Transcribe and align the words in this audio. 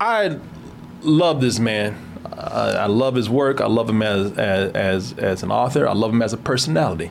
I 0.00 0.38
love 1.02 1.40
this 1.40 1.58
man. 1.58 1.96
I, 2.24 2.70
I 2.70 2.86
love 2.86 3.14
his 3.14 3.28
work. 3.28 3.60
I 3.60 3.66
love 3.66 3.88
him 3.88 4.02
as, 4.02 4.32
as 4.38 4.72
as 4.72 5.12
as 5.18 5.42
an 5.42 5.52
author. 5.52 5.86
I 5.86 5.92
love 5.92 6.10
him 6.10 6.22
as 6.22 6.32
a 6.32 6.38
personality. 6.38 7.10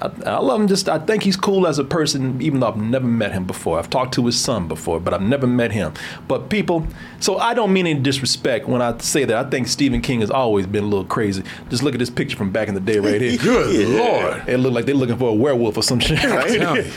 I, 0.00 0.10
I 0.26 0.38
love 0.38 0.60
him 0.60 0.68
just. 0.68 0.88
I 0.88 0.98
think 0.98 1.22
he's 1.22 1.36
cool 1.36 1.66
as 1.66 1.78
a 1.78 1.84
person, 1.84 2.40
even 2.42 2.60
though 2.60 2.68
I've 2.68 2.76
never 2.76 3.06
met 3.06 3.32
him 3.32 3.44
before. 3.44 3.78
I've 3.78 3.88
talked 3.88 4.14
to 4.14 4.26
his 4.26 4.38
son 4.38 4.68
before, 4.68 5.00
but 5.00 5.14
I've 5.14 5.22
never 5.22 5.46
met 5.46 5.72
him. 5.72 5.94
But 6.28 6.50
people, 6.50 6.86
so 7.18 7.38
I 7.38 7.54
don't 7.54 7.72
mean 7.72 7.86
any 7.86 8.00
disrespect 8.00 8.66
when 8.68 8.82
I 8.82 8.96
say 8.98 9.24
that. 9.24 9.46
I 9.46 9.48
think 9.48 9.68
Stephen 9.68 10.02
King 10.02 10.20
has 10.20 10.30
always 10.30 10.66
been 10.66 10.84
a 10.84 10.86
little 10.86 11.06
crazy. 11.06 11.42
Just 11.70 11.82
look 11.82 11.94
at 11.94 11.98
this 11.98 12.10
picture 12.10 12.36
from 12.36 12.50
back 12.50 12.68
in 12.68 12.74
the 12.74 12.80
day, 12.80 12.98
right 12.98 13.20
here. 13.20 13.38
Good 13.42 13.88
lord. 13.88 14.48
It 14.48 14.58
looked 14.58 14.74
like 14.74 14.84
they're 14.84 14.94
looking 14.94 15.18
for 15.18 15.30
a 15.30 15.34
werewolf 15.34 15.76
or 15.76 15.82
some 15.82 16.00
shit. 16.00 16.22
Right. 16.22 16.86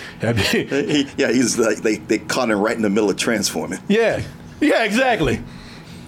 He, 0.49 1.07
yeah, 1.17 1.31
he's 1.31 1.57
like 1.57 1.77
they 1.77 1.97
they 1.97 2.19
caught 2.19 2.49
him 2.49 2.59
right 2.59 2.75
in 2.75 2.81
the 2.81 2.89
middle 2.89 3.09
of 3.09 3.17
transforming. 3.17 3.79
Yeah, 3.87 4.21
yeah, 4.61 4.83
exactly. 4.83 5.41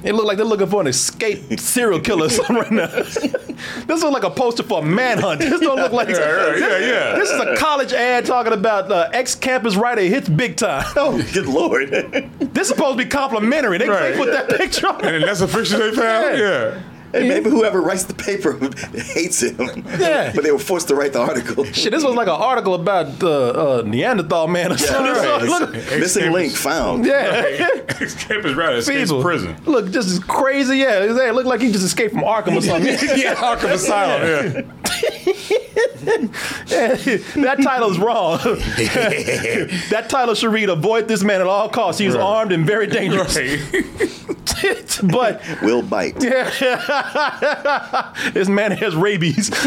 It 0.04 0.14
look 0.15 0.25
like 0.25 0.37
they're 0.37 0.46
looking 0.47 0.65
for 0.65 0.82
an 0.82 0.87
escaped 0.87 1.60
serial 1.60 2.00
killer 2.00 2.25
or 2.25 2.29
something 2.29 2.55
right 2.55 2.71
now. 2.71 2.87
this 2.87 3.87
looks 3.87 4.01
like 4.04 4.24
a 4.24 4.32
poster 4.32 4.64
for 4.64 4.79
a 4.79 4.82
manhunt. 4.83 5.41
This 5.41 5.60
don't 5.61 5.75
look 5.77 5.91
like 5.91 6.10
Yeah, 6.10 6.18
right, 6.21 6.60
yeah, 6.60 6.77
yeah. 6.79 7.15
This 7.19 7.29
is 7.29 7.39
a 7.39 7.55
college 7.55 7.93
ad 7.93 8.25
talking 8.25 8.51
about 8.54 8.91
uh, 8.91 9.10
ex-campus 9.14 9.75
writer 9.75 10.01
hits 10.01 10.27
big 10.27 10.55
time. 10.55 10.86
Oh, 10.96 11.21
good 11.33 11.46
lord! 11.46 11.91
This 11.91 12.64
is 12.64 12.68
supposed 12.69 12.97
to 12.97 13.04
be 13.04 13.10
complimentary. 13.10 13.77
They, 13.77 13.87
Right. 13.89 14.11
they 14.14 14.18
put 14.18 14.32
that 14.32 14.50
picture 14.50 14.88
on. 14.88 15.05
And 15.05 15.24
that's 15.24 15.41
a 15.41 15.47
picture 15.47 15.77
they 15.77 15.96
found? 15.96 16.38
Yeah. 16.39 16.41
Yeah. 16.74 16.82
Hey, 17.11 17.28
maybe 17.28 17.50
whoever 17.50 17.82
writes 17.82 18.06
the 18.06 18.14
paper 18.14 18.57
hates 19.14 19.42
him. 19.42 19.57
Yeah. 20.00 20.32
but 20.33 20.43
they 20.43 20.52
were 20.52 20.60
forced 20.60 20.88
to 20.89 20.96
write 20.96 21.14
the 21.14 21.19
article. 21.19 21.64
Shit, 21.65 21.92
this 21.92 22.04
was 22.04 22.15
like 22.15 22.28
an 22.28 22.33
article 22.33 22.74
about 22.74 23.19
the 23.19 23.29
uh, 23.29 23.83
Neanderthal 23.86 24.47
man 24.47 24.71
or 24.71 24.78
something. 24.78 25.11
right. 25.14 25.43
Look, 25.43 25.74
Missing 25.74 26.32
link 26.32 26.54
found. 26.54 27.05
yeah. 27.05 27.68
Campus 27.88 28.54
right, 28.55 28.75
escapes 28.75 29.10
People. 29.10 29.21
prison. 29.21 29.55
Look, 29.66 29.92
just 29.92 30.10
as 30.10 30.19
crazy. 30.19 30.78
Yeah, 30.78 31.04
it 31.04 31.33
looked 31.36 31.47
like 31.47 31.61
he 31.61 31.71
just 31.71 31.83
escaped 31.86 32.13
from 32.13 32.23
Arkham 32.23 32.58
or 32.58 32.61
something. 32.61 32.88
yeah, 33.17 33.35
Arkham 33.35 33.72
Asylum. 33.72 34.72
Yeah. 36.02 36.95
that 37.44 37.59
title's 37.63 38.00
wrong. 38.00 38.39
that 38.44 40.05
title 40.09 40.33
should 40.35 40.52
read 40.52 40.69
"Avoid 40.69 41.07
this 41.07 41.23
man 41.23 41.41
at 41.41 41.47
all 41.47 41.69
costs." 41.69 42.00
He 42.00 42.05
was 42.07 42.16
Right. 42.16 42.23
armed 42.23 42.52
and 42.52 42.66
very 42.66 42.88
dangerous. 42.88 43.35
Right. 43.38 45.00
but 45.11 45.41
Will 45.61 45.81
bite. 45.81 46.16
this 48.33 48.47
man 48.49 48.71
has 48.71 48.95
rabies. 48.95 49.49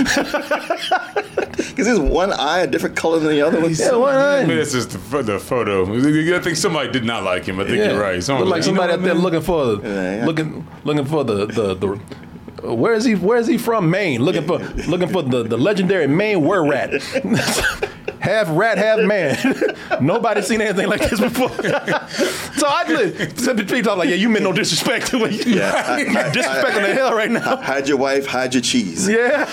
Because 1.56 1.86
his 1.88 1.98
one 1.98 2.32
eye 2.32 2.60
a 2.60 2.66
different 2.68 2.94
color 2.96 3.18
than 3.18 3.30
the 3.30 3.42
other 3.42 3.60
one. 3.60 3.72
yeah, 3.74 3.94
why 3.96 4.38
I 4.40 4.46
mean, 4.46 4.58
that's 4.58 4.72
just 4.72 4.90
the, 4.90 5.22
the 5.22 5.38
photo. 5.40 5.82
I 6.36 6.40
think 6.40 6.56
somebody 6.56 6.90
did 6.90 7.04
not 7.04 7.24
like 7.24 7.44
him. 7.46 7.58
I 7.58 7.64
think 7.64 7.78
Yeah. 7.78 7.92
you're 7.92 8.00
right. 8.00 8.22
Someone 8.22 8.44
Look 8.44 8.50
like 8.52 8.58
was 8.58 8.66
you 8.68 8.72
know 8.74 8.80
somebody 8.80 8.92
out 8.92 9.00
what, 9.00 9.04
there 9.06 9.14
looking 9.14 9.40
for 9.40 9.66
the, 9.66 9.88
Yeah, 9.88 10.16
yeah. 10.18 10.26
looking 10.26 10.66
looking 10.84 11.04
for 11.04 11.24
the 11.24 11.46
the. 11.46 11.74
the 11.74 12.00
where 12.64 12.94
is 12.94 13.04
he? 13.04 13.14
Where 13.14 13.38
is 13.38 13.46
he 13.46 13.58
from? 13.58 13.90
Maine. 13.90 14.22
Looking 14.22 14.46
for 14.46 14.58
looking 14.88 15.08
for 15.08 15.22
the, 15.22 15.42
the 15.42 15.56
legendary 15.56 16.06
Maine 16.06 16.42
were 16.42 16.66
rat. 16.66 16.92
half 18.20 18.48
rat, 18.50 18.78
half 18.78 19.00
man. 19.00 19.36
Nobody's 20.00 20.46
seen 20.46 20.60
anything 20.60 20.88
like 20.88 21.08
this 21.08 21.20
before. 21.20 21.48
so 22.56 22.66
I 22.66 22.84
did. 22.86 23.36
People 23.36 23.82
talk 23.82 23.98
like, 23.98 24.08
yeah, 24.08 24.16
you 24.16 24.28
meant 24.28 24.44
no 24.44 24.52
disrespect 24.52 25.08
to 25.08 25.24
it. 25.24 25.46
Yeah. 25.46 25.98
you 25.98 26.06
disrespecting 26.06 26.86
the 26.86 26.94
hell 26.94 27.14
right 27.14 27.30
now. 27.30 27.56
Hide 27.56 27.86
your 27.88 27.98
wife, 27.98 28.26
hide 28.26 28.54
your 28.54 28.62
cheese. 28.62 29.08
Yeah. 29.08 29.44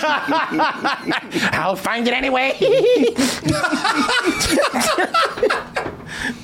I'll 1.52 1.76
find 1.76 2.08
it 2.08 2.14
anyway. 2.14 2.56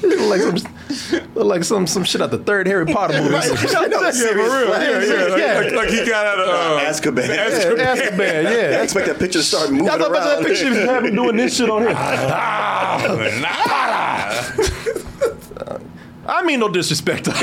Look 0.03 0.21
like 0.31 0.41
some, 0.41 0.57
look 1.35 1.47
like 1.47 1.65
some 1.65 1.87
some 1.87 2.05
shit 2.05 2.21
out 2.23 2.31
the 2.31 2.39
third 2.39 2.67
Harry 2.67 2.87
Potter 2.87 3.21
movie. 3.23 3.35
I 3.37 3.87
know, 3.89 4.01
Yeah, 4.01 4.07
for 4.07 4.13
serious. 4.13 4.53
real. 4.53 4.69
Yeah, 4.69 4.81
yeah. 4.81 5.25
Like, 5.25 5.39
Yeah. 5.41 5.55
Like, 5.61 5.73
like 5.73 5.89
he 5.91 6.05
got 6.09 6.27
out 6.27 6.39
of 6.41 6.49
uh, 6.49 6.81
Azkaban. 6.89 7.29
Azkaban. 7.29 7.79
Yeah, 7.85 7.97
Azkaban, 7.97 8.47
I 8.79 8.83
expect 8.83 9.07
that 9.07 9.19
picture 9.19 9.39
to 9.41 9.45
start 9.45 9.71
moving 9.71 9.89
I 9.89 9.99
thought 9.99 10.11
about 10.11 10.25
that 10.41 10.47
picture 10.47 10.69
of 10.69 11.05
him 11.05 11.15
doing 11.15 11.37
this 11.37 11.57
shit 11.57 11.71
on 11.71 11.83
here. 11.83 11.95
I 16.27 16.43
mean 16.45 16.61
no 16.61 16.69
disrespect. 16.69 17.29
Of 17.29 17.35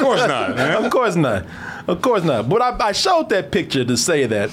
course 0.00 0.26
not, 0.26 0.56
man. 0.56 0.84
of 0.84 0.90
course 0.90 1.16
not. 1.16 1.46
Of 1.86 2.00
course 2.02 2.22
not. 2.24 2.48
But 2.48 2.62
I, 2.62 2.88
I 2.88 2.92
showed 2.92 3.28
that 3.30 3.50
picture 3.50 3.84
to 3.84 3.96
say 3.96 4.26
that 4.26 4.50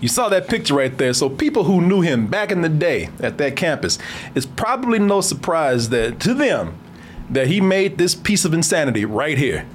you 0.00 0.08
saw 0.08 0.28
that 0.28 0.48
picture 0.48 0.74
right 0.74 0.96
there. 0.96 1.12
So 1.12 1.28
people 1.28 1.64
who 1.64 1.80
knew 1.80 2.00
him 2.00 2.26
back 2.26 2.50
in 2.50 2.62
the 2.62 2.68
day 2.68 3.08
at 3.20 3.38
that 3.38 3.56
campus, 3.56 3.98
it's 4.34 4.46
probably 4.46 4.98
no 4.98 5.20
surprise 5.20 5.88
that 5.90 6.20
to 6.20 6.34
them 6.34 6.78
that 7.30 7.46
he 7.46 7.60
made 7.60 7.98
this 7.98 8.14
piece 8.14 8.44
of 8.44 8.52
insanity 8.52 9.04
right 9.04 9.38
here. 9.38 9.66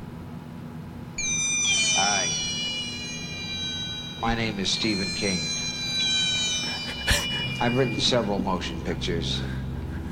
Hi. 1.98 2.28
My 4.22 4.36
name 4.36 4.60
is 4.60 4.70
Stephen 4.70 5.08
King. 5.16 5.40
I've 7.62 7.78
written 7.78 8.00
several 8.00 8.40
motion 8.40 8.80
pictures, 8.82 9.42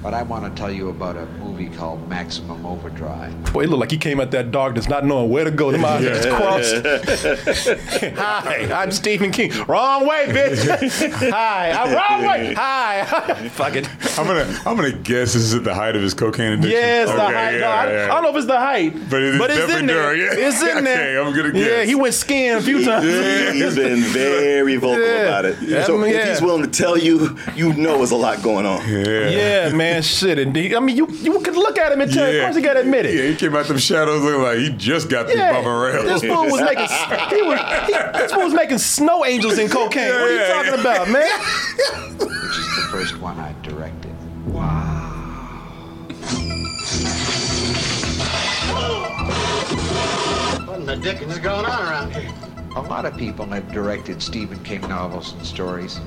but 0.08 0.14
I 0.14 0.24
want 0.24 0.46
to 0.46 0.58
tell 0.58 0.72
you 0.72 0.88
about 0.88 1.18
a 1.18 1.26
movie 1.44 1.68
called 1.68 2.08
Maximum 2.08 2.66
Overdrive. 2.66 3.52
Boy, 3.52 3.64
he 3.64 3.68
looked 3.68 3.82
like 3.82 3.92
he 3.92 3.98
came 3.98 4.22
out 4.22 4.32
that 4.32 4.52
darkness 4.52 4.88
not 4.88 5.04
knowing 5.04 5.30
where 5.30 5.44
to 5.44 5.52
go. 5.52 5.70
Them 5.70 5.84
eyes 5.84 6.02
just 6.02 6.30
crossed. 6.30 6.76
Hi, 8.18 8.72
I'm 8.72 8.90
Stephen 8.94 9.32
King. 9.32 9.52
Wrong 9.68 10.08
way, 10.08 10.28
bitch. 10.28 11.30
Hi, 11.30 11.72
I'm 11.72 11.94
wrong 11.94 12.26
way. 12.30 12.54
Hi. 12.54 13.04
Fuck 13.50 13.76
it. 13.76 13.90
I'm 14.18 14.26
gonna 14.28 14.48
I'm 14.66 14.78
gonna 14.78 14.94
guess 14.94 15.34
this 15.34 15.44
is 15.44 15.54
at 15.56 15.66
the 15.66 15.74
height 15.76 15.98
of 15.98 16.02
his 16.02 16.14
cocaine 16.14 16.54
addiction. 16.54 16.72
Yes, 16.72 17.10
the 17.10 17.16
Okay, 17.26 17.34
height. 17.34 17.54
yeah, 17.56 17.60
no, 17.60 17.68
I, 17.68 17.92
yeah. 17.92 18.04
I 18.06 18.08
don't 18.08 18.24
know 18.24 18.30
if 18.30 18.36
it's 18.38 18.46
the 18.48 18.60
height, 18.60 19.10
But 19.10 19.22
it 19.22 19.36
is 19.36 19.42
it's 19.42 19.52
in 19.52 19.88
definitely 19.88 19.94
there. 19.94 20.16
yeah. 20.16 20.48
It's 20.48 20.62
in 20.64 20.84
there. 20.86 21.20
Okay, 21.20 21.30
I'm 21.30 21.36
gonna 21.52 21.60
Yeah, 21.60 21.84
he 21.84 21.96
went 21.96 22.14
skiing 22.14 22.54
a 22.54 22.62
few 22.62 22.86
times. 22.86 23.04
He's 23.54 23.76
been 23.76 24.00
very 24.04 24.78
vocal 24.78 25.02
Yeah. 25.06 25.24
about 25.24 25.44
it. 25.44 25.58
Yeah, 25.62 25.84
so 25.84 25.98
I 25.98 26.02
mean, 26.02 26.12
if 26.12 26.16
yeah. 26.16 26.30
he's 26.30 26.42
willing 26.42 26.64
to 26.64 26.70
tell 26.70 26.98
you, 26.98 27.38
you 27.58 27.74
know 27.74 27.98
there's 27.98 28.12
a 28.12 28.16
lot 28.16 28.42
going 28.42 28.66
on. 28.66 28.88
Yeah. 28.88 29.28
Yeah, 29.30 29.70
man, 29.98 30.04
shit. 30.04 30.40
Indeed. 30.40 30.74
I 30.76 30.80
mean, 30.80 30.96
you 30.96 31.08
you 31.10 31.40
could 31.42 31.56
look 31.56 31.78
at 31.78 31.92
him 31.92 32.02
and 32.02 32.12
tell. 32.12 32.30
Of 32.30 32.42
course, 32.42 32.56
you 32.56 32.62
gotta 32.62 32.82
admit 32.82 33.06
it. 33.06 33.16
Yeah, 33.16 33.30
he 33.32 33.36
came 33.36 33.56
out 33.56 33.66
them 33.68 33.78
shadows 33.78 34.22
looking 34.22 34.42
like 34.42 34.58
he 34.60 34.70
just 34.78 35.10
got 35.10 35.28
through 35.28 35.38
Yeah, 35.40 35.54
bumping 35.54 35.72
rails. 35.72 36.22
this 36.22 36.32
fool 36.32 36.46
was 36.46 36.62
making 36.62 36.88
he 37.36 37.42
was, 37.44 37.60
he, 37.88 37.94
this 38.20 38.32
fool 38.32 38.44
was 38.44 38.54
making 38.54 38.78
snow 38.78 39.26
angels 39.26 39.58
in 39.58 39.70
cocaine. 39.70 40.10
what 40.14 40.22
are 40.22 40.32
you 40.32 40.40
Yeah, 40.40 40.54
talking 40.54 40.74
yeah. 40.74 40.82
about, 40.82 41.10
man? 41.10 41.40
which 42.20 42.58
is 42.58 42.76
the 42.76 42.88
first 42.92 43.20
one 43.20 43.38
I 43.40 43.54
directed. 43.64 44.14
Wow. 44.48 45.04
What 50.66 50.80
in 50.80 50.86
the 50.86 50.96
dickens 50.96 51.34
is 51.34 51.40
going 51.40 51.66
on 51.66 51.82
around 51.88 52.14
here? 52.14 52.32
A 52.76 52.82
lot 52.82 53.06
of 53.06 53.18
people 53.18 53.46
have 53.48 53.72
directed 53.72 54.22
Stephen 54.22 54.62
King 54.64 54.82
novels 54.82 55.34
and 55.34 55.46
stories. 55.46 56.00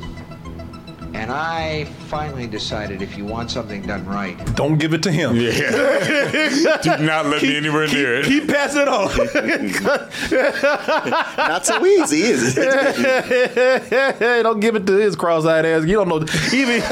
And 1.13 1.33
I 1.33 1.85
finally 2.09 2.47
decided 2.47 3.03
if 3.03 3.19
you 3.19 3.25
want 3.25 3.51
something 3.51 3.83
done 3.83 4.07
right, 4.07 4.37
Don't 4.55 4.79
give 4.79 4.95
it 4.95 5.03
to 5.03 5.11
him. 5.11 5.35
Yeah. 5.37 5.51
Do 6.83 6.99
not 7.05 7.27
let 7.27 7.43
me 7.43 7.57
anywhere 7.57 7.89
near 7.89 8.21
it. 8.21 8.27
Keep 8.27 8.47
passing 8.49 8.83
it 8.83 8.89
on. 8.89 9.11
Not 11.37 11.67
so 11.67 11.85
easy, 11.85 12.23
is 12.23 12.57
it? 12.57 14.21
don't 14.45 14.61
give 14.61 14.77
it 14.77 14.87
to 14.87 14.93
his 14.97 15.17
cross-eyed 15.17 15.65
ass. 15.67 15.85
You 15.85 15.97
don't 15.97 16.09
know. 16.09 16.25
Even 16.53 16.83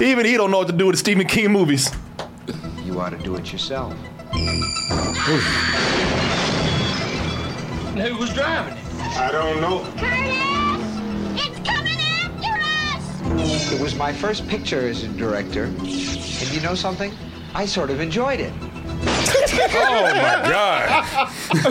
even 0.00 0.24
he 0.26 0.36
don't 0.36 0.50
know 0.50 0.58
what 0.58 0.66
to 0.68 0.72
do 0.72 0.86
with 0.86 0.94
the 0.94 0.98
Stephen 0.98 1.26
King 1.26 1.52
movies. 1.52 1.90
you 2.84 2.98
ought 3.00 3.10
to 3.10 3.18
do 3.18 3.36
it 3.36 3.52
yourself. 3.52 3.92
And 7.88 8.00
who 8.00 8.16
was 8.16 8.32
driving 8.32 8.74
it? 8.76 8.84
I 9.18 9.30
don't 9.32 9.60
know. 9.60 9.84
Curtis! 9.96 11.46
It's 11.46 11.58
coming 11.66 11.66
after 11.66 11.82
us! 11.82 11.85
It 13.34 13.80
was 13.80 13.94
my 13.94 14.12
first 14.12 14.46
picture 14.48 14.88
as 14.88 15.02
a 15.04 15.08
director. 15.08 15.64
And 15.64 16.52
you 16.52 16.60
know 16.60 16.74
something? 16.74 17.12
I 17.54 17.66
sort 17.66 17.90
of 17.90 18.00
enjoyed 18.00 18.40
it. 18.40 18.52
Oh 18.58 20.02
my 20.04 20.48
God! 20.48 21.28
look, 21.54 21.64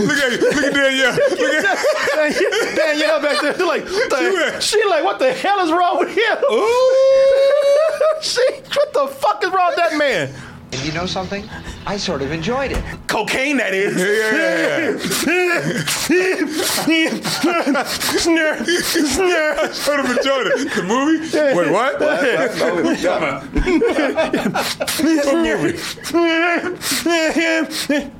look 0.00 0.18
at 0.18 0.40
look 0.40 0.64
at 0.64 0.74
Danielle. 0.74 1.12
Look 1.12 1.64
at 1.64 2.76
Danielle 2.76 3.20
back 3.22 3.40
there, 3.40 3.66
like, 3.66 3.84
what 3.84 4.12
She 4.12 4.26
the, 4.28 4.32
went- 4.50 4.62
she 4.62 4.84
like, 4.88 5.04
what 5.04 5.18
the 5.18 5.32
hell 5.32 5.60
is 5.60 5.72
wrong 5.72 5.98
with 5.98 6.08
him? 6.10 6.38
Ooh. 6.52 8.20
she, 8.22 8.42
what 8.74 8.92
the 8.92 9.06
fuck 9.08 9.42
is 9.44 9.50
wrong 9.50 9.68
with 9.68 9.76
that 9.76 9.96
man? 9.96 10.32
And 10.72 10.84
you 10.84 10.92
know 10.92 11.06
something? 11.06 11.44
I 11.86 11.96
sort 11.96 12.22
of 12.22 12.30
enjoyed 12.30 12.72
it. 12.72 12.84
Cocaine, 13.08 13.56
that 13.56 13.74
is. 13.74 13.94
Snare, 18.22 18.64
snare. 18.64 19.72
sort 19.72 20.00
of 20.00 20.06
enjoyed 20.06 20.46
it. 20.46 20.72
The 20.74 20.82
movie? 20.82 21.28
Wait, 21.56 21.70
what? 21.70 22.00
What 22.00 22.22
movie? 27.88 28.10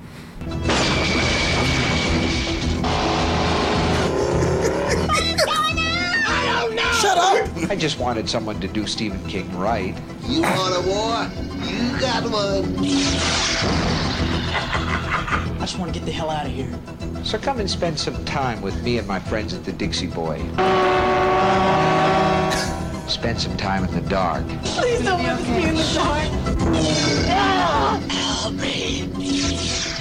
Shut 7.01 7.17
up! 7.17 7.49
I 7.71 7.77
just 7.77 7.99
wanted 7.99 8.29
someone 8.29 8.61
to 8.61 8.69
do 8.69 8.87
Stephen 8.87 9.27
King 9.27 9.51
right. 9.57 9.97
You 10.27 10.43
want 10.43 10.77
a 10.77 10.81
war? 10.87 11.31
You 11.67 11.99
got 11.99 12.25
one. 12.25 12.77
I 15.57 15.61
just 15.61 15.79
want 15.79 15.95
to 15.95 15.99
get 15.99 16.05
the 16.05 16.13
hell 16.13 16.29
out 16.29 16.45
of 16.45 16.53
here. 16.53 16.79
So 17.25 17.39
come 17.39 17.59
and 17.59 17.71
spend 17.71 17.99
some 17.99 18.23
time 18.27 18.61
with 18.61 18.83
me 18.83 18.99
and 18.99 19.09
my 19.09 19.19
friends 19.19 19.55
at 19.55 19.65
the 19.65 19.73
Dixie 19.73 20.09
Boy. 20.09 20.41
Spend 23.09 23.41
some 23.41 23.57
time 23.57 23.85
in 23.85 23.95
the 23.95 24.03
dark. 24.07 24.47
Please 24.63 25.03
don't 25.03 25.23
let 25.23 25.41
us 25.41 25.47
be 25.47 25.69
in 25.69 25.77
the 25.77 25.93
dark. 25.95 26.29
Help 28.11 28.55
me. 28.57 29.40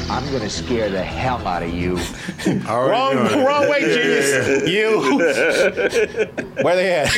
I'm 0.09 0.25
gonna 0.31 0.49
scare 0.49 0.89
the 0.89 1.03
hell 1.03 1.45
out 1.47 1.61
of 1.63 1.69
you. 1.73 1.97
Already 2.47 2.65
Wrong, 2.65 3.13
doing 3.15 3.39
it. 3.41 3.45
wrong 3.45 3.69
way, 3.69 3.81
genius. 3.81 4.67
You. 4.67 4.99
Where 6.63 6.75
they 6.75 6.91
at? 6.93 7.15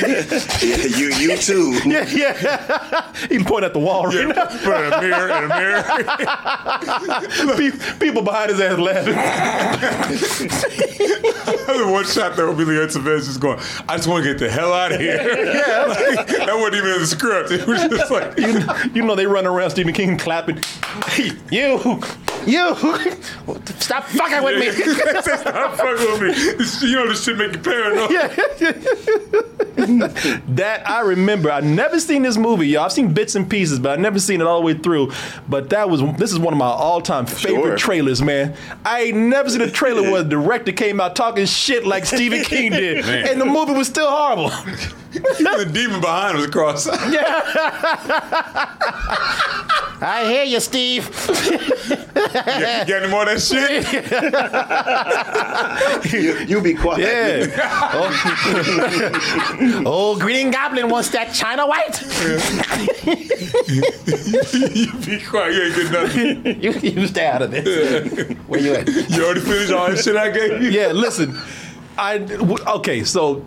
Yeah, 0.62 0.76
you 0.98 1.08
you 1.16 1.38
too. 1.38 1.80
yeah, 1.86 2.06
yeah. 2.10 3.14
He 3.30 3.38
can 3.38 3.46
point 3.46 3.64
at 3.64 3.74
the 3.74 3.80
wall 3.80 4.06
right 4.08 4.28
Yeah, 4.28 4.46
put 4.46 4.82
it 4.82 4.94
a 4.94 5.02
mirror, 5.02 5.30
in 5.38 5.44
a 5.44 5.48
mirror. 5.48 5.84
now. 7.48 7.56
Pe- 7.56 7.98
People 8.00 8.22
behind 8.24 8.52
his 8.52 8.60
ass 8.60 8.78
laughing. 8.78 9.16
one 11.92 12.06
shot 12.06 12.36
that 12.36 12.46
would 12.48 12.58
be 12.58 12.66
Leon 12.66 12.90
Savage 12.90 13.26
just 13.26 13.40
going, 13.40 13.60
I 13.88 13.96
just 13.98 14.08
want 14.08 14.24
to 14.24 14.30
get 14.32 14.40
the 14.40 14.50
hell 14.50 14.74
out 14.74 14.92
of 14.92 15.00
here. 15.00 15.16
yeah. 15.18 15.86
Like, 15.88 16.28
that 16.28 16.56
wasn't 16.56 16.76
even 16.76 16.90
in 16.92 17.00
the 17.00 17.08
script. 17.08 17.52
It 17.52 17.66
was 17.68 17.82
just 17.84 18.12
like, 18.12 18.38
You, 18.38 18.62
you 18.94 19.02
know 19.04 19.16
they 19.16 19.26
run 19.26 19.46
around 19.46 19.70
Stephen 19.72 19.94
King 19.94 20.18
clapping. 20.18 20.60
Hey, 21.08 21.32
you, 21.50 22.02
you, 22.46 22.76
stop 23.80 24.04
fucking 24.06 24.44
with 24.44 24.60
me. 24.60 24.72
Stop 25.22 25.76
fucking 25.76 26.12
with 26.12 26.22
me. 26.22 26.34
This, 26.58 26.82
you 26.82 26.96
know, 26.96 27.08
this 27.08 27.24
shit 27.24 27.38
make 27.38 27.54
you 27.54 27.60
paranoid. 27.60 28.10
That 30.56 30.84
I 30.90 31.02
remember. 31.02 31.52
I 31.52 31.60
never 31.62 32.00
seen 32.00 32.22
this 32.24 32.38
movie, 32.38 32.68
y'all. 32.68 32.84
I've 32.86 32.92
seen 32.92 33.14
bits 33.14 33.36
and 33.36 33.50
pieces, 33.50 33.80
but 33.80 33.98
I 33.98 34.02
never 34.02 34.20
seen 34.20 34.42
it 34.42 34.48
all 34.48 34.60
the 34.60 34.66
way 34.66 34.74
through. 34.74 35.12
But 35.48 35.70
that 35.70 35.90
was 35.90 36.02
this 36.18 36.32
is 36.32 36.40
one 36.40 36.54
of 36.54 36.58
my 36.58 36.66
all-time 36.68 37.26
favorite 37.26 37.62
Sure. 37.62 37.78
trailers, 37.78 38.22
man. 38.22 38.56
I 38.86 39.02
ain't 39.04 39.18
never 39.18 39.50
seen 39.50 39.62
a 39.62 39.70
trailer 39.72 40.04
where 40.12 40.24
the 40.24 40.30
director 40.30 40.72
came 40.72 41.00
out 41.02 41.16
talking 41.16 41.46
shit 41.46 41.86
like 41.86 42.06
Stephen 42.06 42.44
King 42.44 42.72
did, 42.72 43.06
Man. 43.06 43.28
and 43.28 43.40
the 43.42 43.46
movie 43.46 43.74
was 43.74 43.88
still 43.88 44.10
horrible. 44.10 44.52
Even 45.14 45.24
the 45.40 45.70
demon 45.72 46.00
behind 46.02 46.38
was 46.38 46.46
across. 46.46 46.88
I 50.04 50.26
hear 50.26 50.44
you, 50.44 50.60
Steve. 50.60 51.10
You 51.46 51.58
got 52.16 52.90
any 52.90 53.08
more 53.08 53.22
of 53.22 53.30
that 53.30 53.40
shit? 56.04 56.12
You, 56.12 56.38
you 56.48 56.62
be 56.62 56.74
quiet. 56.74 57.02
Yeah. 57.02 57.90
Oh. 57.94 59.84
Old 59.86 60.20
Green 60.22 60.50
Goblin 60.52 60.90
wants 60.90 61.10
that 61.10 61.34
China 61.34 61.68
White. 61.68 62.02
you 64.74 64.92
be 65.06 65.20
quiet. 65.24 65.54
You 65.54 65.62
ain't 65.64 65.76
get 65.76 65.92
nothing. 65.92 66.62
You, 66.62 66.72
you 66.72 67.08
stay 67.08 67.28
out 67.28 67.42
of 67.42 67.52
this. 67.52 68.36
Where 68.48 68.60
you 68.60 68.74
at? 68.76 68.88
You 68.88 69.24
already 69.24 69.42
finished 69.42 69.72
all 69.72 69.88
that 69.90 70.00
shit 70.00 70.16
I 70.16 70.30
gave 70.30 70.62
you? 70.62 70.70
yeah, 70.70 70.88
listen. 70.92 71.38
I, 71.98 72.20
okay, 72.78 73.04
so 73.04 73.44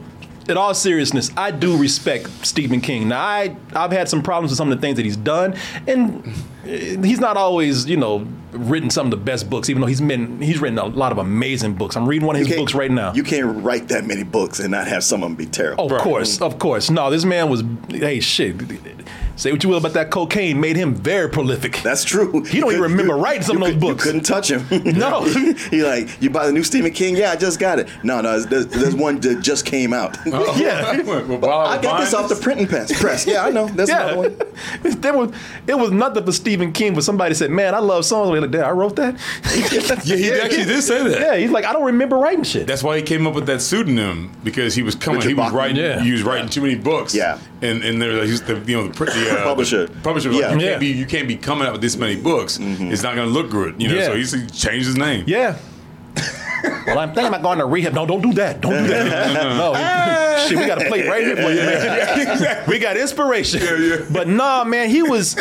in 0.49 0.57
all 0.57 0.75
seriousness, 0.75 1.31
I 1.37 1.51
do 1.51 1.77
respect 1.77 2.29
Stephen 2.47 2.81
King. 2.81 3.09
Now, 3.09 3.21
I 3.21 3.57
I've 3.75 3.93
had 3.93 4.09
some 4.09 4.23
problems 4.23 4.51
with 4.51 4.59
some 4.59 4.71
of 4.71 4.79
the 4.79 4.81
things 4.81 4.97
that 4.97 5.05
he's 5.05 5.17
done, 5.17 5.57
and 5.87 6.35
he's 6.65 7.21
not 7.21 7.37
always, 7.37 7.87
you 7.87 7.97
know, 7.97 8.27
written 8.53 8.91
some 8.91 9.07
of 9.07 9.11
the 9.11 9.17
best 9.17 9.51
books. 9.51 9.69
Even 9.69 9.81
though 9.81 9.87
he's 9.87 10.01
been 10.01 10.41
he's 10.41 10.59
written 10.59 10.79
a 10.79 10.87
lot 10.87 11.13
of 11.13 11.19
amazing 11.19 11.75
books. 11.75 11.97
I'm 11.97 12.09
reading 12.09 12.27
one 12.27 12.37
of 12.37 12.47
his 12.47 12.57
books 12.57 12.75
right 12.75 12.91
now. 12.91 13.13
You 13.13 13.23
can't 13.23 13.63
write 13.63 13.89
that 13.89 14.05
many 14.05 14.23
books 14.25 14.61
and 14.61 14.71
not 14.71 14.87
have 14.87 15.05
some 15.05 15.23
of 15.23 15.29
them 15.29 15.37
be 15.37 15.47
terrible. 15.47 15.93
Of 15.93 16.01
course, 16.01 16.41
of 16.41 16.59
course. 16.59 16.91
No, 16.91 17.11
this 17.11 17.25
man 17.25 17.49
was. 17.49 17.63
Hey, 17.89 18.21
shit. 18.21 18.57
Say 19.37 19.51
what 19.51 19.65
you 19.65 19.69
will 19.69 19.79
about 19.79 19.95
that 19.95 20.11
cocaine, 20.11 20.61
made 20.61 20.77
him 20.77 20.95
very 20.95 21.29
prolific. 21.29 21.81
That's 21.83 22.05
true. 22.05 22.45
He 22.45 22.61
don't 22.61 22.71
even 22.71 22.83
remember 22.83 23.17
writing 23.17 23.43
some 23.43 23.57
of 23.57 23.63
those 23.63 23.71
could- 23.73 23.81
books. 23.81 24.05
You 24.05 24.13
couldn't 24.13 24.27
touch 24.27 24.51
him. 24.51 24.65
No. 24.95 25.25
he 25.71 25.83
like, 25.83 26.23
you 26.23 26.31
buy 26.31 26.47
the 26.47 26.53
new 26.53 26.63
Stephen 26.63 26.93
King? 26.93 27.17
Yeah, 27.17 27.33
I 27.33 27.37
just 27.37 27.59
got 27.59 27.79
it. 27.81 27.89
No, 28.05 28.21
no, 28.21 28.39
there's, 28.41 28.67
there's 28.67 28.95
one 28.95 29.19
that 29.21 29.41
just 29.41 29.67
came 29.67 29.93
out. 29.93 30.17
Oh, 30.37 30.57
yeah. 30.57 31.01
Well, 31.03 31.49
I 31.49 31.81
got 31.81 32.01
this 32.01 32.13
off 32.13 32.29
the 32.29 32.35
printing 32.35 32.67
press. 32.67 32.99
Press. 33.01 33.25
Yeah, 33.25 33.45
I 33.45 33.51
know. 33.51 33.69
That's 33.69 33.89
another 33.91 34.17
one. 34.17 35.01
there 35.01 35.17
was 35.17 35.33
it 35.69 35.79
was 35.79 35.93
nothing 35.93 36.25
for 36.25 36.33
Stephen 36.55 36.73
King, 36.73 36.95
but 36.95 37.03
somebody 37.03 37.35
said, 37.35 37.51
"Man, 37.51 37.75
I 37.75 37.81
love 37.81 38.05
songs." 38.05 38.31
Like, 38.41 38.49
"Damn, 38.51 38.65
I 38.65 38.71
wrote 38.71 38.95
that." 38.97 39.17
Yeah, 40.05 40.17
he 40.17 40.31
actually 40.41 40.65
did 40.67 40.83
say 40.83 41.03
that. 41.03 41.21
Yeah, 41.21 41.37
he's 41.37 41.51
like, 41.51 41.65
I 41.65 41.73
don't 41.73 41.85
remember 41.85 42.17
writing 42.17 42.45
shit. 42.45 42.67
That's 42.67 42.83
why 42.83 42.97
he 42.97 43.03
came 43.03 43.27
up 43.27 43.35
with 43.35 43.47
that 43.47 43.61
pseudonym 43.61 44.31
because 44.45 44.75
he 44.75 44.83
was 44.83 44.95
coming. 44.95 45.19
Richard 45.19 45.29
he 45.31 45.35
was 45.35 45.45
Bachman. 45.47 45.59
writing. 45.59 45.77
Yeah. 45.77 46.01
He 46.01 46.13
was 46.13 46.23
writing 46.23 46.49
too 46.49 46.61
many 46.61 46.77
books. 46.77 47.13
Yeah. 47.15 47.39
and 47.63 47.83
and 47.83 48.01
there 48.01 48.13
was 48.21 48.43
the 48.43 48.61
you 48.67 48.77
know 48.77 48.89
the, 48.89 49.05
the 49.07 49.41
uh, 49.41 49.43
Publisher. 49.45 49.87
the 49.87 50.01
publisher 50.03 50.29
was 50.29 50.39
like, 50.39 50.51
Yeah. 50.51 50.55
you 50.55 50.61
Yeah. 50.61 50.69
can't 50.71 50.81
be 50.81 50.87
you 50.87 51.07
can't 51.07 51.27
be 51.29 51.37
coming 51.37 51.67
out 51.67 51.73
with 51.73 51.81
this 51.83 51.97
many 51.97 52.15
books. 52.17 52.59
It's 52.61 53.03
not 53.03 53.17
going 53.17 53.27
to 53.27 53.33
look 53.35 53.51
good. 53.51 53.81
You 53.83 53.89
know, 53.89 53.95
Yeah. 53.97 54.25
so 54.25 54.37
he 54.37 54.47
changed 54.47 54.87
his 54.87 54.97
name. 54.97 55.25
yeah. 55.27 55.57
Well, 56.87 56.99
I'm 56.99 57.13
thinking 57.15 57.29
about 57.29 57.43
going 57.43 57.59
to 57.59 57.67
rehab. 57.67 57.93
No, 57.93 58.07
don't 58.07 58.23
do 58.23 58.33
that. 58.35 58.61
Don't 58.61 58.83
do 58.83 58.89
that. 58.89 59.33
no, 59.35 60.49
shit, 60.49 60.59
we 60.59 60.67
got 60.67 60.79
to 60.79 60.87
play 60.89 61.07
right 61.07 61.25
here 61.25 61.37
for 61.37 61.51
you, 61.51 61.61
man. 61.61 62.65
We 62.69 62.79
got 62.79 62.97
inspiration. 62.97 63.61
yeah. 63.61 64.07
But 64.11 64.29
nah, 64.29 64.65
man, 64.65 64.89
he 64.89 65.03
was, 65.03 65.37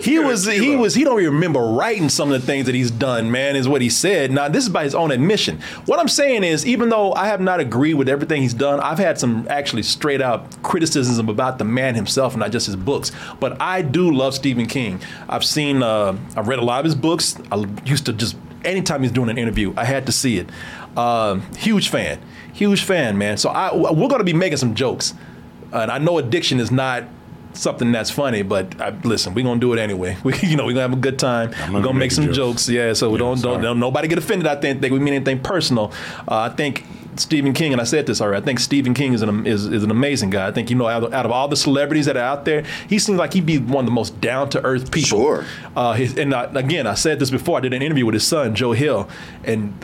he 0.00 0.18
was, 0.18 0.46
he 0.46 0.76
was, 0.76 0.94
he 0.94 1.04
don't 1.04 1.20
even 1.20 1.34
remember 1.34 1.60
writing 1.60 2.08
some 2.08 2.32
of 2.32 2.40
the 2.40 2.46
things 2.46 2.66
that 2.66 2.74
he's 2.74 2.90
done. 2.90 3.30
Man, 3.30 3.56
is 3.56 3.68
what 3.68 3.82
he 3.82 3.90
said. 3.90 4.32
Now, 4.32 4.48
this 4.48 4.64
is 4.64 4.70
by 4.70 4.84
his 4.84 4.94
own 4.94 5.10
admission. 5.10 5.60
What 5.86 5.98
I'm 6.00 6.08
saying 6.08 6.44
is, 6.44 6.66
even 6.66 6.88
though 6.88 7.12
I 7.12 7.26
have 7.26 7.40
not 7.40 7.60
agreed 7.60 7.94
with 7.94 8.08
everything 8.08 8.42
he's 8.42 8.54
done, 8.54 8.80
I've 8.80 8.98
had 8.98 9.18
some 9.18 9.46
actually 9.48 9.82
straight 9.82 10.20
out 10.20 10.62
criticism 10.62 11.28
about 11.28 11.58
the 11.58 11.64
man 11.64 11.94
himself, 11.94 12.36
not 12.36 12.52
just 12.52 12.66
his 12.66 12.76
books. 12.76 13.12
But 13.40 13.60
I 13.60 13.82
do 13.82 14.10
love 14.12 14.34
Stephen 14.34 14.66
King. 14.66 15.00
I've 15.28 15.44
seen, 15.44 15.82
uh, 15.82 16.16
I've 16.36 16.48
read 16.48 16.58
a 16.58 16.64
lot 16.64 16.80
of 16.80 16.84
his 16.84 16.94
books. 16.94 17.38
I 17.52 17.64
used 17.84 18.06
to 18.06 18.12
just 18.12 18.36
anytime 18.64 19.02
he's 19.02 19.12
doing 19.12 19.28
an 19.28 19.38
interview, 19.38 19.72
I 19.76 19.84
had 19.84 20.06
to 20.06 20.12
see 20.12 20.38
it. 20.38 20.48
Uh, 20.96 21.40
huge 21.56 21.88
fan, 21.88 22.20
huge 22.52 22.82
fan, 22.82 23.18
man. 23.18 23.36
So 23.36 23.50
I, 23.50 23.74
we're 23.74 24.08
going 24.08 24.18
to 24.18 24.24
be 24.24 24.32
making 24.32 24.58
some 24.58 24.74
jokes, 24.74 25.14
and 25.72 25.90
I 25.90 25.98
know 25.98 26.18
addiction 26.18 26.60
is 26.60 26.70
not 26.70 27.04
something 27.58 27.92
that's 27.92 28.10
funny, 28.10 28.42
but 28.42 28.80
I, 28.80 28.90
listen, 28.90 29.34
we're 29.34 29.44
gonna 29.44 29.60
do 29.60 29.72
it 29.72 29.78
anyway. 29.78 30.16
We, 30.28 30.34
you 30.42 30.56
know, 30.56 30.66
we're 30.66 30.72
gonna 30.72 30.82
have 30.82 30.92
a 30.92 30.96
good 30.96 31.18
time. 31.18 31.54
I'm 31.54 31.72
we're 31.72 31.80
gonna 31.80 31.84
gonna 31.88 31.98
make 31.98 32.12
some 32.12 32.26
jokes. 32.26 32.36
jokes. 32.36 32.68
yeah. 32.68 32.92
So 32.92 33.12
Yeah, 33.12 33.18
don't, 33.18 33.40
don't 33.40 33.62
don't 33.62 33.80
nobody 33.80 34.08
get 34.08 34.18
offended. 34.18 34.46
I 34.46 34.56
think 34.56 34.80
think 34.80 34.92
we 34.92 34.98
mean 34.98 35.14
anything 35.14 35.40
personal. 35.40 35.92
Uh, 36.28 36.40
I 36.40 36.48
think 36.50 36.84
Stephen 37.16 37.52
King, 37.52 37.72
and 37.72 37.80
I 37.80 37.84
said 37.84 38.06
this 38.06 38.20
already. 38.20 38.42
I 38.42 38.44
think 38.44 38.58
Stephen 38.58 38.94
King 38.94 39.12
is 39.12 39.22
an 39.22 39.46
is, 39.46 39.66
is 39.66 39.84
an 39.84 39.90
amazing 39.90 40.30
guy. 40.30 40.46
I 40.46 40.52
think 40.52 40.70
you 40.70 40.76
know 40.76 40.86
out 40.86 41.04
of, 41.04 41.12
out 41.12 41.24
of 41.24 41.32
all 41.32 41.48
the 41.48 41.56
celebrities 41.56 42.06
that 42.06 42.16
are 42.16 42.24
out 42.24 42.44
there, 42.44 42.64
he 42.88 42.98
seems 42.98 43.18
like 43.18 43.32
he'd 43.32 43.46
be 43.46 43.58
one 43.58 43.84
of 43.84 43.86
the 43.86 43.94
most 43.94 44.20
down 44.20 44.50
to 44.50 44.64
earth 44.64 44.90
people. 44.90 45.18
Sure. 45.18 45.44
Uh, 45.74 45.94
his, 45.94 46.16
and 46.18 46.34
I, 46.34 46.44
again, 46.44 46.86
I 46.86 46.94
said 46.94 47.18
this 47.18 47.30
before. 47.30 47.58
I 47.58 47.60
did 47.60 47.72
an 47.72 47.82
interview 47.82 48.06
with 48.06 48.14
his 48.14 48.26
son, 48.26 48.54
Joe 48.54 48.72
Hill, 48.72 49.08
and 49.44 49.74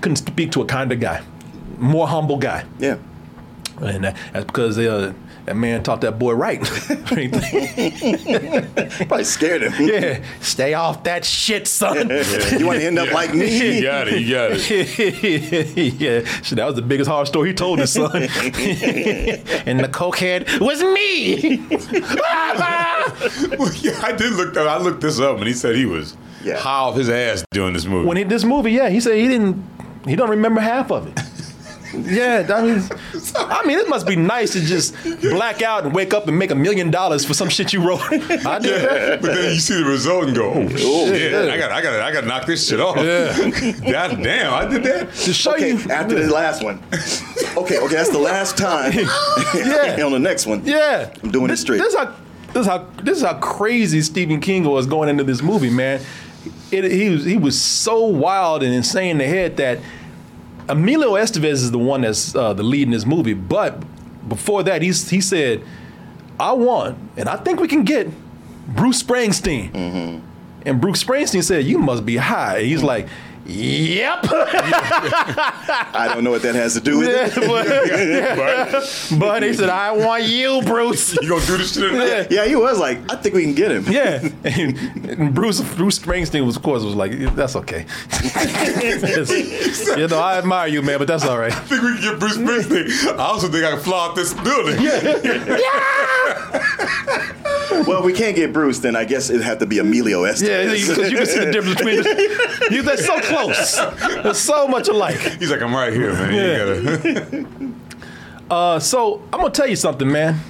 couldn't 0.00 0.16
speak 0.16 0.52
to 0.52 0.62
a 0.62 0.66
kinder 0.66 0.94
guy, 0.94 1.22
more 1.78 2.06
humble 2.08 2.38
guy. 2.38 2.64
Yeah. 2.78 2.98
And 3.80 4.04
that's 4.04 4.44
because 4.44 4.78
uh, 4.78 5.12
that 5.48 5.56
man 5.56 5.82
taught 5.82 6.02
that 6.02 6.18
boy 6.18 6.34
right. 6.34 6.60
Probably 9.08 9.24
scared 9.24 9.62
him. 9.62 9.72
yeah, 9.88 10.22
stay 10.42 10.74
off 10.74 11.04
that 11.04 11.24
shit, 11.24 11.66
son. 11.66 12.10
You 12.58 12.66
want 12.66 12.80
to 12.80 12.84
end 12.86 12.98
up 12.98 13.10
like 13.12 13.32
me? 13.32 13.48
You 13.78 13.82
got 13.82 14.08
it. 14.08 14.20
You 14.20 14.34
got 14.34 14.50
it. 14.52 16.00
yeah, 16.00 16.24
shit, 16.42 16.56
that 16.56 16.66
was 16.66 16.74
the 16.74 16.82
biggest 16.82 17.08
horror 17.08 17.24
story 17.24 17.48
he 17.48 17.54
told 17.54 17.78
his 17.78 17.92
son. 17.92 18.10
and 18.14 19.80
the 19.80 19.88
cokehead 19.90 20.60
was 20.60 20.82
me. 20.82 21.64
Well, 23.58 23.72
yeah, 23.76 23.98
I 24.02 24.12
did 24.12 24.32
look. 24.34 24.54
I 24.56 24.76
looked 24.78 25.00
this 25.00 25.18
up, 25.18 25.38
and 25.38 25.46
he 25.46 25.54
said 25.54 25.76
he 25.76 25.86
was 25.86 26.14
Yeah. 26.44 26.58
high 26.58 26.80
off 26.80 26.96
his 26.96 27.08
ass 27.08 27.42
doing 27.52 27.72
this 27.72 27.86
movie. 27.86 28.06
when 28.06 28.18
he 28.18 28.24
this 28.24 28.44
movie, 28.44 28.72
yeah, 28.72 28.90
he 28.90 29.00
said 29.00 29.16
he 29.16 29.28
didn't. 29.28 29.64
He 30.06 30.14
don't 30.14 30.30
remember 30.30 30.60
half 30.60 30.90
of 30.92 31.06
it. 31.06 31.18
Yeah, 31.94 32.46
I 32.54 32.62
mean, 32.62 32.82
I 33.36 33.66
mean, 33.66 33.78
it 33.78 33.88
must 33.88 34.06
be 34.06 34.14
nice 34.16 34.52
to 34.52 34.60
just 34.60 34.94
black 35.20 35.62
out 35.62 35.84
and 35.84 35.94
wake 35.94 36.12
up 36.12 36.28
and 36.28 36.38
make 36.38 36.50
a 36.50 36.54
million 36.54 36.90
dollars 36.90 37.24
for 37.24 37.34
some 37.34 37.48
shit 37.48 37.72
you 37.72 37.86
wrote. 37.86 38.00
I 38.10 38.58
did 38.58 38.82
yeah, 38.82 39.16
but 39.16 39.34
then 39.34 39.54
you 39.54 39.60
see 39.60 39.82
the 39.82 39.88
result 39.88 40.24
and 40.26 40.36
go, 40.36 40.52
"Oh, 40.52 40.68
oh 40.70 41.06
shit! 41.06 41.32
yeah. 41.32 41.52
I 41.52 41.56
got, 41.56 41.72
I 41.72 41.82
got, 41.82 42.00
I 42.00 42.12
got 42.12 42.20
to 42.22 42.26
knock 42.26 42.46
this 42.46 42.68
shit 42.68 42.80
off." 42.80 42.96
God 42.96 44.22
damn, 44.22 44.52
I 44.52 44.66
did 44.66 44.82
that. 44.84 45.14
To 45.14 45.32
show 45.32 45.54
Okay, 45.54 45.70
you, 45.70 45.90
after 45.90 46.22
the 46.22 46.32
last 46.32 46.62
one. 46.62 46.82
Okay, 47.56 47.78
okay, 47.78 47.94
that's 47.94 48.10
the 48.10 48.18
last 48.18 48.56
time. 48.56 48.92
Yeah. 49.54 50.04
On 50.04 50.12
the 50.12 50.18
next 50.18 50.46
one. 50.46 50.64
Yeah, 50.64 51.12
I'm 51.22 51.30
doing 51.30 51.46
it 51.46 51.48
this, 51.48 51.60
straight. 51.62 51.78
This 51.78 51.94
is 51.94 51.98
how 51.98 52.14
this 52.52 52.62
is 52.62 52.66
how 52.66 52.86
this 53.02 53.16
is 53.18 53.24
how 53.24 53.34
crazy 53.34 54.00
Stephen 54.02 54.40
King 54.40 54.64
was 54.64 54.86
going 54.86 55.08
into 55.08 55.24
this 55.24 55.42
movie, 55.42 55.70
man. 55.70 56.00
It, 56.70 56.90
he 56.90 57.08
was 57.10 57.24
he 57.24 57.36
was 57.36 57.60
so 57.60 58.04
wild 58.04 58.62
and 58.62 58.74
insane 58.74 59.12
in 59.12 59.18
the 59.18 59.26
head 59.26 59.56
that 59.56 59.78
Emilio 60.68 61.12
Estevez 61.12 61.52
is 61.52 61.70
the 61.70 61.78
one 61.78 62.02
that's 62.02 62.34
uh, 62.34 62.52
the 62.52 62.62
lead 62.62 62.82
in 62.82 62.90
this 62.90 63.06
movie. 63.06 63.34
But 63.34 63.82
before 64.28 64.62
that, 64.64 64.82
he's 64.82 65.08
he 65.08 65.20
said, 65.20 65.62
"I 66.38 66.52
want, 66.52 66.98
and 67.16 67.28
I 67.28 67.36
think 67.36 67.60
we 67.60 67.68
can 67.68 67.84
get 67.84 68.08
Bruce 68.68 69.02
Springsteen." 69.02 69.72
Mm-hmm. 69.72 70.24
And 70.66 70.80
Bruce 70.80 71.02
Springsteen 71.02 71.42
said, 71.42 71.64
"You 71.64 71.78
must 71.78 72.04
be 72.04 72.16
high." 72.16 72.58
And 72.58 72.66
he's 72.66 72.82
like, 72.82 73.08
Yep. 73.48 74.18
I 74.30 76.10
don't 76.12 76.22
know 76.22 76.30
what 76.30 76.42
that 76.42 76.54
has 76.54 76.74
to 76.74 76.80
do 76.80 76.98
with 76.98 77.08
it. 77.08 77.34
but, 79.10 79.18
but 79.18 79.42
he 79.42 79.54
said, 79.54 79.70
I 79.70 79.92
want 79.92 80.24
you, 80.24 80.60
Bruce. 80.66 81.14
You 81.14 81.30
gonna 81.30 81.46
do 81.46 81.56
this 81.56 81.72
shit? 81.72 81.92
Yeah. 81.92 82.26
Yeah, 82.30 82.46
he 82.46 82.56
was 82.56 82.78
like, 82.78 82.98
I 83.10 83.16
think 83.16 83.34
we 83.34 83.44
can 83.44 83.54
get 83.54 83.70
him. 83.70 83.84
Yeah, 83.88 84.28
and, 84.44 85.34
Bruce 85.34 85.62
Bruce 85.76 85.98
Springsteen 85.98 86.44
was, 86.44 86.56
of 86.56 86.62
course, 86.62 86.82
was 86.82 86.94
like, 86.94 87.12
"That's 87.34 87.56
okay." 87.56 87.86
you 89.96 90.08
know, 90.08 90.18
I 90.18 90.36
admire 90.38 90.68
you, 90.68 90.82
man, 90.82 90.98
but 90.98 91.08
that's 91.08 91.24
all 91.24 91.38
right. 91.38 91.52
I 91.52 91.60
think 91.60 91.82
we 91.82 91.94
can 91.94 92.02
get 92.02 92.18
Bruce 92.20 92.36
Springsteen. 92.36 93.18
I 93.18 93.24
also 93.24 93.48
think 93.48 93.64
I 93.64 93.70
can 93.70 93.80
fly 93.80 94.08
out 94.08 94.14
this 94.14 94.34
building. 94.34 94.82
Yeah 94.82 96.28
Well, 97.86 98.02
we 98.02 98.12
can't 98.12 98.34
get 98.34 98.52
Bruce, 98.52 98.78
then 98.80 98.96
I 98.96 99.04
guess 99.04 99.30
it'd 99.30 99.42
have 99.42 99.58
to 99.58 99.66
be 99.66 99.78
Emilio 99.78 100.24
Yeah, 100.24 100.64
because 100.64 101.10
you 101.10 101.16
can 101.16 101.26
see 101.26 101.38
the 101.38 101.52
difference 101.52 101.76
between 101.76 102.02
the, 102.02 102.68
you. 102.70 102.82
They're 102.82 102.96
so 102.96 103.20
close. 103.20 103.37
They're 103.46 104.34
so 104.34 104.68
much 104.68 104.88
alike. 104.88 105.16
He's 105.16 105.50
like, 105.50 105.62
I'm 105.62 105.74
right 105.74 105.92
here, 105.92 106.12
man. 106.12 106.34
You 106.34 107.14
gotta. 107.14 107.74
Uh, 108.50 108.78
so 108.78 109.20
I'm 109.32 109.40
gonna 109.40 109.50
tell 109.50 109.66
you 109.66 109.76
something, 109.76 110.10
man. 110.10 110.40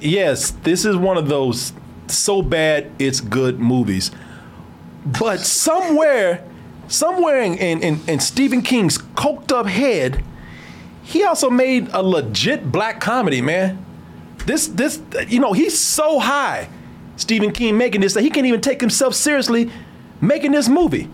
Yes, 0.00 0.50
this 0.50 0.84
is 0.84 0.96
one 0.96 1.16
of 1.16 1.28
those 1.28 1.72
so 2.08 2.42
bad 2.42 2.90
it's 2.98 3.20
good 3.20 3.60
movies, 3.60 4.10
but 5.06 5.38
somewhere, 5.38 6.44
somewhere 6.88 7.40
in 7.42 7.54
in, 7.58 8.00
in 8.08 8.18
Stephen 8.18 8.60
King's 8.62 8.98
coked 8.98 9.52
up 9.52 9.66
head, 9.66 10.24
he 11.04 11.22
also 11.22 11.48
made 11.48 11.88
a 11.92 12.02
legit 12.02 12.72
black 12.72 13.00
comedy, 13.00 13.40
man. 13.40 13.84
This 14.44 14.66
this 14.66 15.00
you 15.28 15.38
know 15.38 15.52
he's 15.52 15.78
so 15.78 16.18
high, 16.18 16.68
Stephen 17.16 17.52
King 17.52 17.78
making 17.78 18.00
this 18.00 18.14
that 18.14 18.22
he 18.22 18.30
can't 18.30 18.46
even 18.46 18.60
take 18.60 18.80
himself 18.80 19.14
seriously, 19.14 19.70
making 20.20 20.50
this 20.50 20.68
movie. 20.68 21.08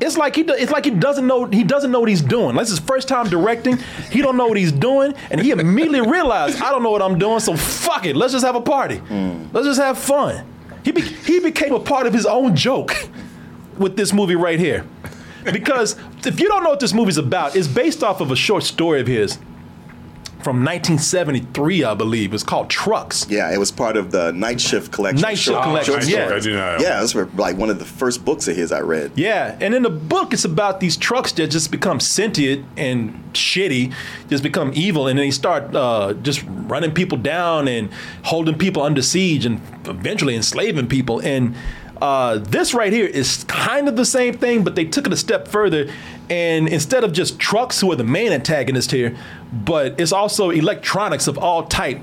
It's 0.00 0.16
like 0.18 0.36
he 0.36 0.42
do- 0.42 0.52
it's 0.52 0.70
like 0.70 0.84
he 0.84 0.90
doesn't 0.90 1.26
know 1.26 1.46
he 1.46 1.64
doesn't 1.64 1.90
know 1.90 2.00
what 2.00 2.08
he's 2.10 2.20
doing. 2.20 2.54
That's 2.56 2.70
his 2.70 2.78
first 2.80 3.08
time 3.08 3.28
directing. 3.30 3.78
He 4.10 4.20
don't 4.20 4.36
know 4.36 4.46
what 4.46 4.58
he's 4.58 4.72
doing, 4.72 5.14
and 5.30 5.40
he 5.40 5.50
immediately 5.52 6.02
realized 6.02 6.60
I 6.60 6.70
don't 6.70 6.82
know 6.82 6.90
what 6.90 7.00
I'm 7.02 7.18
doing. 7.18 7.40
So 7.40 7.56
fuck 7.56 8.04
it. 8.04 8.14
Let's 8.14 8.32
just 8.34 8.44
have 8.44 8.56
a 8.56 8.60
party. 8.60 8.98
Mm. 8.98 9.52
Let's 9.54 9.66
just 9.66 9.80
have 9.80 9.96
fun. 9.98 10.44
He 10.84 10.92
be, 10.92 11.00
he 11.00 11.40
became 11.40 11.72
a 11.74 11.80
part 11.80 12.06
of 12.06 12.12
his 12.12 12.26
own 12.26 12.54
joke 12.54 12.94
with 13.78 13.96
this 13.96 14.12
movie 14.12 14.36
right 14.36 14.58
here, 14.60 14.84
because 15.44 15.96
if 16.24 16.38
you 16.40 16.48
don't 16.48 16.62
know 16.62 16.70
what 16.70 16.80
this 16.80 16.92
movie's 16.94 17.18
about, 17.18 17.56
it's 17.56 17.66
based 17.68 18.02
off 18.04 18.20
of 18.20 18.30
a 18.30 18.36
short 18.36 18.62
story 18.64 19.00
of 19.00 19.06
his 19.06 19.38
from 20.46 20.58
1973, 20.58 21.82
I 21.82 21.94
believe. 21.94 22.32
It's 22.32 22.44
called 22.44 22.70
Trucks. 22.70 23.26
Yeah, 23.28 23.52
it 23.52 23.58
was 23.58 23.72
part 23.72 23.96
of 23.96 24.12
the 24.12 24.30
Night 24.30 24.60
Shift 24.60 24.92
collection. 24.92 25.20
Night 25.20 25.38
Shift 25.38 25.56
Short- 25.56 25.64
collection, 25.64 25.94
short 25.94 26.06
yeah. 26.06 26.26
stories. 26.26 26.46
I 26.46 26.50
do 26.50 26.54
not. 26.54 26.80
Yeah, 26.80 27.00
those 27.00 27.16
were 27.16 27.28
like 27.34 27.56
one 27.56 27.68
of 27.68 27.80
the 27.80 27.84
first 27.84 28.24
books 28.24 28.46
of 28.46 28.54
his 28.54 28.70
I 28.70 28.82
read. 28.82 29.10
Yeah, 29.16 29.58
and 29.60 29.74
in 29.74 29.82
the 29.82 29.90
book, 29.90 30.32
it's 30.32 30.44
about 30.44 30.78
these 30.78 30.96
trucks 30.96 31.32
that 31.32 31.50
just 31.50 31.72
become 31.72 31.98
sentient 31.98 32.64
and 32.76 33.24
shitty, 33.32 33.92
just 34.28 34.44
become 34.44 34.70
evil, 34.76 35.08
and 35.08 35.18
they 35.18 35.32
start 35.32 35.74
uh, 35.74 36.14
just 36.22 36.44
running 36.46 36.92
people 36.92 37.18
down 37.18 37.66
and 37.66 37.92
holding 38.22 38.56
people 38.56 38.84
under 38.84 39.02
siege 39.02 39.46
and 39.46 39.60
eventually 39.88 40.36
enslaving 40.36 40.86
people. 40.86 41.18
And 41.22 41.56
uh, 42.00 42.38
this 42.38 42.74
right 42.74 42.92
here 42.92 43.06
is 43.06 43.44
kind 43.44 43.88
of 43.88 43.96
the 43.96 44.04
same 44.04 44.36
thing, 44.36 44.62
but 44.64 44.74
they 44.74 44.84
took 44.84 45.06
it 45.06 45.12
a 45.12 45.16
step 45.16 45.48
further. 45.48 45.90
And 46.28 46.68
instead 46.68 47.04
of 47.04 47.12
just 47.12 47.38
trucks, 47.38 47.80
who 47.80 47.90
are 47.92 47.96
the 47.96 48.04
main 48.04 48.32
antagonist 48.32 48.90
here, 48.90 49.16
but 49.52 49.98
it's 50.00 50.12
also 50.12 50.50
electronics 50.50 51.28
of 51.28 51.38
all 51.38 51.64
type 51.64 52.00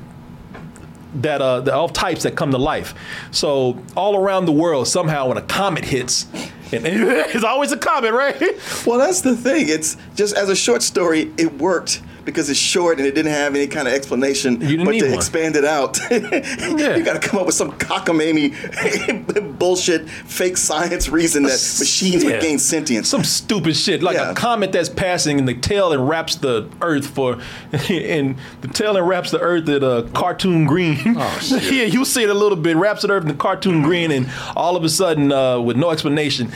that 1.15 1.41
uh, 1.41 1.59
the 1.62 1.73
all 1.73 1.89
types 1.89 2.23
that 2.23 2.35
come 2.35 2.51
to 2.51 2.57
life. 2.57 2.95
So 3.31 3.77
all 3.95 4.15
around 4.15 4.45
the 4.45 4.51
world, 4.51 4.88
somehow 4.88 5.27
when 5.27 5.38
a 5.38 5.41
comet 5.41 5.85
hits, 5.85 6.25
and 6.71 6.85
it's 6.88 7.43
always 7.43 7.71
a 7.71 7.77
comet, 7.77 8.13
right? 8.13 8.41
Well, 8.85 8.97
that's 8.97 9.21
the 9.21 9.35
thing. 9.35 9.69
It's 9.69 9.97
just 10.15 10.35
as 10.35 10.50
a 10.50 10.55
short 10.55 10.81
story, 10.81 11.31
it 11.38 11.53
worked 11.59 12.01
because 12.25 12.49
it's 12.49 12.59
short 12.59 12.97
and 12.99 13.05
it 13.07 13.13
didn't 13.15 13.31
have 13.33 13.53
any 13.55 13.67
kind 13.67 13.87
of 13.87 13.93
explanation. 13.93 14.61
You 14.61 14.67
didn't 14.77 14.85
but 14.85 14.91
need 14.91 14.99
to 15.01 15.05
one. 15.09 15.15
expand 15.15 15.55
it 15.55 15.65
out, 15.65 15.99
you 16.11 17.03
got 17.03 17.21
to 17.21 17.27
come 17.27 17.39
up 17.39 17.45
with 17.45 17.55
some 17.55 17.71
cockamamie 17.73 19.57
bullshit, 19.59 20.09
fake 20.09 20.57
science 20.57 21.09
reason 21.09 21.43
that 21.43 21.51
machines 21.79 22.23
Yeah. 22.23 22.31
would 22.31 22.41
gain 22.41 22.59
sentience. 22.59 23.09
Some 23.09 23.23
stupid 23.23 23.75
shit, 23.75 24.01
like 24.01 24.15
Yeah. 24.15 24.31
a 24.31 24.33
comet 24.35 24.71
that's 24.71 24.89
passing 24.89 25.39
and 25.39 25.47
the 25.47 25.53
tail 25.55 25.91
and 25.91 26.07
wraps 26.07 26.35
the 26.35 26.69
Earth 26.81 27.07
for, 27.07 27.39
and 27.89 28.35
the 28.61 28.67
tail 28.69 28.95
and 28.97 29.07
wraps 29.07 29.31
the 29.31 29.39
Earth 29.39 29.67
at 29.69 29.83
a 29.83 30.09
cartoon 30.13 30.65
green. 30.65 30.97
Oh, 31.17 31.39
shit. 31.41 31.63
yeah, 31.71 31.83
you 31.83 32.05
see 32.05 32.23
it 32.23 32.29
a 32.29 32.33
little 32.33 32.57
bit, 32.57 32.77
wraps 32.77 33.01
the 33.01 33.09
Earth 33.11 33.23
in 33.23 33.27
the 33.29 33.33
cartoon 33.35 33.81
green, 33.81 34.11
and 34.11 34.29
all 34.55 34.75
of 34.75 34.83
a 34.83 34.89
sudden, 34.89 35.31
uh, 35.31 35.59
with 35.59 35.77
no 35.77 35.91
explanation, 35.91 36.51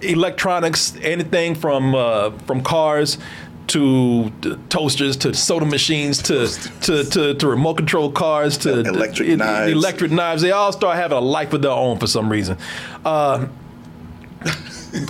electronics, 0.00 0.94
anything 1.02 1.54
from 1.54 1.94
uh, 1.94 2.30
from 2.46 2.62
cars 2.62 3.18
to 3.68 4.30
to 4.42 4.56
toasters 4.68 5.16
to 5.18 5.32
soda 5.34 5.64
machines 5.66 6.22
to 6.22 6.46
to, 6.82 7.04
to, 7.04 7.34
to 7.34 7.46
remote 7.48 7.76
control 7.76 8.10
cars 8.10 8.58
to 8.58 8.80
Electric 8.80 9.28
to- 9.28 9.36
knives. 9.36 9.72
electric 9.72 10.10
knives. 10.10 10.42
They 10.42 10.50
all 10.52 10.72
start 10.72 10.96
having 10.96 11.16
a 11.18 11.20
life 11.20 11.52
of 11.52 11.62
their 11.62 11.70
own 11.72 11.98
for 11.98 12.06
some 12.06 12.28
reason. 12.30 12.56
Uh, 13.04 13.46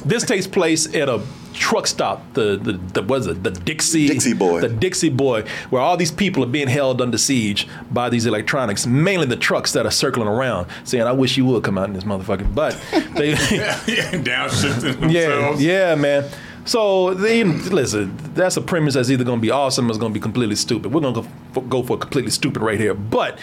this 0.04 0.24
takes 0.24 0.46
place 0.46 0.86
at 0.94 1.08
a 1.08 1.22
truck 1.54 1.86
stop. 1.86 2.22
The 2.34 2.56
the, 2.56 2.72
the 2.94 3.02
what 3.02 3.20
is 3.20 3.26
it? 3.26 3.42
The 3.42 3.50
Dixie 3.50 4.06
Dixie 4.08 4.32
Boy. 4.34 4.60
The 4.60 4.68
Dixie 4.68 5.08
Boy, 5.10 5.44
where 5.70 5.82
all 5.82 5.96
these 5.96 6.12
people 6.12 6.42
are 6.44 6.46
being 6.48 6.68
held 6.68 7.00
under 7.02 7.18
siege 7.18 7.66
by 7.90 8.08
these 8.08 8.26
electronics, 8.26 8.86
mainly 8.86 9.26
the 9.26 9.36
trucks 9.36 9.72
that 9.72 9.84
are 9.86 9.90
circling 9.90 10.28
around, 10.28 10.66
saying, 10.84 11.04
"I 11.04 11.12
wish 11.12 11.36
you 11.36 11.44
would 11.46 11.62
come 11.64 11.76
out 11.78 11.88
in 11.88 11.94
this 11.94 12.04
motherfucker." 12.04 12.52
But 12.54 12.80
they. 13.14 13.30
yeah, 13.32 13.74
downshifting 14.12 15.10
Yeah, 15.12 15.28
themselves. 15.28 15.62
yeah, 15.62 15.94
man. 15.94 16.24
So 16.68 17.06
listen, 17.06 18.14
that's 18.34 18.58
a 18.58 18.60
premise 18.60 18.92
that's 18.92 19.08
either 19.08 19.25
going 19.25 19.38
to 19.38 19.42
be 19.42 19.50
awesome 19.50 19.87
or 19.87 19.88
it's 19.88 19.98
going 19.98 20.12
to 20.12 20.14
be 20.14 20.20
completely 20.20 20.54
stupid. 20.54 20.92
We're 20.92 21.00
going 21.00 21.14
to 21.14 21.22
go 21.22 21.28
for, 21.54 21.62
go 21.62 21.82
for 21.82 21.96
completely 21.96 22.30
stupid 22.30 22.60
right 22.60 22.78
here. 22.78 22.92
But 22.92 23.38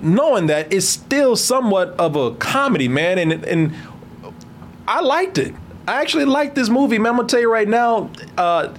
knowing 0.00 0.48
that, 0.48 0.72
it's 0.72 0.88
still 0.88 1.36
somewhat 1.36 1.90
of 2.00 2.16
a 2.16 2.34
comedy, 2.34 2.88
man, 2.88 3.18
and 3.18 3.44
and 3.44 3.74
I 4.88 5.02
liked 5.02 5.38
it. 5.38 5.54
I 5.86 6.00
actually 6.00 6.24
liked 6.24 6.56
this 6.56 6.68
movie, 6.68 6.98
man. 6.98 7.12
I'm 7.12 7.16
gonna 7.18 7.28
tell 7.28 7.40
you 7.40 7.52
right 7.52 7.68
now, 7.68 8.10
uh, 8.36 8.74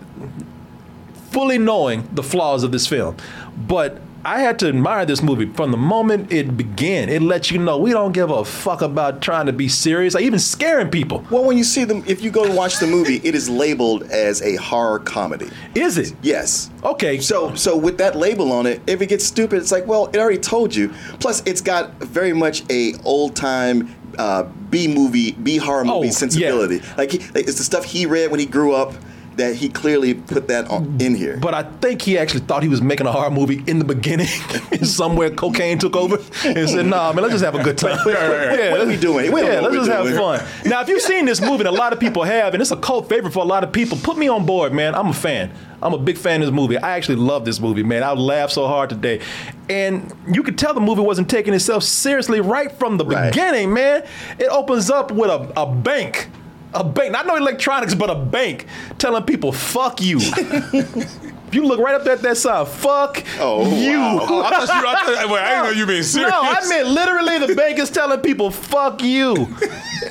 fully 1.31 1.57
knowing 1.57 2.07
the 2.13 2.23
flaws 2.23 2.63
of 2.63 2.73
this 2.73 2.87
film, 2.87 3.15
but 3.57 4.01
I 4.25 4.39
had 4.39 4.58
to 4.60 4.67
admire 4.67 5.05
this 5.05 5.22
movie 5.22 5.46
from 5.53 5.70
the 5.70 5.77
moment 5.77 6.34
it 6.34 6.58
began. 6.58 7.10
It 7.10 7.22
lets 7.22 7.51
you 7.51 7.60
know 7.60 7.77
we 7.77 7.91
don't 7.91 8.12
give 8.12 8.32
a 8.32 8.44
fuck 8.44 8.82
about 8.82 9.22
trying 9.22 9.46
to 9.46 9.53
be 9.53 9.67
serious, 9.70 10.15
or 10.15 10.20
even 10.20 10.39
scaring 10.39 10.89
people. 10.89 11.24
well, 11.29 11.44
when 11.44 11.58
you 11.58 11.63
see 11.63 11.84
them, 11.84 12.03
if 12.08 12.24
you 12.24 12.32
go 12.32 12.44
to 12.46 12.51
watch 12.51 12.79
the 12.79 12.88
movie, 12.88 13.22
it 13.24 13.36
is 13.36 13.48
labeled 13.50 14.03
as 14.03 14.41
a 14.41 14.55
horror 14.55 14.98
comedy. 15.00 15.48
Is 15.75 16.00
it? 16.00 16.15
Yes. 16.24 16.72
Okay. 16.84 17.20
So, 17.20 17.53
so 17.53 17.77
with 17.77 18.00
that 18.00 18.15
label 18.15 18.51
on 18.51 18.65
it, 18.65 18.82
if 18.88 19.00
it 19.01 19.10
gets 19.10 19.24
stupid, 19.25 19.58
it's 19.60 19.72
like, 19.72 19.86
well, 19.86 20.08
it 20.08 20.17
already 20.17 20.39
told 20.39 20.75
you. 20.75 20.89
Plus, 21.20 21.44
it's 21.46 21.62
got 21.62 21.91
very 22.00 22.34
much 22.34 22.63
a 22.72 22.96
old 23.03 23.36
time 23.36 23.94
uh, 24.17 24.44
B 24.72 24.88
movie, 24.88 25.34
B 25.34 25.58
horror 25.58 25.86
movie 25.86 25.98
Oh, 25.98 26.03
yeah. 26.03 26.10
sensibility. 26.10 26.82
Like, 26.98 27.12
he, 27.12 27.20
like 27.20 27.48
it's 27.48 27.58
the 27.60 27.63
stuff 27.63 27.86
he 27.86 28.08
read 28.08 28.32
when 28.32 28.39
he 28.39 28.48
grew 28.48 28.74
up 28.74 28.94
that 29.37 29.55
he 29.55 29.69
clearly 29.69 30.13
put 30.13 30.47
that 30.47 30.69
in 31.01 31.15
here. 31.15 31.37
But 31.37 31.53
I 31.53 31.63
think 31.63 32.01
he 32.01 32.17
actually 32.17 32.41
thought 32.41 32.63
he 32.63 32.69
was 32.69 32.81
making 32.81 33.07
a 33.07 33.11
horror 33.11 33.31
movie 33.31 33.63
in 33.67 33.79
the 33.79 33.85
beginning. 33.85 34.27
Somewhere 34.81 35.29
cocaine 35.29 35.77
took 35.77 35.95
over 35.95 36.17
and 36.45 36.69
said, 36.69 36.85
"Nah, 36.85 37.13
man, 37.13 37.23
let's 37.23 37.33
just 37.33 37.45
have 37.45 37.55
a 37.55 37.63
good 37.63 37.77
time." 37.77 37.97
yeah, 38.07 38.71
what 38.71 38.81
are 38.81 38.87
we 38.87 38.97
doing? 38.97 39.31
We 39.31 39.41
yeah, 39.41 39.59
let's 39.59 39.75
just 39.75 39.89
we're 39.89 40.13
have 40.13 40.39
fun. 40.39 40.69
Now, 40.69 40.81
if 40.81 40.87
you've 40.89 41.01
seen 41.01 41.25
this 41.25 41.41
movie, 41.41 41.65
and 41.65 41.67
a 41.67 41.71
lot 41.71 41.93
of 41.93 41.99
people 41.99 42.23
have, 42.23 42.53
and 42.53 42.61
it's 42.61 42.71
a 42.71 42.77
cult 42.77 43.09
favorite 43.09 43.31
for 43.31 43.39
a 43.39 43.47
lot 43.47 43.63
of 43.63 43.71
people, 43.71 43.97
put 44.01 44.17
me 44.17 44.27
on 44.27 44.45
board, 44.45 44.73
man. 44.73 44.95
I'm 44.95 45.07
a 45.07 45.13
fan. 45.13 45.51
I'm 45.81 45.93
a 45.93 45.97
big 45.99 46.17
fan 46.17 46.41
of 46.41 46.47
this 46.47 46.55
movie. 46.55 46.77
I 46.77 46.95
actually 46.97 47.17
love 47.17 47.45
this 47.45 47.59
movie, 47.59 47.83
man. 47.83 48.01
I 48.03 48.13
laughed 48.13 48.53
so 48.53 48.65
hard 48.67 48.89
today. 48.89 49.21
And 49.69 50.11
you 50.27 50.41
could 50.41 50.57
tell 50.57 50.73
the 50.73 50.79
movie 50.81 51.01
wasn't 51.01 51.29
taking 51.29 51.53
itself 51.53 51.83
seriously 51.83 52.39
right 52.41 52.71
from 52.71 52.97
the 52.97 53.05
Right. 53.05 53.31
beginning, 53.31 53.73
man. 53.73 54.03
It 54.39 54.47
opens 54.47 54.89
up 54.89 55.11
with 55.11 55.29
a, 55.29 55.51
a 55.59 55.71
bank. 55.71 56.29
A 56.75 56.84
bank, 56.84 57.12
not 57.12 57.25
no 57.25 57.36
electronics, 57.38 57.96
but 57.96 58.10
a 58.10 58.15
bank 58.15 58.65
telling 58.98 59.24
people, 59.24 59.51
fuck 59.51 60.01
you. 60.01 60.17
if 60.20 61.50
you 61.53 61.65
look 61.65 61.79
right 61.79 61.96
up 61.96 62.05
at 62.05 62.22
that 62.22 62.38
sign, 62.38 62.65
fuck 62.65 63.24
Oh, 63.39 63.65
you. 63.79 63.98
wow. 63.98 64.20
Oh, 64.29 64.44
I 64.44 64.50
thought 64.50 64.67
you. 64.67 64.88
I, 64.88 65.15
thought, 65.15 65.29
wait, 65.32 65.39
I 65.41 65.50
didn't 65.50 65.63
know 65.63 65.79
you 65.79 65.86
being 65.86 66.03
serious. 66.03 66.32
No, 66.32 66.41
I 66.41 66.67
meant 66.67 66.88
literally 66.89 67.48
the 67.48 67.55
bank 67.55 67.79
is 67.79 67.89
telling 67.89 68.20
people 68.20 68.51
"fuck 68.51 69.01
you," 69.01 69.36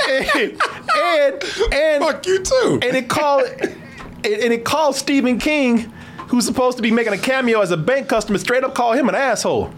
and 0.09 0.27
and 0.97 1.45
and, 1.73 2.05
Fuck 2.05 2.27
you 2.27 2.39
too. 2.43 2.79
and 2.83 2.97
it 2.97 3.09
called 3.09 3.45
and 3.61 3.77
and 4.25 4.53
it 4.53 4.65
called 4.65 4.97
Stephen 4.97 5.39
King, 5.39 5.93
who's 6.29 6.47
supposed 6.47 6.79
to 6.79 6.83
be 6.83 6.91
making 6.91 7.13
a 7.13 7.19
cameo 7.19 7.61
as 7.61 7.71
a 7.73 7.77
bank 7.77 8.09
customer, 8.09 8.39
straight 8.39 8.65
up 8.65 8.75
call 8.75 8.93
him 8.95 9.09
an 9.11 9.15
asshole. 9.15 9.71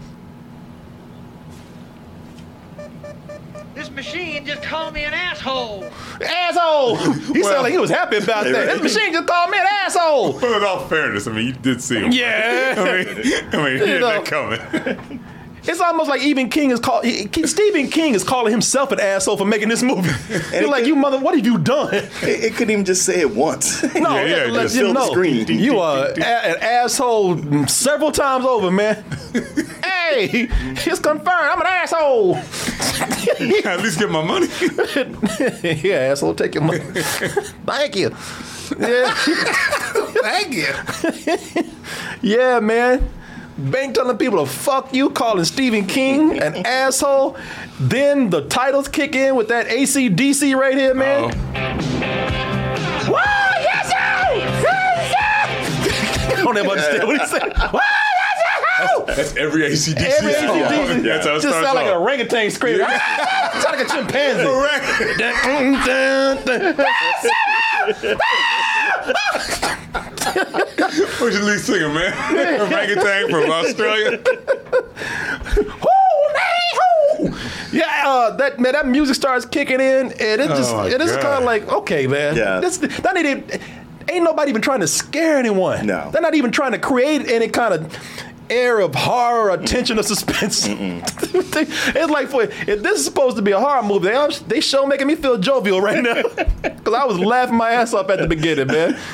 Machine 3.97 4.45
just 4.45 4.61
called 4.63 4.93
me 4.93 5.03
an 5.03 5.13
asshole. 5.13 5.83
Asshole. 6.21 6.95
He 7.33 7.41
Well- 7.41 7.43
sounded 7.51 7.61
like 7.63 7.71
he 7.73 7.77
was 7.79 7.89
happy 7.89 8.17
about 8.17 8.45
that. 8.45 8.79
This 8.79 8.95
machine 8.95 9.11
just 9.11 9.27
called 9.27 9.49
me 9.51 9.57
an 9.57 9.65
asshole. 9.83 10.39
But 10.39 10.57
in 10.57 10.63
all 10.63 10.87
fairness, 10.87 11.27
I 11.27 11.31
mean, 11.33 11.47
you 11.47 11.53
did 11.53 11.81
see 11.81 11.99
him. 11.99 12.11
Yeah. 12.11 12.75
I 12.77 12.83
mean, 12.83 13.33
I 13.51 13.57
mean, 13.69 13.81
he 13.83 13.89
had 13.89 14.01
know. 14.01 14.07
that 14.07 14.25
coming. 14.25 15.23
It's 15.67 15.81
almost 15.81 16.09
like 16.09 16.21
even 16.21 16.49
King 16.49 16.71
is 16.71 16.79
called 16.79 17.05
Stephen 17.05 17.89
King 17.89 18.13
is 18.15 18.23
calling 18.23 18.51
himself 18.51 18.91
an 18.91 18.99
asshole 18.99 19.37
for 19.37 19.45
making 19.45 19.69
this 19.69 19.83
movie. 19.83 20.09
You're 20.53 20.69
like, 20.69 20.85
you 20.85 20.95
mother, 20.95 21.19
what 21.19 21.35
have 21.35 21.45
you 21.45 21.57
done? 21.57 21.93
It, 21.93 22.09
it 22.21 22.53
couldn't 22.53 22.71
even 22.71 22.85
just 22.85 23.03
say 23.05 23.19
it 23.21 23.31
once. 23.35 23.83
No, 23.97 24.15
Yeah, 24.15 24.25
yeah, 24.25 24.35
let, 24.51 24.53
let 24.53 24.73
you 24.75 24.93
know 24.93 25.13
you 25.23 25.79
are 25.79 26.05
a, 26.07 26.11
an 26.19 26.57
asshole 26.61 27.67
several 27.67 28.11
times 28.11 28.45
over, 28.45 28.69
man. 28.71 29.03
hey, 29.83 30.47
it's 30.85 30.99
confirmed. 30.99 31.27
I'm 31.29 31.59
an 31.61 31.67
asshole. 31.67 32.35
At 33.65 33.81
least 33.81 33.99
get 33.99 34.09
my 34.09 34.23
money. 34.23 34.47
yeah, 35.83 36.11
asshole, 36.11 36.35
take 36.35 36.53
your 36.55 36.63
money. 36.63 36.79
Thank 36.79 37.95
you. 37.95 38.15
Yeah. 38.79 39.13
Thank 40.21 40.53
you. 40.53 41.63
Yeah, 42.21 42.59
man. 42.59 43.09
Bank 43.57 43.95
telling 43.95 44.17
people 44.17 44.45
to 44.45 44.51
fuck 44.51 44.93
you, 44.93 45.09
calling 45.09 45.43
Stephen 45.45 45.85
King 45.87 46.39
an 46.41 46.55
asshole. 46.65 47.35
Then 47.79 48.29
the 48.29 48.41
titles 48.47 48.87
kick 48.87 49.15
in 49.15 49.35
with 49.35 49.47
that 49.47 49.65
ACDC 49.67 50.55
right 50.55 50.77
here, 50.77 50.93
man. 50.93 51.23
Oh. 51.23 51.29
Whoa, 53.09 53.61
yes, 53.61 53.89
sir! 53.89 53.95
I 56.37 56.41
don't 56.43 56.57
ever 56.57 56.69
understand 56.69 57.07
what 57.07 57.19
he 57.19 57.25
said. 57.27 57.51
Whoa, 57.57 57.79
yes! 57.79 59.15
That's 59.17 59.35
every 59.37 59.63
ACDC 59.63 59.95
Every 59.97 60.33
song. 60.33 60.59
ACDC. 60.59 61.01
That's 61.03 61.25
how 61.25 61.35
it 61.35 61.41
Just 61.41 61.55
sound 61.59 61.75
like 61.75 61.87
an 61.87 61.93
orangutan 61.97 62.51
screaming. 62.51 62.81
sound 62.85 63.63
like 63.65 63.79
a 63.79 63.85
chimpanzee. 63.89 64.43
Correct. 64.43 64.85
Dun, 65.17 65.73
dun, 65.87 66.37
dun. 66.45 66.75
Who's 70.33 71.35
your 71.35 71.43
lead 71.43 71.59
singer, 71.59 71.89
man? 71.89 72.13
Orangutan 72.61 73.29
from 73.29 73.49
Australia. 73.51 74.19
Whoo, 75.57 76.33
nay. 76.33 77.33
Yeah, 77.71 78.03
uh, 78.05 78.35
that 78.37 78.59
man, 78.59 78.73
that 78.73 78.87
music 78.87 79.15
starts 79.15 79.45
kicking 79.45 79.79
in, 79.79 80.07
and 80.11 80.41
it 80.41 80.47
just, 80.49 80.73
Oh, 80.73 80.85
it 80.85 81.01
is 81.01 81.11
kind 81.13 81.25
of 81.39 81.43
like, 81.43 81.67
okay, 81.71 82.07
man, 82.07 82.35
Yeah. 82.35 82.59
this, 82.59 82.77
that 82.77 83.17
ain't, 83.17 83.51
ain't 84.09 84.23
nobody 84.23 84.49
even 84.49 84.61
trying 84.61 84.79
to 84.81 84.87
scare 84.87 85.37
anyone. 85.37 85.85
No. 85.85 86.09
they're 86.11 86.21
not 86.21 86.35
even 86.35 86.51
trying 86.51 86.71
to 86.73 86.79
create 86.79 87.27
any 87.29 87.47
kind 87.49 87.73
of 87.73 87.97
air 88.49 88.79
of 88.79 88.95
horror 88.95 89.51
or 89.51 89.57
tension 89.57 89.99
or 89.99 90.03
suspense. 90.03 90.65
it's 90.69 92.11
like, 92.11 92.27
for 92.29 92.43
if 92.43 92.81
this 92.81 92.99
is 92.99 93.05
supposed 93.05 93.35
to 93.37 93.41
be 93.41 93.51
a 93.51 93.59
horror 93.59 93.83
movie, 93.83 94.07
they, 94.07 94.13
are- 94.15 94.31
they 94.47 94.61
show 94.61 94.85
making 94.85 95.07
me 95.07 95.15
feel 95.15 95.37
jovial 95.37 95.81
right 95.81 96.03
now, 96.03 96.21
because 96.61 96.93
I 96.93 97.05
was 97.05 97.19
laughing 97.19 97.55
my 97.55 97.71
ass 97.71 97.93
off 97.93 98.09
at 98.09 98.19
the 98.19 98.27
beginning, 98.27 98.67
man. 98.67 98.97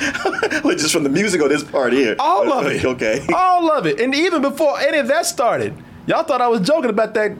Just 0.78 0.92
from 0.92 1.04
the 1.04 1.08
music 1.08 1.40
or 1.40 1.48
this 1.48 1.62
part 1.64 1.92
here? 1.92 2.16
All 2.18 2.52
of 2.52 2.66
it. 2.66 2.84
Okay. 2.84 3.26
All 3.34 3.70
of 3.70 3.86
it. 3.86 4.00
And 4.00 4.14
even 4.14 4.42
before 4.42 4.78
any 4.80 4.98
of 4.98 5.08
that 5.08 5.26
started, 5.26 5.74
y'all 6.06 6.24
thought 6.24 6.40
I 6.40 6.48
was 6.48 6.60
joking 6.60 6.90
about 6.90 7.14
that. 7.14 7.32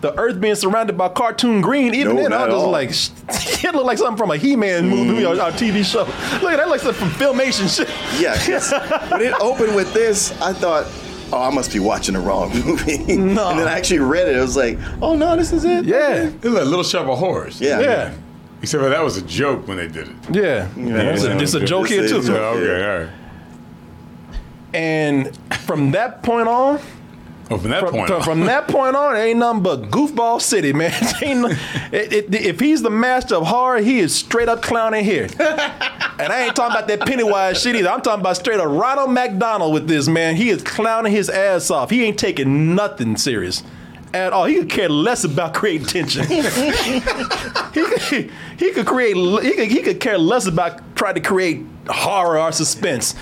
The 0.00 0.16
Earth 0.16 0.40
being 0.40 0.54
surrounded 0.54 0.96
by 0.96 1.08
cartoon 1.08 1.60
green. 1.60 1.92
Even 1.92 2.14
No, 2.14 2.22
then, 2.22 2.32
I 2.32 2.46
was 2.46 2.54
just 2.54 2.64
all. 2.64 2.70
like, 2.70 3.64
it 3.64 3.74
looked 3.74 3.86
like 3.86 3.98
something 3.98 4.16
from 4.16 4.30
a 4.30 4.36
He-Man 4.36 4.88
movie 4.88 5.24
or, 5.24 5.34
mm. 5.34 5.48
or 5.48 5.50
TV 5.50 5.84
show. 5.84 6.04
Look 6.40 6.52
at 6.52 6.58
that, 6.58 6.68
like 6.68 6.80
something 6.80 7.08
from 7.08 7.10
Filmation 7.18 7.68
shit. 7.74 7.88
Yeah, 8.20 8.36
when 9.10 9.22
it 9.22 9.34
opened 9.40 9.74
with 9.74 9.92
this, 9.92 10.40
I 10.40 10.52
thought, 10.52 10.86
oh, 11.32 11.42
I 11.42 11.50
must 11.50 11.72
be 11.72 11.78
watching 11.80 12.14
the 12.14 12.20
wrong 12.20 12.50
movie. 12.64 12.98
No. 13.16 13.48
And 13.50 13.58
then 13.58 13.68
I 13.68 13.72
actually 13.76 14.00
read 14.00 14.28
it. 14.28 14.36
It 14.36 14.40
was 14.40 14.56
like, 14.56 14.78
oh, 15.02 15.14
no, 15.14 15.36
this 15.36 15.52
is 15.52 15.64
it? 15.64 15.84
Yeah, 15.84 16.24
It's 16.26 16.44
like 16.44 16.64
Little 16.64 16.82
Shop 16.82 17.06
of 17.08 17.18
Horrors. 17.18 17.60
Yeah. 17.60 17.80
yeah, 17.80 18.14
Except 18.62 18.82
for 18.82 18.88
that 18.90 19.02
was 19.02 19.16
a 19.16 19.22
joke 19.22 19.66
when 19.68 19.76
they 19.76 19.88
did 19.88 20.08
it. 20.08 20.16
yeah. 20.30 20.68
It's, 20.76 21.24
a, 21.24 21.38
it's 21.38 21.54
a 21.54 21.64
joke 21.64 21.88
here 21.88 22.02
This 22.02 22.10
too. 22.12 22.18
is- 22.18 22.26
So, 22.26 22.34
okay, 22.34 22.84
all 22.92 22.98
right. 23.04 23.08
And 24.74 25.36
from 25.60 25.92
that 25.92 26.22
point 26.22 26.48
on, 26.48 26.78
From 27.48 27.62
that 27.70 27.80
from, 27.80 27.90
point 27.92 28.06
from, 28.08 28.16
on. 28.16 28.22
from 28.22 28.40
that 28.42 28.68
point 28.68 28.94
on, 28.94 29.16
it 29.16 29.20
ain't 29.20 29.38
nothing 29.38 29.62
but 29.62 29.82
goofball 29.90 30.40
city, 30.40 30.72
man. 30.72 30.92
It- 31.90 32.12
it- 32.12 32.34
if 32.34 32.60
he's 32.60 32.82
the 32.82 32.90
master 32.90 33.34
of 33.36 33.46
horror, 33.46 33.80
he 33.80 33.98
is 34.00 34.14
straight 34.14 34.48
up 34.48 34.60
clowning 34.60 35.04
here. 35.04 35.24
and 35.38 35.40
I 36.32 36.44
ain't 36.44 36.54
talking 36.56 36.76
about 36.76 36.88
that 36.88 37.00
Pennywise 37.06 37.62
shit 37.62 37.74
either. 37.76 37.88
I'm 37.88 38.02
talking 38.02 38.20
about 38.20 38.36
straight 38.36 38.60
up 38.60 38.68
Ronald 38.68 39.12
McDonald 39.12 39.72
with 39.72 39.88
this 39.88 40.06
man. 40.08 40.36
He 40.36 40.50
is 40.50 40.62
clowning 40.62 41.12
his 41.12 41.30
ass 41.30 41.70
off. 41.70 41.88
He 41.90 42.04
ain't 42.04 42.18
taking 42.18 42.74
nothing 42.74 43.16
serious. 43.16 43.62
At 44.12 44.32
all, 44.32 44.44
he 44.46 44.56
could 44.56 44.70
care 44.70 44.88
less 44.88 45.24
about 45.24 45.52
creating 45.54 45.86
tension. 45.86 46.26
he, 46.28 46.40
could, 47.82 48.30
he 48.58 48.70
could 48.72 48.86
create. 48.86 49.16
He 49.16 49.52
could, 49.52 49.68
he 49.68 49.82
could 49.82 50.00
care 50.00 50.18
less 50.18 50.46
about 50.46 50.80
trying 50.96 51.14
to 51.14 51.20
create 51.20 51.64
horror 51.88 52.38
or 52.38 52.52
suspense. 52.52 53.14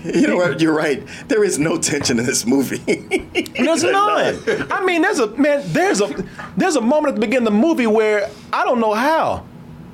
You 0.20 0.26
know 0.28 0.36
what? 0.36 0.60
You're 0.60 0.74
right. 0.74 1.06
There 1.28 1.44
is 1.44 1.58
no 1.58 1.76
tension 1.78 2.18
in 2.18 2.24
this 2.24 2.46
movie. 2.46 2.78
There's 3.58 3.82
none. 3.84 4.38
I 4.70 4.84
mean, 4.84 5.02
there's 5.02 5.18
a 5.18 5.28
man. 5.36 5.62
There's 5.66 6.00
a 6.00 6.24
there's 6.56 6.76
a 6.76 6.80
moment 6.80 7.10
at 7.10 7.14
the 7.16 7.20
beginning 7.20 7.48
of 7.48 7.52
the 7.52 7.58
movie 7.58 7.86
where 7.86 8.30
I 8.52 8.64
don't 8.64 8.80
know 8.80 8.94
how 8.94 9.44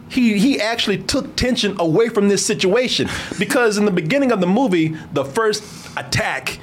he 0.08 0.38
he 0.38 0.60
actually 0.60 0.98
took 0.98 1.36
tension 1.36 1.78
away 1.80 2.08
from 2.08 2.28
this 2.28 2.44
situation 2.44 3.08
because 3.38 3.78
in 3.78 3.84
the 3.84 3.90
beginning 3.90 4.32
of 4.32 4.40
the 4.40 4.46
movie, 4.46 4.96
the 5.12 5.24
first 5.24 5.64
attack 5.96 6.58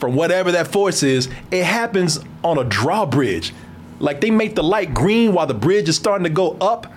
from 0.00 0.14
whatever 0.14 0.52
that 0.52 0.68
force 0.68 1.02
is, 1.02 1.28
it 1.50 1.64
happens 1.64 2.18
on 2.42 2.58
a 2.58 2.64
drawbridge. 2.64 3.52
Like 3.98 4.20
they 4.20 4.30
make 4.30 4.54
the 4.54 4.64
light 4.64 4.94
green 4.94 5.32
while 5.32 5.46
the 5.46 5.54
bridge 5.54 5.88
is 5.88 5.96
starting 5.96 6.24
to 6.24 6.30
go 6.30 6.56
up. 6.60 6.92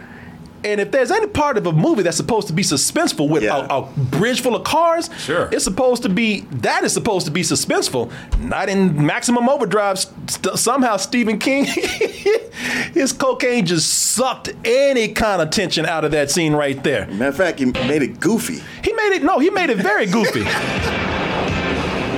And 0.63 0.81
if 0.81 0.91
there's 0.91 1.11
any 1.11 1.27
part 1.27 1.57
of 1.57 1.65
a 1.67 1.71
movie 1.71 2.03
that's 2.03 2.17
supposed 2.17 2.47
to 2.47 2.53
be 2.53 2.63
suspenseful 2.63 3.29
with 3.29 3.43
Yeah. 3.43 3.65
a, 3.69 3.79
a 3.79 3.81
bridge 4.17 4.41
full 4.41 4.55
of 4.55 4.63
cars, 4.63 5.09
Sure. 5.17 5.47
it's 5.51 5.63
supposed 5.63 6.03
to 6.03 6.09
be 6.09 6.41
that 6.51 6.83
is 6.83 6.93
supposed 6.93 7.25
to 7.27 7.31
be 7.31 7.41
suspenseful. 7.41 8.11
Not 8.39 8.67
in 8.69 9.05
Maximum 9.05 9.47
Overdrive. 9.49 9.99
St- 9.99 10.57
somehow 10.59 10.97
Stephen 10.97 11.39
King, 11.39 11.65
his 12.93 13.13
cocaine 13.13 13.65
just 13.65 13.89
sucked 13.89 14.49
any 14.65 15.09
kind 15.09 15.41
of 15.41 15.49
tension 15.49 15.85
out 15.85 16.03
of 16.05 16.11
that 16.11 16.29
scene 16.31 16.53
right 16.53 16.83
there. 16.83 17.05
Matter 17.07 17.25
of 17.27 17.37
fact, 17.37 17.59
he 17.59 17.65
made 17.65 18.01
it 18.01 18.19
goofy. 18.19 18.61
He 18.83 18.93
made 18.93 19.13
it. 19.13 19.23
No, 19.23 19.39
he 19.39 19.49
made 19.49 19.69
it 19.69 19.77
very 19.77 20.05
goofy. 20.05 20.43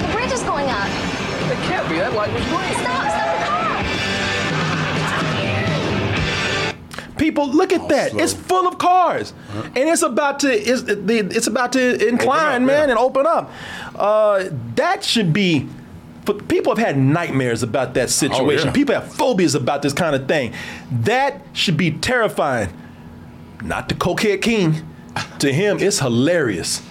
The 0.01 0.07
bridge 0.13 0.31
is 0.31 0.43
going 0.43 0.67
up. 0.69 0.87
It 0.87 1.57
can't 1.67 1.87
be. 1.89 1.95
That 1.95 2.13
light 2.13 2.31
was 2.33 2.43
green. 2.43 2.80
People, 7.21 7.49
look 7.49 7.71
at 7.71 7.87
that. 7.89 8.15
It's 8.15 8.33
full 8.33 8.67
of 8.67 8.79
cars, 8.79 9.31
and 9.53 9.77
it's 9.77 10.01
about 10.01 10.39
to 10.39 10.51
it's, 10.51 10.81
it's 10.87 11.45
about 11.45 11.73
to 11.73 12.07
incline, 12.07 12.63
up, 12.63 12.67
man, 12.67 12.87
yeah. 12.87 12.95
and 12.95 12.97
open 12.97 13.27
up. 13.27 13.51
Uh, 13.93 14.45
that 14.73 15.03
should 15.03 15.31
be. 15.31 15.69
But 16.25 16.47
people 16.47 16.75
have 16.75 16.83
had 16.83 16.97
nightmares 16.97 17.61
about 17.61 17.93
that 17.93 18.09
situation. 18.09 18.69
yeah. 18.69 18.73
People 18.73 18.95
have 18.95 19.13
phobias 19.13 19.53
about 19.53 19.83
this 19.83 19.93
kind 19.93 20.15
of 20.15 20.27
thing. 20.27 20.53
That 20.91 21.41
should 21.53 21.77
be 21.77 21.91
terrifying. 21.91 22.73
Not 23.63 23.87
to 23.89 23.95
Cokehead 23.95 24.41
King. 24.41 24.83
To 25.39 25.53
him, 25.53 25.77
it's 25.79 25.99
hilarious. 25.99 26.81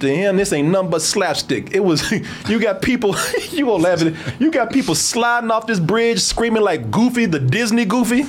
To 0.00 0.14
him, 0.14 0.36
this 0.36 0.52
ain't 0.52 0.68
nothing 0.68 0.90
but 0.90 1.00
slapstick. 1.00 1.74
It 1.74 1.80
was 1.80 2.12
you 2.48 2.60
got 2.60 2.82
people 2.82 3.16
you 3.52 3.64
won't 3.64 3.84
laugh 3.84 4.02
at 4.02 4.08
it. 4.08 4.16
You 4.38 4.50
got 4.50 4.70
people 4.70 4.94
sliding 4.94 5.50
off 5.50 5.66
this 5.66 5.80
bridge 5.80 6.20
screaming 6.20 6.62
like 6.62 6.90
Goofy, 6.90 7.24
the 7.24 7.40
Disney 7.40 7.86
Goofy. 7.86 8.26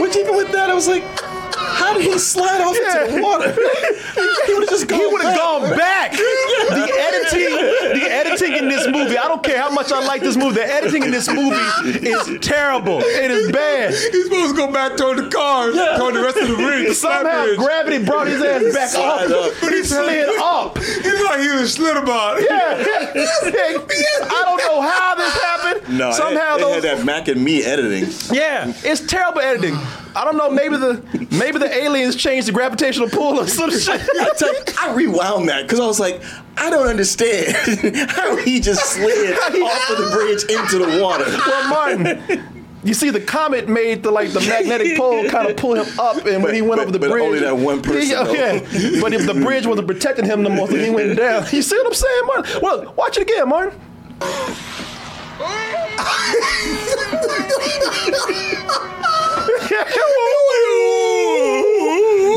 Which 0.00 0.16
even 0.16 0.34
with 0.34 0.50
that, 0.52 0.59
I 0.70 0.74
was 0.74 0.88
like, 0.88 1.02
how 1.56 1.94
did 1.94 2.02
he 2.02 2.18
slide 2.18 2.60
off 2.60 2.76
Yeah. 2.80 3.04
into 3.04 3.16
the 3.16 3.22
water? 3.22 3.50
he 4.46 4.54
would 4.54 4.62
have 4.62 4.70
just 4.70 4.86
gone. 4.88 4.98
He 5.00 5.06
would 5.06 5.22
have 5.22 5.34
back. 5.34 5.38
gone 5.38 5.76
back. 5.76 6.12
The 6.12 6.88
editing, 6.98 8.00
the 8.00 8.06
editing 8.10 8.52
in 8.56 8.68
this 8.68 8.86
movie. 8.86 9.18
I 9.18 9.28
don't 9.28 9.42
care 9.42 9.58
how 9.60 9.70
much 9.70 9.90
I 9.92 10.04
like 10.04 10.20
this 10.20 10.36
movie. 10.36 10.54
The 10.56 10.66
editing 10.72 11.02
in 11.02 11.10
this 11.10 11.28
movie 11.28 11.56
is 12.06 12.38
terrible. 12.40 13.00
It 13.00 13.30
is 13.30 13.50
bad. 13.52 13.90
He's 13.90 14.24
supposed 14.24 14.54
to 14.54 14.56
go 14.56 14.72
back 14.72 14.96
toward 14.96 15.18
the 15.18 15.28
cars, 15.28 15.74
toward 15.98 16.14
the 16.14 16.22
rest 16.22 16.36
of 16.38 16.48
the 16.48 16.54
bridge. 16.54 16.88
the 16.88 16.94
slap 16.94 17.22
Somehow 17.22 17.44
bridge. 17.44 17.58
gravity 17.58 18.04
brought 18.04 18.26
his 18.28 18.42
ass 18.42 18.72
back 18.74 18.88
Slide 18.90 19.30
up. 19.30 19.46
up. 19.46 19.52
But 19.60 19.72
he 19.72 19.82
slid 19.84 20.28
up. 20.38 20.76
It's 20.78 21.24
like 21.24 21.40
he 21.40 21.48
was 21.60 21.74
slid 21.74 21.96
about. 21.96 22.40
Yeah. 22.42 22.84
I 23.14 24.42
don't 24.44 24.58
know 24.58 24.80
how 24.82 25.14
this 25.16 25.34
happened. 25.40 25.98
No, 25.98 26.12
Somehow 26.12 26.56
they, 26.56 26.62
they 26.62 26.72
those. 26.74 26.84
had 26.84 26.98
that 26.98 27.04
Mac 27.04 27.28
and 27.28 27.42
Me 27.42 27.62
editing. 27.64 28.08
Yeah, 28.32 28.72
it's 28.84 29.00
terrible 29.00 29.40
editing. 29.40 29.76
I 30.14 30.24
don't 30.24 30.36
know. 30.36 30.50
Maybe 30.50 30.76
the 30.76 31.02
maybe 31.30 31.58
the 31.58 31.72
aliens 31.72 32.16
changed 32.16 32.48
the 32.48 32.52
gravitational 32.52 33.08
pull 33.08 33.38
or 33.40 33.46
some 33.46 33.70
shit. 33.78 34.00
I, 34.20 34.30
tell 34.36 34.52
you, 34.52 34.60
I 34.80 34.92
rewound 34.94 35.48
that 35.48 35.62
because 35.62 35.80
I 35.80 35.86
was 35.86 36.00
like, 36.00 36.20
I 36.56 36.68
don't 36.70 36.86
understand 36.88 37.54
how 38.10 38.36
he 38.36 38.60
just 38.60 38.84
slid 38.84 39.32
off 39.38 39.90
of 39.90 39.98
the 39.98 40.10
bridge 40.12 40.42
into 40.44 40.78
the 40.84 41.00
water. 41.02 41.24
Well, 41.26 41.68
Martin, 41.68 42.64
you 42.82 42.94
see, 42.94 43.10
the 43.10 43.20
comet 43.20 43.68
made 43.68 44.02
the 44.02 44.10
like 44.10 44.30
the 44.32 44.40
magnetic 44.40 44.96
pole 44.96 45.28
kind 45.28 45.48
of 45.48 45.56
pull 45.56 45.74
him 45.80 45.98
up, 46.00 46.24
and 46.26 46.42
when 46.42 46.54
he 46.54 46.62
went 46.62 46.76
But- 46.78 46.82
over 46.82 46.92
the 46.92 46.98
but 46.98 47.10
bridge, 47.10 47.22
only 47.24 47.38
that 47.40 47.56
one 47.56 47.80
person, 47.82 48.10
Yeah, 48.10 48.24
though. 48.24 48.32
yeah. 48.32 49.00
But 49.00 49.12
if 49.12 49.26
the 49.26 49.34
bridge 49.34 49.66
wasn't 49.66 49.86
protecting 49.86 50.24
him 50.24 50.42
no 50.42 50.48
more, 50.50 50.66
so 50.68 50.76
he 50.76 50.90
went 50.90 51.16
down. 51.18 51.44
You 51.52 51.62
see 51.62 51.76
what 51.76 51.86
I'm 51.86 51.94
saying, 51.94 52.22
Martin? 52.26 52.60
Well, 52.62 52.94
watch 52.96 53.16
it 53.18 53.22
again, 53.22 53.48
Martin. 53.48 53.78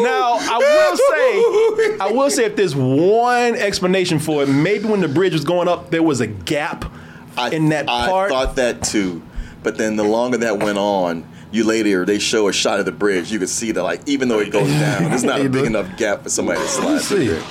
Now 0.04 0.38
I 0.40 0.58
will 0.60 0.98
say, 0.98 1.98
I 2.00 2.12
will 2.12 2.30
say 2.30 2.46
if 2.46 2.56
there's 2.56 2.76
one 2.76 3.56
explanation 3.56 4.20
for 4.20 4.44
it, 4.44 4.50
maybe 4.50 4.86
when 4.86 5.02
the 5.02 5.08
bridge 5.08 5.34
was 5.34 5.44
going 5.44 5.68
up, 5.68 5.90
there 5.90 6.04
was 6.04 6.22
a 6.22 6.28
gap 6.28 6.92
I, 7.38 7.50
in 7.50 7.70
that 7.70 7.90
I 7.90 8.08
part. 8.08 8.32
I 8.32 8.34
thought 8.34 8.56
that 8.58 8.84
too, 8.84 9.22
but 9.64 9.78
then 9.78 9.96
the 9.96 10.04
longer 10.04 10.38
that 10.38 10.60
went 10.60 10.78
on, 10.78 11.28
you 11.52 11.64
later 11.64 12.06
they 12.06 12.20
show 12.20 12.48
a 12.48 12.54
shot 12.54 12.80
of 12.80 12.86
the 12.86 12.92
bridge. 12.92 13.32
You 13.32 13.40
could 13.40 13.50
see 13.50 13.72
that 13.72 13.84
like 13.84 14.02
even 14.08 14.28
though 14.28 14.40
it 14.40 14.52
goes 14.52 14.70
down, 14.70 15.12
it's 15.12 15.24
not 15.24 15.42
a 15.42 15.50
big 15.50 15.66
enough 15.66 15.98
gap 15.98 16.24
for 16.24 16.30
somebody 16.30 16.60
to 16.60 16.68
slide 16.68 17.02
through. 17.02 17.42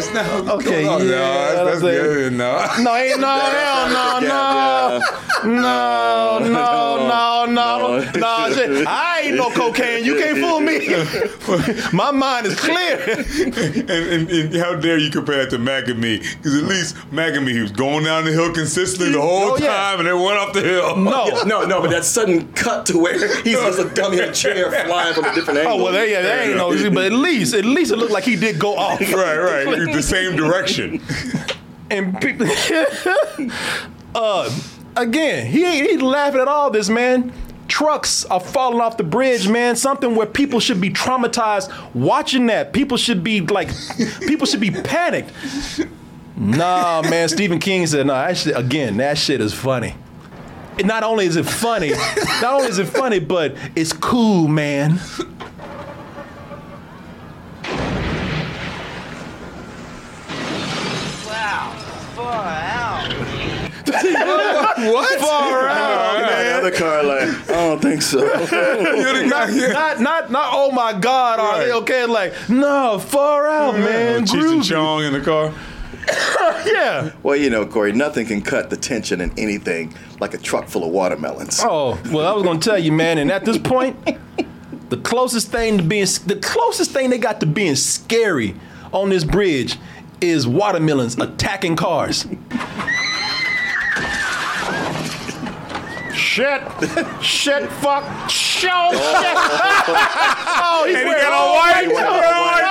See. 0.00 0.12
there. 0.12 0.22
That's 0.22 0.44
not 0.44 0.48
Okay, 0.54 0.84
no, 0.84 0.98
yeah, 0.98 1.04
no, 1.04 1.04
that's, 1.04 1.54
that's 1.54 1.82
that's 1.82 1.82
good. 1.82 2.32
No. 2.32 2.66
No, 2.82 2.96
ain't 2.96 3.20
no, 3.20 3.26
hell 3.38 3.88
no, 3.90 4.20
no, 4.20 5.00
no, 5.44 6.38
no, 6.38 7.06
no, 7.06 7.46
no, 7.46 8.10
no, 8.16 8.52
shit. 8.54 8.86
I 8.86 9.20
ain't 9.24 9.36
no 9.36 9.50
cocaine. 9.50 10.04
You 10.04 10.16
can't 10.16 10.38
fool 10.38 10.60
me. 10.60 10.88
My 11.92 12.10
mind 12.10 12.46
is 12.46 12.58
clear. 12.58 12.98
and, 13.08 13.90
and, 13.90 14.30
and 14.30 14.54
how 14.56 14.76
dare 14.76 14.98
you 14.98 15.10
compare 15.10 15.42
it 15.42 15.50
to 15.50 15.58
Mac 15.58 15.88
and 15.88 16.00
me? 16.00 16.18
Because 16.18 16.56
at 16.56 16.64
least 16.64 16.96
Mac 17.12 17.34
and 17.34 17.44
me, 17.44 17.52
he 17.52 17.60
was 17.60 17.72
going 17.72 18.04
down 18.04 18.24
the 18.24 18.32
hill 18.32 18.52
consistently 18.52 19.12
the 19.12 19.18
oh, 19.18 19.22
whole 19.22 19.52
Oh, 19.52 19.56
yeah. 19.58 19.66
time 19.66 19.98
and 19.98 20.08
then 20.08 20.20
went 20.20 20.38
up 20.38 20.52
the 20.52 20.60
hill. 20.62 20.96
No. 20.96 21.26
No, 21.44 21.64
no, 21.64 21.80
but 21.80 21.90
that 21.90 22.04
sudden 22.04 22.50
cut 22.52 22.86
to 22.86 22.98
where 22.98 23.14
he's 23.42 23.56
just 23.58 23.78
a 23.78 23.88
dummy 23.90 24.18
in 24.18 24.30
a 24.30 24.32
chair 24.32 24.70
flying 24.86 25.14
from 25.14 25.24
a 25.24 25.34
different 25.34 25.58
angle. 25.60 25.80
Oh 25.80 25.82
well, 25.84 25.92
there, 25.92 26.06
yeah, 26.06 26.22
there 26.22 26.48
ain't 26.48 26.56
no. 26.56 26.70
But 26.90 27.06
at 27.06 27.12
least, 27.12 27.54
at 27.54 27.64
least 27.64 27.92
it 27.92 27.96
looked 27.96 28.12
like 28.12 28.24
he 28.24 28.36
did 28.36 28.58
go 28.58 28.76
off. 28.76 29.00
Right, 29.00 29.36
right. 29.36 29.81
The 29.86 30.02
same 30.02 30.36
direction. 30.36 31.00
and 31.90 32.20
people, 32.20 32.46
uh, 34.14 34.58
again, 34.96 35.46
he 35.46 35.64
ain't 35.64 35.90
he 35.90 35.96
laughing 35.98 36.40
at 36.40 36.48
all 36.48 36.70
this, 36.70 36.88
man. 36.88 37.32
Trucks 37.68 38.24
are 38.26 38.40
falling 38.40 38.80
off 38.80 38.96
the 38.98 39.04
bridge, 39.04 39.48
man. 39.48 39.76
Something 39.76 40.14
where 40.14 40.26
people 40.26 40.60
should 40.60 40.80
be 40.80 40.90
traumatized 40.90 41.72
watching 41.94 42.46
that. 42.46 42.72
People 42.72 42.98
should 42.98 43.24
be 43.24 43.40
like, 43.40 43.70
people 44.20 44.46
should 44.46 44.60
be 44.60 44.70
panicked. 44.70 45.32
Nah, 46.36 47.02
man. 47.02 47.28
Stephen 47.28 47.58
King 47.58 47.86
said, 47.86 48.06
"Nah, 48.06 48.26
that 48.26 48.36
shit, 48.36 48.56
again, 48.56 48.96
that 48.98 49.16
shit 49.16 49.40
is 49.40 49.54
funny." 49.54 49.94
Not 50.84 51.02
only 51.02 51.26
is 51.26 51.36
it 51.36 51.46
funny, 51.46 51.90
not 52.40 52.54
only 52.54 52.68
is 52.68 52.78
it 52.78 52.88
funny, 52.88 53.20
but 53.20 53.54
it's 53.76 53.92
cool, 53.92 54.48
man. 54.48 54.98
What? 63.92 65.20
Far 65.20 65.68
out, 65.68 66.14
the 66.20 66.26
man. 66.26 66.58
other 66.58 66.70
car 66.70 67.02
like, 67.02 67.50
I 67.50 67.52
don't 67.52 67.82
think 67.82 68.02
so. 68.02 68.20
You're 68.20 69.22
the 69.22 69.28
guy 69.30 69.50
here. 69.50 69.72
Not, 69.72 70.00
not, 70.00 70.30
not. 70.30 70.50
Oh 70.52 70.70
my 70.72 70.92
God, 70.92 71.38
are 71.38 71.58
they 71.58 71.72
okay? 71.72 72.06
Like, 72.06 72.34
no, 72.48 72.98
far 72.98 73.46
out, 73.48 73.74
man. 73.74 74.24
Cheech 74.24 74.32
and 74.32 74.62
Groovy. 74.62 74.68
Chong 74.68 75.04
in 75.04 75.12
the 75.12 75.20
car. 75.20 75.52
Yeah. 76.66 77.12
well, 77.22 77.36
you 77.36 77.48
know, 77.50 77.64
Corey, 77.64 77.92
nothing 77.92 78.26
can 78.26 78.42
cut 78.42 78.70
the 78.70 78.76
tension 78.76 79.20
in 79.20 79.32
anything 79.38 79.94
like 80.20 80.34
a 80.34 80.38
truck 80.38 80.68
full 80.68 80.84
of 80.84 80.90
watermelons. 80.90 81.60
Oh, 81.62 82.00
well, 82.10 82.26
I 82.26 82.32
was 82.34 82.42
gonna 82.42 82.58
tell 82.58 82.78
you, 82.78 82.90
man. 82.92 83.18
And 83.18 83.30
at 83.30 83.44
this 83.44 83.58
point, 83.58 83.96
the 84.88 84.96
closest 84.96 85.48
thing 85.50 85.78
to 85.78 85.82
being, 85.84 86.06
the 86.26 86.38
closest 86.42 86.90
thing 86.90 87.10
they 87.10 87.18
got 87.18 87.40
to 87.40 87.46
being 87.46 87.76
scary 87.76 88.54
on 88.92 89.10
this 89.10 89.24
bridge 89.24 89.76
is 90.20 90.46
watermelons 90.46 91.18
attacking 91.18 91.76
cars. 91.76 92.26
Shit, 96.32 96.62
shit, 97.22 97.68
fuck, 97.82 98.04
show, 98.30 98.88
shit. 98.92 99.36
oh, 99.36 100.84
he's 100.86 100.96
And 100.96 101.04
he 101.04 101.04
wearing 101.04 101.20
got 101.20 101.32
all 101.34 101.52
white. 101.52 101.74
white. 101.74 101.84
he 101.88 101.92
got 101.92 102.08
a 102.08 102.12
white. 102.16 102.62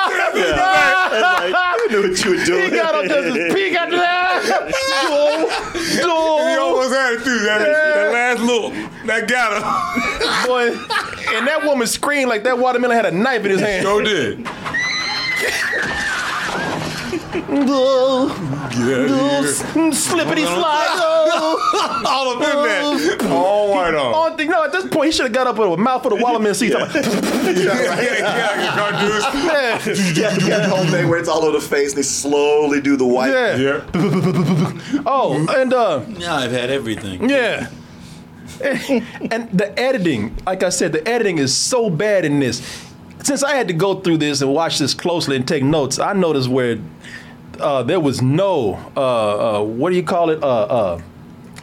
Like, 1.22 1.54
I 1.56 1.88
knew 1.92 2.02
what 2.10 2.26
you 2.26 2.32
were 2.32 2.44
doing. 2.44 2.64
He 2.64 2.70
got 2.72 2.96
on 2.96 3.08
just 3.08 3.36
his 3.38 3.54
peak 3.54 3.76
after 3.76 3.98
that. 3.98 4.72
He 5.76 5.98
Duel, 6.02 6.12
almost 6.60 6.92
had 6.92 7.14
it 7.14 7.24
too. 7.24 7.38
That, 7.46 7.60
that 7.60 8.12
last 8.12 8.42
look, 8.42 8.74
that 9.06 9.28
got 9.28 9.54
him. 9.58 10.48
Boy, 10.48 10.70
and 11.38 11.46
that 11.48 11.62
woman 11.64 11.86
screamed 11.86 12.30
like 12.30 12.42
that 12.46 12.58
watermelon 12.58 12.96
had 12.98 13.06
a 13.06 13.12
knife 13.12 13.46
in 13.46 13.52
his 13.52 13.62
hand. 13.62 13.84
Sure 13.84 14.02
did. 14.02 14.44
Duel, 18.72 18.90
Yeah, 19.02 19.08
duel, 19.08 19.20
yeah. 19.44 19.92
slippity 19.92 20.44
slide. 20.46 20.98
All 22.06 22.30
up 22.30 22.36
in 22.38 22.42
that. 22.42 23.28
All 23.32 23.70
white 23.72 23.94
on. 23.94 24.14
Only 24.14 24.38
thing, 24.38 24.50
no, 24.52 24.64
at 24.64 24.72
this 24.72 24.86
point, 24.88 25.08
he 25.08 25.12
should 25.12 25.26
have 25.26 25.34
got 25.34 25.48
up 25.48 25.58
with 25.58 25.70
a 25.74 25.78
mouthful 25.78 26.14
of 26.14 26.22
watermelon 26.22 26.56
seeds. 26.56 26.76
I'm 26.80 26.82
like, 26.82 26.94
Yeah, 26.96 27.54
yeah, 27.56 28.02
yeah. 28.02 28.76
Cartoons. 28.76 30.18
yeah, 30.18 30.38
Yeah, 30.38 30.48
yeah, 30.48 30.68
whole 30.68 30.86
thing 30.86 31.08
where 31.10 31.20
it's 31.20 31.30
all 31.30 31.44
over 31.44 31.58
the 31.60 31.66
face 31.66 31.90
and 31.92 31.98
they 32.00 32.04
slowly 32.04 32.82
do 32.82 32.96
the 32.98 33.06
white. 33.06 33.32
yeah. 33.32 33.56
Yeah. 33.58 33.82
Oh, 35.06 35.46
and 35.50 35.74
uh, 35.74 36.04
Yeah, 36.18 36.36
I've 36.36 36.52
had 36.52 36.70
everything. 36.70 37.30
yeah. 37.30 37.68
and 38.62 39.50
the 39.52 39.74
editing, 39.80 40.36
like 40.46 40.62
I 40.64 40.70
said, 40.70 40.92
the 40.92 41.08
editing 41.08 41.38
is 41.40 41.56
so 41.56 41.90
bad 41.90 42.26
in 42.26 42.40
this. 42.40 42.62
Since 43.24 43.44
I 43.44 43.56
had 43.56 43.68
to 43.70 43.74
go 43.74 44.00
through 44.02 44.18
this 44.18 44.42
and 44.42 44.54
watch 44.54 44.78
this 44.80 44.94
closely 44.94 45.36
and 45.36 45.48
take 45.48 45.64
notes, 45.64 46.00
I 46.00 46.14
noticed 46.14 46.50
where 46.50 46.78
uh, 47.60 47.84
there 47.84 48.00
was 48.00 48.22
no 48.22 48.76
uh, 48.96 49.60
uh, 49.60 49.64
what 49.64 49.90
do 49.90 49.96
you 49.96 50.04
call 50.04 50.30
it? 50.30 50.42
Uh, 50.42 50.48
uh, 50.48 51.02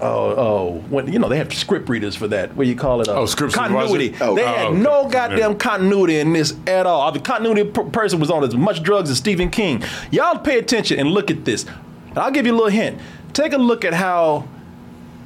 oh, 0.00 0.34
oh, 0.36 0.72
when 0.90 1.12
you 1.12 1.18
know 1.18 1.28
they 1.28 1.38
have 1.38 1.52
script 1.54 1.88
readers 1.88 2.14
for 2.16 2.28
that. 2.28 2.54
What 2.56 2.64
do 2.64 2.70
you 2.70 2.76
call 2.76 3.00
it? 3.00 3.08
Uh, 3.08 3.14
Oh, 3.20 3.26
script 3.26 3.54
continuity. 3.54 4.14
Oh, 4.20 4.34
they 4.34 4.42
oh, 4.42 4.46
had 4.46 4.66
okay. 4.68 4.78
no 4.78 5.08
goddamn 5.08 5.56
continuity 5.58 6.18
in 6.18 6.32
this 6.32 6.54
at 6.66 6.86
all. 6.86 7.10
The 7.12 7.20
continuity 7.20 7.70
per- 7.70 7.84
person 7.84 8.20
was 8.20 8.30
on 8.30 8.44
as 8.44 8.54
much 8.54 8.82
drugs 8.82 9.10
as 9.10 9.18
Stephen 9.18 9.50
King. 9.50 9.82
Y'all 10.10 10.38
pay 10.38 10.58
attention 10.58 10.98
and 10.98 11.10
look 11.10 11.30
at 11.30 11.44
this. 11.44 11.64
And 12.08 12.18
I'll 12.18 12.30
give 12.30 12.46
you 12.46 12.52
a 12.52 12.56
little 12.56 12.70
hint. 12.70 13.00
Take 13.32 13.52
a 13.52 13.58
look 13.58 13.84
at 13.84 13.94
how 13.94 14.48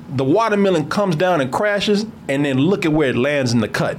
the 0.08 0.24
watermelon 0.24 0.88
comes 0.90 1.16
down 1.16 1.40
and 1.40 1.50
crashes, 1.50 2.04
and 2.28 2.44
then 2.44 2.58
look 2.58 2.84
at 2.84 2.92
where 2.92 3.10
it 3.10 3.16
lands 3.16 3.52
in 3.52 3.60
the 3.60 3.68
cut. 3.68 3.96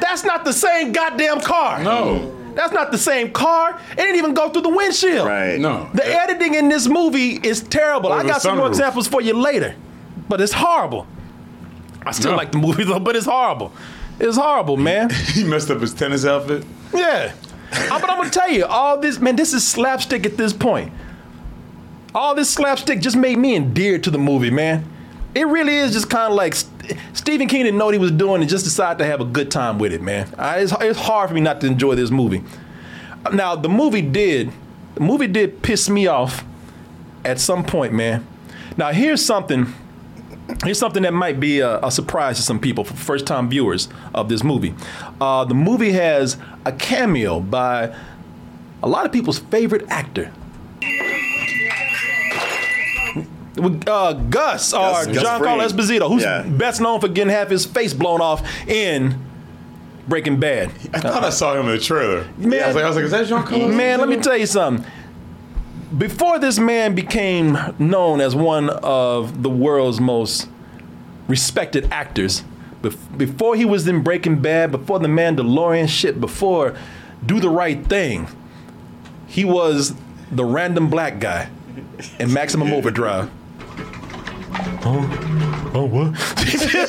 That's 0.00 0.24
not 0.24 0.44
the 0.44 0.52
same 0.52 0.92
goddamn 0.92 1.40
car. 1.40 1.82
No. 1.82 2.38
That's 2.54 2.72
not 2.72 2.90
the 2.92 2.98
same 2.98 3.30
car. 3.32 3.78
It 3.92 3.96
didn't 3.96 4.16
even 4.16 4.34
go 4.34 4.48
through 4.50 4.62
the 4.62 4.68
windshield. 4.70 5.26
Right. 5.26 5.58
No. 5.58 5.88
The 5.94 6.06
editing 6.06 6.54
in 6.54 6.68
this 6.68 6.86
movie 6.88 7.36
is 7.42 7.62
terrible. 7.62 8.10
Or 8.10 8.16
I 8.16 8.22
got 8.26 8.42
some 8.42 8.56
more 8.58 8.68
examples 8.68 9.08
for 9.08 9.20
you 9.20 9.34
later, 9.34 9.74
but 10.28 10.40
it's 10.40 10.52
horrible. 10.52 11.06
I 12.04 12.12
still 12.12 12.32
No. 12.32 12.36
like 12.36 12.52
the 12.52 12.58
movie 12.58 12.84
though, 12.84 12.98
but 13.00 13.16
it's 13.16 13.26
horrible. 13.26 13.72
It's 14.20 14.36
horrible, 14.36 14.76
man. 14.76 15.10
He 15.34 15.44
messed 15.44 15.70
up 15.70 15.80
his 15.80 15.94
tennis 15.94 16.24
outfit. 16.24 16.64
Yeah. 16.94 17.32
Uh, 17.72 18.00
but 18.00 18.10
I'm 18.10 18.18
gonna 18.18 18.30
tell 18.30 18.50
you, 18.50 18.66
all 18.66 18.98
this 18.98 19.18
man, 19.18 19.36
this 19.36 19.52
is 19.54 19.66
slapstick 19.66 20.26
at 20.26 20.36
this 20.36 20.52
point. 20.52 20.92
All 22.14 22.34
this 22.34 22.50
slapstick 22.50 23.00
just 23.00 23.16
made 23.16 23.38
me 23.38 23.56
endeared 23.56 24.04
to 24.04 24.10
the 24.10 24.18
movie, 24.18 24.50
man. 24.50 24.84
It 25.34 25.46
really 25.46 25.76
is 25.76 25.92
just 25.92 26.10
kind 26.10 26.30
of 26.30 26.36
like 26.36 26.54
St- 26.54 26.98
Stephen 27.14 27.48
King 27.48 27.64
didn't 27.64 27.78
know 27.78 27.86
what 27.86 27.94
he 27.94 28.00
was 28.00 28.10
doing 28.10 28.42
and 28.42 28.50
just 28.50 28.64
decided 28.64 28.98
to 28.98 29.06
have 29.06 29.20
a 29.20 29.24
good 29.24 29.50
time 29.50 29.78
with 29.78 29.92
it, 29.92 30.02
man. 30.02 30.32
I, 30.36 30.58
it's, 30.58 30.72
it's 30.80 30.98
hard 30.98 31.28
for 31.28 31.34
me 31.34 31.40
not 31.40 31.60
to 31.62 31.66
enjoy 31.66 31.94
this 31.94 32.10
movie. 32.10 32.42
Now, 33.32 33.56
the 33.56 33.68
movie 33.68 34.02
did, 34.02 34.52
the 34.94 35.00
movie 35.00 35.28
did 35.28 35.62
piss 35.62 35.88
me 35.88 36.06
off 36.06 36.44
at 37.24 37.40
some 37.40 37.64
point, 37.64 37.92
man. 37.92 38.26
Now, 38.76 38.92
here's 38.92 39.24
something. 39.24 39.72
Here's 40.64 40.78
something 40.78 41.04
that 41.04 41.14
might 41.14 41.40
be 41.40 41.60
a, 41.60 41.78
a 41.80 41.90
surprise 41.90 42.36
to 42.36 42.42
some 42.42 42.58
people, 42.58 42.84
first 42.84 43.26
time 43.26 43.48
viewers 43.48 43.88
of 44.12 44.28
this 44.28 44.42
movie. 44.42 44.74
Uh, 45.20 45.44
the 45.44 45.54
movie 45.54 45.92
has 45.92 46.36
a 46.66 46.72
cameo 46.72 47.40
by 47.40 47.94
a 48.82 48.88
lot 48.88 49.06
of 49.06 49.12
people's 49.12 49.38
favorite 49.38 49.86
actor. 49.88 50.32
Uh, 53.58 54.12
Gus, 54.14 54.72
or 54.72 54.78
Gus 54.80 55.06
Giancarlo 55.08 55.66
Esposito, 55.66 56.08
who's 56.08 56.22
Yeah. 56.22 56.42
best 56.42 56.80
known 56.80 57.00
for 57.00 57.08
getting 57.08 57.30
half 57.32 57.48
his 57.50 57.66
face 57.66 57.92
blown 57.92 58.20
off 58.22 58.42
in 58.66 59.14
Breaking 60.08 60.40
Bad. 60.40 60.70
I 60.94 61.00
thought 61.00 61.22
I 61.24 61.30
saw 61.30 61.54
him 61.54 61.66
in 61.66 61.72
the 61.76 61.78
trailer. 61.78 62.24
Man- 62.38 62.62
I 62.62 62.66
was 62.68 62.76
like, 62.76 62.84
I 62.84 62.88
was 62.88 62.96
like, 62.96 63.04
is 63.04 63.10
that 63.10 63.44
Carlo? 63.44 63.68
Man, 63.68 63.98
let 64.00 64.08
me 64.08 64.16
tell 64.16 64.36
you 64.38 64.46
something. 64.46 64.86
Before 65.96 66.38
this 66.38 66.58
man 66.58 66.94
became 66.94 67.58
known 67.78 68.22
as 68.22 68.34
one 68.34 68.70
of 68.70 69.42
the 69.42 69.50
world's 69.50 70.00
most 70.00 70.48
respected 71.28 71.88
actors, 71.92 72.42
before 73.16 73.54
he 73.54 73.64
was 73.66 73.86
in 73.86 74.02
Breaking 74.02 74.40
Bad, 74.40 74.72
before 74.72 74.98
The 74.98 75.08
Mandalorian 75.08 75.88
shit, 75.88 76.20
before 76.20 76.74
Do 77.24 77.38
the 77.38 77.50
Right 77.50 77.84
Thing, 77.86 78.26
he 79.26 79.44
was 79.44 79.94
the 80.32 80.44
random 80.44 80.88
black 80.88 81.20
guy 81.20 81.48
in 82.18 82.32
Maximum 82.32 82.72
Overdrive. 82.72 83.30
Oh, 84.84 85.70
oh 85.74 85.84
what? 85.84 86.12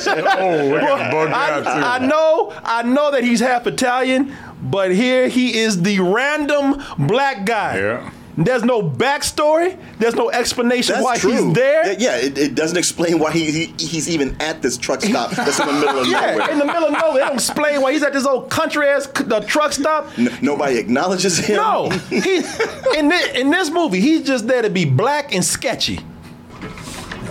Oh, 0.06 0.76
I 0.76 0.80
got 0.80 1.12
bugged 1.12 1.32
out 1.32 1.62
too. 1.62 1.68
I, 1.86 1.98
know, 2.06 2.52
I 2.64 2.82
know 2.82 3.10
that 3.12 3.24
he's 3.24 3.40
half 3.40 3.66
Italian, 3.66 4.34
but 4.62 4.90
here 4.94 5.28
he 5.28 5.56
is 5.58 5.82
the 5.82 6.00
random 6.00 6.82
black 6.98 7.44
guy. 7.46 7.78
Yeah. 7.78 8.10
There's 8.36 8.64
no 8.64 8.82
backstory. 8.82 9.78
There's 9.98 10.16
no 10.16 10.28
explanation 10.30 10.94
That's 10.94 11.04
why 11.04 11.16
true. 11.18 11.30
he's 11.30 11.52
there. 11.54 11.92
Yeah, 11.92 11.96
yeah, 11.98 12.16
it, 12.16 12.36
it 12.36 12.54
doesn't 12.56 12.76
explain 12.76 13.20
why 13.20 13.30
he, 13.30 13.50
he 13.50 13.66
he's 13.78 14.08
even 14.08 14.36
at 14.40 14.60
this 14.60 14.76
truck 14.76 15.02
stop 15.02 15.30
that's 15.30 15.60
in 15.60 15.66
the 15.68 15.72
middle 15.72 16.00
of 16.00 16.06
Yeah, 16.08 16.32
nowhere. 16.32 16.50
in 16.50 16.58
the 16.58 16.64
middle 16.64 16.84
of 16.86 16.92
nowhere. 16.92 17.12
They 17.12 17.20
don't 17.20 17.34
explain 17.34 17.80
why 17.80 17.92
he's 17.92 18.02
at 18.02 18.12
this 18.12 18.26
old 18.26 18.50
country 18.50 18.88
ass 18.88 19.06
the 19.06 19.38
truck 19.46 19.72
stop. 19.72 20.08
Nobody 20.42 20.78
acknowledges 20.78 21.38
him. 21.38 21.56
No, 21.56 21.90
he 22.10 22.16
in 22.98 23.08
this, 23.08 23.26
in 23.36 23.50
this 23.50 23.70
movie 23.70 24.00
he's 24.00 24.22
just 24.26 24.48
there 24.48 24.62
to 24.62 24.70
be 24.70 24.84
black 24.84 25.32
and 25.32 25.44
sketchy. 25.44 26.00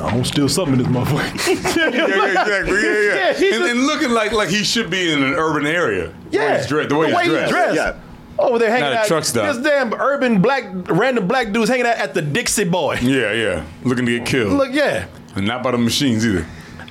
I'm 0.03 0.11
gonna 0.11 0.25
steal 0.25 0.49
something 0.49 0.73
in 0.73 0.79
this 0.79 0.87
motherfucker. 0.87 1.73
Yeah, 1.93 2.07
yeah, 2.07 2.41
exactly. 2.41 2.81
Yeah, 2.81 2.89
yeah. 2.91 3.13
Yeah, 3.13 3.27
and, 3.29 3.37
just- 3.37 3.71
and 3.71 3.83
looking 3.87 4.11
like 4.11 4.31
like 4.31 4.49
he 4.49 4.63
should 4.63 4.89
be 4.89 5.11
in 5.11 5.23
an 5.23 5.33
urban 5.33 5.65
area. 5.65 6.13
Yeah, 6.31 6.39
The 6.39 6.39
way 6.39 6.47
Yeah, 6.49 6.57
he's 6.57 6.67
dressed. 6.67 6.89
The 6.89 6.97
way, 6.97 7.07
he's 7.23 7.49
dressed. 7.49 7.75
Yeah. 7.75 7.99
Over 8.39 8.57
there 8.59 8.69
hanging 8.71 8.83
Not 8.85 8.93
a 8.93 8.99
out. 8.99 9.07
truck 9.07 9.23
stop. 9.25 9.55
This 9.55 9.63
damn 9.63 9.93
urban 9.93 10.41
black, 10.41 10.63
random 10.89 11.27
black 11.27 11.51
dudes 11.51 11.69
hanging 11.69 11.85
out 11.85 11.97
at 11.97 12.13
the 12.15 12.21
Dixie 12.21 12.63
Boy. 12.63 12.95
Yeah, 13.01 13.31
yeah. 13.31 13.63
Looking 13.83 14.05
to 14.07 14.17
get 14.17 14.27
killed. 14.27 14.53
Look, 14.53 14.73
yeah. 14.73 15.05
And 15.35 15.45
not 15.45 15.61
by 15.63 15.71
the 15.71 15.77
machines 15.77 16.25
either. 16.25 16.45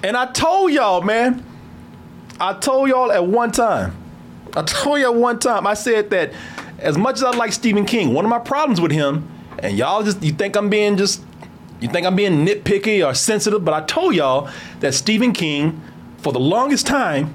And 0.05 0.17
I 0.17 0.27
told 0.33 0.73
y'all, 0.73 1.03
man. 1.03 1.45
I 2.41 2.55
told 2.55 2.89
y'all 2.89 3.11
at 3.13 3.25
one 3.27 3.51
time. 3.53 3.95
I 4.57 4.63
told 4.63 5.01
y'all 5.01 5.15
one 5.15 5.39
time. 5.39 5.67
I 5.67 5.75
said 5.75 6.11
that 6.11 6.33
as 6.79 6.97
much 6.99 7.17
as 7.17 7.25
I 7.25 7.31
like 7.31 7.53
Stephen 7.53 7.87
King, 7.87 8.15
one 8.15 8.25
of 8.25 8.29
my 8.31 8.39
problems 8.39 8.81
with 8.81 8.91
him, 8.93 9.29
and 9.59 9.77
y'all 9.77 10.03
just 10.03 10.23
you 10.23 10.33
think 10.33 10.57
I'm 10.57 10.69
being 10.71 10.97
just 10.97 11.23
you 11.83 11.89
think 11.89 12.07
I'm 12.07 12.17
being 12.17 12.47
nitpicky 12.47 13.07
or 13.07 13.13
sensitive, 13.15 13.65
but 13.65 13.75
I 13.75 13.85
told 13.85 14.15
y'all 14.15 14.49
that 14.81 14.95
Stephen 14.95 15.33
King, 15.33 15.81
for 16.19 16.33
the 16.33 16.41
longest 16.41 16.87
time, 16.87 17.35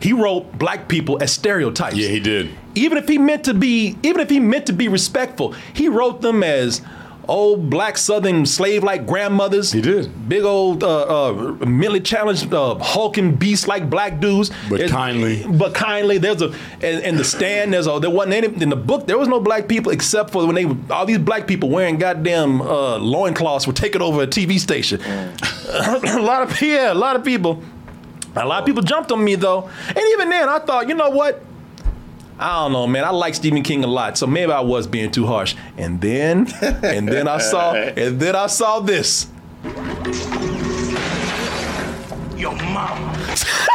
he 0.00 0.12
wrote 0.12 0.58
black 0.58 0.88
people 0.88 1.22
as 1.22 1.32
stereotypes. 1.32 1.96
Yeah, 1.96 2.08
he 2.08 2.20
did. 2.20 2.50
even 2.74 2.98
if 2.98 3.08
he 3.08 3.18
meant 3.18 3.44
to 3.44 3.54
be 3.54 3.96
even 4.02 4.20
if 4.20 4.28
he 4.30 4.40
meant 4.40 4.66
to 4.66 4.72
be 4.72 4.88
respectful 4.88 5.52
he 5.74 5.88
wrote 5.88 6.22
them 6.22 6.42
as 6.42 6.80
old 7.28 7.70
black 7.70 7.96
southern 7.96 8.44
slave 8.46 8.82
like 8.82 9.06
grandmothers. 9.06 9.72
He 9.72 9.80
did. 9.80 10.28
big 10.28 10.42
old 10.44 10.82
uh, 10.82 11.28
uh, 11.28 11.32
mentally 11.66 12.00
challenged 12.00 12.52
uh, 12.52 12.76
hulking 12.78 13.34
beast 13.36 13.68
like 13.68 13.88
black 13.88 14.20
dudes. 14.20 14.50
But 14.68 14.78
There's- 14.78 14.90
kindly. 14.90 15.44
but 15.48 15.74
kindly 15.74 16.18
there's 16.18 16.42
a 16.42 16.46
and, 16.80 17.02
and 17.04 17.18
the 17.18 17.24
stand 17.24 17.72
there's 17.72 17.86
a 17.86 17.98
there 18.00 18.10
wasn't 18.10 18.34
any 18.34 18.46
in 18.62 18.68
the 18.70 18.76
book 18.76 19.06
there 19.06 19.18
was 19.18 19.28
no 19.28 19.40
black 19.40 19.68
people 19.68 19.92
except 19.92 20.30
for 20.30 20.46
when 20.46 20.54
they 20.54 20.66
all 20.92 21.06
these 21.06 21.18
black 21.18 21.46
people 21.46 21.68
wearing 21.68 21.98
goddamn 21.98 22.60
uh, 22.62 22.98
loincloths 22.98 23.66
were 23.66 23.72
taking 23.72 24.02
over 24.02 24.22
a 24.22 24.26
TV 24.26 24.58
station. 24.58 25.00
A 25.72 26.20
lot 26.20 26.42
of 26.42 26.60
yeah 26.60 26.92
a 26.92 26.94
lot 26.94 27.16
of 27.16 27.24
people. 27.24 27.62
A 28.36 28.44
lot 28.46 28.60
of 28.60 28.66
people 28.66 28.82
jumped 28.82 29.12
on 29.12 29.22
me 29.24 29.34
though. 29.36 29.68
And 29.88 29.98
even 30.14 30.28
then 30.30 30.48
I 30.48 30.58
thought 30.58 30.88
you 30.88 30.94
know 30.94 31.10
what 31.10 31.42
I 32.38 32.62
don't 32.62 32.72
know, 32.72 32.86
man. 32.86 33.04
I 33.04 33.10
like 33.10 33.34
Stephen 33.34 33.62
King 33.62 33.84
a 33.84 33.86
lot, 33.86 34.18
so 34.18 34.26
maybe 34.26 34.52
I 34.52 34.60
was 34.60 34.86
being 34.86 35.10
too 35.10 35.26
harsh. 35.26 35.54
And 35.76 36.00
then, 36.00 36.48
and 36.82 37.08
then 37.08 37.28
I 37.28 37.38
saw, 37.38 37.74
and 37.74 38.18
then 38.18 38.34
I 38.34 38.46
saw 38.46 38.80
this. 38.80 39.28
Your 42.36 42.54
mama. 42.56 43.12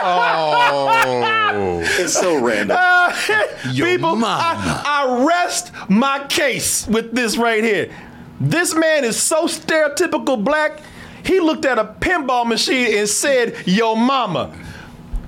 Oh. 0.03 1.81
It's 1.99 2.13
so 2.13 2.43
random. 2.43 2.77
People, 3.73 4.23
I, 4.23 4.83
I 4.85 5.25
rest 5.25 5.71
my 5.89 6.25
case 6.27 6.85
with 6.87 7.13
this 7.13 7.37
right 7.37 7.63
here. 7.63 7.89
This 8.39 8.75
man 8.75 9.03
is 9.03 9.21
so 9.21 9.45
stereotypical 9.45 10.43
black. 10.43 10.81
He 11.23 11.39
looked 11.39 11.65
at 11.65 11.79
a 11.79 11.85
pinball 11.85 12.45
machine 12.45 12.97
and 12.97 13.09
said, 13.09 13.55
"Yo, 13.65 13.95
mama." 13.95 14.53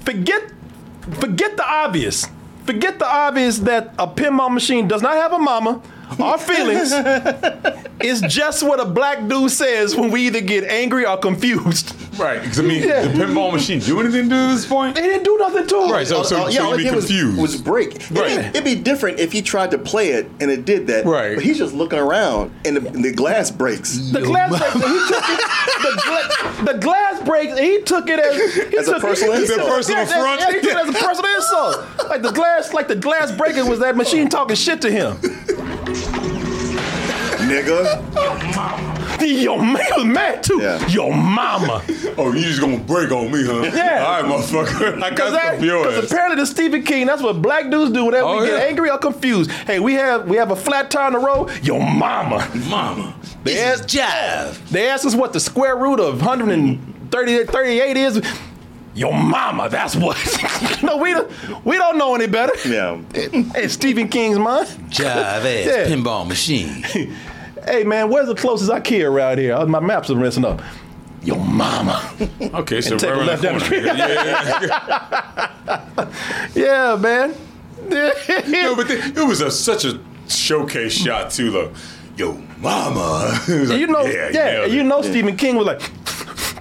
Forget, 0.06 0.52
forget 1.20 1.58
the 1.58 1.66
obvious. 1.68 2.28
Forget 2.70 3.00
the 3.00 3.08
obvious 3.08 3.58
that 3.66 3.96
a 3.98 4.06
pinball 4.06 4.54
machine 4.54 4.88
does 4.88 5.02
not 5.02 5.16
have 5.16 5.34
a 5.34 5.40
mama 5.40 5.82
or 6.20 6.38
feelings. 6.38 6.92
is 8.02 8.22
just 8.22 8.64
what 8.64 8.80
a 8.80 8.86
black 8.86 9.28
dude 9.28 9.52
says 9.52 9.96
when 9.96 10.10
we 10.12 10.28
either 10.28 10.42
get 10.42 10.64
angry 10.64 11.06
or 11.06 11.18
confused. 11.18 11.94
right. 12.18 12.42
Because 12.42 12.60
I 12.60 12.64
mean, 12.64 12.84
Yeah. 12.84 13.02
the 13.02 13.10
pinball 13.26 13.52
machine 13.54 13.80
do 13.80 14.00
anything 14.00 14.30
to 14.30 14.36
this 14.36 14.66
point? 14.66 14.96
They 14.96 15.02
didn't 15.04 15.24
do 15.24 15.38
nothing 15.38 15.68
to 15.68 15.84
him. 15.84 15.92
Right. 15.92 16.08
So, 16.08 16.24
so, 16.24 16.38
Uh, 16.46 16.50
so 16.52 16.64
all 16.64 16.70
you'd 16.72 16.74
it 16.74 16.78
be 16.78 16.84
did 16.86 16.96
was- 16.96 17.06
confused. 17.06 17.38
Was, 17.42 17.56
break. 17.62 17.96
It'd, 17.96 18.12
Right. 18.18 18.28
be, 18.30 18.46
it'd 18.48 18.64
be 18.64 18.76
different 18.76 19.20
if 19.20 19.32
he 19.34 19.42
tried 19.42 19.72
to 19.72 19.78
play 19.78 20.10
it 20.10 20.30
and 20.40 20.50
it 20.50 20.66
did 20.66 20.88
that. 20.88 21.06
Right. 21.06 21.36
But 21.36 21.44
he's 21.44 21.58
just 21.58 21.74
looking 21.74 22.00
around 22.00 22.52
and 22.66 22.78
the, 22.78 22.88
and 22.88 23.04
the 23.04 23.12
glass 23.12 23.52
breaks. 23.52 23.98
The 24.12 24.22
glass 24.22 24.50
breaks. 24.50 24.74
He 24.74 24.80
took 24.80 25.30
it. 25.30 25.46
The, 25.80 26.02
gla- 26.06 26.74
the 26.74 26.78
glass 26.80 27.22
breaks. 27.24 27.52
and 27.54 27.60
He 27.60 27.82
took 27.82 28.10
it 28.10 28.20
as 28.20 28.36
he 28.70 28.78
As 28.78 28.88
a 28.90 28.94
took 28.94 29.02
personal 29.02 29.34
it, 29.34 29.42
insult. 29.44 29.60
As 29.62 29.66
a 29.66 29.70
personal 29.70 30.04
Yeah, 30.04 30.10
yeah, 30.10 30.22
front? 30.22 30.42
Yeah, 30.42 30.48
he 30.48 30.54
took 30.62 30.72
it 30.72 30.78
as 30.78 30.90
a 30.90 30.94
personal 31.06 31.36
insult. 31.36 32.10
Like 32.10 32.22
the 32.22 32.32
glass, 32.32 32.74
like 32.74 32.88
the 32.90 32.96
glass 32.96 33.32
breaking 33.32 33.68
was 33.70 33.80
that 33.80 33.96
machine 33.96 34.28
talking 34.30 34.56
shit 34.58 34.82
to 34.82 34.92
him. 34.92 35.18
Nigga. 37.50 39.20
Your 39.22 39.58
man, 39.62 39.78
he 39.78 39.94
was 39.96 40.06
mad 40.06 40.44
too. 40.44 40.60
Yeah. 40.62 40.86
Yo, 40.88 41.10
mama. 41.12 41.84
oh, 42.18 42.32
you 42.34 42.42
just 42.42 42.62
gonna 42.62 42.78
break 42.80 43.12
on 43.12 43.32
me, 43.32 43.44
huh? 43.46 43.62
Yeah. 43.74 44.04
All 44.06 44.22
right, 44.22 44.26
motherfucker. 44.26 45.02
I 45.04 45.10
Because 45.10 45.34
got 45.34 45.62
your 45.62 45.88
ass. 45.92 46.06
apparently 46.12 46.38
the 46.42 46.46
Stephen 46.46 46.84
King, 46.84 47.08
that's 47.08 47.22
what 47.22 47.42
black 47.42 47.70
dudes 47.70 47.92
do 47.92 48.06
whenever 48.06 48.26
Oh, 48.28 48.42
we 48.42 48.48
get 48.48 48.62
angry 48.70 48.90
or 48.90 48.98
confused. 48.98 49.52
Hey, 49.52 49.80
we 49.80 49.94
have 49.96 50.28
we 50.28 50.38
have 50.38 50.52
a 50.52 50.56
flat 50.56 50.90
tire 50.92 51.08
on 51.08 51.14
the 51.14 51.20
road. 51.20 51.50
Your 51.64 51.80
mama. 51.80 52.50
Mama. 52.70 53.16
They 53.44 53.60
ask, 53.60 53.86
jive. 53.86 54.70
They 54.70 54.88
ask 54.90 55.06
us 55.06 55.16
what 55.16 55.34
the 55.34 55.40
square 55.40 55.76
root 55.76 56.00
of 56.00 56.20
138 56.22 57.50
38 57.50 57.98
is. 57.98 58.22
Your 58.96 59.14
mama, 59.14 59.70
that's 59.70 59.96
what. 59.96 60.18
no, 60.84 60.98
we 60.98 61.14
don't, 61.14 61.32
we 61.66 61.78
don't 61.78 61.98
know 61.98 62.16
any 62.16 62.28
better. 62.28 62.54
Yeah. 62.68 63.00
It's 63.14 63.74
Stephen 63.74 64.08
King's 64.08 64.40
mind. 64.40 64.68
Jive 64.90 65.06
ass 65.06 65.44
Yeah. 65.46 65.86
pinball 65.88 66.28
machine. 66.28 66.84
Hey 67.66 67.84
man, 67.84 68.10
where's 68.10 68.28
the 68.28 68.36
closest 68.36 68.72
IKEA 68.72 69.10
around 69.10 69.38
here? 69.40 69.56
Uh, 69.56 69.66
My 69.66 69.80
maps 69.80 70.10
are 70.10 70.16
messing 70.16 70.46
up. 70.46 70.62
Your 71.22 71.38
mama. 71.38 72.02
Okay, 72.54 72.80
so 72.82 72.94
And 72.94 73.04
right 73.04 73.12
around 73.12 73.26
left 73.28 73.42
the 73.42 73.48
down 73.50 73.60
the 73.60 73.66
corner. 73.66 73.82
street. 73.82 73.86
Yeah, 73.86 74.08
yeah, 74.08 75.46
yeah. 76.56 76.56
Yeah, 76.56 76.96
man. 77.00 77.36
No, 77.90 78.76
but 78.76 78.88
th- 78.88 79.06
it 79.18 79.28
was 79.28 79.42
a, 79.42 79.52
such 79.52 79.84
a 79.86 80.00
showcase 80.28 80.94
shot 80.94 81.32
too, 81.32 81.52
though. 81.52 81.72
Yo, 82.18 82.34
mama. 82.60 83.38
Like, 83.48 83.80
you 83.80 83.88
know, 83.88 84.04
yeah, 84.06 84.30
yeah, 84.32 84.44
nailed 84.46 84.72
you 84.72 84.82
it. 84.82 84.86
know, 84.86 85.02
Stephen 85.02 85.36
King 85.36 85.56
was 85.56 85.68
like, 85.68 85.82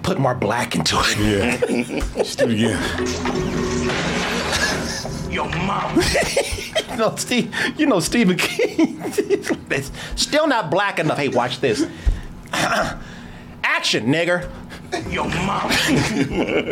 put 0.03 0.19
more 0.19 0.35
black 0.35 0.75
into 0.75 0.97
it. 0.99 1.19
Yeah. 1.19 1.57
Just 2.17 2.39
do 2.39 2.47
it 2.49 2.53
again. 2.53 2.81
Your 5.33 5.49
mama. 5.51 6.03
You 6.99 7.05
know, 7.05 7.15
Steve, 7.15 7.55
you 7.77 7.87
know 7.87 8.01
Stephen 8.01 8.37
King. 8.37 9.01
it's 9.71 9.93
still 10.21 10.49
not 10.49 10.69
black 10.69 10.99
enough. 10.99 11.17
Hey, 11.17 11.29
watch 11.29 11.61
this. 11.61 11.87
Action, 13.63 14.07
nigger. 14.07 14.51
Your 15.09 15.29
mama. 15.29 15.69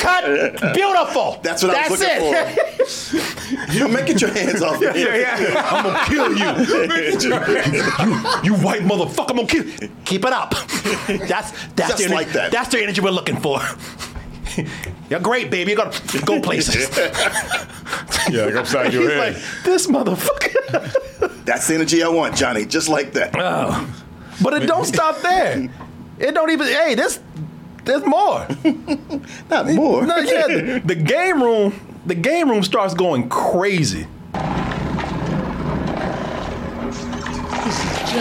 Cut. 0.01 0.75
Beautiful. 0.75 1.39
That's 1.45 1.63
what 1.63 1.77
I 1.77 1.89
was 1.89 2.01
looking 2.01 2.19
for. 2.19 2.33
That's 2.33 3.15
it. 3.15 3.23
for. 3.23 3.73
You 3.73 3.87
make 3.87 4.09
it 4.09 4.21
your 4.21 4.33
hands 4.33 4.63
off 4.63 4.81
me. 4.81 4.87
I'm 4.89 5.85
gonna 5.85 6.05
kill 6.07 6.33
you. 6.33 6.47
you. 8.43 8.57
You 8.57 8.65
white 8.65 8.83
motherfucker, 8.83 9.31
I'm 9.31 9.37
gonna 9.37 9.47
kill 9.47 9.65
you. 9.65 9.91
Keep 10.05 10.25
it 10.25 10.33
up. 10.33 10.55
That's 11.07 11.53
that's 11.75 11.77
Just 11.77 11.99
the 11.99 12.05
energy, 12.07 12.15
like 12.15 12.33
that. 12.33 12.51
That's 12.51 12.71
the 12.71 12.83
energy 12.83 13.01
we're 13.01 13.11
looking 13.11 13.37
for. 13.37 13.61
You're 15.09 15.21
great, 15.21 15.51
baby. 15.51 15.73
You're 15.73 15.85
gonna 15.85 16.25
go 16.25 16.41
places. 16.49 16.89
Yeah, 18.29 18.47
like 18.47 18.55
upside 18.57 18.93
your 18.93 19.03
He's 19.03 19.13
head. 19.13 19.35
like, 19.35 19.43
this 19.65 19.87
motherfucker. 19.87 21.45
That's 21.45 21.69
the 21.69 21.75
energy 21.75 22.03
I 22.03 22.09
want, 22.09 22.35
Johnny. 22.37 22.67
Just 22.67 22.89
like 22.89 23.13
that. 23.13 23.35
Oh. 23.39 23.89
But 24.43 24.63
it 24.63 24.67
don't 24.67 24.85
stop 24.85 25.21
there. 25.23 25.71
It 26.19 26.33
don't 26.35 26.51
even. 26.51 26.67
Hey, 26.67 26.95
this. 26.95 27.21
There's 27.85 28.05
more. 28.05 28.47
Not 29.51 29.69
more. 29.71 30.05
No, 30.05 30.17
yeah, 30.17 30.49
the, 30.49 30.83
the 30.85 30.95
game 30.97 31.41
room. 31.41 31.73
The 32.05 32.17
game 32.17 32.51
room 32.51 32.63
starts 32.65 32.95
going 32.95 33.29
crazy. 33.29 34.07
this 37.65 37.79
is 38.15 38.17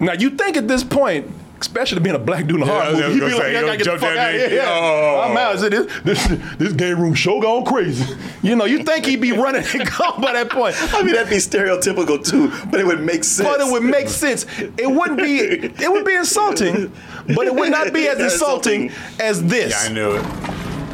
Now 0.00 0.12
you 0.12 0.30
think 0.30 0.56
at 0.56 0.68
this 0.68 0.84
point, 0.84 1.28
especially 1.62 2.00
being 2.00 2.16
a 2.16 2.18
black 2.18 2.46
dude 2.46 2.56
in 2.56 2.62
a 2.62 2.66
Yeah, 2.66 2.72
horror 2.84 2.92
movie, 3.08 3.20
gonna 3.20 3.30
be 3.32 3.38
like, 3.38 3.52
you 3.52 3.58
I 3.58 3.60
gotta 3.62 3.76
get 3.78 3.84
the 3.84 3.98
fuck 3.98 4.16
out 4.16 4.34
of 4.34 4.40
here. 4.40 4.50
Yeah. 4.50 4.66
Oh. 4.68 5.20
I'm 5.24 5.36
out. 5.36 5.58
This, 5.58 6.02
this, 6.02 6.26
this 6.58 6.72
game 6.74 7.00
room 7.00 7.14
show 7.14 7.40
gone 7.40 7.64
crazy. 7.64 8.14
You 8.42 8.56
know, 8.56 8.64
you 8.66 8.82
think 8.82 9.06
he'd 9.06 9.20
be 9.20 9.32
running 9.44 9.64
and 9.74 9.88
gone 9.90 10.20
by 10.20 10.32
that 10.34 10.50
point. 10.50 10.74
I 10.94 11.02
mean, 11.02 11.14
that'd 11.14 11.30
be 11.30 11.36
stereotypical 11.36 12.22
too, 12.24 12.50
but 12.70 12.80
it 12.80 12.86
would 12.86 13.00
make 13.00 13.24
sense. 13.24 13.48
But 13.48 13.60
it 13.60 13.70
would 13.72 13.82
make 13.84 14.08
sense. 14.08 14.44
It 14.58 14.90
wouldn't 14.90 15.18
be. 15.18 15.38
It 15.38 15.90
would 15.90 16.04
be 16.04 16.14
insulting, 16.14 16.92
but 17.34 17.46
it 17.46 17.54
would 17.54 17.70
not 17.70 17.92
be 17.92 18.08
as 18.08 18.18
insulting 18.32 18.90
as 19.20 19.42
this. 19.44 19.70
Yeah, 19.70 19.90
I 19.90 19.92
knew 19.92 20.12
it. 20.16 20.24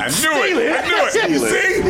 I 0.00 0.04
knew 0.06 0.12
Steal 0.12 0.58
it. 0.58 0.66
it. 0.66 0.84
I 0.84 0.86
knew 0.86 1.06
it. 1.06 1.10
Steal 1.10 1.44
it. 1.44 1.50
See? 1.50 1.82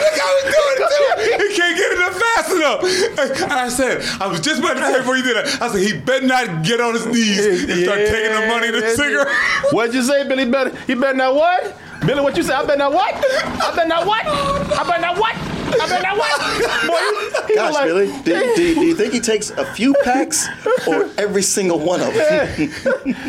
Look 0.00 0.16
how 0.18 0.30
he's 0.40 0.54
doing 0.54 0.76
it 0.76 0.90
too. 0.90 1.06
He 1.50 1.56
can't 1.56 1.76
get 1.76 1.92
it 1.92 2.00
up 2.00 2.14
fast 2.14 2.50
enough. 2.52 3.42
And 3.42 3.52
I 3.52 3.68
said, 3.68 4.02
I 4.20 4.26
was 4.26 4.40
just 4.40 4.60
about 4.60 4.74
to 4.74 4.82
say 4.82 4.98
before 4.98 5.16
you 5.16 5.22
did 5.22 5.36
that. 5.36 5.60
I 5.62 5.68
said 5.70 5.80
he 5.82 5.92
better 5.98 6.26
not 6.26 6.64
get 6.64 6.80
on 6.80 6.94
his 6.94 7.06
knees 7.06 7.44
and 7.44 7.82
start 7.84 7.98
taking 7.98 8.32
the 8.32 8.46
money 8.48 8.70
to 8.72 8.80
Yeah. 8.80 8.94
cigarette. 8.94 9.28
What'd 9.72 9.94
you 9.94 10.02
say, 10.02 10.26
Billy? 10.26 10.44
Better 10.46 10.74
he 10.86 10.94
better 10.94 11.16
not 11.16 11.34
what? 11.34 11.76
Billy, 12.06 12.20
what 12.22 12.36
you 12.36 12.42
say? 12.42 12.54
I 12.54 12.64
better 12.64 12.78
not 12.78 12.92
what? 12.92 13.14
I 13.14 13.74
better 13.76 13.88
not 13.88 14.06
what? 14.06 14.24
I 14.26 14.84
better 14.88 15.02
not 15.02 15.18
what? 15.18 15.34
I 15.72 15.86
mean, 15.86 16.02
that 16.02 16.16
what? 16.18 16.34
Boy, 16.90 17.46
he, 17.46 17.52
he 17.52 17.54
Gosh, 17.54 17.74
like, 17.74 17.84
Billy, 17.86 18.06
do, 18.24 18.56
do, 18.56 18.74
do 18.74 18.80
you 18.86 18.96
think 18.96 19.12
he 19.12 19.20
takes 19.20 19.50
a 19.50 19.64
few 19.74 19.94
packs 20.02 20.48
or 20.88 21.08
every 21.16 21.42
single 21.42 21.78
one 21.78 22.00
of 22.00 22.12
them? 22.12 22.48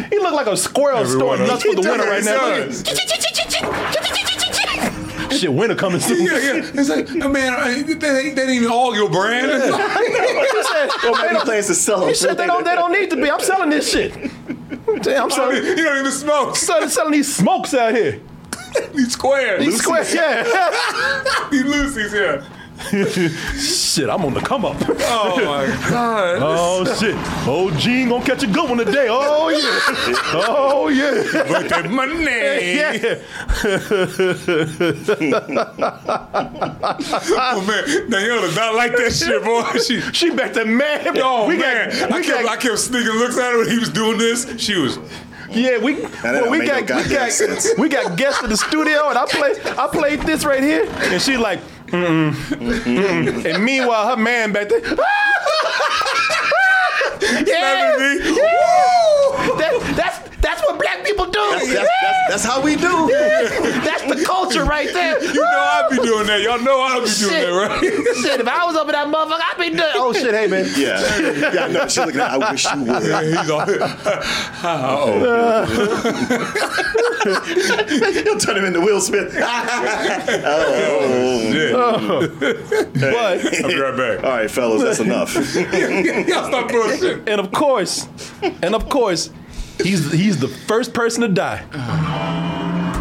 He 0.09 0.17
look 0.17 0.33
like 0.33 0.47
a 0.47 0.57
squirrel 0.57 0.97
Every 0.99 1.19
storing 1.19 1.45
nuts 1.45 1.61
for 1.63 1.75
the 1.75 1.81
them. 1.83 1.91
winter 1.99 2.09
right 2.09 2.23
now. 2.23 2.65
He 5.31 5.35
Look 5.35 5.35
at- 5.35 5.39
Shit, 5.39 5.53
winter 5.53 5.75
coming 5.75 5.99
soon. 5.99 6.25
Yeah, 6.25 6.33
yeah. 6.37 6.71
It's 6.73 6.89
like, 6.89 7.09
man, 7.09 7.53
uh, 7.53 7.57
I- 7.57 7.81
that 7.83 8.21
ain't, 8.23 8.35
that 8.35 8.41
ain't 8.43 8.49
even 8.49 8.69
all 8.71 8.93
your 8.95 9.09
brand. 9.09 9.49
Said, 9.61 10.89
Or 11.05 11.17
maybe 11.17 11.35
he 11.35 11.41
plans 11.41 11.67
to 11.67 11.75
sell 11.75 12.05
them. 12.05 12.13
said 12.15 12.37
they 12.37 12.45
don't, 12.47 12.63
they 12.63 12.75
don't 12.75 12.91
need 12.91 13.09
to 13.09 13.15
be. 13.15 13.29
I'm 13.31 13.39
selling 13.39 13.69
this 13.69 13.91
shit. 13.91 14.13
Damn, 15.01 15.31
I'm 15.31 15.51
he 15.53 15.69
you 15.69 15.75
don't 15.83 15.99
even 15.99 16.11
smoke. 16.11 16.55
selling, 16.55 16.89
selling 16.89 17.11
these 17.13 17.33
smokes 17.33 17.73
out 17.73 17.93
here. 17.95 18.21
He's 18.93 19.11
square. 19.13 19.59
These 19.59 19.81
squares. 19.81 20.13
yeah. 20.13 20.43
He's 21.49 21.63
Lucy's 21.63 22.11
here. 22.11 22.43
shit, 23.57 24.09
I'm 24.09 24.25
on 24.25 24.33
the 24.33 24.41
come 24.41 24.65
up. 24.65 24.75
Oh 24.81 25.37
my 25.37 25.67
god. 25.89 26.41
Oh 26.41 26.85
shit. 26.99 27.15
Oh, 27.47 27.71
Gene 27.77 28.09
gonna 28.09 28.25
catch 28.25 28.43
a 28.43 28.47
good 28.47 28.69
one 28.69 28.77
today. 28.79 29.07
Oh 29.09 29.49
yeah. 29.49 30.15
Oh 30.47 30.87
yeah. 30.87 31.23
But 31.47 31.69
that 31.69 31.89
money. 31.89 32.75
Yeah. 32.75 33.21
Oh 37.43 37.63
man, 37.67 38.09
Danielle 38.09 38.41
does 38.41 38.55
not 38.55 38.75
like 38.75 38.91
that 38.93 39.13
shit, 39.13 39.43
boy. 39.43 39.63
She, 39.79 40.01
She 40.13 40.29
back 40.31 40.53
to 40.53 40.65
mad. 40.65 41.17
oh 41.17 41.47
we 41.47 41.57
man, 41.57 41.89
got, 41.89 42.11
I 42.11 42.21
kept, 42.21 42.43
got, 42.43 42.57
I 42.57 42.61
kept 42.61 42.79
sneaking 42.79 43.13
looks 43.13 43.37
at 43.37 43.51
her 43.51 43.59
when 43.59 43.69
he 43.69 43.79
was 43.79 43.89
doing 43.89 44.17
this. 44.17 44.47
She 44.57 44.75
was, 44.77 44.97
yeah, 45.49 45.77
we 45.77 46.01
well, 46.23 46.49
we 46.49 46.59
make 46.59 46.67
no 46.67 46.83
got 46.83 47.05
we 47.05 47.13
got 47.13 47.31
sense. 47.31 47.69
we 47.77 47.89
got 47.89 48.17
guests 48.17 48.43
in 48.43 48.49
the 48.49 48.57
studio, 48.57 49.09
and 49.09 49.17
I 49.17 49.25
play 49.25 49.53
I 49.77 49.87
played 49.87 50.21
this 50.21 50.45
right 50.45 50.63
here, 50.63 50.85
and 50.89 51.21
she 51.21 51.37
like, 51.37 51.59
mm-mm, 51.91 52.31
mm-mm. 52.31 53.45
and 53.45 53.63
meanwhile 53.63 54.07
her 54.07 54.17
man 54.17 54.51
back 54.51 54.69
there. 54.69 54.79
yeah, 57.21 57.95
me. 57.97 58.17
That, 59.57 59.93
that's 59.95 60.17
that's 60.39 60.61
what 60.61 60.70
black 60.81 61.05
people 61.05 61.25
do. 61.25 61.39
That's, 61.51 61.67
that's, 61.73 61.89
that's, 62.01 62.29
that's 62.29 62.43
how 62.43 62.61
we 62.61 62.75
do. 62.75 62.81
That's 63.11 64.03
the 64.03 64.23
culture 64.25 64.63
right 64.63 64.91
there. 64.93 65.21
you 65.33 65.33
know 65.33 65.43
I 65.43 65.87
be 65.89 65.97
doing 65.97 66.27
that. 66.27 66.41
Y'all 66.41 66.59
know 66.59 66.81
I 66.81 66.99
be 66.99 67.11
doing 67.11 67.31
that, 67.31 67.49
right? 67.49 67.81
Shit, 68.21 68.39
if 68.39 68.47
I 68.47 68.65
was 68.65 68.75
up 68.75 68.87
in 68.87 68.93
that 68.93 69.07
motherfucker, 69.07 69.41
I'd 69.43 69.57
be 69.57 69.69
doing. 69.69 69.91
Oh 69.95 70.13
shit, 70.13 70.33
hey 70.33 70.47
man. 70.47 70.65
Yeah. 70.75 71.51
Yeah, 71.53 71.67
no, 71.67 71.87
she's 71.87 72.05
looking 72.05 72.21
at 72.21 72.31
I 72.31 72.51
wish 72.51 72.65
you 72.65 72.83
would. 72.83 73.03
Yeah, 73.03 73.21
he's 73.23 73.49
all, 73.49 73.65
oh, 74.63 75.65
He'll 78.23 78.39
turn 78.39 78.57
him 78.57 78.65
into 78.65 78.81
Will 78.81 79.01
Smith. 79.01 79.33
oh. 79.37 80.69
shit. 81.51 81.75
Oh. 81.75 82.27
But 82.93 83.15
I'll 83.15 83.67
be 83.67 83.79
right 83.79 83.97
back. 83.97 84.23
All 84.23 84.31
right, 84.31 84.49
fellas, 84.49 84.81
that's 84.83 84.99
enough. 84.99 85.33
Y'all 85.35 86.47
stop 86.47 86.69
bullshit. 86.71 87.27
and 87.27 87.39
of 87.39 87.51
course, 87.51 88.07
and 88.41 88.75
of 88.75 88.89
course, 88.89 89.31
he's 89.83 90.11
he's 90.11 90.39
the 90.39 90.47
first 90.47 90.93
person 90.93 91.21
to 91.21 91.27
die. 91.27 91.63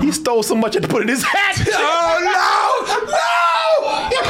He 0.01 0.13
stole 0.13 0.43
so 0.43 0.55
much 0.55 0.73
he 0.75 0.77
had 0.77 0.83
to 0.85 0.89
put 0.89 1.03
in 1.03 1.09
his 1.09 1.23
hat. 1.23 1.57
Oh 1.73 2.19
no! 2.23 3.07
No! 3.07 3.17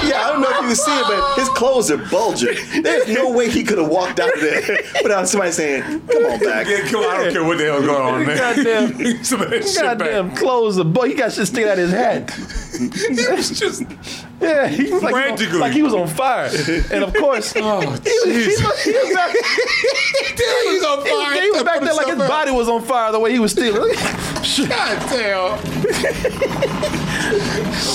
Yeah, 0.09 0.27
I 0.27 0.33
don't 0.33 0.43
know 0.43 0.49
if 0.51 0.57
you 0.57 0.67
can 0.69 0.77
see 0.77 0.99
it, 0.99 1.05
but 1.07 1.39
his 1.39 1.49
clothes 1.51 1.91
are 1.91 1.99
bulging. 2.11 2.57
There's 2.83 3.09
no 3.09 3.31
way 3.33 3.51
he 3.51 3.63
could 3.65 3.79
have 3.79 3.89
walked 3.89 4.19
out 4.21 4.33
of 4.35 4.41
there 4.41 4.63
without 5.03 5.29
somebody 5.29 5.53
saying, 5.53 5.83
"Come 5.83 6.25
on 6.25 6.39
back." 6.41 6.67
Yeah, 6.67 6.89
come 6.89 7.01
on, 7.05 7.11
I 7.11 7.25
don't 7.25 7.33
care 7.33 7.45
what 7.45 7.59
the 7.59 7.65
hell's 7.65 7.87
going 7.87 8.03
on, 8.03 8.27
man. 8.27 8.37
Goddamn. 8.37 9.01
Of 9.61 9.75
Goddamn 9.77 10.37
clothes 10.37 10.79
are 10.79 10.85
boy. 10.85 11.09
He 11.09 11.15
got 11.15 11.33
shit 11.33 11.47
sticking 11.47 11.69
out 11.71 11.79
his 11.79 11.91
hat. 11.93 12.31
He 12.81 13.27
was 13.31 13.59
just, 13.59 13.83
Yeah, 14.41 14.69
he 14.69 14.91
was 14.91 15.03
like, 15.03 15.39
he 15.39 15.43
was 15.43 15.53
on, 15.53 15.61
like 15.61 15.73
he 15.73 15.83
was 15.83 15.93
on 15.93 16.09
fire. 16.09 16.51
And 16.91 17.05
of 17.05 17.15
course, 17.15 17.53
oh, 17.57 17.81
he 17.81 17.87
was, 17.87 18.01
he 18.01 18.11
jeez. 18.11 18.65
was, 18.65 18.83
he 18.83 18.93
was 18.93 19.15
back, 19.15 19.37
He's 20.65 20.85
on 20.85 21.05
he, 21.05 21.11
fire. 21.11 21.43
he 21.43 21.51
was 21.51 21.63
back 21.63 21.81
there 21.81 21.95
like 21.95 22.07
his 22.07 22.17
body 22.17 22.51
was 22.51 22.69
on 22.69 22.83
fire 22.83 23.13
the 23.13 23.21
way 23.21 23.33
he 23.33 23.39
was 23.39 23.53
stealing. 23.53 23.95
Shit. 24.43 24.71
God 24.71 24.99
damn. 25.11 25.61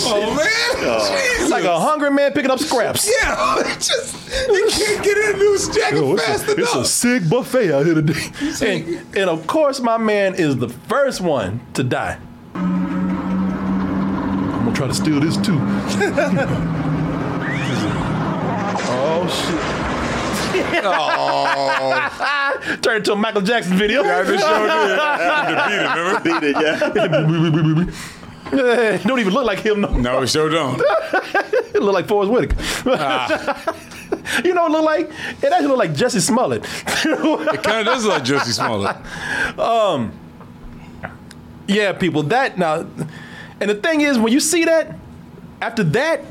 oh, 0.06 0.36
man. 0.38 1.36
Jesus. 1.36 1.50
like 1.50 1.64
a 1.64 1.80
hungry 1.80 2.12
man 2.12 2.32
picking 2.32 2.52
up 2.52 2.60
scraps. 2.60 3.10
Yeah, 3.10 3.64
just, 3.80 4.30
you 4.48 4.70
can't 4.70 5.04
get 5.04 5.18
in 5.18 5.36
a 5.36 5.38
news 5.38 5.68
jacket 5.70 5.98
Yo, 5.98 6.16
fast 6.16 6.44
it's, 6.48 6.58
a, 6.58 6.62
it's 6.62 6.76
a 6.76 6.86
sick 6.86 7.28
buffet 7.28 7.74
out 7.74 7.86
here 7.86 7.96
today. 7.96 8.22
And, 8.62 9.18
and 9.18 9.30
of 9.30 9.48
course, 9.48 9.80
my 9.80 9.98
man 9.98 10.36
is 10.36 10.58
the 10.58 10.70
first 10.70 11.22
one 11.22 11.62
to 11.74 11.84
die. 11.84 12.20
I'm 14.76 14.82
gonna 14.82 14.94
try 14.94 14.98
to 14.98 15.04
steal 15.04 15.20
this 15.22 15.38
too. 15.38 15.58
oh 18.88 19.26
shit. 20.52 20.84
oh. 20.84 22.78
Turn 22.82 22.98
into 22.98 23.14
a 23.14 23.16
Michael 23.16 23.42
Jackson 23.42 23.78
video. 23.78 24.04
I 24.04 24.24
just 24.26 24.44
showed 24.46 24.64
you. 24.64 24.68
The 26.12 26.22
beat 26.24 26.44
it, 26.44 26.56
remember? 27.56 27.92
Yeah, 28.54 28.98
Don't 28.98 29.20
even 29.20 29.34
look 29.34 29.46
like 29.46 29.60
him. 29.60 29.80
No, 29.82 29.90
No, 29.98 30.22
it 30.22 30.28
sure 30.28 30.50
don't. 30.50 30.80
it 31.74 31.76
look 31.82 31.94
like 31.94 32.08
Forest 32.08 32.32
Whitaker. 32.32 32.58
you 34.44 34.54
know, 34.54 34.64
what 34.64 34.72
it 34.72 34.74
look 34.74 34.84
like 34.86 35.10
it 35.42 35.52
actually 35.54 35.68
look 35.68 35.78
like 35.78 35.94
Jussie 35.94 36.22
Smollett. 36.22 36.64
It 36.86 37.64
kind 37.64 37.80
of 37.80 37.86
does 37.86 38.04
look 38.06 38.14
like 38.16 38.24
Jussie 38.24 38.52
Smollett. 38.54 38.98
Um, 39.60 40.12
Yeah, 41.68 41.94
people. 41.94 42.24
That 42.24 42.58
now, 42.58 42.86
and 43.60 43.70
the 43.70 43.76
thing 43.76 44.02
is, 44.02 44.18
when 44.18 44.34
you 44.34 44.40
see 44.40 44.66
that, 44.66 44.96
after 45.62 45.84
that, 45.84 46.22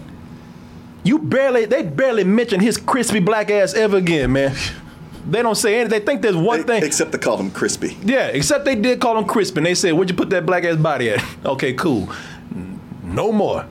you 1.03 1.19
barely 1.19 1.67
they 1.67 1.83
barely 1.83 2.25
mention 2.25 2.61
his 2.61 2.77
crispy 2.79 3.21
black 3.21 3.51
ass 3.51 3.75
ever 3.75 3.99
again, 3.99 4.33
man. 4.33 4.57
They 5.29 5.43
don't 5.43 5.55
say 5.55 5.81
anything. 5.81 6.01
They 6.01 6.05
think 6.05 6.23
there's 6.23 6.37
one 6.37 6.65
thing. 6.65 6.83
Except 6.83 7.13
to 7.13 7.19
call 7.19 7.39
him 7.39 7.51
crispy. 7.51 7.97
Yeah, 8.03 8.27
except 8.27 8.65
they 8.65 8.75
did 8.75 9.01
call 9.01 9.17
him 9.17 9.25
crispy, 9.25 9.59
and 9.59 9.67
they 9.67 9.75
said, 9.75 9.93
"Where'd 9.93 10.11
you 10.11 10.17
put 10.17 10.31
that 10.31 10.45
black 10.45 10.65
ass 10.65 10.77
body 10.77 11.11
at?" 11.11 11.25
Okay, 11.45 11.73
cool. 11.75 12.09
No 13.03 13.33
more. 13.33 13.67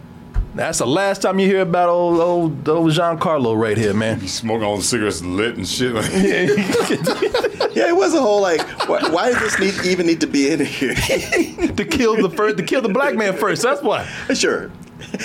That's 0.55 0.77
the 0.77 0.87
last 0.87 1.23
time 1.23 1.39
you 1.39 1.47
hear 1.47 1.61
about 1.61 1.89
old 1.89 2.19
old, 2.19 2.69
old 2.69 2.91
Giancarlo 2.91 3.59
right 3.59 3.77
here, 3.77 3.93
man. 3.93 4.19
He's 4.19 4.33
smoking 4.33 4.63
all 4.63 4.77
the 4.77 4.83
cigarettes 4.83 5.23
lit 5.23 5.57
and 5.57 5.67
shit. 5.67 5.93
Like, 5.93 6.11
Yeah, 7.73 7.87
it 7.87 7.95
was 7.95 8.13
a 8.13 8.21
whole 8.21 8.39
like, 8.39 8.61
why, 8.87 9.01
why 9.09 9.31
does 9.31 9.39
this 9.39 9.59
need, 9.59 9.91
even 9.91 10.05
need 10.05 10.21
to 10.21 10.27
be 10.27 10.51
in 10.51 10.63
here? 10.63 10.93
to 11.75 11.85
kill 11.85 12.15
the 12.21 12.29
first, 12.29 12.57
to 12.57 12.63
kill 12.63 12.81
the 12.81 12.89
black 12.89 13.15
man 13.15 13.35
first. 13.35 13.63
That's 13.63 13.81
why. 13.81 14.05
sure, 14.35 14.71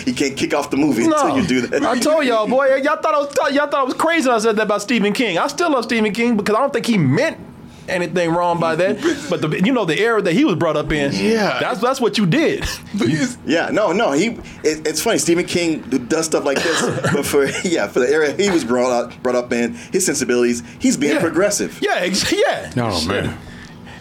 you 0.06 0.14
can't 0.14 0.34
kick 0.34 0.54
off 0.54 0.70
the 0.70 0.78
movie 0.78 1.06
No, 1.06 1.14
until 1.14 1.38
you 1.38 1.46
do 1.46 1.66
that. 1.66 1.82
I 1.82 1.98
told 1.98 2.24
y'all, 2.24 2.48
boy, 2.48 2.76
y'all 2.76 2.96
thought 2.96 3.14
I 3.14 3.18
was 3.18 3.54
y'all 3.54 3.66
thought 3.66 3.80
I 3.80 3.84
was 3.84 3.94
crazy 3.94 4.28
when 4.28 4.36
I 4.36 4.40
said 4.40 4.56
that 4.56 4.62
about 4.62 4.80
Stephen 4.80 5.12
King. 5.12 5.36
I 5.36 5.46
still 5.48 5.70
love 5.70 5.84
Stephen 5.84 6.12
King 6.14 6.38
because 6.38 6.54
I 6.54 6.60
don't 6.60 6.72
think 6.72 6.86
he 6.86 6.96
meant 6.96 7.38
anything 7.88 8.30
wrong 8.30 8.60
by 8.60 8.76
that. 8.76 8.96
But 9.30 9.40
the 9.42 9.60
you 9.64 9.72
know 9.72 9.84
the 9.84 9.98
era 9.98 10.20
that 10.22 10.32
he 10.32 10.44
was 10.44 10.56
brought 10.56 10.76
up 10.76 10.90
in, 10.92 11.12
Yeah. 11.12 11.58
that's 11.60 11.80
that's 11.80 12.00
what 12.00 12.18
you 12.18 12.26
did. 12.26 12.64
Yeah, 13.46 13.70
no, 13.72 13.92
no. 13.92 14.12
He, 14.12 14.26
it, 14.62 14.86
it's 14.86 15.02
funny. 15.02 15.18
Stephen 15.18 15.46
King 15.46 15.80
does 16.08 16.26
stuff 16.26 16.44
like 16.44 16.62
this, 16.62 16.80
but 17.12 17.24
for 17.26 17.46
yeah, 17.66 17.86
for 17.88 18.00
the 18.00 18.08
era 18.08 18.32
he 18.32 18.50
was 18.50 18.64
brought 18.64 18.90
up, 18.90 19.22
brought 19.22 19.36
up 19.36 19.52
in, 19.52 19.74
his 19.92 20.04
sensibilities, 20.06 20.62
he's 20.78 20.96
being 20.96 21.14
Yeah. 21.14 21.20
progressive. 21.20 21.78
Yeah, 21.82 21.94
ex- 21.96 22.30
yeah. 22.32 22.70
oh, 22.76 23.04
man. 23.06 23.36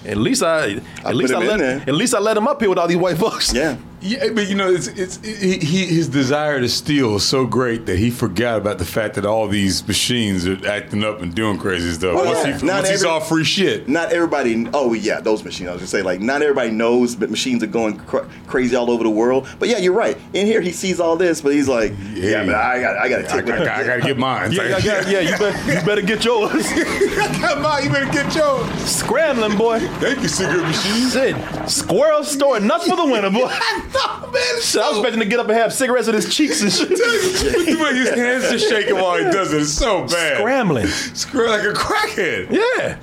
At 0.06 0.18
least 0.18 0.42
I, 0.42 0.80
at 1.04 1.16
least 1.16 1.34
I 1.34 1.40
let, 1.40 1.60
there. 1.60 1.82
at 1.86 1.94
least 1.94 2.16
I 2.16 2.20
let 2.20 2.38
him 2.38 2.48
up 2.48 2.62
here 2.62 2.70
with 2.70 2.78
all 2.80 2.88
these 2.88 2.96
white 2.98 3.18
folks. 3.18 3.54
Yeah, 3.54 3.76
Yeah, 4.00 4.30
but 4.30 4.48
you 4.48 4.54
know, 4.54 4.70
it's 4.72 4.86
it's 4.88 5.18
he, 5.26 5.58
he 5.58 5.86
his 5.88 6.08
desire 6.08 6.60
to 6.62 6.70
steal 6.70 7.16
is 7.16 7.24
so 7.26 7.48
great 7.48 7.88
that 7.88 7.98
he 7.98 8.12
forgot 8.12 8.60
about 8.60 8.78
the 8.78 8.86
fact 8.86 9.16
that 9.16 9.26
all 9.26 9.48
these 9.48 9.86
machines 9.88 10.48
are 10.48 10.68
acting 10.68 11.04
up 11.04 11.22
and 11.24 11.34
doing 11.34 11.58
crazy 11.58 11.92
stuff. 11.92 12.14
Well, 12.14 12.26
once 12.26 12.46
yeah. 12.46 12.58
he, 12.60 12.66
Not 12.66 12.76
once 12.84 12.90
he 12.90 12.98
saw 12.98 13.20
free 13.20 13.44
shit. 13.44 13.90
not 13.90 14.12
everybody. 14.14 14.68
Oh 14.72 14.94
yeah, 14.94 15.20
those 15.20 15.44
machines. 15.44 15.70
I 15.70 15.72
was 15.74 15.82
gonna 15.82 15.88
say 15.88 16.02
like 16.04 16.22
not 16.22 16.44
everybody 16.44 16.70
knows, 16.70 17.16
but 17.16 17.32
machines 17.32 17.64
are 17.64 17.68
going 17.68 17.98
cr- 17.98 18.26
crazy 18.46 18.76
all 18.76 18.92
over 18.92 19.04
the 19.04 19.10
world. 19.10 19.48
But 19.58 19.68
yeah, 19.70 19.80
you're 19.80 19.94
right. 19.94 20.16
In 20.34 20.46
here, 20.46 20.62
he 20.62 20.72
sees 20.74 21.00
all 21.00 21.16
this, 21.16 21.42
but 21.42 21.54
he's 21.54 21.68
like, 21.68 21.92
yeah, 22.14 22.44
Yeah. 22.44 22.46
but 22.46 22.56
I 22.56 22.80
got, 22.80 22.98
I 22.98 23.10
got 23.10 23.18
to 23.18 23.24
take 23.24 23.50
I, 23.50 23.60
what 23.60 23.68
I 23.68 23.84
gotta 23.84 24.02
get 24.02 24.18
mine. 24.20 24.52
Yeah, 24.58 24.64
yeah, 24.78 24.78
yeah, 24.84 25.10
yeah. 25.10 25.20
You 25.22 25.38
better, 25.40 25.74
you 25.74 25.86
better 25.86 26.02
get 26.04 26.24
yours. 26.24 26.68
Come 27.42 27.66
on, 27.66 27.84
you 27.84 27.90
better 27.90 28.12
get 28.12 28.36
yours. 28.36 28.70
Scrambling, 28.86 29.58
boy. 29.58 29.80
Thank 29.80 30.22
you, 30.22 30.28
cigarette 30.28 30.68
machine. 30.68 31.10
Shit, 31.10 31.70
squirrel 31.70 32.24
storing 32.24 32.68
nuts 32.68 32.88
for 32.88 32.96
the 32.96 33.06
winner, 33.06 33.32
boy. 33.32 33.52
man, 33.94 34.62
Shit, 34.62 34.82
I 34.82 34.90
was 34.90 34.98
expecting 34.98 35.20
to 35.22 35.26
get 35.26 35.40
up 35.40 35.48
and 35.48 35.58
have 35.58 35.74
cigarettes 35.74 36.08
in 36.08 36.16
his 36.16 36.34
cheeks 36.34 36.62
and 36.62 36.72
shit. 36.72 36.90
the 36.90 37.78
way 37.82 37.96
his 37.96 38.10
hands 38.10 38.50
just 38.50 38.70
shaking 38.70 38.96
while 38.96 39.18
he 39.18 39.24
does 39.24 39.54
it. 39.54 39.62
It's 39.62 39.72
so 39.72 40.06
bad. 40.08 40.38
Scrambling. 40.38 40.88
Screw 40.88 41.48
like 41.50 41.64
a 41.64 41.74
crackhead. 41.74 42.52
Yeah. 42.52 42.98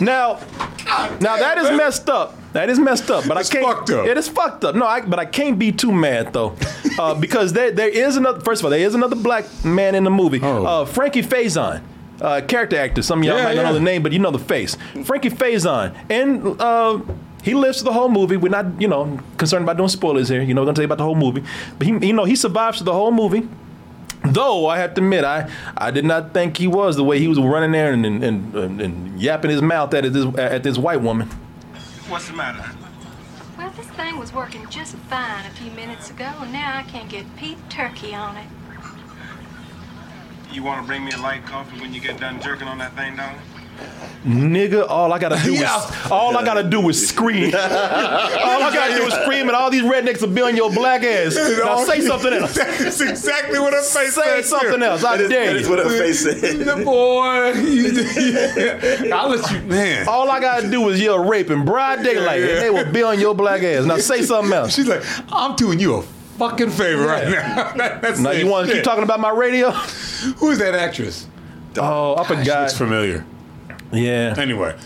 Now, 0.00 0.38
now 1.20 1.36
that 1.36 1.58
is 1.58 1.64
man. 1.64 1.76
messed 1.76 2.08
up. 2.08 2.34
That 2.52 2.70
is 2.70 2.78
messed 2.78 3.10
up. 3.10 3.26
But 3.26 3.36
It's 3.38 3.50
I 3.50 3.54
can't. 3.54 3.66
fucked 3.66 3.90
up. 3.90 4.06
It 4.06 4.16
is 4.16 4.28
fucked 4.28 4.64
up. 4.64 4.74
No, 4.74 4.86
I, 4.86 5.00
but 5.00 5.18
I 5.18 5.24
can't 5.24 5.58
be 5.58 5.72
too 5.72 5.92
mad 5.92 6.32
though, 6.32 6.56
uh, 6.98 7.14
because 7.20 7.52
there 7.52 7.70
there 7.72 7.88
is 7.88 8.16
another. 8.16 8.40
First 8.40 8.60
of 8.60 8.66
all, 8.66 8.70
there 8.70 8.80
is 8.80 8.94
another 8.94 9.16
black 9.16 9.44
man 9.64 9.94
in 9.94 10.04
the 10.04 10.10
movie. 10.10 10.40
Oh. 10.42 10.64
Uh, 10.64 10.84
Frankie 10.84 11.22
Faison. 11.22 11.82
Uh, 12.20 12.40
character 12.40 12.76
actor. 12.76 13.00
Some 13.02 13.20
of 13.20 13.24
y'all 13.26 13.36
Yeah, 13.38 13.44
might 13.44 13.54
yeah. 13.56 13.62
know 13.62 13.72
the 13.74 13.78
name, 13.80 14.02
but 14.02 14.10
you 14.12 14.18
know 14.18 14.32
the 14.32 14.40
face. 14.40 14.76
Frankie 15.04 15.30
Faison, 15.30 15.94
and 16.10 16.60
uh, 16.60 16.98
he 17.42 17.54
lives 17.54 17.78
through 17.78 17.86
the 17.86 17.92
whole 17.92 18.08
movie. 18.08 18.36
We're 18.36 18.48
not, 18.48 18.80
you 18.80 18.88
know, 18.88 19.18
concerned 19.36 19.64
about 19.64 19.76
doing 19.76 19.88
spoilers 19.88 20.28
here. 20.28 20.42
You 20.42 20.54
know, 20.54 20.62
we're 20.62 20.66
gonna 20.66 20.74
tell 20.76 20.82
you 20.82 20.86
about 20.86 20.98
the 20.98 21.04
whole 21.04 21.14
movie. 21.14 21.44
But 21.78 21.86
he, 21.86 22.06
you 22.06 22.12
know, 22.12 22.24
he 22.24 22.36
survives 22.36 22.78
through 22.78 22.86
the 22.86 22.92
whole 22.92 23.12
movie. 23.12 23.48
Though 24.24 24.66
I 24.66 24.78
have 24.78 24.94
to 24.94 25.00
admit, 25.00 25.24
I, 25.24 25.48
I 25.76 25.90
did 25.90 26.04
not 26.04 26.34
think 26.34 26.56
he 26.56 26.66
was 26.66 26.96
the 26.96 27.04
way 27.04 27.18
he 27.20 27.28
was 27.28 27.38
running 27.38 27.72
there 27.72 27.92
and 27.92 28.04
and, 28.04 28.24
and, 28.24 28.54
and, 28.54 28.80
and 28.80 29.20
yapping 29.20 29.50
his 29.50 29.62
mouth 29.62 29.94
at 29.94 30.12
this 30.12 30.26
at 30.38 30.62
this 30.62 30.76
white 30.76 31.00
woman. 31.00 31.28
What's 32.08 32.26
the 32.26 32.34
matter? 32.34 32.64
Well, 33.56 33.70
this 33.70 33.86
thing 33.88 34.18
was 34.18 34.32
working 34.32 34.66
just 34.70 34.96
fine 34.96 35.44
a 35.46 35.50
few 35.50 35.70
minutes 35.72 36.10
ago, 36.10 36.30
and 36.40 36.52
now 36.52 36.76
I 36.76 36.82
can't 36.82 37.08
get 37.08 37.24
Pete 37.36 37.58
Turkey 37.70 38.14
on 38.14 38.36
it. 38.36 38.46
You 40.52 40.62
want 40.62 40.80
to 40.80 40.86
bring 40.86 41.04
me 41.04 41.12
a 41.12 41.18
light 41.18 41.44
coffee 41.44 41.80
when 41.80 41.92
you 41.92 42.00
get 42.00 42.18
done 42.18 42.40
jerking 42.40 42.66
on 42.68 42.78
that 42.78 42.94
thing, 42.96 43.16
dog? 43.16 43.36
Nigga, 44.26 44.84
all 44.88 45.12
I 45.12 45.18
gotta 45.20 45.40
do 45.42 45.54
Yeah. 45.54 45.78
is 45.78 46.10
all 46.10 46.36
I 46.36 46.44
gotta 46.44 46.64
do 46.64 46.86
is 46.88 47.08
scream. 47.08 47.54
all 47.54 47.60
I 47.62 48.70
gotta 48.74 48.96
do 48.96 49.06
is 49.06 49.14
scream, 49.14 49.46
and 49.46 49.52
all 49.52 49.70
these 49.70 49.82
rednecks 49.84 50.20
will 50.20 50.28
be 50.28 50.42
on 50.42 50.56
your 50.56 50.70
black 50.72 51.02
ass. 51.04 51.36
Now 51.36 51.76
say 51.84 52.00
something 52.06 52.32
else. 52.32 52.54
That's 52.54 53.00
exactly 53.00 53.58
what 53.60 53.72
her 53.72 53.80
face 53.80 54.14
Say 54.14 54.22
said, 54.22 54.44
something 54.44 54.80
too. 54.80 54.84
else. 54.84 55.04
I 55.04 55.16
That 55.16 55.22
is, 55.24 55.30
dare 55.30 55.46
that 55.46 55.56
is 55.56 55.62
you. 55.68 55.70
what 55.70 55.78
her 55.84 55.98
face 55.98 56.20
said. 56.22 56.58
The 56.66 56.84
boy, 56.84 57.52
you- 57.52 59.12
I'll 59.14 59.28
let 59.30 59.50
you, 59.52 59.60
man. 59.62 60.08
All 60.08 60.28
I 60.30 60.40
gotta 60.40 60.68
do 60.68 60.88
is 60.88 61.00
yell 61.00 61.24
rape 61.24 61.50
in 61.50 61.64
broad 61.64 62.02
daylight, 62.02 62.42
and 62.42 62.60
they 62.60 62.70
will 62.70 62.90
be 62.92 63.02
on 63.04 63.20
your 63.20 63.34
black 63.36 63.62
ass. 63.62 63.84
Now 63.86 63.98
say 63.98 64.22
something 64.22 64.52
else. 64.52 64.74
She's 64.74 64.88
like, 64.88 65.02
I'm 65.32 65.54
doing 65.54 65.78
you 65.78 65.94
a 65.94 66.02
fucking 66.02 66.70
favor 66.70 67.06
right 67.06 67.28
now. 67.28 67.72
That's 68.00 68.18
Now 68.18 68.30
it. 68.30 68.40
you 68.44 68.48
want 68.50 68.66
to 68.68 68.74
keep 68.74 68.82
talking 68.82 69.04
about 69.04 69.20
my 69.20 69.30
radio? 69.30 69.70
Who 69.70 70.50
is 70.50 70.58
that 70.58 70.74
actress? 70.74 71.26
Oh, 71.78 72.16
I 72.16 72.22
She 72.26 72.34
forgot. 72.34 72.60
looks 72.62 72.76
familiar. 72.76 73.24
Yeah. 73.92 74.34
Anyway, 74.36 74.76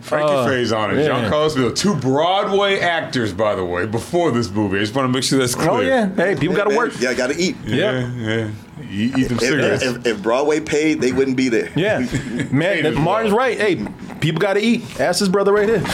Frankie 0.00 0.32
Uh, 0.32 0.46
Faison 0.46 0.90
and 0.90 0.98
yeah. 0.98 1.06
John 1.06 1.28
Carlos 1.30 1.54
Bill, 1.54 1.72
two 1.72 1.94
Broadway 1.94 2.80
actors, 2.80 3.32
by 3.32 3.54
the 3.54 3.64
way, 3.64 3.86
before 3.86 4.30
this 4.32 4.50
movie. 4.50 4.78
I 4.78 4.80
just 4.80 4.94
want 4.94 5.06
to 5.08 5.12
make 5.12 5.22
sure 5.24 5.38
that's 5.38 5.54
clear. 5.54 5.70
Oh 5.70 5.80
yeah. 5.80 6.08
Hey, 6.14 6.34
people 6.36 6.56
gotta 6.56 6.76
work. 6.76 6.92
Yeah, 7.00 7.14
gotta 7.14 7.34
eat. 7.38 7.56
Yeah, 7.64 8.08
yeah. 8.16 8.50
You 8.88 9.04
eat 9.14 9.28
them 9.28 9.36
If, 9.36 9.40
cigarettes. 9.40 9.82
if, 9.84 10.06
if 10.06 10.22
Broadway 10.22 10.58
paid, 10.58 11.00
they 11.02 11.12
wouldn't 11.12 11.36
be 11.36 11.48
there. 11.50 11.70
Yeah, 11.76 11.98
man, 12.50 12.50
Paid 12.50 12.84
that 12.86 12.92
as 12.94 12.98
Martin's 12.98 13.32
well. 13.34 13.38
right. 13.46 13.58
Hey, 13.58 13.86
people 14.20 14.40
got 14.40 14.54
to 14.54 14.60
eat. 14.60 14.98
Ask 14.98 15.20
his 15.20 15.28
brother 15.28 15.52
right 15.52 15.68
here. 15.68 15.82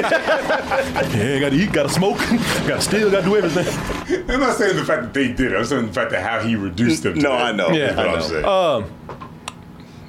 yeah, 0.00 1.38
got 1.40 1.50
to 1.50 1.56
eat, 1.56 1.72
got 1.72 1.82
to 1.84 1.88
smoke, 1.88 2.18
got 2.68 2.76
to 2.76 2.80
steal, 2.80 3.10
got 3.10 3.24
to 3.24 3.26
do 3.26 3.36
everything. 3.36 4.24
I'm 4.30 4.40
not 4.40 4.56
saying 4.56 4.76
the 4.76 4.84
fact 4.84 5.02
that 5.02 5.12
they 5.14 5.28
did 5.32 5.52
it. 5.52 5.56
I'm 5.56 5.64
saying 5.64 5.86
the 5.86 5.92
fact 5.92 6.12
that 6.12 6.22
how 6.22 6.40
he 6.46 6.54
reduced 6.56 7.02
them. 7.02 7.14
To 7.14 7.20
No, 7.20 7.30
that. 7.30 7.46
I 7.46 7.52
know. 7.52 7.70
Yeah, 7.70 7.92
That's 7.92 7.96
what 7.96 8.06
I 8.06 8.12
I'm 8.12 8.82
know. 8.82 8.88
saying. 8.88 9.29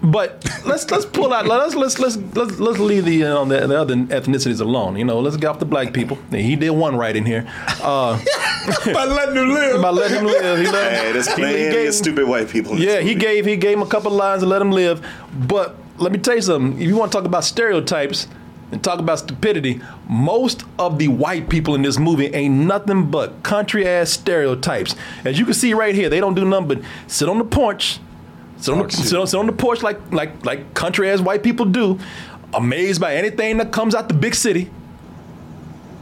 But 0.04 0.44
let's 0.66 0.90
let's 0.90 1.06
pull 1.06 1.32
out. 1.32 1.46
Let's 1.46 1.76
let's 1.76 2.00
let's 2.00 2.18
let's 2.36 2.60
let's 2.60 2.80
leave 2.80 3.06
the 3.06 3.24
uh, 3.24 3.46
the, 3.46 3.68
the 3.68 3.80
other 3.80 3.96
ethnicities 3.96 4.60
alone. 4.60 4.96
You 4.98 5.06
know, 5.06 5.20
let's 5.20 5.38
get 5.38 5.48
off 5.48 5.60
the 5.60 5.66
black 5.66 5.94
people. 5.94 6.18
He 6.32 6.56
did 6.56 6.72
one 6.72 6.96
right 6.96 7.16
in 7.16 7.26
here. 7.26 7.46
Uh, 7.82 8.20
By 8.94 9.06
letting 9.06 9.36
him 9.36 9.50
live. 9.50 9.82
by 9.82 9.90
letting 9.90 10.18
him 10.20 10.26
live. 10.26 10.60
He 10.60 10.68
let 10.72 10.94
Hey, 10.94 11.12
there's 11.14 11.26
he- 11.28 11.34
he 11.34 11.38
plenty 11.42 11.70
gave- 11.72 11.90
of 11.90 11.94
stupid 11.96 12.28
white 12.28 12.48
people. 12.50 12.74
in 12.74 12.80
this 12.80 12.88
Yeah, 12.88 13.00
he 13.02 13.14
gave 13.16 13.46
he 13.46 13.56
gave 13.58 13.78
him 13.78 13.84
a 13.84 13.88
couple 13.88 14.12
lines 14.12 14.42
and 14.44 14.50
let 14.50 14.62
him 14.62 14.72
live. 14.72 15.06
But 15.48 15.76
let 15.98 16.12
me 16.12 16.18
tell 16.18 16.36
you 16.36 16.42
something. 16.42 16.82
If 16.82 16.88
you 16.88 16.96
want 16.96 17.12
to 17.12 17.18
talk 17.18 17.26
about 17.26 17.44
stereotypes 17.44 18.28
and 18.72 18.84
talk 18.84 19.00
about 19.00 19.20
stupidity, 19.20 19.82
most 20.08 20.64
of 20.80 20.98
the 20.98 21.10
white 21.10 21.50
people 21.50 21.76
in 21.76 21.82
this 21.84 22.00
movie 22.00 22.28
ain't 22.34 22.54
nothing 22.56 23.12
but 23.12 23.44
country 23.44 23.88
ass 23.88 24.10
stereotypes. 24.12 24.96
As 25.26 25.38
you 25.38 25.46
can 25.46 25.54
see 25.54 25.74
right 25.74 25.94
here, 25.94 26.10
they 26.10 26.20
don't 26.20 26.34
do 26.36 26.46
nothing 26.46 26.68
but 26.68 26.82
sit 27.08 27.30
on 27.30 27.38
the 27.40 27.44
porch, 27.44 28.00
sit 28.62 28.74
on 28.74 28.88
the, 28.88 28.92
sit 28.92 29.20
on, 29.20 29.28
sit 29.28 29.40
on 29.40 29.46
the 29.48 29.52
porch 29.54 29.82
like 29.84 30.00
like 30.12 30.46
like 30.46 30.74
country 30.74 31.10
as 31.10 31.22
white 31.22 31.44
people 31.44 31.66
do, 31.66 32.00
amazed 32.54 33.02
by 33.02 33.16
anything 33.16 33.58
that 33.58 33.72
comes 33.72 33.94
out 33.96 34.08
the 34.08 34.14
big 34.14 34.36
city. 34.36 34.70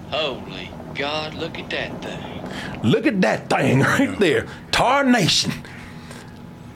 Holy 0.10 0.70
God, 0.96 1.34
look 1.36 1.58
at 1.58 1.70
that 1.70 2.02
thing. 2.02 2.82
Look 2.84 3.06
at 3.06 3.22
that 3.22 3.50
thing 3.50 3.80
right 3.98 4.18
there, 4.20 4.48
Tar 4.72 5.04
Nation. 5.04 5.52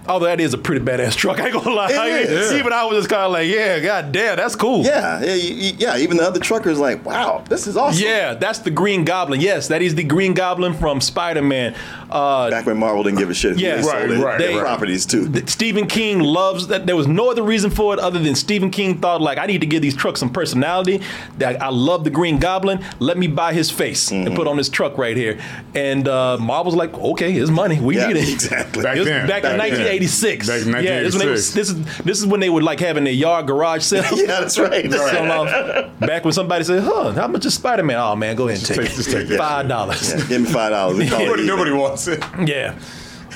Although 0.08 0.26
that 0.26 0.39
is 0.41 0.54
a 0.54 0.58
pretty 0.58 0.84
badass 0.84 1.16
truck, 1.16 1.39
I 1.39 1.45
ain't 1.45 1.54
gonna 1.54 1.70
lie. 1.76 1.89
It 1.91 2.30
is. 2.30 2.51
Even 2.60 2.74
I 2.74 2.84
was 2.86 2.97
just 2.97 3.10
kind 3.10 3.24
of 3.24 3.32
like, 3.32 3.47
yeah, 3.47 3.80
god 3.80 4.12
damn, 4.12 4.36
that's 4.36 4.56
cool. 4.56 4.84
Yeah, 4.84 5.22
yeah, 5.24 5.28
y- 5.28 5.58
y- 5.62 5.76
yeah. 5.78 5.97
Even 5.97 6.18
the 6.18 6.24
other 6.28 6.39
truckers 6.39 6.78
like, 6.80 7.06
wow, 7.06 7.43
this 7.47 7.68
is 7.68 7.78
awesome. 7.78 8.04
Yeah, 8.04 8.34
that's 8.34 8.60
the 8.60 8.72
Green 8.72 9.06
Goblin. 9.06 9.39
Yes, 9.39 9.70
that 9.70 9.82
is 9.82 9.95
the 9.95 10.04
Green 10.04 10.34
Goblin 10.34 10.74
from 10.74 10.99
Spider-Man. 10.99 11.76
Uh, 12.12 12.49
Back 12.49 12.66
when 12.66 12.78
Marvel 12.78 13.04
didn't 13.04 13.18
give 13.20 13.30
a 13.30 13.34
shit. 13.34 13.58
Yeah, 13.58 13.78
they 13.78 13.82
sold 13.84 13.93
right, 14.12 14.20
right, 14.20 14.38
their 14.39 14.60
properties 14.62 15.06
too. 15.06 15.32
Stephen 15.47 15.88
King 15.88 16.20
loves 16.20 16.68
that. 16.68 16.86
There 16.86 16.95
was 16.97 17.08
no 17.08 17.32
other 17.32 17.41
reason 17.43 17.72
for 17.72 17.93
it 17.93 17.99
other 17.99 18.20
than 18.20 18.36
Stephen 18.36 18.70
King 18.72 18.99
thought 18.99 19.22
like, 19.22 19.38
I 19.38 19.45
need 19.45 19.62
to 19.62 19.68
give 19.68 19.82
these 19.82 19.95
trucks 19.95 20.20
some 20.20 20.30
personality. 20.32 21.01
That 21.38 21.62
I 21.62 21.70
love 21.70 22.04
the 22.04 22.10
Green 22.10 22.39
Goblin. 22.39 22.84
Let 22.99 23.18
me 23.18 23.28
buy 23.28 23.54
his 23.54 23.72
face 23.72 23.93
Mm-hmm. 24.12 24.28
and 24.28 24.36
put 24.36 24.47
on 24.47 24.58
this 24.58 24.70
truck 24.70 24.97
right 24.97 25.16
here. 25.16 25.39
And 25.76 26.08
uh, 26.08 26.38
Marvel's 26.39 26.76
like, 26.76 26.93
okay, 26.93 27.34
it's 27.34 27.49
money. 27.49 27.80
We 27.80 27.95
Yeah, 27.97 28.08
need 28.08 28.18
it. 28.18 28.30
exactly. 28.30 28.84
Back 28.84 28.97
It 28.97 28.99
was 28.99 29.08
then. 29.08 29.28
back, 29.28 29.43
in 29.43 29.58
Back 29.58 29.70
then. 29.72 29.93
1986. 30.02 30.48
Back 30.48 30.62
in 30.62 30.84
Yeah, 30.84 31.04
this, 31.04 31.16
is 31.16 31.20
when 31.20 31.28
they 31.28 31.32
was- 31.32 31.56
1986. 31.56 31.56
this 31.56 31.70
is 31.70 32.06
this 32.06 32.20
is 32.20 32.26
when 32.26 32.39
they 32.39 32.50
would 32.50 32.64
like 32.64 32.80
having 32.80 33.04
their 33.04 33.14
yard 33.14 33.48
garage 33.48 33.84
sale. 33.84 34.04
yeah, 34.14 34.26
that's 34.26 34.58
right. 34.60 34.91
Sell 34.91 35.32
off. 35.32 35.54
Um, 35.54 35.91
back 36.00 36.24
when 36.24 36.34
somebody 36.34 36.64
said, 36.64 36.84
"Huh, 36.84 37.12
how 37.14 37.28
much 37.28 37.46
is 37.46 37.54
Spider 37.54 37.84
Man?" 37.84 37.98
Oh 37.98 38.16
man, 38.16 38.36
go 38.36 38.48
ahead 38.48 38.60
and 38.60 38.68
take, 38.68 38.91
it. 38.91 38.96
just 38.96 39.12
take 39.12 39.28
five 39.38 39.68
dollars. 39.68 40.14
Give 40.26 40.41
me 40.41 40.50
five 40.50 40.72
dollars. 40.72 41.10
Nobody, 41.10 41.46
nobody 41.48 41.72
wants 41.72 42.08
it. 42.08 42.24
Yeah, 42.46 42.78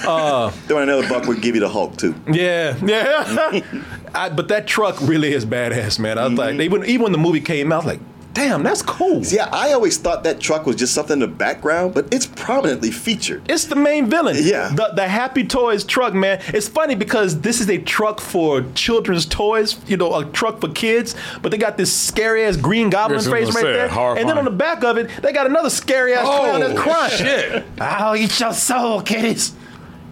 uh, 0.05 0.49
Throwing 0.49 0.83
another 0.83 1.07
buck 1.07 1.27
would 1.27 1.41
give 1.41 1.55
you 1.55 1.61
the 1.61 1.69
Hulk 1.69 1.97
too. 1.97 2.15
yeah, 2.31 2.77
yeah. 2.83 3.61
I, 4.15 4.29
but 4.29 4.47
that 4.47 4.67
truck 4.67 4.99
really 5.01 5.33
is 5.33 5.45
badass, 5.45 5.99
man. 5.99 6.17
I 6.17 6.27
was 6.27 6.37
like, 6.37 6.51
mm-hmm. 6.51 6.61
even 6.61 6.85
even 6.85 7.01
when 7.03 7.11
the 7.11 7.17
movie 7.17 7.41
came 7.41 7.71
out, 7.71 7.83
I 7.83 7.85
was 7.87 7.97
like, 7.97 8.01
damn, 8.37 8.61
that's 8.61 8.83
cool. 8.83 9.23
Yeah, 9.23 9.49
I 9.51 9.73
always 9.73 9.97
thought 9.97 10.23
that 10.23 10.39
truck 10.39 10.67
was 10.67 10.75
just 10.75 10.93
something 10.93 11.13
in 11.13 11.19
the 11.19 11.27
background, 11.27 11.95
but 11.95 12.13
it's 12.13 12.27
prominently 12.27 12.91
featured. 12.91 13.41
It's 13.49 13.65
the 13.65 13.75
main 13.75 14.05
villain. 14.05 14.35
Yeah. 14.39 14.69
The, 14.75 14.91
the 14.95 15.07
Happy 15.07 15.43
Toys 15.43 15.83
truck, 15.83 16.13
man. 16.13 16.39
It's 16.49 16.67
funny 16.67 16.93
because 16.93 17.41
this 17.41 17.59
is 17.59 17.67
a 17.67 17.79
truck 17.79 18.21
for 18.21 18.63
children's 18.75 19.25
toys, 19.25 19.77
you 19.87 19.97
know, 19.97 20.13
a 20.13 20.23
truck 20.25 20.61
for 20.61 20.69
kids, 20.69 21.15
but 21.41 21.51
they 21.51 21.57
got 21.57 21.77
this 21.77 21.91
scary 21.91 22.43
ass 22.43 22.57
green 22.57 22.91
goblin 22.91 23.17
Yes, 23.17 23.27
I 23.27 23.31
face 23.31 23.47
right 23.47 23.53
gonna 23.55 23.65
say, 23.65 23.95
there. 23.95 24.17
And 24.17 24.29
then 24.29 24.37
on 24.37 24.45
the 24.45 24.51
back 24.51 24.83
of 24.83 24.97
it, 24.97 25.09
they 25.23 25.33
got 25.33 25.47
another 25.47 25.71
scary 25.71 26.13
ass 26.13 26.25
clown 26.25 26.59
that's 26.59 26.79
crying. 26.79 27.11
Oh, 27.13 27.17
shit. 27.17 27.65
I'll 27.79 28.15
eat 28.15 28.39
your 28.39 28.53
soul, 28.53 29.01
kiddies. 29.01 29.55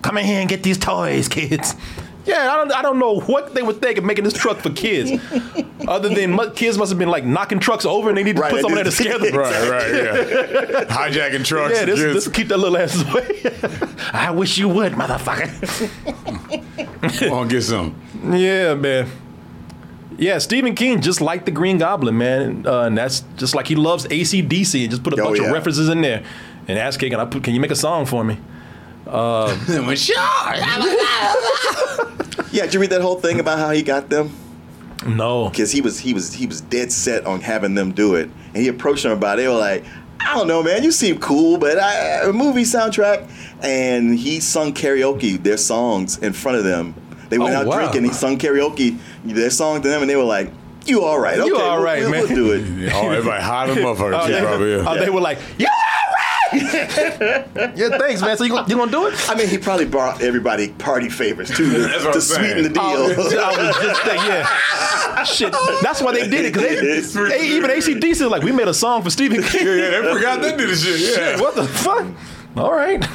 Come 0.01 0.17
in 0.17 0.25
here 0.25 0.39
and 0.39 0.49
get 0.49 0.63
these 0.63 0.79
toys, 0.79 1.27
kids. 1.27 1.75
Yeah, 2.25 2.51
I 2.51 2.55
don't, 2.57 2.71
I 2.73 2.81
don't 2.81 2.97
know 2.99 3.19
what 3.21 3.53
they 3.53 3.61
were 3.61 3.73
thinking 3.73 4.05
making 4.05 4.23
this 4.23 4.33
truck 4.33 4.57
for 4.57 4.71
kids. 4.71 5.11
Other 5.87 6.09
than 6.09 6.31
mu- 6.31 6.49
kids 6.51 6.77
must 6.77 6.89
have 6.89 6.97
been 6.97 7.09
like 7.09 7.23
knocking 7.23 7.59
trucks 7.59 7.85
over 7.85 8.09
and 8.09 8.17
they 8.17 8.23
need 8.23 8.35
to 8.37 8.41
Right, 8.41 8.49
put 8.49 8.55
they 8.57 8.61
someone 8.63 8.83
there 8.83 8.83
to 8.85 8.89
did. 8.89 8.95
scare 8.97 9.19
them. 9.31 9.35
Right, 9.35 9.69
right, 9.69 9.93
yeah. 9.93 10.83
Hijacking 10.89 11.45
trucks. 11.45 11.75
Yeah, 11.75 11.85
this, 11.85 11.99
kids. 11.99 12.25
this 12.25 12.27
keep 12.27 12.47
that 12.47 12.57
little 12.57 12.77
ass 12.77 12.99
away. 13.09 13.43
I 14.11 14.31
wish 14.31 14.57
you 14.57 14.67
would, 14.69 14.93
motherfucker. 14.93 15.49
Come 17.19 17.31
on, 17.33 17.47
get 17.47 17.61
some. 17.61 17.95
yeah, 18.33 18.73
man. 18.73 19.07
Yeah, 20.17 20.37
Stephen 20.37 20.75
King 20.75 21.01
just 21.01 21.19
like 21.21 21.45
the 21.45 21.51
Green 21.51 21.77
Goblin, 21.77 22.17
man, 22.17 22.65
uh, 22.65 22.83
and 22.83 22.97
that's 22.97 23.19
just 23.35 23.53
like 23.53 23.67
he 23.67 23.75
loves 23.75 24.05
ACDC 24.07 24.81
and 24.83 24.89
just 24.89 25.03
put 25.03 25.13
a 25.13 25.21
Oh, 25.21 25.25
bunch 25.25 25.39
yeah. 25.39 25.47
of 25.47 25.51
references 25.53 25.89
in 25.89 26.01
there. 26.01 26.23
And 26.67 26.79
asked, 26.79 26.99
"Can 26.99 27.13
I 27.13 27.25
put? 27.25 27.43
Can 27.43 27.53
you 27.53 27.59
make 27.59 27.69
a 27.71 27.75
song 27.75 28.05
for 28.05 28.23
me?" 28.23 28.37
Um, 29.07 29.59
yeah, 32.51 32.63
did 32.63 32.73
you 32.73 32.79
read 32.79 32.89
that 32.89 33.01
whole 33.01 33.19
thing 33.19 33.39
about 33.39 33.59
how 33.59 33.71
he 33.71 33.81
got 33.83 34.09
them? 34.09 34.31
No. 35.05 35.49
Because 35.49 35.71
he 35.71 35.81
was 35.81 35.99
he 35.99 36.13
was 36.13 36.33
he 36.33 36.47
was 36.47 36.61
dead 36.61 36.91
set 36.91 37.25
on 37.25 37.41
having 37.41 37.75
them 37.75 37.91
do 37.91 38.15
it, 38.15 38.29
and 38.53 38.57
he 38.57 38.67
approached 38.67 39.03
them 39.03 39.11
about 39.11 39.37
it. 39.37 39.43
They 39.43 39.47
were 39.47 39.53
like, 39.55 39.83
I 40.19 40.33
don't 40.35 40.47
know, 40.47 40.63
man, 40.63 40.83
you 40.83 40.91
seem 40.91 41.19
cool, 41.19 41.57
but 41.57 41.77
I, 41.77 42.27
a 42.27 42.33
movie 42.33 42.63
soundtrack, 42.63 43.29
and 43.61 44.17
he 44.17 44.39
sung 44.39 44.73
karaoke 44.73 45.41
their 45.41 45.57
songs 45.57 46.17
in 46.17 46.33
front 46.33 46.57
of 46.57 46.63
them. 46.63 46.95
They 47.29 47.37
went 47.37 47.55
Oh, 47.55 47.59
out 47.59 47.65
wow. 47.67 47.75
drinking. 47.77 48.05
He 48.05 48.11
sung 48.13 48.37
karaoke 48.37 48.97
their 49.23 49.49
song 49.49 49.81
to 49.81 49.87
them, 49.87 50.01
and 50.01 50.09
they 50.09 50.15
were 50.15 50.23
like, 50.23 50.51
"You 50.85 51.03
all 51.03 51.19
right? 51.19 51.37
Okay, 51.37 51.47
You 51.47 51.57
all 51.57 51.81
we'll- 51.81 52.09
man." 52.09 52.09
We'll 52.11 52.27
do 52.27 52.51
it." 52.53 52.91
Oh, 52.93 53.09
everybody 53.11 53.43
hot 53.43 53.69
as 53.69 53.77
motherfuckers. 53.77 54.15
Oh, 54.21 54.27
too, 54.57 54.63
they, 54.65 54.77
yeah. 54.77 54.85
oh, 54.87 54.97
they 54.97 55.09
were 55.09 55.21
like, 55.21 55.37
"You 55.59 55.67
all 55.67 55.71
right?" 55.71 56.14
yeah, 57.75 57.97
thanks, 57.97 58.21
man. 58.21 58.37
So 58.37 58.43
you 58.43 58.51
gonna, 58.51 58.67
you 58.67 58.75
gonna 58.75 58.91
do 58.91 59.07
it? 59.07 59.29
I 59.29 59.35
mean, 59.35 59.47
he 59.47 59.57
probably 59.57 59.85
brought 59.85 60.21
everybody 60.21 60.69
party 60.69 61.09
favors 61.09 61.49
too 61.49 61.69
to, 61.69 62.11
to 62.13 62.21
sweeten 62.21 62.63
the 62.63 62.69
deal. 62.69 62.81
Oh, 62.81 63.13
I 63.13 63.67
was 63.67 63.77
just 63.77 64.01
thinking, 64.01 64.27
yeah. 64.27 65.23
Shit, 65.23 65.51
that's 65.81 66.01
why 66.01 66.13
they 66.13 66.29
did 66.29 66.45
it 66.45 66.53
because 66.53 67.13
they, 67.13 67.29
they 67.29 67.47
even 67.49 67.69
ACDC 67.69 68.21
was 68.21 68.21
like, 68.21 68.43
we 68.43 68.51
made 68.51 68.67
a 68.67 68.73
song 68.73 69.01
for 69.01 69.09
Stephen 69.09 69.41
King. 69.43 69.65
Yeah, 69.65 69.73
yeah, 69.75 70.01
they 70.01 70.13
forgot 70.13 70.41
they 70.41 70.55
did 70.55 70.69
the 70.69 70.75
shit. 70.75 70.99
Yeah. 70.99 71.15
Shit, 71.15 71.39
what 71.39 71.55
the 71.55 71.65
fuck? 71.65 72.05
All 72.57 72.71
right. 72.71 73.05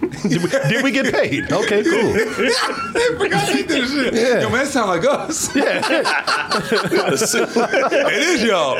Did, 0.00 0.42
we, 0.42 0.48
did 0.50 0.84
we 0.84 0.90
get 0.90 1.12
paid? 1.12 1.50
Okay, 1.52 1.82
cool. 1.82 2.12
they 2.12 3.16
forgot 3.16 3.46
they 3.46 3.62
did 3.62 3.68
the 3.68 3.86
shit. 3.86 4.14
Yeah. 4.14 4.40
Yo, 4.40 4.50
man, 4.50 4.64
that 4.64 4.68
sound 4.68 4.88
like 4.90 5.04
us. 5.04 5.54
Yeah. 5.56 5.80
it 7.92 8.12
is 8.12 8.42
y'all. 8.42 8.76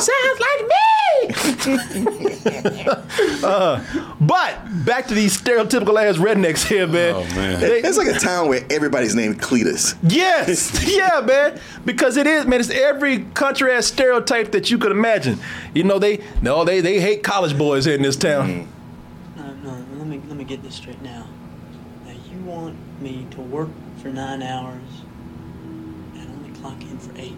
Sounds 0.00 0.40
like 0.40 0.62
me. 0.68 0.72
uh, 3.44 3.80
but 4.20 4.58
back 4.84 5.06
to 5.08 5.14
these 5.14 5.40
stereotypical 5.40 6.02
ass 6.02 6.16
rednecks 6.16 6.66
here, 6.66 6.86
man. 6.86 7.14
Oh, 7.14 7.24
man. 7.34 7.60
They- 7.60 7.80
It's 7.82 7.98
like 7.98 8.08
a 8.08 8.18
town 8.18 8.48
where 8.48 8.64
everybody's 8.70 9.14
named 9.14 9.40
Cletus. 9.40 9.94
Yes, 10.02 10.84
yeah, 10.88 11.20
man. 11.20 11.60
Because 11.84 12.16
it 12.16 12.26
is, 12.26 12.46
man. 12.46 12.60
It's 12.60 12.70
every 12.70 13.20
country 13.34 13.72
ass 13.72 13.86
stereotype 13.86 14.52
that 14.52 14.70
you 14.70 14.78
could 14.78 14.92
imagine. 14.92 15.38
You 15.74 15.84
know, 15.84 15.98
they 15.98 16.22
no, 16.40 16.64
they 16.64 16.80
they 16.80 17.00
hate 17.00 17.22
college 17.42 17.58
boys 17.58 17.84
here 17.84 17.96
in 17.96 18.02
this 18.02 18.14
town. 18.14 18.46
Mm-hmm. 18.48 19.64
No, 19.64 19.72
no, 19.72 19.84
Let 19.98 20.06
me 20.06 20.20
let 20.28 20.36
me 20.36 20.44
get 20.44 20.62
this 20.62 20.76
straight 20.76 21.02
now. 21.02 21.26
Now 22.06 22.12
you 22.30 22.38
want 22.44 22.76
me 23.00 23.26
to 23.32 23.40
work 23.40 23.68
for 24.00 24.10
nine 24.10 24.44
hours 24.44 24.88
and 26.14 26.30
only 26.36 26.50
clock 26.60 26.80
in 26.82 26.96
for 26.98 27.10
eight. 27.18 27.34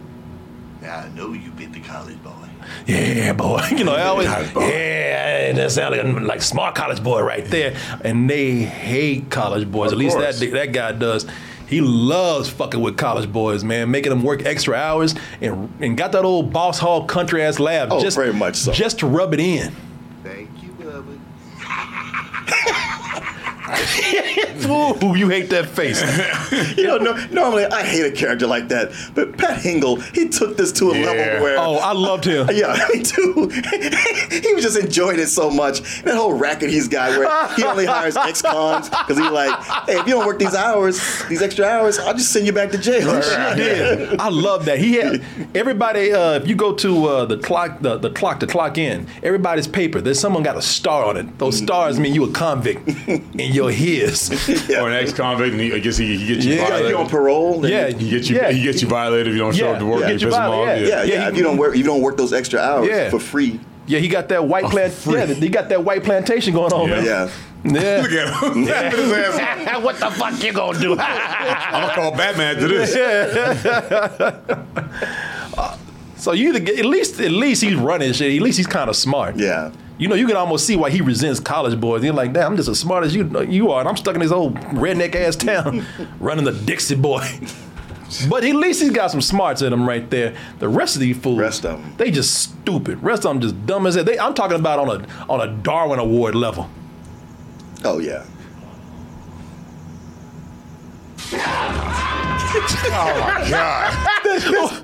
Yeah, 0.82 1.06
I 1.06 1.08
know 1.16 1.32
you 1.32 1.50
bit 1.52 1.72
the 1.72 1.80
college 1.80 2.22
boy. 2.22 2.30
Yeah, 2.86 3.32
boy. 3.32 3.62
You 3.70 3.84
know, 3.84 3.94
I 3.94 4.02
always, 4.02 4.28
College 4.28 4.52
yeah, 4.54 5.52
that 5.52 5.70
sounds 5.70 5.96
like, 5.96 6.22
like 6.22 6.42
smart 6.42 6.74
college 6.74 7.02
boy 7.02 7.22
right 7.22 7.44
there. 7.46 7.74
And 8.02 8.28
they 8.28 8.56
hate 8.56 9.30
college 9.30 9.70
boys. 9.70 9.90
At 9.92 9.96
least 9.96 10.18
that 10.18 10.34
course. 10.36 10.52
that 10.52 10.72
guy 10.72 10.92
does. 10.92 11.24
He 11.66 11.80
loves 11.80 12.50
fucking 12.50 12.78
with 12.82 12.98
college 12.98 13.32
boys, 13.32 13.64
man, 13.64 13.90
making 13.90 14.10
them 14.10 14.22
work 14.22 14.44
extra 14.44 14.76
hours 14.76 15.14
and 15.40 15.72
and 15.80 15.96
got 15.96 16.12
that 16.12 16.26
old 16.26 16.52
boss 16.52 16.78
hall 16.78 17.06
country 17.06 17.42
ass 17.42 17.58
laugh 17.58 17.88
Oh, 17.90 18.02
just 18.02 18.18
very 18.18 18.34
much 18.34 18.56
so. 18.56 18.70
just 18.70 18.98
to 18.98 19.06
rub 19.06 19.32
it 19.32 19.40
in. 19.40 19.74
Thank 20.24 20.48
you, 20.62 20.70
Bubba. 20.80 21.18
Ooh, 24.66 25.14
you 25.16 25.28
hate 25.28 25.50
that 25.50 25.66
face. 25.66 26.02
You 26.76 26.84
know, 26.86 26.96
no, 26.98 27.12
normally 27.30 27.64
I 27.66 27.82
hate 27.82 28.04
a 28.04 28.10
character 28.10 28.46
like 28.46 28.68
that, 28.68 28.92
but 29.14 29.36
Pat 29.38 29.60
Hingle, 29.62 30.02
he 30.14 30.28
took 30.28 30.56
this 30.56 30.70
to 30.72 30.90
a 30.90 30.98
Yeah. 30.98 31.06
level 31.06 31.42
where. 31.42 31.58
Oh, 31.58 31.76
I 31.76 31.92
loved 31.92 32.24
him. 32.24 32.48
Yeah, 32.54 32.76
me 32.92 33.02
too. 33.02 33.48
he 34.30 34.54
was 34.54 34.62
just 34.62 34.78
enjoying 34.78 35.18
it 35.18 35.26
so 35.28 35.50
much. 35.50 36.02
That 36.02 36.14
whole 36.16 36.32
racket 36.34 36.70
he's 36.70 36.88
got 36.88 37.18
where 37.18 37.54
he 37.56 37.64
only 37.64 37.86
hires 37.86 38.16
ex-cons 38.16 38.88
because 38.88 39.18
he's 39.18 39.30
like, 39.30 39.58
hey, 39.86 39.98
if 39.98 40.06
you 40.06 40.14
don't 40.14 40.26
work 40.26 40.38
these 40.38 40.54
hours, 40.54 41.00
these 41.28 41.42
extra 41.42 41.64
hours, 41.66 41.98
I'll 41.98 42.14
just 42.14 42.32
send 42.32 42.46
you 42.46 42.52
back 42.52 42.70
to 42.72 42.78
jail. 42.78 43.14
He 43.54 43.56
did. 43.62 44.20
I 44.20 44.28
love 44.28 44.64
that. 44.66 44.78
He 44.78 44.94
had 44.94 45.22
everybody. 45.54 46.12
Uh, 46.12 46.32
if 46.34 46.46
you 46.48 46.54
go 46.54 46.74
to 46.76 47.06
uh, 47.06 47.24
the 47.24 47.38
clock, 47.38 47.80
the, 47.80 47.96
the 47.98 48.10
clock 48.10 48.40
to 48.40 48.46
clock 48.46 48.78
in, 48.78 49.06
everybody's 49.22 49.66
paper. 49.66 50.00
There's 50.00 50.20
someone 50.20 50.42
got 50.42 50.56
a 50.56 50.62
star 50.62 51.04
on 51.04 51.16
it. 51.16 51.38
Those 51.38 51.58
stars 51.58 51.98
mean 51.98 52.14
you 52.14 52.24
a 52.24 52.32
convict, 52.32 52.86
and 53.08 53.40
you're 53.54 53.70
his. 53.70 54.30
Or 54.70 54.88
an 54.88 54.94
ex-convict, 54.94 55.52
and 55.52 55.60
he, 55.60 55.72
I 55.74 55.78
guess 55.78 55.96
he, 55.96 56.16
he 56.16 56.26
gets 56.34 56.44
you 56.44 56.52
Yeah. 56.54 56.56
Yeah, 56.58 56.62
if 56.62 56.68
violated. 56.68 56.90
you're 56.90 57.00
on 57.00 57.08
parole, 57.08 57.60
then 57.60 57.70
Yeah, 57.70 57.88
He 57.98 58.10
gets 58.10 58.28
you. 58.30 58.36
Yeah. 58.36 58.50
He 58.52 58.62
gets 58.62 58.80
you 58.82 58.88
violated 58.88 59.26
if 59.28 59.32
you 59.34 59.38
don't 59.38 59.54
show 59.54 59.66
Yeah, 59.66 59.72
up 59.72 59.78
to 59.80 59.86
work. 59.86 60.00
yeah, 60.00 60.08
and 60.10 60.20
you 60.20 60.26
piss 60.28 60.36
him 60.36 60.42
off. 60.42 60.66
yeah, 60.66 60.74
yeah, 60.76 61.02
Yeah, 61.04 61.28
if 61.28 61.32
he- 61.32 61.38
you 61.38 61.44
don't 61.44 61.56
work, 61.56 61.76
you 61.76 61.84
don't 61.84 62.00
work 62.00 62.16
those 62.16 62.32
extra 62.32 62.60
hours 62.60 62.88
Yeah. 62.88 63.10
for 63.10 63.18
free. 63.18 63.60
Yeah, 63.86 63.98
he 63.98 64.08
got 64.08 64.28
that 64.30 64.44
white 64.46 64.64
plant. 64.64 64.92
free. 64.94 65.14
Yeah, 65.18 65.26
he 65.26 65.48
got 65.50 65.68
that 65.68 65.84
white 65.84 66.02
plantation 66.04 66.54
going 66.54 66.72
on. 66.72 66.88
Yeah. 66.88 66.94
man. 66.94 67.04
Yeah. 67.04 67.28
Yeah. 67.64 68.02
Look 68.02 68.12
at 68.12 68.42
him. 68.56 68.64
Laughing 68.66 69.00
his 69.00 69.12
ass 69.12 69.82
what 69.82 69.96
the 69.98 70.10
fuck 70.10 70.42
you 70.42 70.52
gonna 70.52 70.78
do? 70.78 70.92
I'm 70.98 71.82
gonna 71.82 71.94
call 71.94 72.10
Batman 72.16 72.56
to 72.56 72.68
this. 72.68 72.94
Uh, 75.56 75.76
so 76.24 76.32
you 76.32 76.48
either 76.48 76.60
get, 76.60 76.78
at 76.78 76.86
least 76.86 77.20
at 77.20 77.30
least 77.30 77.62
he's 77.62 77.74
running 77.74 78.12
shit. 78.14 78.34
At 78.36 78.42
least 78.42 78.56
he's 78.58 78.66
kind 78.66 78.88
of 78.88 78.96
smart. 78.96 79.36
Yeah. 79.36 79.72
You 79.98 80.08
know, 80.08 80.14
you 80.16 80.26
can 80.26 80.36
almost 80.36 80.66
see 80.66 80.74
why 80.74 80.90
he 80.90 81.00
resents 81.02 81.38
college 81.38 81.78
boys. 81.78 82.02
You're 82.02 82.14
like, 82.14 82.32
damn, 82.32 82.52
I'm 82.52 82.56
just 82.56 82.68
as 82.68 82.80
smart 82.80 83.04
as 83.04 83.14
you 83.14 83.42
you 83.42 83.70
are, 83.70 83.80
and 83.80 83.88
I'm 83.88 83.96
stuck 83.96 84.14
in 84.14 84.20
this 84.20 84.32
old 84.32 84.54
redneck 84.56 85.14
ass 85.14 85.36
town 85.36 85.84
running 86.18 86.44
the 86.44 86.52
Dixie 86.52 86.96
boy. 86.96 87.26
But 88.28 88.44
at 88.44 88.54
least 88.54 88.80
he's 88.80 88.92
got 88.92 89.10
some 89.10 89.20
smarts 89.20 89.60
in 89.60 89.72
him 89.72 89.88
right 89.88 90.08
there. 90.08 90.36
The 90.60 90.68
rest 90.68 90.94
of 90.94 91.00
these 91.00 91.16
fools, 91.16 91.38
Rest 91.40 91.64
of 91.66 91.80
'em. 91.80 91.94
they 91.96 92.12
just 92.12 92.32
stupid. 92.34 93.02
Rest 93.02 93.24
of 93.26 93.30
them 93.32 93.40
just 93.40 93.66
dumb 93.66 93.86
as 93.88 93.96
hell. 93.96 94.04
They, 94.04 94.18
I'm 94.20 94.34
talking 94.34 94.56
about 94.56 94.78
on 94.78 94.88
a 95.02 95.06
on 95.28 95.40
a 95.40 95.48
Darwin 95.52 95.98
Award 95.98 96.36
level. 96.36 96.68
Oh 97.84 97.98
yeah. 97.98 98.24
Oh 102.56 103.20
my 103.20 103.48
god. 103.50 103.92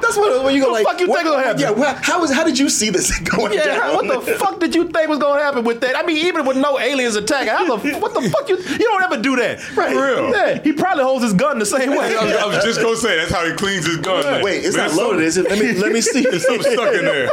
That's 0.01 0.17
what 0.17 0.45
when 0.45 0.55
you 0.55 0.61
go 0.63 0.67
The 0.67 0.73
like. 0.73 0.85
The 0.85 0.91
fuck 0.91 1.01
you 1.01 1.09
what- 1.09 1.19
think 1.23 1.29
gonna 1.31 1.43
happen? 1.43 1.61
Yeah. 1.61 1.71
Well, 1.71 1.95
how 2.03 2.21
was? 2.21 2.33
How 2.33 2.45
did 2.45 2.59
you 2.59 2.69
see 2.69 2.91
this 2.91 3.17
going 3.31 3.53
Yeah, 3.53 3.65
down? 3.65 3.95
what 3.95 4.25
the 4.27 4.35
fuck 4.35 4.59
did 4.61 4.75
you 4.75 4.89
think 4.89 5.09
was 5.09 5.19
gonna 5.19 5.41
happen 5.41 5.65
with 5.65 5.81
that? 5.83 5.97
I 5.97 6.03
mean, 6.05 6.19
even 6.27 6.45
with 6.47 6.57
no 6.57 6.79
aliens 6.79 7.17
attacking, 7.17 7.49
how 7.53 7.77
the 7.77 7.99
what 7.99 8.15
the 8.15 8.29
fuck 8.31 8.49
you 8.49 8.57
you 8.59 8.79
don't 8.79 9.03
ever 9.03 9.19
do 9.23 9.37
that, 9.37 9.59
Right. 9.77 9.93
For 9.93 10.03
real. 10.03 10.31
Yeah, 10.31 10.63
he 10.63 10.73
probably 10.73 11.05
holds 11.05 11.23
his 11.25 11.33
gun 11.33 11.59
the 11.59 11.67
same 11.67 11.91
way. 11.91 12.17
I 12.17 12.25
was, 12.25 12.35
I 12.35 12.47
was 12.47 12.65
just 12.65 12.81
gonna 12.81 12.97
say 12.97 13.17
that's 13.17 13.33
how 13.33 13.45
he 13.47 13.53
cleans 13.55 13.87
his 13.87 13.99
gun. 13.99 14.25
man. 14.25 14.43
Wait, 14.45 14.65
it's 14.65 14.77
not 14.77 14.95
loaded, 14.95 15.23
is 15.25 15.37
it? 15.37 15.49
Let 15.49 15.59
me 15.59 15.73
let 15.75 15.93
me 15.93 16.01
see. 16.01 16.23
There's 16.31 16.47
something 16.47 16.73
stuck 16.73 16.95
in 16.95 17.05
there. 17.05 17.29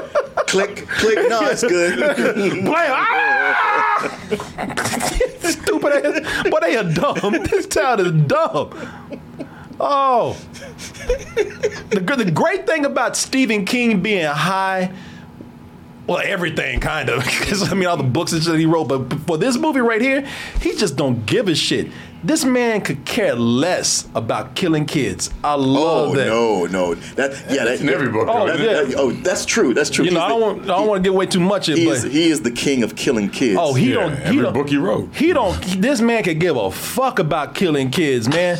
click, 0.47 0.87
click. 0.87 1.29
No, 1.29 1.41
it's 1.47 1.61
good. 1.63 1.97
Blam! 2.63 2.91
Ah! 2.91 4.17
Stupid 5.41 6.05
ass. 6.05 6.43
But 6.49 6.61
they 6.61 6.75
are 6.77 6.83
dumb. 6.83 7.31
This 7.49 7.65
town 7.67 7.99
is 7.99 8.11
dumb. 8.27 8.71
Oh. 9.79 10.37
The, 11.89 11.99
the 12.17 12.31
great 12.31 12.65
thing 12.65 12.85
about 12.85 13.15
Stephen 13.15 13.65
King 13.65 14.01
being 14.01 14.25
high, 14.25 14.91
well, 16.07 16.21
everything 16.23 16.79
kind 16.79 17.09
of, 17.09 17.23
because 17.39 17.71
I 17.71 17.75
mean, 17.75 17.87
all 17.87 17.97
the 17.97 18.03
books 18.03 18.31
that 18.31 18.57
he 18.57 18.65
wrote, 18.65 18.85
but 18.85 19.13
for 19.21 19.37
this 19.37 19.57
movie 19.57 19.81
right 19.81 20.01
here, 20.01 20.27
he 20.61 20.75
just 20.75 20.95
don't 20.95 21.25
give 21.25 21.47
a 21.47 21.55
shit. 21.55 21.91
This 22.23 22.43
man 22.43 22.81
could 22.81 23.05
care 23.05 23.35
less 23.35 24.07
about 24.15 24.55
killing 24.55 24.85
kids. 24.85 25.29
I 25.43 25.53
love 25.53 26.09
Oh 26.09 26.15
that. 26.15 26.27
no, 26.27 26.65
no. 26.65 26.95
That 26.95 27.31
yeah, 27.49 27.63
that, 27.65 27.79
in 27.79 27.89
every 27.89 28.09
book, 28.09 28.27
oh, 28.27 28.47
though, 28.47 28.57
that- 28.57 28.59
isn't 28.59 28.89
it? 28.91 28.95
that- 28.95 28.99
oh, 28.99 29.11
that's 29.11 29.45
true. 29.45 29.73
That's 29.73 29.89
true. 29.89 30.03
You 30.05 30.11
know, 30.11 30.19
He's 30.21 30.25
I 30.25 30.29
don't 30.29 30.39
the- 30.39 30.45
want, 30.45 30.63
I 30.63 30.67
don't 30.67 30.87
want 30.87 31.03
to 31.03 31.07
give 31.07 31.13
away 31.13 31.25
too 31.27 31.39
much 31.39 31.69
of 31.69 31.75
it, 31.77 31.81
He 31.81 31.87
is, 31.89 32.03
he 32.03 32.29
is 32.29 32.41
the 32.41 32.51
king 32.51 32.83
of 32.83 32.95
killing 32.95 33.29
kids. 33.29 33.59
oh, 33.61 33.73
he 33.75 33.89
Yeah, 33.89 33.95
don't. 33.95 34.15
He 34.17 34.23
every 34.23 34.41
don't, 34.41 34.53
book 34.53 34.69
he 34.69 34.77
wrote. 34.77 35.13
He 35.15 35.31
don't. 35.31 35.61
This 35.81 36.01
man 36.01 36.23
could 36.23 36.39
give 36.39 36.57
a 36.57 36.71
fuck 36.71 37.19
about 37.19 37.53
killing 37.53 37.91
kids, 37.91 38.27
man. 38.27 38.57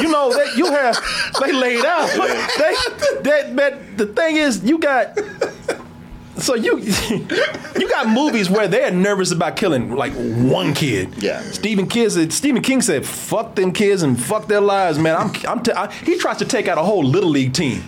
you 0.00 0.08
know 0.10 0.32
that 0.32 0.56
you 0.56 0.66
have 0.66 0.96
they 1.40 1.52
laid 1.52 1.84
out. 1.84 2.08
They 2.60 2.74
that 3.22 3.56
that 3.56 3.98
the 3.98 4.06
thing 4.06 4.36
is 4.36 4.62
you 4.64 4.78
got. 4.78 5.18
So 6.40 6.54
you 6.54 6.78
you 7.78 7.88
got 7.88 8.08
movies 8.08 8.48
where 8.50 8.68
they're 8.68 8.90
nervous 8.90 9.30
about 9.30 9.56
killing 9.56 9.94
like 9.94 10.12
one 10.12 10.74
kid. 10.74 11.22
Yeah. 11.22 11.40
Stephen 11.42 11.86
King 11.86 12.10
said 12.10 12.32
Stephen 12.32 12.62
King 12.62 12.80
said 12.80 13.04
fuck 13.06 13.54
them 13.54 13.72
kids 13.72 14.02
and 14.02 14.20
fuck 14.20 14.46
their 14.46 14.60
lives, 14.60 14.98
man. 14.98 15.16
I'm 15.16 15.32
I'm 15.46 15.62
t- 15.62 15.72
I, 15.72 15.92
he 15.92 16.18
tries 16.18 16.38
to 16.38 16.44
take 16.44 16.68
out 16.68 16.78
a 16.78 16.82
whole 16.82 17.04
little 17.04 17.30
league 17.30 17.52
team 17.52 17.82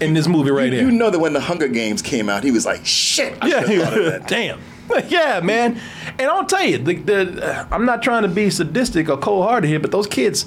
in 0.00 0.14
this 0.14 0.28
movie 0.28 0.50
right 0.50 0.72
you, 0.72 0.78
here. 0.78 0.88
you 0.88 0.90
know 0.90 1.10
that 1.10 1.18
when 1.18 1.32
the 1.32 1.40
Hunger 1.40 1.68
Games 1.68 2.02
came 2.02 2.28
out, 2.28 2.44
he 2.44 2.50
was 2.50 2.64
like, 2.64 2.84
"Shit, 2.86 3.36
I 3.42 3.48
Yeah, 3.48 3.60
of 3.60 4.04
that." 4.04 4.24
damn. 4.28 4.60
Yeah, 5.08 5.40
man. 5.40 5.78
And 6.18 6.30
I'll 6.30 6.46
tell 6.46 6.64
you, 6.64 6.78
the, 6.78 6.94
the, 6.94 7.44
uh, 7.46 7.66
I'm 7.70 7.84
not 7.84 8.02
trying 8.02 8.22
to 8.22 8.28
be 8.28 8.48
sadistic 8.50 9.08
or 9.08 9.18
cold-hearted 9.18 9.68
here, 9.68 9.78
but 9.78 9.90
those 9.90 10.06
kids, 10.06 10.46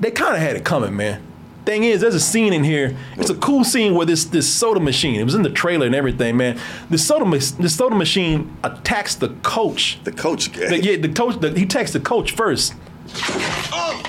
they 0.00 0.10
kind 0.10 0.34
of 0.34 0.40
had 0.40 0.56
it 0.56 0.64
coming, 0.64 0.96
man. 0.96 1.22
Thing 1.68 1.84
is, 1.84 2.00
there's 2.00 2.14
a 2.14 2.20
scene 2.20 2.54
in 2.54 2.64
here. 2.64 2.96
It's 3.16 3.28
a 3.28 3.34
cool 3.34 3.62
scene 3.62 3.94
where 3.94 4.06
this 4.06 4.24
this 4.24 4.50
soda 4.50 4.80
machine. 4.80 5.20
It 5.20 5.24
was 5.24 5.34
in 5.34 5.42
the 5.42 5.50
trailer 5.50 5.84
and 5.84 5.94
everything, 5.94 6.38
man. 6.38 6.58
The 6.88 6.96
soda 6.96 7.26
ma- 7.26 7.36
the 7.60 7.68
soda 7.68 7.94
machine 7.94 8.56
attacks 8.64 9.14
the 9.14 9.28
coach. 9.42 9.98
The 10.04 10.12
coach. 10.12 10.50
The- 10.50 10.82
yeah, 10.82 10.96
the 10.96 11.10
coach. 11.10 11.38
The, 11.40 11.50
he 11.50 11.64
attacks 11.64 11.92
the 11.92 12.00
coach 12.00 12.32
first 12.32 12.72
oh. 13.14 14.02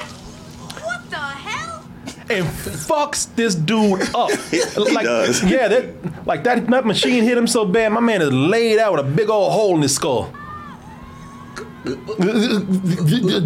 What 0.84 1.10
the 1.10 1.18
hell? 1.18 1.86
and 2.30 2.45
fucks 2.45 3.34
this 3.36 3.55
dude 3.55 4.01
up. 4.16 4.32
He 4.51 4.62
like, 4.93 5.05
does. 5.05 5.43
Yeah, 5.43 5.68
that 5.68 6.26
like 6.28 6.43
that 6.43 6.68
that 6.68 6.86
machine 6.86 7.24
hit 7.24 7.38
him 7.38 7.47
so 7.47 7.66
bad. 7.66 7.91
My 7.91 7.99
man 7.99 8.22
is 8.22 8.32
laid 8.32 8.80
out 8.80 8.93
with 8.93 9.05
a 9.05 9.10
big 9.10 9.30
old 9.30 9.51
hole 9.51 9.76
in 9.76 9.82
his 9.82 9.95
skull. 9.95 10.34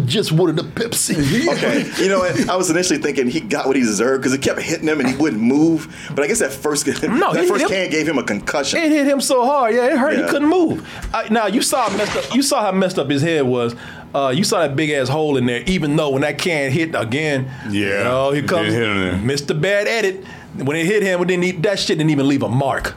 Just 0.06 0.32
wanted 0.32 0.58
a 0.58 0.62
Pepsi. 0.62 1.14
Okay, 1.54 1.88
you 2.02 2.08
know 2.08 2.18
what? 2.20 2.48
I 2.48 2.56
was 2.56 2.70
initially 2.70 2.98
thinking 2.98 3.28
he 3.28 3.40
got 3.40 3.66
what 3.66 3.76
he 3.76 3.82
deserved 3.82 4.22
because 4.22 4.32
it 4.32 4.42
kept 4.42 4.60
hitting 4.60 4.88
him 4.88 4.98
and 5.00 5.08
he 5.08 5.16
wouldn't 5.16 5.40
move. 5.42 6.10
But 6.14 6.24
I 6.24 6.26
guess 6.26 6.38
that 6.44 6.52
first 6.52 6.86
No, 6.86 7.32
that 7.32 7.42
he- 7.44 7.48
first 7.48 7.62
him- 7.64 7.68
can 7.68 7.90
gave 7.90 8.08
him 8.08 8.18
a 8.18 8.22
concussion. 8.24 8.78
It 8.80 8.90
hit 8.90 9.06
him 9.06 9.20
so 9.20 9.44
hard, 9.44 9.74
yeah, 9.74 9.86
it 9.92 9.98
hurt. 9.98 10.16
He 10.16 10.22
couldn't 10.24 10.48
move. 10.48 10.86
I, 11.14 11.28
now 11.28 11.46
you 11.46 11.62
saw 11.62 11.88
how 11.88 11.96
messed 11.96 12.16
up. 12.16 12.34
You 12.34 12.42
saw 12.42 12.62
how 12.62 12.72
messed 12.72 12.98
up 12.98 13.08
his 13.10 13.22
head 13.22 13.42
was. 13.44 13.74
Uh, 14.14 14.32
you 14.34 14.44
saw 14.44 14.60
that 14.60 14.76
big 14.76 14.90
ass 14.90 15.08
hole 15.08 15.36
in 15.36 15.46
there. 15.46 15.62
Even 15.66 15.96
though 15.96 16.10
when 16.10 16.22
that 16.22 16.38
can 16.38 16.70
hit 16.70 16.94
again, 16.94 17.50
Yeah, 17.68 18.04
oh, 18.06 18.30
here 18.32 18.44
it 18.44 18.48
comes 18.48 18.72
did 18.72 19.14
hit. 19.14 19.14
Mr. 19.22 19.60
Bad 19.60 19.86
Edit. 19.88 20.24
When 20.56 20.76
it 20.76 20.86
hit 20.86 21.02
him, 21.02 21.20
it 21.20 21.24
didn't 21.26 21.44
e- 21.44 21.50
that 21.52 21.80
shit 21.80 21.98
didn't 21.98 22.10
even 22.10 22.28
leave 22.28 22.42
a 22.44 22.48
mark. 22.48 22.94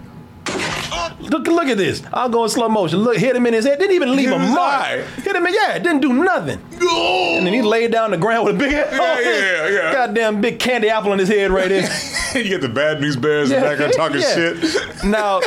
Look, 1.20 1.48
look 1.48 1.66
at 1.68 1.78
this. 1.78 2.04
I'll 2.14 2.30
go 2.30 2.44
in 2.44 2.50
slow 2.50 2.70
motion. 2.70 3.00
Look, 3.00 3.18
hit 3.18 3.36
him 3.36 3.46
in 3.48 3.54
his 3.54 3.66
head. 3.66 3.80
Didn't 3.80 3.96
even 3.96 4.16
leave 4.16 4.30
He 4.30 4.36
a 4.36 4.38
mark. 4.38 4.52
alive. 4.52 5.08
Hit 5.16 5.36
him 5.36 5.48
in, 5.48 5.54
yeah, 5.54 5.74
it 5.76 5.82
didn't 5.84 6.02
do 6.02 6.14
nothing. 6.14 6.60
And 6.72 7.46
then 7.46 7.54
he 7.54 7.62
laid 7.64 7.92
down 7.92 8.06
on 8.06 8.12
the 8.12 8.18
ground 8.18 8.46
with 8.46 8.56
a 8.56 8.60
big 8.60 8.72
ass, 8.72 8.88
Yeah, 8.94 9.20
yeah, 9.22 9.68
yeah. 9.70 9.94
goddamn 9.94 10.42
big 10.42 10.60
candy 10.60 10.90
apple 10.90 11.12
in 11.14 11.20
his 11.20 11.28
head 11.28 11.50
right 11.50 11.70
there. 11.70 11.90
you 12.36 12.44
get 12.44 12.62
the 12.62 12.70
bad 12.70 13.02
news 13.02 13.16
bears 13.16 13.50
in 13.50 13.60
the 13.60 13.66
background 13.68 13.94
talking 13.94 14.18
Yeah. 14.22 14.36
shit. 14.36 15.04
Now, 15.06 15.42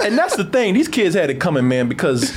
and 0.00 0.18
that's 0.18 0.34
the 0.36 0.44
thing. 0.44 0.74
These 0.74 0.88
kids 0.88 1.14
had 1.14 1.30
it 1.30 1.38
coming, 1.40 1.68
man, 1.68 1.88
because 1.88 2.32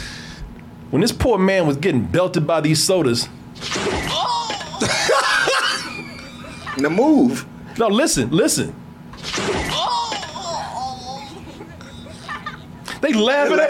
when 0.91 1.01
this 1.01 1.11
poor 1.11 1.39
man 1.39 1.65
was 1.65 1.77
getting 1.77 2.05
belted 2.05 2.45
by 2.45 2.61
these 2.61 2.81
sodas. 2.83 3.27
Oh! 4.13 4.37
Now 6.77 6.89
move. 6.89 7.45
No, 7.77 7.87
listen, 7.87 8.29
listen. 8.31 8.73
They 13.01 13.13
laughing 13.13 13.59
at 13.59 13.69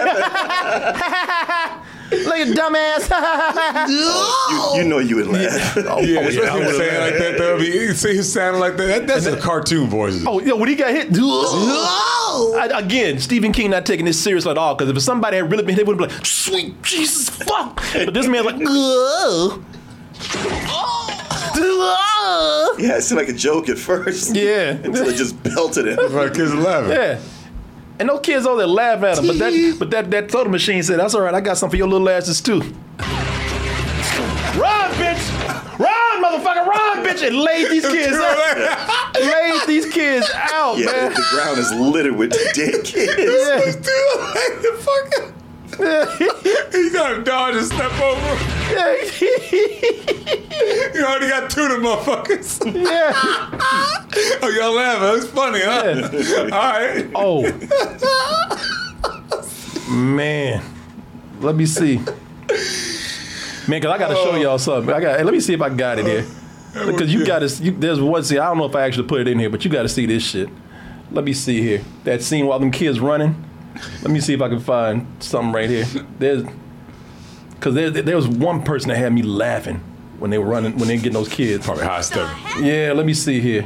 Like 2.12 2.42
a 2.42 2.52
dumbass. 2.52 3.08
You, 3.88 4.82
you 4.82 4.90
know 4.90 5.00
you 5.00 5.16
would 5.16 5.28
laugh. 5.28 5.76
Yeah, 5.78 5.84
oh, 5.88 6.02
yeah, 6.02 6.20
I 6.20 6.24
especially 6.24 6.60
would've 6.60 6.76
saying 6.76 7.02
like 7.02 7.18
that. 7.20 7.38
Though, 7.38 7.58
you 7.58 7.94
see 7.94 8.18
him 8.18 8.24
sounding 8.24 8.60
like 8.60 8.76
that. 8.76 8.88
that 8.88 9.08
that's 9.08 9.26
a 9.28 9.40
cartoon 9.40 9.88
voice. 9.88 10.26
Oh, 10.28 10.42
yo, 10.42 10.58
when 10.58 10.68
he 10.68 10.76
got 10.76 10.92
hit, 10.92 11.08
I, 11.14 12.70
again, 12.74 13.18
Stephen 13.20 13.54
King 13.54 13.70
not 13.72 13.86
taking 13.86 14.06
this 14.06 14.22
serious 14.22 14.46
at 14.46 14.58
all. 14.58 14.76
Because 14.76 14.90
if 14.90 15.02
somebody 15.02 15.38
had 15.38 15.50
really 15.50 15.64
been 15.64 15.76
hit, 15.76 15.88
would 15.88 15.98
be 15.98 16.08
like, 16.08 16.26
sweet 16.26 16.82
Jesus, 16.82 17.30
fuck. 17.30 17.82
But 17.94 18.14
this 18.14 18.28
man's 18.28 18.46
like, 18.46 18.56
Ugh. 18.68 19.64
Ugh. 21.56 22.80
Yeah, 22.80 22.98
it 22.98 23.04
seemed 23.04 23.22
like 23.22 23.30
a 23.30 23.34
joke 23.34 23.70
at 23.70 23.78
first. 23.78 24.36
Yeah. 24.36 24.72
Until 24.72 25.08
it 25.08 25.16
just 25.16 25.42
belted 25.44 25.88
him. 25.88 26.14
Like 26.14 26.34
kids 26.34 26.54
laughing. 26.54 26.92
Yeah. 26.92 27.20
And 28.02 28.08
no 28.08 28.18
kids 28.18 28.48
over 28.48 28.58
there 28.58 28.66
laugh 28.66 29.04
at 29.04 29.20
him. 29.20 29.28
But 29.28 29.38
that 29.38 29.76
but 29.78 29.92
that, 29.92 30.10
that 30.10 30.32
soda 30.32 30.50
machine 30.50 30.82
said, 30.82 31.00
that's 31.00 31.14
all 31.14 31.22
right, 31.22 31.36
I 31.36 31.40
got 31.40 31.56
some 31.60 31.70
for 31.70 31.76
your 31.76 31.88
little 31.88 32.10
asses 32.10 32.42
too. 32.42 32.62
Run, 34.58 34.92
bitch! 34.98 35.78
Run, 35.78 36.24
motherfucker, 36.24 36.66
run, 36.66 37.06
bitch! 37.06 37.22
And 37.28 37.36
laid 37.38 37.70
these 37.70 37.86
kids 37.96 38.18
out. 38.18 39.14
laid 39.22 39.68
these 39.68 39.86
kids 39.94 40.28
out, 40.34 40.80
Yeah, 40.80 40.86
man. 40.88 41.10
the, 41.10 41.16
the 41.16 41.28
ground 41.30 41.60
is 41.60 41.72
littered 41.74 42.16
with 42.16 42.32
dead 42.56 42.84
kids. 42.84 43.14
Yeah. 43.18 43.72
the 43.72 44.78
fuck. 45.22 45.34
He 45.82 46.90
got 46.92 47.16
to 47.16 47.24
dodge 47.24 47.56
and 47.56 47.66
step 47.66 47.92
over. 48.00 48.38
you 50.94 51.04
already 51.04 51.28
got 51.28 51.50
two 51.50 51.64
of 51.64 51.70
them 51.70 51.82
motherfuckers. 51.82 52.64
Yeah. 52.66 53.14
oh, 54.44 54.50
y'all 54.56 54.74
laughing? 54.74 55.18
It's 55.18 55.26
funny, 55.28 55.62
huh? 55.64 56.10
All 56.44 56.50
right. 56.50 57.10
Oh. 57.16 57.42
Man. 59.92 60.62
Let 61.40 61.56
me 61.56 61.66
see. 61.66 61.98
Man, 63.68 63.82
cause 63.82 63.92
I 63.92 63.98
gotta 63.98 64.14
show 64.16 64.36
y'all 64.36 64.60
something. 64.60 64.94
I 64.94 65.02
got. 65.02 65.18
Hey, 65.18 65.24
let 65.24 65.34
me 65.34 65.40
see 65.40 65.54
if 65.54 65.62
I 65.62 65.70
got 65.70 65.98
it 65.98 66.06
here. 66.06 66.24
Because 66.74 67.12
you 67.12 67.26
gotta. 67.26 67.48
You, 67.48 67.72
there's 67.72 68.00
one. 68.00 68.24
See, 68.24 68.38
I 68.38 68.48
don't 68.48 68.60
know 68.60 68.66
if 68.66 68.76
I 68.76 68.84
actually 68.84 69.08
put 69.08 69.22
it 69.22 69.28
in 69.28 69.40
here, 69.40 69.50
but 69.50 69.66
you 69.66 69.72
gotta 69.72 69.90
see 69.90 70.06
this 70.06 70.22
shit. 70.24 70.50
Let 71.10 71.26
me 71.26 71.34
see 71.34 71.62
here. 71.62 71.82
That 72.04 72.22
scene 72.22 72.46
while 72.46 72.60
them 72.60 72.70
kids 72.70 73.00
running. 73.00 73.44
Let 74.02 74.12
me 74.12 74.20
see 74.20 74.34
if 74.34 74.42
I 74.42 74.50
can 74.50 74.60
find 74.60 75.08
something 75.20 75.52
right 75.52 75.70
here. 75.70 75.86
There's. 76.20 76.44
Cause 77.60 77.76
there, 77.76 77.92
there 77.92 78.16
was 78.16 78.28
one 78.28 78.64
person 78.64 78.90
that 78.90 78.98
had 78.98 79.14
me 79.14 79.22
laughing 79.22 79.84
when 80.18 80.32
they 80.32 80.40
were 80.40 80.46
running 80.46 80.78
when 80.78 80.88
they 80.88 80.96
were 80.96 81.02
getting 81.02 81.14
those 81.14 81.30
kids. 81.30 81.66
Probably 81.66 81.84
high 81.84 82.02
step. 82.02 82.28
Yeah, 82.60 82.94
let 82.96 83.06
me 83.06 83.14
see 83.14 83.40
here. 83.40 83.66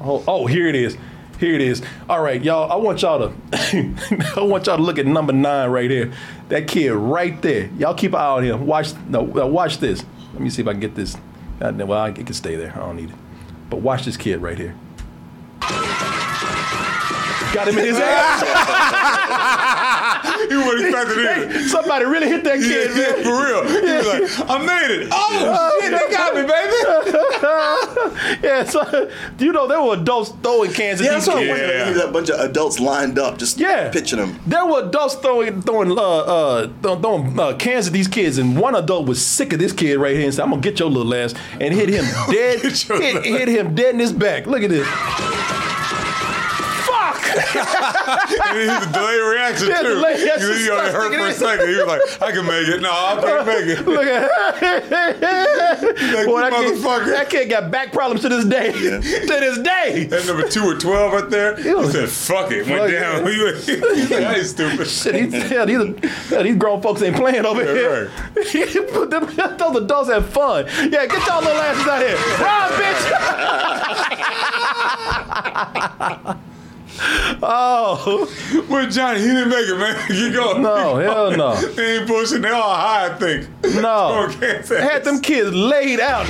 Oh, 0.00 0.24
oh, 0.26 0.46
here 0.46 0.66
it 0.66 0.74
is. 0.74 0.96
Here 1.38 1.54
it 1.54 1.60
is. 1.60 1.82
All 2.08 2.22
right, 2.22 2.42
y'all. 2.42 2.70
I 2.70 2.76
want 2.76 3.02
y'all 3.02 3.28
to. 3.28 3.34
I 4.36 4.40
want 4.40 4.66
y'all 4.66 4.76
to 4.76 4.82
look 4.82 4.98
at 4.98 5.06
number 5.06 5.32
nine 5.32 5.70
right 5.70 5.90
here. 5.90 6.12
That 6.48 6.68
kid 6.68 6.92
right 6.92 7.40
there. 7.42 7.68
Y'all 7.78 7.94
keep 7.94 8.12
an 8.12 8.20
eye 8.20 8.26
on 8.26 8.44
him. 8.44 8.66
Watch. 8.66 8.94
No, 9.08 9.22
watch 9.22 9.78
this. 9.78 10.04
Let 10.32 10.40
me 10.40 10.50
see 10.50 10.62
if 10.62 10.68
I 10.68 10.72
can 10.72 10.80
get 10.80 10.94
this. 10.94 11.16
Well, 11.60 11.92
I, 11.92 12.08
it 12.10 12.26
can 12.26 12.34
stay 12.34 12.56
there. 12.56 12.72
I 12.74 12.80
don't 12.80 12.96
need 12.96 13.10
it. 13.10 13.16
But 13.70 13.80
watch 13.80 14.04
this 14.04 14.16
kid 14.16 14.40
right 14.40 14.58
here. 14.58 14.74
Got 17.52 17.68
him 17.68 17.78
in 17.78 17.84
his 17.84 17.98
ass. 18.00 18.42
You 20.50 20.58
wouldn't 20.64 20.86
expect 20.88 21.10
it 21.10 21.18
either. 21.18 21.68
Somebody 21.68 22.04
really 22.04 22.28
hit 22.28 22.44
that 22.44 22.58
kid, 22.58 22.90
Yeah, 22.90 22.94
man. 22.94 23.16
yeah, 23.18 23.22
for 23.24 23.34
real. 23.44 23.62
He 23.68 23.92
was 23.92 24.06
like, 24.38 24.50
I 24.50 24.58
made 24.58 24.90
it. 25.02 25.08
Oh, 25.12 25.78
shit, 25.80 25.90
they 25.90 26.08
got 26.10 26.34
me, 26.34 26.42
baby. 26.42 26.78
yeah, 28.46 28.64
so 28.64 29.10
you 29.38 29.52
know 29.52 29.66
there 29.66 29.80
were 29.82 29.94
adults 29.94 30.30
throwing 30.42 30.72
cans 30.72 31.00
at 31.00 31.06
Yeah, 31.06 31.14
these 31.14 31.26
that's 31.26 31.28
what 31.28 31.36
I 31.36 31.40
kids. 31.40 31.50
wondered. 31.60 31.86
Maybe 31.86 31.98
that 31.98 32.12
bunch 32.12 32.30
of 32.30 32.40
adults 32.40 32.80
lined 32.80 33.18
up, 33.18 33.38
just 33.38 33.58
Yeah. 33.58 33.90
pitching 33.90 34.18
them. 34.18 34.38
There 34.46 34.64
were 34.66 34.86
adults 34.88 35.14
throwing 35.16 35.62
throwing 35.62 35.92
uh 35.92 36.02
uh 36.02 36.68
throw- 36.82 37.00
throwing 37.00 37.38
uh, 37.38 37.54
cans 37.56 37.86
at 37.86 37.92
these 37.92 38.08
kids, 38.08 38.38
and 38.38 38.58
one 38.58 38.74
adult 38.74 39.06
was 39.06 39.24
sick 39.24 39.52
of 39.52 39.58
this 39.58 39.72
kid 39.72 39.96
right 39.98 40.14
here 40.16 40.24
and 40.24 40.34
said, 40.34 40.42
"I'm 40.42 40.50
gonna 40.50 40.62
get 40.62 40.78
your 40.78 40.90
little 40.90 41.14
ass," 41.14 41.34
and 41.60 41.72
hit 41.74 41.88
him 41.88 42.04
dead, 42.30 42.60
hit, 42.60 43.24
hit 43.24 43.48
him 43.48 43.74
dead 43.74 43.94
in 43.94 44.00
his 44.00 44.12
back. 44.12 44.46
Look 44.46 44.62
at 44.62 44.70
this. 44.70 44.86
And 47.32 48.58
he 48.60 48.66
was 48.68 48.86
delayed 48.92 49.22
reaction, 49.22 49.68
Yeah, 49.68 49.82
too. 49.82 49.88
delayed 49.94 50.20
reaction, 50.20 50.48
He, 50.48 50.54
he 50.58 50.64
stop 50.64 50.92
hurt 50.92 51.12
for 51.14 51.26
a 51.26 51.32
second. 51.32 51.68
He 51.68 51.74
was 51.76 51.86
like, 51.86 52.00
I 52.22 52.32
can 52.32 52.46
make 52.46 52.68
it. 52.68 52.80
No, 52.82 52.90
I 52.90 53.18
can't 53.20 53.46
make 53.46 53.66
it. 53.78 53.86
Look 53.86 54.06
at 54.06 54.22
Like, 56.12 56.26
Boy, 56.26 56.40
that, 56.40 56.52
kid, 56.52 56.74
motherfucker. 56.78 57.06
that 57.12 57.30
kid 57.30 57.48
got 57.50 57.70
back 57.70 57.92
problems 57.92 58.20
to 58.22 58.28
this 58.28 58.44
day. 58.44 58.72
to 58.72 59.00
this 59.00 59.58
day. 59.58 60.04
That 60.04 60.26
number 60.26 60.48
two 60.48 60.62
or 60.64 60.74
12 60.78 61.12
right 61.12 61.30
there, 61.30 61.56
he 61.56 61.72
was- 61.74 61.92
said, 61.92 62.08
fuck 62.08 62.50
it. 62.52 62.66
Went 62.66 62.90
down. 62.92 63.26
He 63.26 63.38
was 63.42 63.68
like, 64.10 64.22
I 64.24 64.34
ain't 64.36 64.46
stupid. 64.46 64.86
Shit, 64.88 65.30
these, 65.30 65.50
yeah, 65.50 65.64
these, 65.64 65.78
yeah, 66.30 66.42
these 66.42 66.56
grown 66.56 66.80
folks 66.82 67.02
ain't 67.02 67.16
playing 67.16 67.44
over 67.46 67.62
Yeah, 67.64 68.08
here. 68.44 68.82
But 68.92 69.10
them- 69.10 69.26
Those 69.56 69.76
adults 69.76 70.08
have 70.10 70.28
fun. 70.30 70.66
Yeah, 70.66 71.06
get 71.06 71.26
y'all 71.26 71.40
little 71.42 71.60
asses 71.60 71.86
out 71.88 72.02
here. 72.02 72.16
Run, 72.44 72.72
bitch! 76.36 76.48
Oh, 77.42 78.28
Well, 78.68 78.88
Johnny, 78.90 79.20
he 79.20 79.26
didn't 79.26 79.48
make 79.48 79.66
it, 79.68 79.76
man. 79.78 79.96
Keep 80.08 80.34
going. 80.34 80.62
No, 80.62 80.96
hell 80.96 81.30
no. 81.36 81.54
They 81.74 81.98
ain't 81.98 82.06
pushing. 82.06 82.42
They 82.42 82.50
all 82.50 82.74
high, 82.74 83.06
I 83.06 83.14
think. 83.18 83.48
no. 83.80 84.28
Okay, 84.42 84.60
Had 84.80 85.04
them 85.04 85.20
kids 85.20 85.52
laid 85.54 86.00
out. 86.00 86.26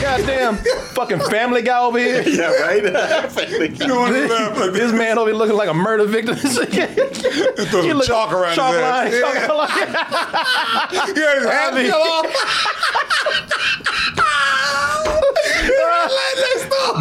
Goddamn 0.00 0.56
fucking 0.94 1.20
family 1.20 1.62
guy 1.62 1.78
over 1.80 1.98
here. 1.98 2.22
Yeah, 2.22 2.52
right? 2.62 3.30
Family 3.30 3.68
guy. 3.68 3.86
You 3.86 3.94
want 3.96 4.14
to 4.14 4.26
laugh 4.28 4.58
like 4.58 4.72
This 4.72 4.92
man 4.92 5.18
over 5.18 5.30
here 5.30 5.38
looking 5.38 5.56
like 5.56 5.68
a 5.70 5.74
murder 5.74 6.04
victim. 6.06 6.34
Throw 6.36 6.50
some 6.50 7.82
He 7.84 7.92
look- 7.92 8.06
chalk 8.06 8.32
around 8.32 8.54
chalk 8.54 8.74
his 8.74 8.82
line, 8.82 9.06
ass. 9.12 9.46
chalk 9.46 9.56
line. 9.56 11.16
Yeah, 11.16 11.34
his 11.36 11.44
hat 11.46 11.72
I 11.72 11.74
mean- 11.76 11.90
fell 11.90 12.02
off. 12.02 12.26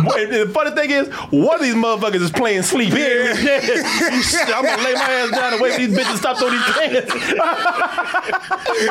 Wait, 0.06 0.30
the 0.30 0.50
funny 0.54 0.72
thing 0.72 0.92
is, 0.92 1.08
one 1.32 1.56
of 1.56 1.62
these 1.62 1.76
motherfuckers 1.76 2.22
is 2.22 2.32
playing 2.32 2.62
sleep. 2.64 2.94
He 2.94 3.02
ain't. 3.02 3.38
I'm 3.40 4.64
gonna 4.64 4.84
lay 4.84 4.94
my 4.94 5.12
ass 5.12 5.32
down 5.32 5.54
and 5.54 5.62
wait 5.62 5.74
for 5.74 5.80
these 5.80 5.98
bitches 5.98 6.12
to 6.12 6.18
stop 6.18 6.38
throwing 6.38 6.54
these 6.54 6.64
cans. 6.64 7.12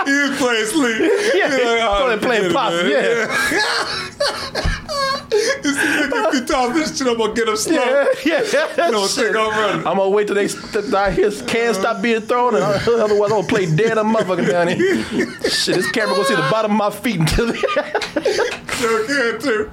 He 0.07 0.12
was 0.28 0.39
playing 0.39 0.66
sleep. 0.66 1.01
Yeah, 1.35 1.49
He's 1.51 1.64
like, 1.64 1.81
"Oh, 1.83 2.18
playing 2.20 2.51
forget 2.53 3.31
it, 5.33 5.62
possum, 5.62 6.11
man." 6.11 6.33
You 6.33 6.47
see, 6.47 6.55
if 6.55 6.74
this 6.74 6.99
shit, 6.99 7.07
I'm 7.07 7.16
gonna 7.18 7.35
get 7.35 7.49
him 7.49 7.57
slow. 7.57 7.76
Yeah, 8.24 8.43
yeah. 8.53 8.87
You 8.87 8.93
don't 8.93 9.09
think 9.09 9.37
I'm. 9.37 9.87
I'm 9.87 9.97
gonna 9.97 10.09
wait 10.11 10.26
till 10.26 10.37
they 10.37 10.49
st- 10.49 10.93
I 10.95 11.11
hear 11.11 11.31
cans 11.31 11.78
stop 11.78 12.03
being 12.03 12.20
thrown, 12.20 12.55
and 12.55 12.64
otherwise 12.64 13.31
I'm 13.31 13.37
gonna 13.39 13.47
play 13.47 13.66
dead 13.66 13.99
a 13.99 14.03
motherfucker 14.03 14.49
down 14.49 14.68
here. 14.68 15.05
Shit, 15.51 15.76
this 15.76 15.91
camera 15.91 16.14
gonna 16.14 16.26
see 16.26 16.35
the 16.35 16.49
bottom 16.51 16.72
of 16.72 16.76
my 16.76 16.91
feet 16.91 17.20
until. 17.20 17.53
Sure 17.55 19.07
can 19.07 19.41
too. 19.41 19.70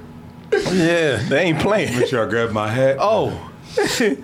yeah, 0.74 1.16
they 1.28 1.42
ain't 1.44 1.60
playing. 1.60 1.98
Make 1.98 2.08
sure 2.08 2.26
I 2.26 2.28
grab 2.30 2.50
my 2.52 2.68
hat. 2.68 2.96
Oh, 3.00 3.28
and, 4.00 4.22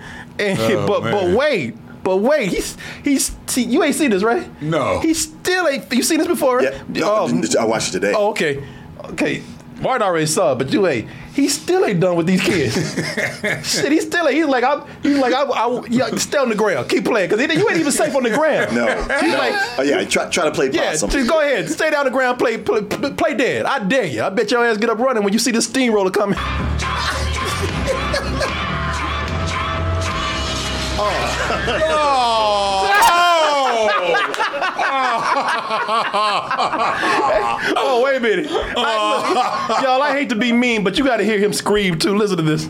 Oh, 0.59 0.87
but 0.87 1.01
but 1.03 1.35
wait, 1.37 1.75
but 2.03 2.17
wait, 2.17 2.49
he's 2.49 2.77
he's 3.03 3.35
see, 3.47 3.63
you 3.63 3.83
ain't 3.83 3.95
seen 3.95 4.09
this 4.11 4.23
right? 4.23 4.47
No. 4.61 4.99
he 4.99 5.13
still 5.13 5.67
ain't. 5.67 5.91
You 5.91 6.03
seen 6.03 6.17
this 6.19 6.27
before? 6.27 6.61
Yeah, 6.61 6.81
no, 6.87 7.03
Oh, 7.29 7.41
I 7.59 7.65
watched 7.65 7.89
it 7.89 7.91
today. 7.99 8.13
oh, 8.15 8.29
okay, 8.29 8.63
okay. 9.11 9.43
Martin 9.81 10.07
already 10.07 10.25
saw 10.25 10.53
it, 10.53 10.55
but 10.55 10.71
you 10.71 10.87
ain't. 10.87 11.09
He 11.33 11.49
still 11.49 11.85
ain't 11.85 11.99
done 11.99 12.15
with 12.15 12.27
these 12.27 12.41
kids. 12.41 12.73
Shit, 13.69 13.91
he 13.91 13.99
still 13.99 14.27
ain't. 14.27 14.37
He's 14.37 14.45
like, 14.45 14.63
I'm. 14.63 14.83
He's 15.03 15.17
like, 15.17 15.33
I. 15.33 15.43
I 15.43 15.85
yeah, 15.89 16.15
stay 16.15 16.37
on 16.37 16.49
the 16.49 16.55
ground. 16.55 16.89
Keep 16.89 17.05
playing, 17.05 17.29
cause 17.29 17.39
you 17.39 17.47
ain't 17.47 17.79
even 17.79 17.91
safe 17.91 18.15
on 18.15 18.23
the 18.23 18.29
ground. 18.29 18.73
No. 18.73 18.85
He's 19.19 19.31
no. 19.31 19.37
like, 19.37 19.79
oh, 19.79 19.81
yeah, 19.83 20.03
try, 20.05 20.29
try 20.29 20.45
to 20.45 20.51
play 20.51 20.71
yeah, 20.71 20.91
possum. 20.91 21.09
just 21.09 21.29
go 21.29 21.41
ahead. 21.41 21.69
Stay 21.69 21.91
down 21.91 22.05
the 22.05 22.11
ground. 22.11 22.39
Play, 22.39 22.57
play, 22.57 22.81
play 22.83 23.33
dead. 23.35 23.65
I 23.65 23.79
dare 23.79 24.05
you. 24.05 24.23
I 24.23 24.29
bet 24.29 24.49
your 24.49 24.65
ass 24.65 24.77
get 24.77 24.89
up 24.89 24.99
running 24.99 25.23
when 25.23 25.33
you 25.33 25.39
see 25.39 25.51
the 25.51 25.61
steamroller 25.61 26.11
coming. 26.11 26.39
Oh, 30.97 31.11
oh. 31.89 32.84
wait 38.03 38.17
a 38.17 38.19
minute. 38.19 38.47
I- 38.51 39.65
look, 39.69 39.81
y'all, 39.83 40.01
I 40.01 40.11
hate 40.13 40.29
to 40.29 40.35
be 40.35 40.51
mean, 40.51 40.83
but 40.83 40.97
you 40.97 41.05
got 41.05 41.17
to 41.17 41.23
hear 41.23 41.39
him 41.39 41.53
scream 41.53 41.97
too. 41.97 42.15
Listen 42.15 42.37
to 42.37 42.43
this. 42.43 42.69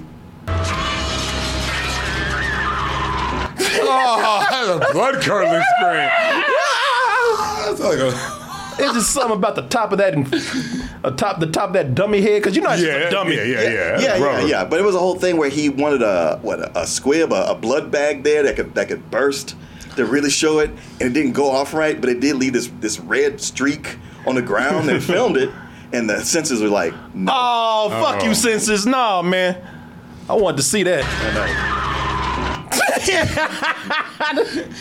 Oh, 3.87 4.47
that's 4.49 4.89
a 4.89 4.93
blood 4.93 5.21
curdling 5.21 5.61
scream. 5.77 6.09
That's 7.65 7.79
like 7.79 7.99
a 7.99 8.07
It's 8.83 8.93
just 8.93 9.11
something 9.11 9.37
about 9.37 9.55
the 9.55 9.63
top 9.63 9.91
of 9.91 9.97
that, 9.99 10.13
and 10.13 10.27
uh, 11.03 11.11
top 11.11 11.39
the 11.39 11.47
top 11.47 11.69
of 11.69 11.73
that 11.73 11.95
dummy 11.95 12.21
head, 12.21 12.41
because 12.41 12.55
you 12.55 12.61
know 12.61 12.71
it's 12.71 12.81
just 12.81 12.91
yeah, 12.99 13.07
a 13.07 13.11
dummy. 13.11 13.35
yeah, 13.35 13.43
yeah, 13.43 13.61
yeah. 13.61 13.99
yeah, 13.99 14.17
yeah, 14.17 14.23
Rubber. 14.23 14.47
yeah. 14.47 14.65
But 14.65 14.79
it 14.79 14.83
was 14.83 14.95
a 14.95 14.99
whole 14.99 15.15
thing 15.15 15.37
where 15.37 15.49
he 15.49 15.69
wanted 15.69 16.01
a 16.01 16.39
what 16.41 16.59
a, 16.59 16.79
a 16.81 16.87
squib, 16.87 17.31
a, 17.31 17.51
a 17.51 17.55
blood 17.55 17.91
bag 17.91 18.23
there 18.23 18.43
that 18.43 18.55
could 18.55 18.73
that 18.75 18.87
could 18.89 19.09
burst 19.11 19.55
to 19.95 20.05
really 20.05 20.29
show 20.29 20.59
it, 20.59 20.69
and 20.69 21.01
it 21.01 21.13
didn't 21.13 21.33
go 21.33 21.49
off 21.49 21.73
right, 21.73 21.99
but 21.99 22.09
it 22.09 22.19
did 22.19 22.35
leave 22.35 22.53
this 22.53 22.69
this 22.79 22.99
red 22.99 23.39
streak 23.41 23.97
on 24.25 24.35
the 24.35 24.41
ground. 24.41 24.89
and 24.89 25.03
filmed 25.03 25.37
it, 25.37 25.49
and 25.93 26.09
the 26.09 26.15
sensors 26.15 26.61
were 26.61 26.67
like, 26.67 26.93
no. 27.13 27.31
Oh, 27.35 27.89
fuck 28.01 28.23
you, 28.23 28.33
senses. 28.33 28.85
Nah, 28.85 29.21
man. 29.21 29.55
I 30.27 30.33
wanted 30.33 30.57
to 30.57 30.63
see 30.63 30.83
that. 30.83 31.03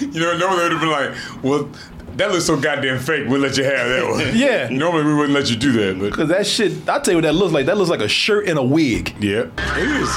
You 0.00 0.20
know, 0.20 0.36
no, 0.38 0.56
they 0.56 0.62
would 0.62 0.72
have 0.72 0.80
been 0.80 0.90
like, 0.90 1.14
well, 1.42 1.68
That 2.16 2.30
looks 2.30 2.44
so 2.44 2.56
goddamn 2.60 3.00
fake. 3.00 3.26
We'll 3.28 3.40
let 3.40 3.56
you 3.56 3.64
have 3.64 3.88
that 3.88 4.06
one. 4.08 4.36
Yeah. 4.36 4.68
Normally 4.70 5.04
we 5.04 5.14
wouldn't 5.14 5.34
let 5.34 5.50
you 5.50 5.56
do 5.56 5.72
that, 5.72 5.98
but 5.98 6.12
Cause 6.12 6.28
that 6.28 6.46
shit, 6.46 6.88
I'll 6.88 7.00
tell 7.00 7.12
you 7.12 7.18
what 7.18 7.22
that 7.22 7.34
looks 7.34 7.52
like. 7.52 7.66
That 7.66 7.76
looks 7.76 7.90
like 7.90 8.00
a 8.00 8.08
shirt 8.08 8.48
and 8.48 8.56
a 8.58 8.62
wig. 8.62 9.14
yeah, 9.20 9.46
it 9.76 9.88
is. 10.02 10.08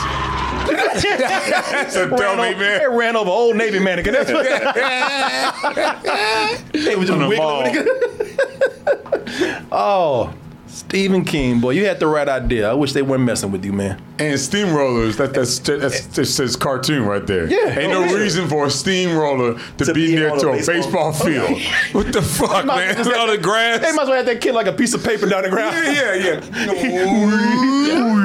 That's 1.02 1.96
a 1.96 2.08
ran 2.08 2.20
dummy 2.20 2.56
man. 2.56 2.82
It 2.82 2.90
ran 2.90 3.16
over 3.16 3.30
old 3.30 3.56
Navy 3.56 3.80
mannequin. 3.80 4.14
That's 4.14 4.32
what 4.32 4.46
it 6.76 6.98
was 6.98 7.08
just 7.08 7.14
On 7.14 7.20
the 7.20 7.28
wiggling. 7.30 7.76
oh, 9.72 10.34
Stephen 10.78 11.26
King, 11.26 11.60
boy, 11.60 11.72
you 11.72 11.86
had 11.88 12.00
the 12.00 12.06
right 12.06 12.30
idea. 12.30 12.70
I 12.70 12.74
wish 12.76 12.94
they 12.94 13.02
weren't 13.02 13.24
messing 13.24 13.52
with 13.52 13.66
you, 13.66 13.74
man. 13.74 14.00
And 14.20 14.36
steamrollers, 14.36 15.18
that, 15.18 15.34
that's, 15.34 15.58
eh, 15.68 15.76
that's, 15.78 16.06
eh. 16.06 16.10
that 16.14 16.26
says 16.28 16.56
cartoon 16.56 17.04
right 17.06 17.26
there. 17.26 17.48
Yeah. 17.48 17.80
Ain't 17.80 17.94
oh, 17.94 18.06
no 18.06 18.10
Oh, 18.10 18.16
reason 18.18 18.48
for 18.48 18.66
a 18.66 18.70
steamroller 18.70 19.60
to, 19.80 19.86
To 19.86 19.94
be 19.94 20.08
be 20.08 20.16
near 20.16 20.30
on 20.32 20.40
to 20.40 20.50
a 20.50 20.54
a 20.54 20.56
baseball- 20.58 21.12
baseball 21.12 21.14
field. 21.14 21.60
what 21.94 22.14
the 22.14 22.22
fuck, 22.22 22.66
man? 22.66 22.96
Just- 22.96 23.12
All 23.12 23.28
the 23.28 23.38
grass. 23.40 23.80
They 23.82 23.92
might 23.92 24.04
as 24.04 24.08
well 24.08 24.18
have 24.18 24.26
that 24.28 24.40
kid 24.42 24.54
like 24.54 24.68
a 24.68 24.74
piece 24.74 24.94
of 24.94 25.04
paper 25.04 25.28
down 25.28 25.44
the 25.44 25.50
ground. 25.50 25.76
yeah, 25.76 26.14
yeah, 26.14 26.42
yeah. 27.88 27.98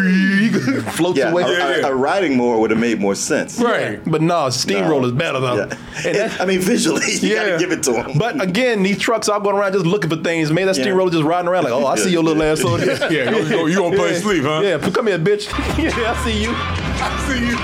Floats 0.92 1.18
Yeah, 1.18 1.30
away. 1.30 1.42
a, 1.44 1.48
Yeah, 1.48 1.76
yeah. 1.78 1.86
a, 1.86 1.92
a 1.92 1.94
riding 1.94 2.36
mower 2.36 2.58
would 2.58 2.70
have 2.70 2.78
made 2.80 3.00
more 3.00 3.14
sense. 3.14 3.58
right. 3.60 4.00
But 4.04 4.20
no, 4.22 4.34
steamroller's 4.48 5.12
better 5.12 5.40
though. 5.40 5.54
Yeah. 5.56 5.62
And 6.06 6.16
that- 6.16 6.40
I 6.40 6.44
mean, 6.46 6.60
visually, 6.60 7.02
you 7.20 7.34
gotta 7.34 7.58
give 7.58 7.72
it 7.72 7.82
to 7.84 8.02
him. 8.02 8.18
But 8.18 8.40
again, 8.42 8.82
these 8.82 8.98
trucks 8.98 9.28
are 9.28 9.40
going 9.40 9.56
around 9.56 9.72
just 9.72 9.86
looking 9.86 10.10
for 10.10 10.16
things. 10.16 10.50
Maybe 10.52 10.66
that 10.66 10.76
Yeah. 10.76 10.84
steamroller 10.84 11.10
just 11.10 11.24
riding 11.24 11.48
around 11.48 11.64
like, 11.64 11.72
oh, 11.72 11.86
I 11.86 11.96
see 11.96 12.10
your 12.10 12.22
little 12.22 12.41
ass 12.42 12.64
over 12.64 12.78
there. 12.84 13.12
Yeah, 13.12 13.30
you, 13.30 13.44
you, 13.46 13.66
you 13.68 13.76
gonna 13.78 13.96
play 13.96 14.12
Yeah. 14.12 14.18
sleep, 14.20 14.44
huh? 14.44 14.60
Yeah, 14.62 14.78
come 14.90 15.06
here, 15.06 15.18
bitch. 15.18 15.46
yeah, 15.78 16.12
I 16.12 16.24
see 16.24 16.42
you. 16.42 16.50
I 16.54 17.08
see 17.26 17.40
you. 17.48 17.56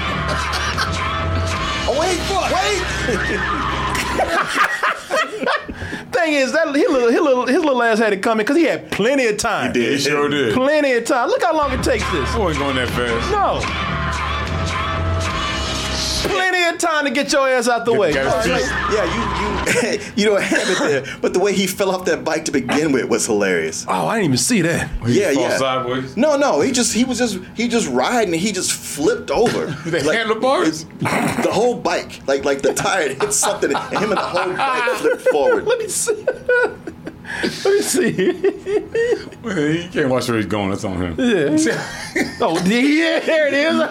oh 1.88 1.94
wait, 2.00 2.18
wait! 2.52 3.40
Thing 6.12 6.32
is, 6.34 6.52
that 6.52 6.74
his 6.74 6.88
little, 6.88 7.08
his 7.10 7.20
little, 7.20 7.46
his 7.46 7.58
little 7.64 7.82
ass 7.82 7.98
had 7.98 8.12
it 8.12 8.22
coming 8.22 8.44
because 8.44 8.56
he 8.56 8.64
had 8.64 8.90
plenty 8.90 9.26
of 9.26 9.36
time. 9.36 9.72
He 9.74 9.80
did. 9.80 9.92
He 9.92 9.98
sure 9.98 10.28
did. 10.28 10.54
Plenty 10.54 10.92
of 10.92 11.04
time. 11.04 11.28
Look 11.28 11.42
how 11.42 11.56
long 11.56 11.70
it 11.72 11.82
takes 11.82 12.10
this. 12.10 12.28
I 12.34 12.38
wasn't 12.38 12.64
going 12.64 12.76
that 12.76 12.88
fast. 12.88 13.30
No. 13.30 13.60
Plenty 16.22 16.64
of 16.64 16.78
time 16.78 17.04
to 17.04 17.10
get 17.10 17.32
your 17.32 17.48
ass 17.48 17.68
out 17.68 17.84
the 17.84 17.92
way. 17.92 18.12
Got 18.12 18.44
his 18.44 18.52
Like, 18.52 18.70
yeah, 18.92 19.04
you 19.14 19.22
you 19.42 20.00
you 20.16 20.24
don't 20.24 20.42
have 20.42 20.68
it 20.70 20.78
there. 21.04 21.18
But 21.20 21.32
the 21.32 21.38
way 21.40 21.52
he 21.52 21.66
fell 21.66 21.90
off 21.90 22.04
that 22.06 22.24
bike 22.24 22.44
to 22.46 22.52
begin 22.52 22.92
with 22.92 23.08
was 23.08 23.26
hilarious. 23.26 23.84
Oh, 23.88 24.06
I 24.06 24.16
didn't 24.16 24.26
even 24.26 24.38
see 24.38 24.62
that. 24.62 24.90
Yeah, 25.06 25.30
yeah. 25.30 25.56
sideways. 25.56 26.16
No, 26.16 26.36
no, 26.36 26.60
he 26.60 26.72
just 26.72 26.92
he 26.94 27.04
was 27.04 27.18
just 27.18 27.38
he 27.54 27.68
just 27.68 27.88
riding 27.88 28.32
and 28.32 28.42
he 28.42 28.52
just 28.52 28.72
flipped 28.72 29.30
over. 29.30 29.66
The 29.88 30.12
handlebars? 30.12 30.84
The 31.00 31.48
whole 31.50 31.74
bike, 31.76 32.20
like 32.26 32.44
like 32.44 32.62
the 32.62 32.74
tire 32.74 33.08
hit 33.08 33.32
something, 33.32 33.74
and 33.74 33.98
him 33.98 34.10
and 34.10 34.12
the 34.12 34.16
whole 34.20 34.52
bike 34.54 34.82
flipped 34.98 35.22
forward. 35.22 35.64
Let 35.66 35.78
me 35.78 35.88
see. 35.88 36.26
Let 37.42 37.64
me 37.64 37.82
see. 37.82 38.32
Man, 39.44 39.74
you 39.82 39.88
can't 39.92 40.08
watch 40.08 40.28
where 40.28 40.38
he's 40.38 40.46
going. 40.46 40.70
That's 40.70 40.84
on 40.84 40.96
him. 41.00 41.14
Yeah. 41.18 41.58
Oh, 42.40 42.56
yeah, 42.64 43.20
there 43.20 43.46
it 43.48 43.54
is. 43.54 43.76
'Cause 43.78 43.88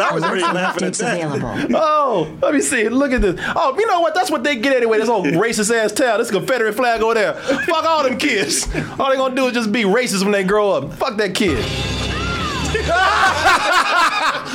I 0.00 0.10
was 0.14 0.22
already 0.22 0.40
laughing 0.42 0.84
at 0.88 0.94
that. 0.94 1.70
Oh, 1.74 2.28
let 2.40 2.54
me 2.54 2.60
see. 2.60 2.88
Look 2.88 3.12
at 3.12 3.20
this. 3.20 3.38
Oh, 3.54 3.76
you 3.78 3.86
know 3.86 4.00
what? 4.00 4.14
That's 4.14 4.30
what 4.30 4.44
they 4.44 4.56
get 4.56 4.74
anyway. 4.74 4.98
This 4.98 5.08
old 5.10 5.26
racist 5.44 5.70
ass 5.74 5.92
town. 5.92 6.18
This 6.20 6.30
Confederate 6.30 6.72
flag 6.74 7.02
over 7.02 7.14
there. 7.14 7.34
Fuck 7.34 7.84
all 7.84 8.02
them 8.04 8.16
kids. 8.18 8.66
All 8.98 9.10
they 9.10 9.16
gonna 9.16 9.34
do 9.34 9.46
is 9.48 9.52
just 9.52 9.72
be 9.72 9.82
racist 9.82 10.22
when 10.22 10.32
they 10.32 10.44
grow 10.44 10.70
up. 10.72 10.92
Fuck 10.94 11.16
that 11.18 11.34
kid. 11.34 11.58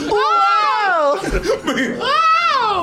Wow. 0.09 1.19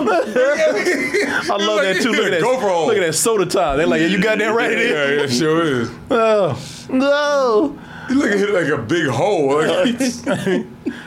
I 1.50 1.56
love 1.58 1.82
that 1.82 2.00
too. 2.02 2.10
Look 2.12 2.26
at 2.26 2.30
that. 2.32 2.40
Go 2.40 2.58
for 2.60 2.68
all. 2.68 2.86
Look 2.86 2.96
at 2.96 3.00
that 3.06 3.12
soda 3.14 3.46
time. 3.46 3.78
They're 3.78 3.86
like, 3.86 4.00
yeah, 4.00 4.06
you 4.08 4.20
got 4.22 4.38
that 4.38 4.48
right 4.54 4.70
Yeah, 4.70 4.76
there. 4.76 5.16
yeah, 5.16 5.22
it 5.24 5.30
sure 5.32 5.64
is. 5.82 5.90
Oh, 6.10 6.58
no. 6.90 7.78
You 8.10 8.16
look 8.16 8.30
at 8.32 8.38
it 8.40 8.50
like 8.50 8.68
a 8.68 8.82
big 8.82 9.06
hole. 9.08 9.60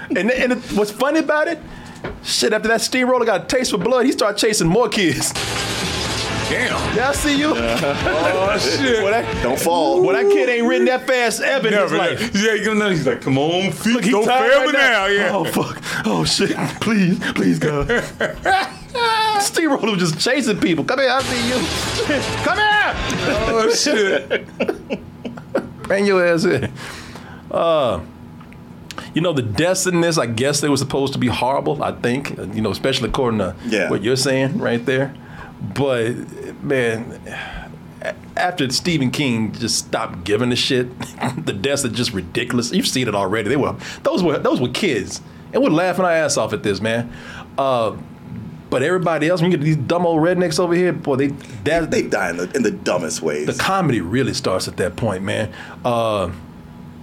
And, 0.09 0.31
and 0.31 0.53
it, 0.53 0.59
what's 0.71 0.89
funny 0.89 1.19
about 1.19 1.49
it? 1.49 1.59
Shit, 2.23 2.53
after 2.53 2.69
that 2.69 2.79
steamroller 2.79 3.25
got 3.25 3.43
a 3.43 3.45
taste 3.45 3.71
for 3.71 3.77
blood, 3.77 4.05
he 4.05 4.13
started 4.13 4.39
chasing 4.39 4.67
more 4.67 4.87
kids. 4.87 5.33
Damn. 6.49 6.95
Yeah, 6.95 7.09
I 7.09 7.11
see 7.13 7.37
you. 7.37 7.53
Oh 8.49 8.57
shit. 8.59 9.03
Well, 9.03 9.11
that, 9.11 9.43
Don't 9.43 9.59
fall. 9.59 10.01
well, 10.01 10.15
that 10.15 10.31
kid 10.31 10.49
ain't 10.49 10.65
ridden 10.67 10.85
that 10.85 11.05
fast 11.05 11.41
ever 11.41 11.67
in 11.67 11.73
his 11.73 11.91
Never. 11.91 11.97
life. 11.97 12.31
Yeah, 12.35 12.53
you 12.53 12.73
know, 12.73 12.89
he's 12.89 13.05
like, 13.05 13.21
come 13.21 13.37
on, 13.37 13.71
feet, 13.71 13.93
Look, 13.93 14.03
he 14.05 14.11
don't 14.11 14.25
tired 14.25 14.49
fail 14.51 14.59
right 14.61 14.67
me 14.67 14.73
now. 14.73 15.05
Yeah. 15.07 15.31
Oh 15.33 15.43
fuck! 15.45 15.81
Oh 16.05 16.23
shit! 16.25 16.55
Please, 16.81 17.19
please, 17.33 17.59
God. 17.59 17.87
Steamroller 19.41 19.91
was 19.91 19.99
just 19.99 20.19
chasing 20.19 20.59
people. 20.59 20.83
Come 20.85 20.99
here, 20.99 21.09
I 21.11 21.21
see 21.21 21.47
you. 21.47 21.55
Come 22.43 22.57
here. 22.57 22.93
Oh 23.49 23.71
shit. 23.73 24.47
Bring 25.83 26.05
your 26.05 26.25
ass 26.25 26.45
in. 26.45 26.71
Uh, 27.51 28.01
you 29.13 29.21
know 29.21 29.33
the 29.33 29.41
deaths 29.43 29.85
in 29.87 30.01
this. 30.01 30.17
I 30.17 30.25
guess 30.25 30.61
they 30.61 30.69
were 30.69 30.77
supposed 30.77 31.13
to 31.13 31.19
be 31.19 31.27
horrible. 31.27 31.83
I 31.83 31.91
think 31.91 32.35
you 32.55 32.61
know, 32.61 32.71
especially 32.71 33.09
according 33.09 33.39
to 33.39 33.55
Yeah. 33.67 33.89
what 33.89 34.03
you're 34.03 34.15
saying 34.15 34.57
right 34.57 34.83
there. 34.85 35.13
But 35.61 36.13
man, 36.63 37.19
after 38.35 38.69
Stephen 38.71 39.11
King 39.11 39.51
just 39.53 39.77
stopped 39.77 40.23
giving 40.23 40.51
a 40.51 40.55
shit, 40.55 40.87
the 41.45 41.53
deaths 41.53 41.85
are 41.85 41.89
just 41.89 42.13
ridiculous. 42.13 42.71
You've 42.71 42.87
seen 42.87 43.07
it 43.07 43.15
already. 43.15 43.49
They 43.49 43.57
were 43.57 43.75
those 44.03 44.23
were 44.23 44.37
those 44.37 44.61
were 44.61 44.69
kids, 44.69 45.21
and 45.53 45.63
we're 45.63 45.69
laughing 45.69 46.05
our 46.05 46.11
ass 46.11 46.37
off 46.37 46.53
at 46.53 46.63
this, 46.63 46.79
man. 46.81 47.11
Uh, 47.57 47.97
but 48.69 48.83
everybody 48.83 49.29
else, 49.29 49.41
when 49.41 49.49
you 49.51 49.57
get 49.57 49.63
these 49.63 49.77
dumb 49.77 50.05
old 50.05 50.21
rednecks 50.21 50.59
over 50.59 50.73
here, 50.73 50.91
boy, 50.91 51.15
they 51.15 51.27
that 51.63 51.89
They 51.89 52.03
die 52.03 52.31
in 52.31 52.37
the, 52.37 52.51
in 52.51 52.63
the 52.63 52.71
dumbest 52.71 53.21
ways. 53.21 53.47
the 53.47 53.53
comedy 53.53 54.01
really 54.01 54.33
starts 54.33 54.67
at 54.67 54.77
that 54.77 54.95
point, 54.95 55.23
man. 55.23 55.53
Uh, 55.85 56.31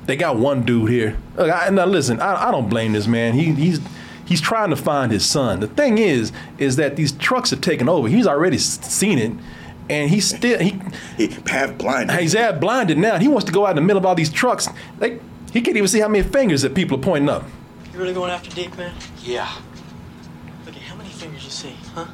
they 0.04 0.16
got 0.16 0.36
one 0.36 0.64
dude 0.64 0.90
here. 0.90 1.16
Look, 1.36 1.50
I, 1.50 1.70
now 1.70 1.86
listen, 1.86 2.20
I, 2.20 2.48
I 2.48 2.50
don't 2.50 2.68
blame 2.68 2.92
this 2.92 3.06
man. 3.06 3.32
He, 3.32 3.52
he's 3.52 3.80
he's 4.26 4.40
trying 4.40 4.70
to 4.70 4.76
find 4.76 5.12
his 5.12 5.24
son. 5.24 5.60
The 5.60 5.66
thing 5.66 5.98
is, 5.98 6.32
is 6.58 6.76
that 6.76 6.96
these 6.96 7.12
trucks 7.12 7.50
have 7.50 7.60
taken 7.60 7.88
over. 7.88 8.08
He's 8.08 8.26
already 8.26 8.58
seen 8.58 9.18
it, 9.18 9.32
and 9.88 10.10
he's 10.10 10.28
still 10.28 10.58
he 10.58 10.80
he 11.16 11.28
half 11.46 11.76
blinded. 11.78 12.18
he's 12.20 12.32
half 12.32 12.60
blinded 12.60 12.98
now. 12.98 13.18
He 13.18 13.28
wants 13.28 13.44
to 13.46 13.52
go 13.52 13.66
out 13.66 13.70
in 13.70 13.76
the 13.76 13.82
middle 13.82 13.98
of 13.98 14.06
all 14.06 14.14
these 14.14 14.30
trucks. 14.32 14.68
Like 14.98 15.20
he 15.52 15.60
can't 15.60 15.76
even 15.76 15.88
see 15.88 16.00
how 16.00 16.08
many 16.08 16.26
fingers 16.26 16.62
that 16.62 16.74
people 16.74 16.98
are 16.98 17.02
pointing 17.02 17.28
up. 17.28 17.44
You 17.92 17.98
really 17.98 18.14
going 18.14 18.30
after 18.30 18.50
Dick, 18.50 18.76
man? 18.76 18.94
Yeah. 19.22 19.52
Look 20.66 20.74
at 20.74 20.82
how 20.82 20.96
many 20.96 21.10
fingers 21.10 21.44
you 21.44 21.50
see, 21.50 21.76
huh? 21.94 22.06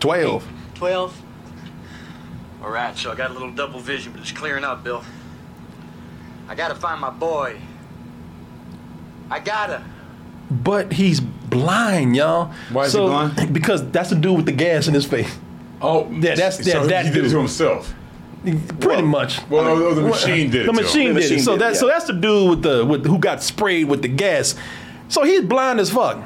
Twelve. 0.00 0.46
Twelve? 0.74 1.20
All 2.62 2.70
right, 2.70 2.96
so 2.96 3.10
I 3.10 3.14
got 3.14 3.30
a 3.30 3.32
little 3.32 3.50
double 3.50 3.80
vision, 3.80 4.12
but 4.12 4.20
it's 4.20 4.32
clearing 4.32 4.64
up, 4.64 4.84
Bill. 4.84 5.02
I 6.48 6.54
gotta 6.54 6.74
find 6.74 7.00
my 7.00 7.10
boy. 7.10 7.58
I 9.30 9.38
gotta. 9.38 9.84
But 10.50 10.92
he's 10.92 11.20
blind, 11.50 12.16
y'all. 12.16 12.52
Why 12.72 12.84
is 12.84 12.92
he 12.92 12.98
blind? 12.98 13.52
Because 13.52 13.88
that's 13.90 14.10
the 14.10 14.16
dude 14.16 14.36
with 14.36 14.46
the 14.46 14.52
gas 14.52 14.88
in 14.88 14.94
his 14.94 15.04
face. 15.04 15.36
Oh, 15.82 16.10
Yeah, 16.10 16.34
that's- 16.34 16.64
so 16.64 16.82
yeah, 16.82 16.86
that 16.86 17.06
he 17.06 17.10
did 17.10 17.18
it 17.18 17.22
dude. 17.22 17.30
to 17.32 17.38
himself. 17.38 17.94
Pretty 18.80 19.02
much. 19.02 19.46
Well, 19.50 19.66
oh, 19.66 19.94
the 19.94 20.00
machine 20.14 20.50
did 20.50 20.62
it. 20.62 20.66
The 20.66 20.72
machine 20.72 21.08
did 21.08 21.10
it. 21.10 21.14
machine 21.14 21.38
So 21.40 21.52
did, 21.52 21.60
that 21.60 21.76
so 21.76 21.86
that's 21.88 22.06
the 22.06 22.14
dude 22.14 22.48
with 22.50 22.62
the 22.62 22.84
with 22.86 23.04
who 23.04 23.18
got 23.18 23.42
sprayed 23.42 23.86
with 23.88 24.00
the 24.00 24.08
gas. 24.08 24.54
So 25.08 25.24
he's 25.24 25.42
blind 25.42 25.78
as 25.80 25.90
fuck. 25.90 26.22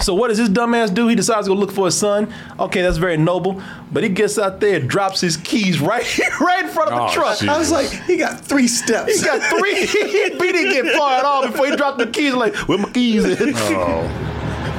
So 0.00 0.14
what 0.14 0.28
does 0.28 0.38
his 0.38 0.48
dumbass 0.48 0.92
do? 0.94 1.08
He 1.08 1.14
decides 1.14 1.46
to 1.46 1.54
go 1.54 1.60
look 1.60 1.70
for 1.70 1.84
his 1.84 1.94
son. 1.96 2.32
Okay, 2.58 2.80
that's 2.82 2.96
very 2.96 3.16
noble. 3.18 3.62
But 3.92 4.02
he 4.02 4.08
gets 4.08 4.38
out 4.38 4.58
there, 4.58 4.80
drops 4.80 5.20
his 5.20 5.36
keys 5.36 5.78
right 5.80 6.02
right 6.40 6.64
in 6.64 6.70
front 6.70 6.90
of 6.90 6.98
Oh, 7.00 7.06
the 7.06 7.12
truck. 7.12 7.36
shit. 7.38 7.48
I 7.50 7.58
was 7.58 7.70
like, 7.70 7.90
he 7.90 8.16
got 8.16 8.40
three 8.40 8.66
steps. 8.66 9.20
He 9.20 9.24
got 9.24 9.40
three. 9.56 9.84
he 9.86 10.30
didn't 10.30 10.72
get 10.72 10.96
far 10.96 11.18
at 11.18 11.24
all 11.24 11.46
before 11.46 11.66
he 11.66 11.76
dropped 11.76 11.98
the 11.98 12.06
keys. 12.08 12.32
Like, 12.34 12.54
where 12.66 12.78
my 12.78 12.90
keys 12.90 13.24
at? 13.24 13.38
Oh. 13.40 14.29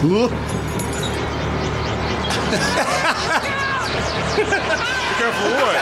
Careful 5.22 5.52
what? 5.52 5.76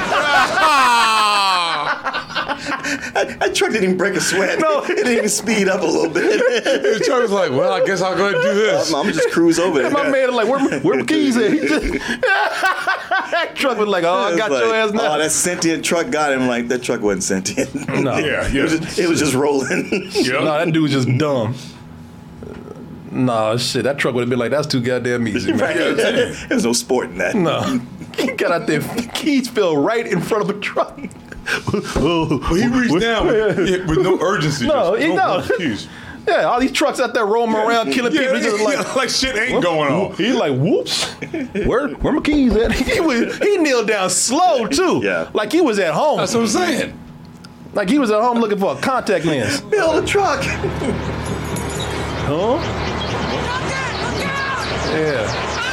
that 3.40 3.56
truck 3.56 3.72
didn't 3.72 3.84
even 3.86 3.98
break 3.98 4.16
a 4.16 4.20
sweat. 4.22 4.60
No. 4.60 4.80
it 4.84 4.88
didn't 4.96 5.14
even 5.14 5.30
speed 5.30 5.68
up 5.70 5.82
a 5.82 5.86
little 5.86 6.14
bit. 6.14 6.64
the 6.64 7.02
truck 7.06 7.22
was 7.22 7.32
like, 7.32 7.52
well, 7.52 7.72
I 7.72 7.86
guess 7.86 8.02
I'll 8.02 8.16
go 8.18 8.26
ahead 8.28 8.36
and 8.36 8.44
do 8.44 8.54
this. 8.56 8.94
I'm, 8.94 9.08
I'm 9.08 9.14
just 9.14 9.32
cruise 9.32 9.60
over 9.60 9.82
there. 9.82 9.92
My 9.92 10.10
man 10.10 10.30
is 10.30 10.36
like, 10.36 10.48
where, 10.50 10.60
my- 10.60 10.80
where 10.80 10.98
my 11.00 11.06
keys 11.06 11.38
at? 11.38 11.54
He 11.54 11.60
just, 11.60 11.82
that 12.22 13.52
truck 13.56 13.78
was 13.78 13.88
like, 13.88 14.04
oh, 14.04 14.14
I 14.14 14.28
It 14.28 14.32
was 14.32 14.38
got 14.40 14.52
like, 14.52 14.64
your 14.64 14.76
ass 14.76 14.92
now. 14.92 15.16
Oh, 15.16 15.18
that 15.18 15.32
sentient 15.32 15.86
truck 15.86 16.12
got 16.12 16.34
him. 16.34 16.48
Like 16.48 16.68
that 16.68 16.84
truck 16.84 17.00
wasn't 17.02 17.24
sentient. 17.24 17.74
No. 18.04 18.18
Yeah, 18.18 18.46
it 18.54 18.62
was 18.64 18.78
just, 18.80 19.00
it 19.00 19.08
was 19.08 19.20
just 19.20 19.34
rolling. 19.34 20.10
Yep. 20.12 20.44
No, 20.44 20.46
that 20.46 20.72
dude 20.74 20.84
was 20.84 20.92
just 20.92 21.08
dumb. 21.18 21.56
Nah, 23.12 23.58
shit, 23.58 23.84
that 23.84 23.98
truck 23.98 24.14
would 24.14 24.22
have 24.22 24.30
been 24.30 24.40
like, 24.40 24.52
that's 24.52 24.68
too 24.68 24.82
goddamn 24.82 25.28
easy, 25.28 25.52
man. 25.54 25.60
Right. 25.60 25.76
There's 26.50 26.66
no 26.66 26.74
sport 26.74 27.10
in 27.10 27.18
that. 27.18 27.36
No. 27.36 27.62
He 28.18 28.32
got 28.32 28.52
out 28.52 28.68
there, 28.68 28.82
keys 29.14 29.50
fell 29.50 29.78
right 29.78 30.06
in 30.06 30.22
front 30.22 30.44
of 30.44 30.56
a 30.56 30.60
truck. 30.60 31.00
Well, 31.96 32.38
he 32.54 32.68
reached 32.68 33.00
down 33.00 33.28
with, 33.28 33.70
yeah, 33.70 33.86
with 33.88 34.00
no 34.00 34.20
urgency. 34.20 34.68
No, 34.68 34.96
just, 34.96 35.08
he 35.08 35.16
no, 35.16 35.40
no. 35.60 35.78
Yeah, 36.28 36.44
all 36.44 36.60
these 36.60 36.72
trucks 36.72 37.00
out 37.00 37.14
there 37.14 37.26
roaming 37.26 37.56
around 37.56 37.92
killing 37.92 38.14
Yeah, 38.14 38.22
people. 38.22 38.36
He's 38.36 38.46
just 38.46 38.60
yeah, 38.60 38.66
like, 38.66 38.96
like 38.96 39.10
shit 39.10 39.36
ain't 39.36 39.64
going 39.64 39.92
on. 39.92 40.14
He's 40.16 40.36
like, 40.36 40.54
whoops. 40.54 41.12
Where 41.66 41.88
where 41.88 42.14
my 42.14 42.22
keys 42.22 42.56
at? 42.56 42.72
He 42.72 43.00
was 43.00 43.38
he 43.40 43.58
kneeled 43.58 43.88
down 43.88 44.10
slow 44.10 44.68
too. 44.68 45.02
Yeah. 45.04 45.30
Like 45.34 45.52
he 45.52 45.62
was 45.62 45.80
at 45.80 45.94
home. 45.94 46.18
That's 46.18 46.36
what 46.36 46.42
I'm 46.42 46.48
saying. 46.48 47.00
Like 47.74 47.90
he 47.90 47.98
was 47.98 48.12
at 48.12 48.22
home 48.22 48.40
looking 48.40 48.60
for 48.60 48.76
a 48.76 48.82
contact 48.82 49.26
lens. 49.26 49.62
Build 49.62 50.04
a 50.04 50.06
truck. 50.06 50.44
Huh? 52.28 52.99
Yeah. 54.92 55.66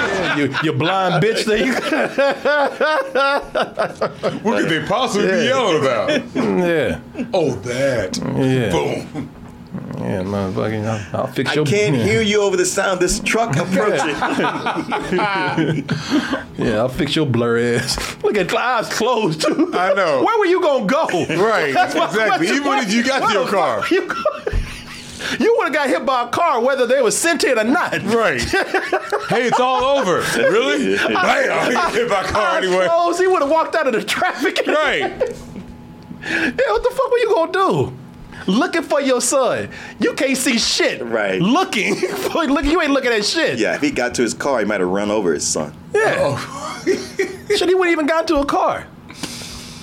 Yeah, 0.00 0.36
you, 0.36 0.54
you 0.62 0.72
blind 0.72 1.22
bitch 1.22 1.44
thing. 1.44 1.72
What 4.42 4.60
could 4.62 4.70
they 4.70 4.86
possibly 4.86 5.28
be 5.28 5.44
yelling 5.44 5.80
about? 5.82 6.08
yeah. 6.34 7.00
Oh, 7.34 7.50
that. 7.52 8.16
Yeah. 8.36 8.70
Boom. 8.70 9.28
Yeah, 9.98 10.22
motherfucking, 10.22 10.86
I'll, 10.86 11.20
I'll 11.20 11.26
fix 11.26 11.50
I 11.50 11.54
your. 11.54 11.66
can't 11.66 11.94
yeah. 11.94 12.02
hear 12.04 12.22
you 12.22 12.40
over 12.42 12.56
the 12.56 12.64
sound 12.64 12.92
of 12.94 13.00
this 13.00 13.20
truck 13.20 13.54
approaching. 13.56 14.16
Yeah, 16.60 16.80
I'll 16.80 16.90
fix 16.90 17.16
your 17.16 17.24
blur 17.24 17.76
ass. 17.76 17.96
Look 18.22 18.36
at 18.36 18.54
eyes 18.54 18.92
closed 18.92 19.40
too. 19.40 19.70
I 19.72 19.94
know. 19.94 20.22
Where 20.22 20.38
were 20.38 20.44
you 20.44 20.60
gonna 20.60 20.84
go? 20.84 21.06
Right, 21.06 21.72
That's 21.72 21.94
exactly. 21.94 22.48
Even 22.48 22.78
if 22.80 22.92
you 22.92 23.02
got 23.02 23.26
to 23.28 23.32
your 23.32 23.48
car. 23.48 23.82
You, 23.90 24.06
go- 24.06 24.22
you 25.38 25.54
would 25.58 25.64
have 25.66 25.72
got 25.74 25.88
hit 25.88 26.04
by 26.04 26.22
a 26.24 26.28
car 26.28 26.60
whether 26.60 26.86
they 26.86 27.00
were 27.02 27.10
sentient 27.10 27.58
or 27.58 27.64
not. 27.64 27.92
Right. 28.02 28.40
hey, 29.28 29.46
it's 29.46 29.60
all 29.60 29.84
over. 29.98 30.20
Really? 30.36 30.96
Hey, 30.96 31.14
I'll 31.48 31.90
hit 31.90 32.08
my 32.08 32.22
car 32.22 32.56
Eyes 32.56 32.64
anyway. 32.64 32.86
closed, 32.88 33.20
he 33.20 33.26
would 33.26 33.42
have 33.42 33.50
walked 33.50 33.74
out 33.74 33.86
of 33.86 33.92
the 33.92 34.02
traffic. 34.02 34.60
Right. 34.66 35.00
Yeah, 36.22 36.50
what 36.50 36.82
the 36.82 36.90
fuck 36.90 37.10
were 37.10 37.18
you 37.18 37.34
gonna 37.34 37.52
do? 37.52 37.96
Looking 38.46 38.82
for 38.82 39.00
your 39.00 39.20
son. 39.20 39.68
You 40.00 40.12
can't 40.14 40.36
see 40.36 40.58
shit. 40.58 41.02
Right. 41.02 41.40
Looking. 41.40 41.94
for- 41.96 42.44
look, 42.46 42.64
you 42.64 42.80
ain't 42.82 42.90
looking 42.92 43.12
at 43.12 43.24
shit. 43.24 43.58
yeah, 43.58 43.74
if 43.74 43.80
he 43.80 43.90
got 43.90 44.14
to 44.16 44.22
his 44.22 44.34
car, 44.34 44.58
he 44.60 44.64
might 44.64 44.80
have 44.80 44.88
run 44.88 45.10
over 45.10 45.32
his 45.32 45.46
son. 45.46 45.72
Yeah. 45.94 46.16
Oh. 46.18 46.82
Shit, 46.84 47.68
he 47.68 47.74
wouldn't 47.74 47.92
even 47.92 48.06
got 48.06 48.22
into 48.28 48.36
a 48.40 48.44
car. 48.46 48.86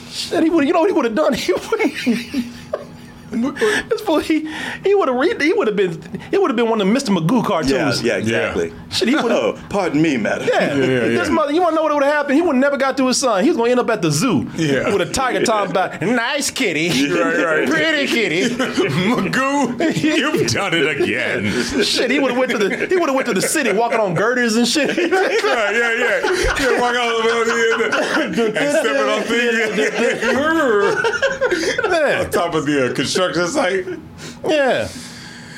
Shit, 0.09 0.43
he 0.43 0.49
would. 0.49 0.65
You 0.67 0.73
know 0.73 0.81
what 0.81 0.89
he 0.89 0.93
would 0.93 1.05
have 1.05 1.15
done? 1.15 1.33
He 1.33 1.53
would. 1.53 2.86
This 3.89 4.01
fool, 4.01 4.19
he 4.19 4.49
he 4.83 4.95
would 4.95 5.07
have 5.09 5.41
he 5.41 5.53
would 5.53 5.67
have 5.67 5.75
been 5.75 6.01
he 6.31 6.37
would 6.37 6.49
have 6.49 6.55
been 6.55 6.69
one 6.69 6.79
of 6.81 6.87
the 6.87 6.93
Mr. 6.93 7.15
Magoo 7.15 7.43
cartoons. 7.45 8.01
yeah, 8.01 8.13
yeah 8.13 8.17
exactly. 8.19 8.73
Shit, 8.89 9.09
he 9.09 9.15
would. 9.21 9.31
Oh, 9.31 9.59
pardon 9.69 10.01
me, 10.01 10.17
madam. 10.17 10.47
Yeah. 10.51 10.75
yeah, 10.75 10.85
this 10.85 11.27
yeah. 11.27 11.33
mother, 11.33 11.51
you 11.51 11.61
want 11.61 11.71
to 11.71 11.75
know 11.75 11.83
what 11.83 11.93
would 11.93 12.03
have 12.03 12.13
happened? 12.13 12.35
He 12.35 12.41
would 12.41 12.55
never 12.55 12.77
got 12.77 12.95
to 12.97 13.07
his 13.07 13.17
son. 13.17 13.43
He 13.43 13.49
was 13.49 13.57
going 13.57 13.67
to 13.67 13.71
end 13.71 13.79
up 13.81 13.89
at 13.89 14.01
the 14.01 14.11
zoo 14.11 14.49
Yeah. 14.55 14.93
with 14.93 15.07
a 15.07 15.11
tiger 15.11 15.43
talking 15.43 15.71
about, 15.71 16.01
nice 16.01 16.49
kitty, 16.51 16.89
Right, 17.13 17.37
right. 17.43 17.69
pretty 17.69 18.07
kitty. 18.07 18.55
Magoo, 18.55 19.77
you've 20.01 20.51
done 20.51 20.73
it 20.73 21.01
again. 21.01 21.51
shit, 21.83 22.09
he 22.11 22.19
would 22.19 22.31
have 22.31 22.37
went 22.39 22.51
to 22.51 22.57
the 22.57 22.87
he 22.87 22.95
would 22.95 23.09
have 23.09 23.15
went 23.15 23.27
to 23.27 23.33
the 23.33 23.41
city 23.41 23.71
walking 23.73 23.99
on 23.99 24.13
girders 24.13 24.55
and 24.55 24.67
shit. 24.67 24.95
yeah, 24.97 25.05
yeah, 25.05 25.93
yeah. 25.93 26.55
Yeah, 26.59 26.79
walk 26.81 26.95
out 26.95 27.11
over 27.11 27.45
there 27.45 28.23
and 28.23 28.35
stepping 28.35 29.09
on 29.09 29.21
things 29.23 29.77
yeah. 30.87 32.21
on 32.23 32.29
top 32.31 32.53
of 32.55 32.65
the 32.65 32.89
uh, 32.91 32.93
construction 33.17 33.47
site. 33.47 33.85
Yeah. 34.47 34.87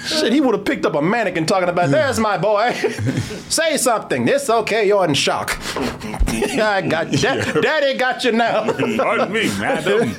Shit, 0.06 0.32
he 0.32 0.40
would 0.40 0.56
have 0.56 0.64
picked 0.66 0.86
up 0.86 0.96
a 0.96 1.02
mannequin 1.02 1.46
talking 1.46 1.68
about, 1.68 1.90
there's 1.90 2.20
my 2.20 2.38
boy. 2.38 2.72
Say 3.50 3.76
something. 3.78 4.28
It's 4.30 4.50
okay, 4.50 4.88
you're 4.88 5.04
in 5.06 5.14
shock. 5.14 5.58
I 5.76 6.82
got 6.88 7.12
you. 7.12 7.18
Da- 7.20 7.62
Daddy 7.62 7.98
got 7.98 8.24
you 8.24 8.32
now. 8.32 8.72
Pardon 8.98 9.32
me, 9.34 9.50
madam. 9.60 10.14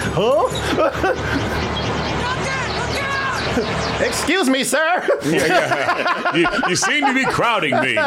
huh? 0.00 0.48
Excuse 4.00 4.48
me, 4.48 4.62
sir. 4.62 5.08
Yeah, 5.24 5.46
yeah. 5.46 6.34
You, 6.36 6.46
you 6.68 6.76
seem 6.76 7.04
to 7.04 7.12
be 7.14 7.24
crowding 7.24 7.74
me. 7.80 7.98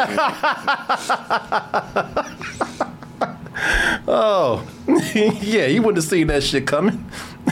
Oh, 4.08 4.66
yeah, 5.14 5.66
he 5.66 5.78
wouldn't 5.78 5.96
have 5.98 6.04
seen 6.04 6.26
that 6.28 6.42
shit 6.42 6.66
coming. 6.66 7.04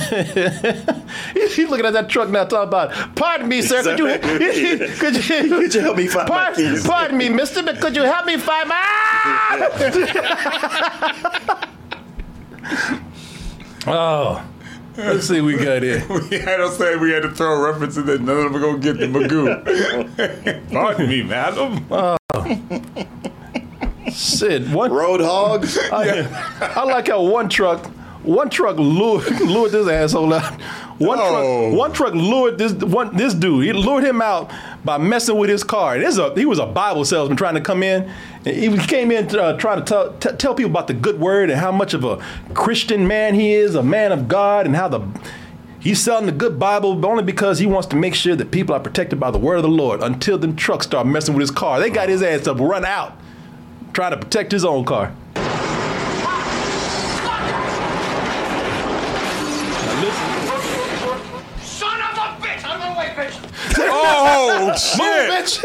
He's 1.34 1.68
looking 1.68 1.86
at 1.86 1.92
that 1.92 2.08
truck 2.08 2.28
now, 2.30 2.44
talking 2.44 2.68
about, 2.68 3.14
pardon 3.16 3.48
me, 3.48 3.62
sir, 3.62 3.82
could 3.82 3.98
you, 3.98 4.18
could 4.98 5.14
you, 5.16 5.48
Could 5.48 5.74
you 5.74 5.80
help 5.80 5.96
me 5.96 6.06
find 6.08 6.28
my 6.28 6.34
Pardon, 6.46 6.74
keys? 6.74 6.86
pardon 6.86 7.18
me, 7.18 7.28
mister, 7.28 7.62
but 7.62 7.80
could 7.80 7.94
you 7.94 8.02
help 8.02 8.26
me 8.26 8.36
find 8.38 8.68
my. 8.68 9.70
oh, 13.86 14.44
let's 14.96 15.26
see 15.28 15.40
what 15.40 15.46
we 15.46 15.56
got 15.64 15.82
here. 15.82 16.04
We 16.08 16.38
had 16.38 16.56
to 16.58 16.70
say 16.70 16.96
we 16.96 17.12
had 17.12 17.22
to 17.22 17.30
throw 17.30 17.62
a 17.62 17.70
reference 17.70 17.96
in 17.96 18.06
that 18.06 18.20
none 18.20 18.36
of 18.36 18.44
them 18.52 18.56
are 18.56 18.60
gonna 18.60 18.78
get 18.78 18.98
the 18.98 19.06
Magoo. 19.06 20.72
Pardon 20.72 21.08
me, 21.08 21.22
madam. 21.22 21.86
Oh. 21.90 22.16
Shit, 24.10 24.68
one 24.68 24.92
Road 24.92 25.20
hog. 25.20 25.66
I, 25.92 26.26
I 26.76 26.84
like 26.84 27.08
how 27.08 27.22
one 27.22 27.48
truck, 27.48 27.86
one 28.22 28.50
truck 28.50 28.76
lured, 28.76 29.28
lured 29.40 29.72
this 29.72 29.88
asshole 29.88 30.32
out. 30.34 30.60
One 30.98 31.18
Oh. 31.20 31.70
truck, 31.70 31.78
one 31.78 31.92
truck 31.92 32.14
lured 32.14 32.58
this 32.58 32.72
one 32.74 33.16
this 33.16 33.32
dude. 33.32 33.64
He 33.64 33.72
lured 33.72 34.04
him 34.04 34.20
out 34.20 34.50
by 34.84 34.98
messing 34.98 35.36
with 35.38 35.48
his 35.48 35.64
car. 35.64 35.98
This 35.98 36.18
a, 36.18 36.34
he 36.34 36.44
was 36.44 36.58
a 36.58 36.66
Bible 36.66 37.04
salesman 37.06 37.36
trying 37.38 37.54
to 37.54 37.60
come 37.62 37.82
in. 37.82 38.10
He 38.44 38.76
came 38.86 39.10
in 39.10 39.34
uh, 39.34 39.56
trying 39.56 39.78
to 39.78 39.84
tell, 39.84 40.12
t- 40.18 40.36
tell 40.36 40.54
people 40.54 40.70
about 40.70 40.88
the 40.88 40.94
good 40.94 41.18
word 41.18 41.48
and 41.50 41.58
how 41.58 41.72
much 41.72 41.94
of 41.94 42.04
a 42.04 42.16
Christian 42.54 43.06
man 43.06 43.34
he 43.34 43.52
is, 43.54 43.74
a 43.74 43.82
man 43.82 44.12
of 44.12 44.28
God, 44.28 44.66
and 44.66 44.76
how 44.76 44.88
the 44.88 45.00
He's 45.78 45.98
selling 45.98 46.26
the 46.26 46.32
good 46.32 46.58
Bible 46.58 47.06
only 47.06 47.22
because 47.22 47.58
he 47.58 47.64
wants 47.64 47.86
to 47.88 47.96
make 47.96 48.14
sure 48.14 48.36
that 48.36 48.50
people 48.50 48.74
are 48.74 48.80
protected 48.80 49.18
by 49.18 49.30
the 49.30 49.38
word 49.38 49.56
of 49.56 49.62
the 49.62 49.68
Lord 49.70 50.02
until 50.02 50.36
them 50.36 50.54
trucks 50.54 50.84
start 50.84 51.06
messing 51.06 51.34
with 51.34 51.40
his 51.40 51.50
car. 51.50 51.80
They 51.80 51.88
got 51.88 52.10
his 52.10 52.22
ass 52.22 52.46
up, 52.46 52.60
run 52.60 52.84
out 52.84 53.16
trying 53.92 54.12
to 54.12 54.16
protect 54.18 54.52
his 54.52 54.64
own 54.64 54.84
car. 54.84 55.12
Son 61.62 62.00
of 62.00 62.16
a 62.16 62.42
bitch! 62.42 62.64
Out 62.64 62.74
of 62.74 62.80
my 62.80 62.98
way, 62.98 63.08
bitch! 63.16 63.46
Oh 63.92 64.74
shit! 64.76 65.30
bitch! 65.30 65.60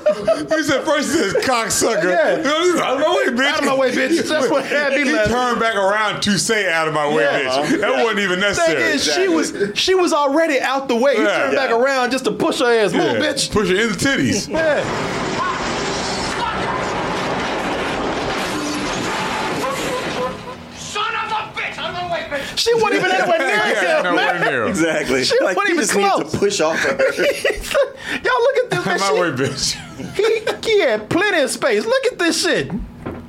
He 0.50 0.62
said 0.64 0.84
first 0.84 1.12
he 1.12 1.18
says 1.18 1.34
cocksucker. 1.44 2.10
Yeah. 2.10 2.82
Out 2.82 2.94
of 2.94 3.00
my 3.00 3.16
way, 3.16 3.32
bitch. 3.32 3.46
Out 3.52 3.58
of 3.60 3.64
my 3.66 3.74
way, 3.76 3.92
bitch. 3.92 4.16
That's 4.28 4.50
what 4.50 4.66
had 4.66 4.92
me 4.92 5.04
He 5.04 5.12
laughing. 5.12 5.32
turned 5.32 5.60
back 5.60 5.74
around 5.76 6.22
to 6.22 6.38
say 6.38 6.70
out 6.70 6.88
of 6.88 6.94
my 6.94 7.06
way, 7.08 7.22
Yeah. 7.22 7.40
bitch. 7.42 7.80
That 7.80 8.02
wasn't 8.02 8.20
even 8.20 8.40
necessary. 8.40 8.80
Thing 8.82 8.90
necessary. 8.90 9.24
is, 9.26 9.44
she 9.54 9.56
was 9.62 9.78
she 9.78 9.94
was 9.94 10.12
already 10.12 10.60
out 10.60 10.88
the 10.88 10.96
way. 10.96 11.16
He 11.16 11.22
Yeah. 11.22 11.36
turned 11.38 11.56
back 11.56 11.70
around 11.70 12.10
just 12.10 12.24
to 12.24 12.32
push 12.32 12.58
her 12.58 12.66
ass. 12.84 12.92
Move, 12.92 13.02
Yeah. 13.04 13.20
bitch. 13.20 13.50
Push 13.50 13.68
her 13.68 13.74
in 13.76 13.88
the 13.92 13.94
titties. 13.96 14.48
Yeah. 14.48 14.84
She 22.60 22.74
wasn't 22.74 22.94
even 22.94 23.10
anywhere 23.10 23.38
near 23.38 23.48
Yeah, 23.48 23.96
him, 23.98 24.04
nowhere 24.04 24.38
man. 24.38 24.40
near. 24.50 24.66
Exactly. 24.66 25.24
She 25.24 25.34
like, 25.42 25.56
wasn't 25.56 25.68
he 25.68 25.72
even 25.74 25.84
just 25.86 25.96
needs 25.96 26.08
close. 26.14 26.32
to 26.32 26.38
push 26.38 26.60
off 26.60 26.84
of 26.84 26.90
her. 26.98 27.04
Y'all 28.24 28.42
look 28.42 28.56
at 28.64 28.70
this. 28.70 28.86
Man. 28.86 29.00
My 29.00 29.06
She- 29.08 29.12
way, 29.14 29.30
bitch. 29.30 30.14
he, 30.14 30.70
he 30.70 30.80
had 30.80 31.08
plenty 31.08 31.40
of 31.42 31.50
space. 31.50 31.84
Look 31.84 32.06
at 32.12 32.18
this 32.18 32.42
shit. 32.42 32.70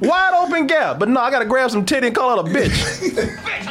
Wide 0.02 0.34
open 0.46 0.68
gap. 0.68 0.98
But 1.00 1.10
no, 1.10 1.22
I 1.22 1.30
gotta 1.32 1.46
grab 1.46 1.70
some 1.72 1.86
titty 1.86 2.08
and 2.08 2.16
call 2.16 2.44
her 2.44 2.50
a 2.50 2.54
bitch. 2.54 2.70
Bitch! 2.72 3.68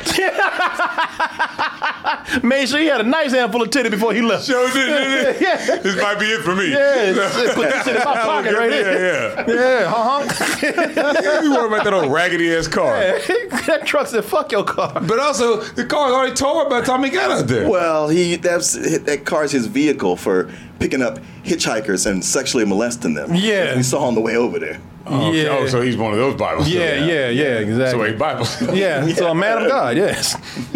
Out 0.00 0.32
of 0.32 0.38
my 0.38 2.34
way, 2.34 2.40
bitch! 2.40 2.42
Made 2.42 2.68
sure 2.68 2.78
he 2.80 2.86
had 2.86 3.00
a 3.00 3.04
nice 3.04 3.32
handful 3.32 3.62
of 3.62 3.70
titty 3.70 3.88
before 3.90 4.12
he 4.12 4.20
left. 4.20 4.46
Shows 4.46 4.70
it, 4.74 4.86
didn't 4.86 5.36
it? 5.36 5.40
Yeah. 5.50 5.76
This 5.78 5.96
might 5.96 6.18
be 6.18 6.26
it 6.26 6.42
for 6.42 6.54
me. 6.54 6.70
Yeah, 6.70 7.12
put 7.54 7.70
this 7.70 7.86
in 7.86 7.94
my 7.94 8.02
pocket 8.02 8.54
right 8.54 8.70
yeah, 8.70 8.82
here. 8.82 9.44
Yeah, 9.48 9.80
Yeah, 9.80 9.92
uh-huh. 9.94 10.56
yeah. 10.62 11.42
You 11.42 11.52
worry 11.54 11.66
about 11.68 11.84
that 11.84 11.92
old 11.94 12.12
raggedy 12.12 12.54
ass 12.54 12.68
car. 12.68 12.98
that 12.98 13.82
truck 13.84 14.06
said, 14.06 14.24
fuck 14.24 14.52
your 14.52 14.64
car. 14.64 15.00
But 15.00 15.18
also, 15.18 15.60
the 15.60 15.84
car's 15.84 16.12
already 16.12 16.34
tore 16.34 16.68
by 16.68 16.80
the 16.80 16.86
time 16.86 17.02
he 17.04 17.10
got 17.10 17.30
out 17.30 17.46
there. 17.46 17.68
Well, 17.68 18.08
he 18.08 18.36
that's 18.36 18.72
that 18.74 19.24
car's 19.24 19.52
his 19.52 19.66
vehicle 19.66 20.16
for 20.16 20.50
picking 20.78 21.02
up 21.02 21.18
hitchhikers 21.44 22.06
and 22.10 22.24
sexually 22.24 22.64
molesting 22.64 23.14
them. 23.14 23.34
Yeah. 23.34 23.76
we 23.76 23.82
saw 23.82 24.04
on 24.04 24.14
the 24.14 24.20
way 24.20 24.36
over 24.36 24.58
there. 24.58 24.80
Oh. 25.12 25.32
Yeah. 25.32 25.48
oh, 25.50 25.66
so 25.66 25.80
he's 25.80 25.96
one 25.96 26.12
of 26.12 26.18
those 26.18 26.36
Bibles. 26.36 26.68
Yeah, 26.68 27.04
yeah, 27.04 27.28
yeah, 27.30 27.56
So 27.56 27.60
exactly. 27.62 28.10
he 28.12 28.16
Bibles. 28.16 28.62
Yeah, 28.74 29.06
so 29.08 29.30
a 29.30 29.34
man 29.34 29.62
of 29.62 29.68
God, 29.74 29.96
yes. 29.96 30.34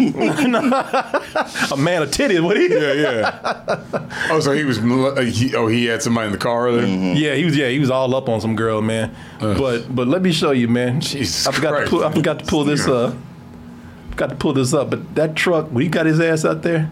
a 1.71 1.77
man 1.77 2.01
of 2.03 2.11
titties, 2.11 2.43
what 2.43 2.57
he? 2.57 2.67
yeah, 2.69 2.93
yeah. 2.93 4.27
Oh, 4.31 4.39
so 4.39 4.51
he 4.51 4.63
was. 4.63 4.79
uh, 4.79 5.21
He, 5.21 5.55
oh, 5.55 5.67
he 5.67 5.85
had 5.85 6.01
somebody 6.01 6.27
in 6.27 6.31
the 6.33 6.37
car 6.37 6.71
there. 6.71 6.85
Yeah, 6.85 7.35
he 7.35 7.45
was. 7.45 7.55
Yeah, 7.55 7.69
he 7.69 7.79
was 7.79 7.89
all 7.89 8.13
up 8.15 8.27
on 8.29 8.41
some 8.41 8.55
girl, 8.55 8.81
man. 8.81 9.15
but 9.39 9.93
but 9.93 10.07
let 10.07 10.21
me 10.21 10.31
show 10.31 10.51
you, 10.51 10.67
man. 10.67 10.99
Jesus 11.01 11.47
I 11.47 11.51
forgot 11.51 11.71
Christ. 11.73 11.85
to 11.91 11.97
pull. 11.97 12.05
I 12.05 12.11
forgot 12.11 12.39
to 12.39 12.45
pull 12.45 12.63
this. 12.65 12.87
Uh, 12.87 13.15
forgot 14.11 14.29
to 14.29 14.35
pull 14.35 14.53
this 14.53 14.73
up. 14.73 14.89
But 14.89 15.15
that 15.15 15.35
truck, 15.35 15.67
when 15.71 15.83
he 15.83 15.89
got 15.89 16.05
his 16.05 16.19
ass 16.19 16.43
out 16.45 16.61
there, 16.61 16.91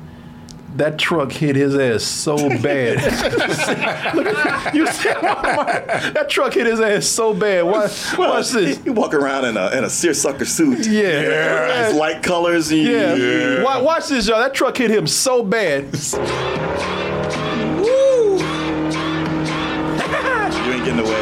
that 0.77 0.97
truck 0.97 1.31
hit 1.31 1.55
his 1.55 1.75
ass 1.75 2.03
so 2.03 2.37
bad. 2.61 2.97
Look 4.15 4.25
at- 4.27 4.73
you 4.75 4.87
see 4.87 5.09
that 5.09 6.25
truck 6.29 6.53
hit 6.53 6.65
his 6.65 6.79
ass 6.81 7.05
so 7.05 7.33
bad. 7.33 7.63
Watch, 7.63 8.17
watch 8.17 8.49
this. 8.49 8.79
You 8.85 8.93
walk 8.93 9.13
around 9.13 9.45
in 9.45 9.55
a 9.57 9.69
in 9.77 9.83
a 9.83 9.89
seersucker 9.89 10.45
suit. 10.45 10.85
Yeah. 10.87 11.01
yeah. 11.21 11.85
It's 11.87 11.95
light 11.97 12.23
colors. 12.23 12.71
And 12.71 12.81
Yeah. 12.81 13.63
Wa- 13.63 13.81
Watch 13.83 14.07
this, 14.07 14.27
y'all. 14.27 14.39
That 14.39 14.53
truck 14.53 14.77
hit 14.77 14.89
him 14.91 15.05
so 15.07 15.43
bad. 15.43 15.93
You 19.33 20.71
ain't 20.71 20.85
getting 20.85 20.99
away. 20.99 21.21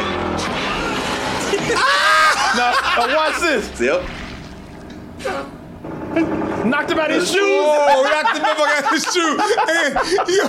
now, 2.56 2.72
now 2.96 3.16
watch 3.16 3.40
this. 3.40 3.80
Yep. 3.80 4.02
Knocked 6.14 6.90
him 6.90 6.98
out 6.98 7.10
his 7.10 7.30
shoes. 7.30 7.40
Oh, 7.84 8.02
knocked 8.04 8.34
the 8.34 8.40
motherfucker 8.40 8.82
out 8.82 8.92
his 8.92 9.04
shoe. 9.12 9.32
And, 9.68 9.94
yo, 10.28 10.46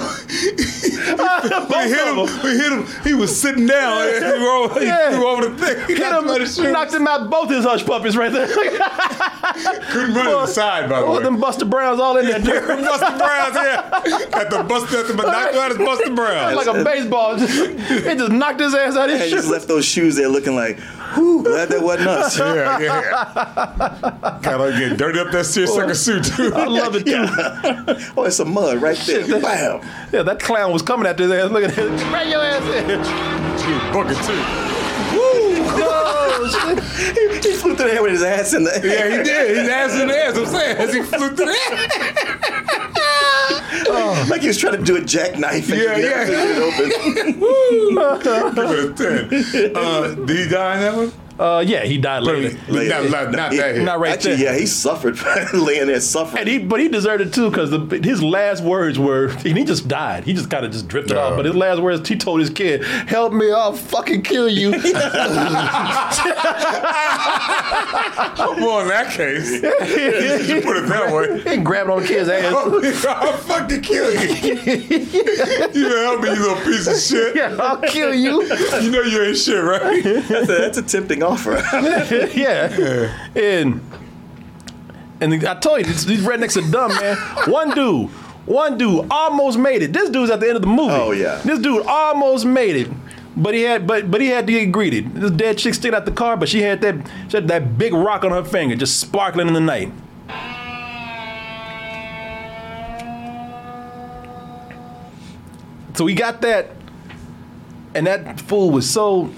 we 1.70 1.90
hit 1.90 2.06
him. 2.08 2.18
We 2.44 2.52
hit 2.58 2.72
him. 2.72 2.86
He 3.04 3.14
was 3.14 3.40
sitting 3.40 3.66
down. 3.66 4.08
And 4.08 4.26
he, 4.26 4.32
rolled, 4.46 4.80
he 4.80 4.86
Yeah. 4.86 5.12
threw 5.12 5.28
over 5.28 5.50
the 5.50 5.58
thing. 5.58 5.88
He 5.88 5.94
Hit 5.96 6.00
knocked 6.10 6.24
him 6.24 6.30
out 6.32 6.42
his 6.42 6.58
him, 6.58 6.72
knocked 6.72 6.94
him 6.94 7.08
out 7.08 7.30
both 7.30 7.50
his 7.50 7.64
hush 7.66 7.86
puppies 7.86 8.16
right 8.18 8.32
there. 8.32 8.48
Couldn't 9.92 10.14
run 10.16 10.26
to 10.26 10.32
the 10.32 10.46
side, 10.48 10.90
by 10.90 11.00
the 11.00 11.06
way. 11.06 11.12
Oh, 11.12 11.18
way. 11.18 11.24
them 11.24 11.40
Buster 11.40 11.66
Browns 11.66 12.00
all 12.00 12.18
in 12.18 12.26
there. 12.28 12.40
Buster 12.40 13.18
Browns, 13.18 13.56
yeah. 13.56 14.02
At 14.34 14.50
the 14.50 14.64
Buster, 14.68 15.00
at 15.00 15.08
the 15.08 15.14
knocked 15.14 15.56
out 15.56 15.70
his 15.70 15.78
Buster 15.78 16.14
Browns. 16.14 16.56
like 16.56 16.68
a 16.68 16.84
baseball. 16.84 17.38
Just, 17.38 17.58
it 17.60 18.18
just 18.18 18.32
knocked 18.32 18.60
his 18.60 18.74
ass 18.74 18.96
out 18.96 19.06
of 19.10 19.12
his 19.12 19.22
And 19.22 19.30
shoes. 19.30 19.40
just 19.42 19.52
left 19.52 19.68
those 19.68 19.86
shoes 19.86 20.16
there 20.16 20.28
looking 20.30 20.56
like, 20.56 20.78
whew, 21.14 21.44
glad 21.44 21.70
that 21.70 21.82
wasn't 21.82 22.08
us. 22.08 22.38
Yeah, 22.54 22.80
yeah. 22.80 24.40
Kind 24.42 24.62
of 24.62 24.78
get 24.78 24.98
dirty 24.98 25.20
up 25.20 25.32
that 25.32 25.46
seersucker 25.46 25.94
suit 25.96 26.24
too. 26.26 26.52
I 26.54 26.66
love 26.66 26.96
it 26.96 27.06
too. 27.06 28.14
Oh, 28.18 28.24
it's 28.26 28.40
a 28.40 28.46
mud 28.46 28.82
right 28.82 28.98
there. 29.06 29.26
Bam. 29.42 29.82
Yeah, 30.12 30.24
that 30.24 30.40
clown 30.40 30.72
was 30.72 30.82
coming 30.82 31.08
after 31.08 31.24
his 31.24 31.32
ass. 31.32 31.52
Look 31.52 31.64
at 31.64 31.72
him. 31.74 31.90
Bring 32.12 32.30
your 32.30 32.42
ass 32.44 32.64
in. 32.64 33.94
Booking 33.94 34.24
too. 34.26 34.44
Shit. 36.44 36.84
He, 37.18 37.50
he 37.50 37.56
flew 37.56 37.76
through 37.76 37.88
the 37.88 37.94
air 37.94 38.04
with 38.04 38.12
his 38.12 38.24
ass 38.24 38.54
in 38.54 38.64
the 38.66 38.76
air. 38.78 38.86
Yeah, 38.86 39.18
he 39.18 39.24
did. 39.24 39.58
His 39.58 39.70
ass 39.70 39.94
in 40.00 40.08
the 40.10 40.18
ass. 40.18 40.38
I'm 40.38 40.46
saying, 40.46 40.78
as 40.78 40.94
he 40.94 41.02
flew 41.02 41.30
through 41.30 41.46
the 41.46 41.58
air. 41.72 42.53
Like 44.30 44.42
he 44.42 44.48
was 44.48 44.58
trying 44.58 44.78
to 44.78 44.84
do 44.84 44.96
a 44.98 45.02
jackknife. 45.02 45.70
Yeah, 45.70 45.98
yeah. 45.98 46.26
never 46.26 46.52
it 46.52 46.58
open. 46.58 46.90
Give 48.56 48.72
it 48.72 49.00
a 49.00 49.72
ten. 49.72 49.76
Uh, 49.76 50.16
did 50.26 50.38
he 50.38 50.50
die 50.50 50.76
in 50.76 50.82
that 50.82 50.96
one? 50.96 51.23
Uh, 51.40 51.64
yeah, 51.66 51.84
he 51.84 51.98
died 51.98 52.24
later. 52.24 52.56
Not, 52.72 53.10
not, 53.10 53.32
not 53.32 53.52
that 53.52 53.76
hit. 53.76 53.84
Not 53.84 54.00
right 54.00 54.12
Actually, 54.14 54.36
there. 54.36 54.54
yeah, 54.54 54.60
he 54.60 54.66
suffered 54.68 55.18
laying 55.54 55.88
there 55.88 56.00
suffering. 56.00 56.42
And 56.42 56.48
he, 56.50 56.60
but 56.60 56.80
he 56.80 56.88
deserved 56.90 57.22
it 57.22 57.34
too 57.34 57.50
because 57.50 57.72
his 58.04 58.22
last 58.22 58.64
words 58.64 59.00
were, 59.00 59.30
and 59.30 59.58
he 59.58 59.64
just 59.64 59.88
died. 59.88 60.26
He 60.26 60.34
just 60.34 60.50
kind 60.52 60.66
of 60.66 60.72
just 60.72 60.88
drifted 60.88 61.18
off. 61.18 61.36
But 61.36 61.46
his 61.46 61.56
last 61.56 61.82
words, 61.82 62.08
he 62.08 62.16
told 62.16 62.40
his 62.40 62.50
kid, 62.52 62.84
"Help 62.84 63.34
me, 63.34 63.52
I'll 63.52 63.74
fucking 63.74 64.22
kill 64.22 64.48
you." 64.48 64.72
Come 68.36 68.64
on, 68.64 68.84
in 68.84 68.88
that 68.90 69.12
case. 69.12 69.62
You 70.54 70.62
put 70.62 70.78
it 70.78 70.88
that 70.88 71.12
way. 71.14 71.42
he 71.56 71.58
grabbed 71.64 71.90
on 71.90 72.02
the 72.02 72.08
kid's 72.08 72.30
ass. 72.30 72.54
I'll 73.06 73.38
fucking 73.38 73.82
kill 73.82 74.12
you. 74.14 74.20
You 75.74 75.90
know, 75.90 76.04
help 76.04 76.22
me, 76.22 76.30
you 76.30 76.36
little 76.40 76.64
piece 76.64 76.88
of 76.88 76.98
shit. 77.00 77.36
yeah, 77.36 77.56
I'll 77.60 77.78
kill 77.82 78.14
you. 78.14 78.44
You 78.44 78.92
know 78.92 79.02
you 79.02 79.24
ain't 79.24 79.38
shit, 79.38 79.64
right? 79.64 80.04
that's, 80.04 80.32
a, 80.32 80.46
that's 80.46 80.78
a 80.78 80.82
tempting 80.84 81.23
offer. 81.24 81.52
yeah. 82.36 83.30
And 83.36 83.82
and 85.24 85.46
I 85.46 85.56
told 85.56 85.80
you 85.80 85.86
these, 85.86 86.06
these 86.06 86.26
rednecks 86.26 86.58
are 86.58 86.72
dumb, 86.72 86.92
man. 86.96 87.16
One 87.50 87.72
dude, 87.72 88.10
one 88.46 88.78
dude 88.78 89.08
almost 89.10 89.58
made 89.58 89.82
it. 89.82 89.94
This 89.94 90.10
dude's 90.10 90.30
at 90.30 90.42
the 90.42 90.48
end 90.48 90.58
of 90.58 90.62
the 90.62 90.68
movie. 90.68 90.94
Oh, 90.94 91.12
yeah. 91.12 91.42
This 91.46 91.60
dude 91.60 91.86
almost 91.86 92.46
made 92.46 92.76
it. 92.76 92.92
But 93.36 93.54
he 93.54 93.62
had 93.62 93.88
but 93.88 94.12
but 94.12 94.22
he 94.22 94.28
had 94.28 94.46
to 94.46 94.54
get 94.54 94.72
greedy. 94.72 95.00
This 95.00 95.32
dead 95.32 95.58
chick 95.58 95.74
stayed 95.74 95.96
out 95.96 96.06
the 96.06 96.12
car, 96.12 96.38
but 96.38 96.50
she 96.50 96.62
had 96.62 96.82
that 96.82 96.96
she 97.30 97.38
had 97.38 97.48
that 97.48 97.78
big 97.78 97.94
rock 97.94 98.24
on 98.24 98.32
her 98.32 98.44
finger, 98.44 98.76
just 98.76 99.00
sparkling 99.00 99.48
in 99.48 99.54
the 99.54 99.60
night. 99.60 99.92
So 105.96 106.06
we 106.06 106.14
got 106.14 106.42
that, 106.42 106.72
and 107.96 108.06
that 108.08 108.40
fool 108.42 108.72
was 108.72 108.90
so 108.90 109.32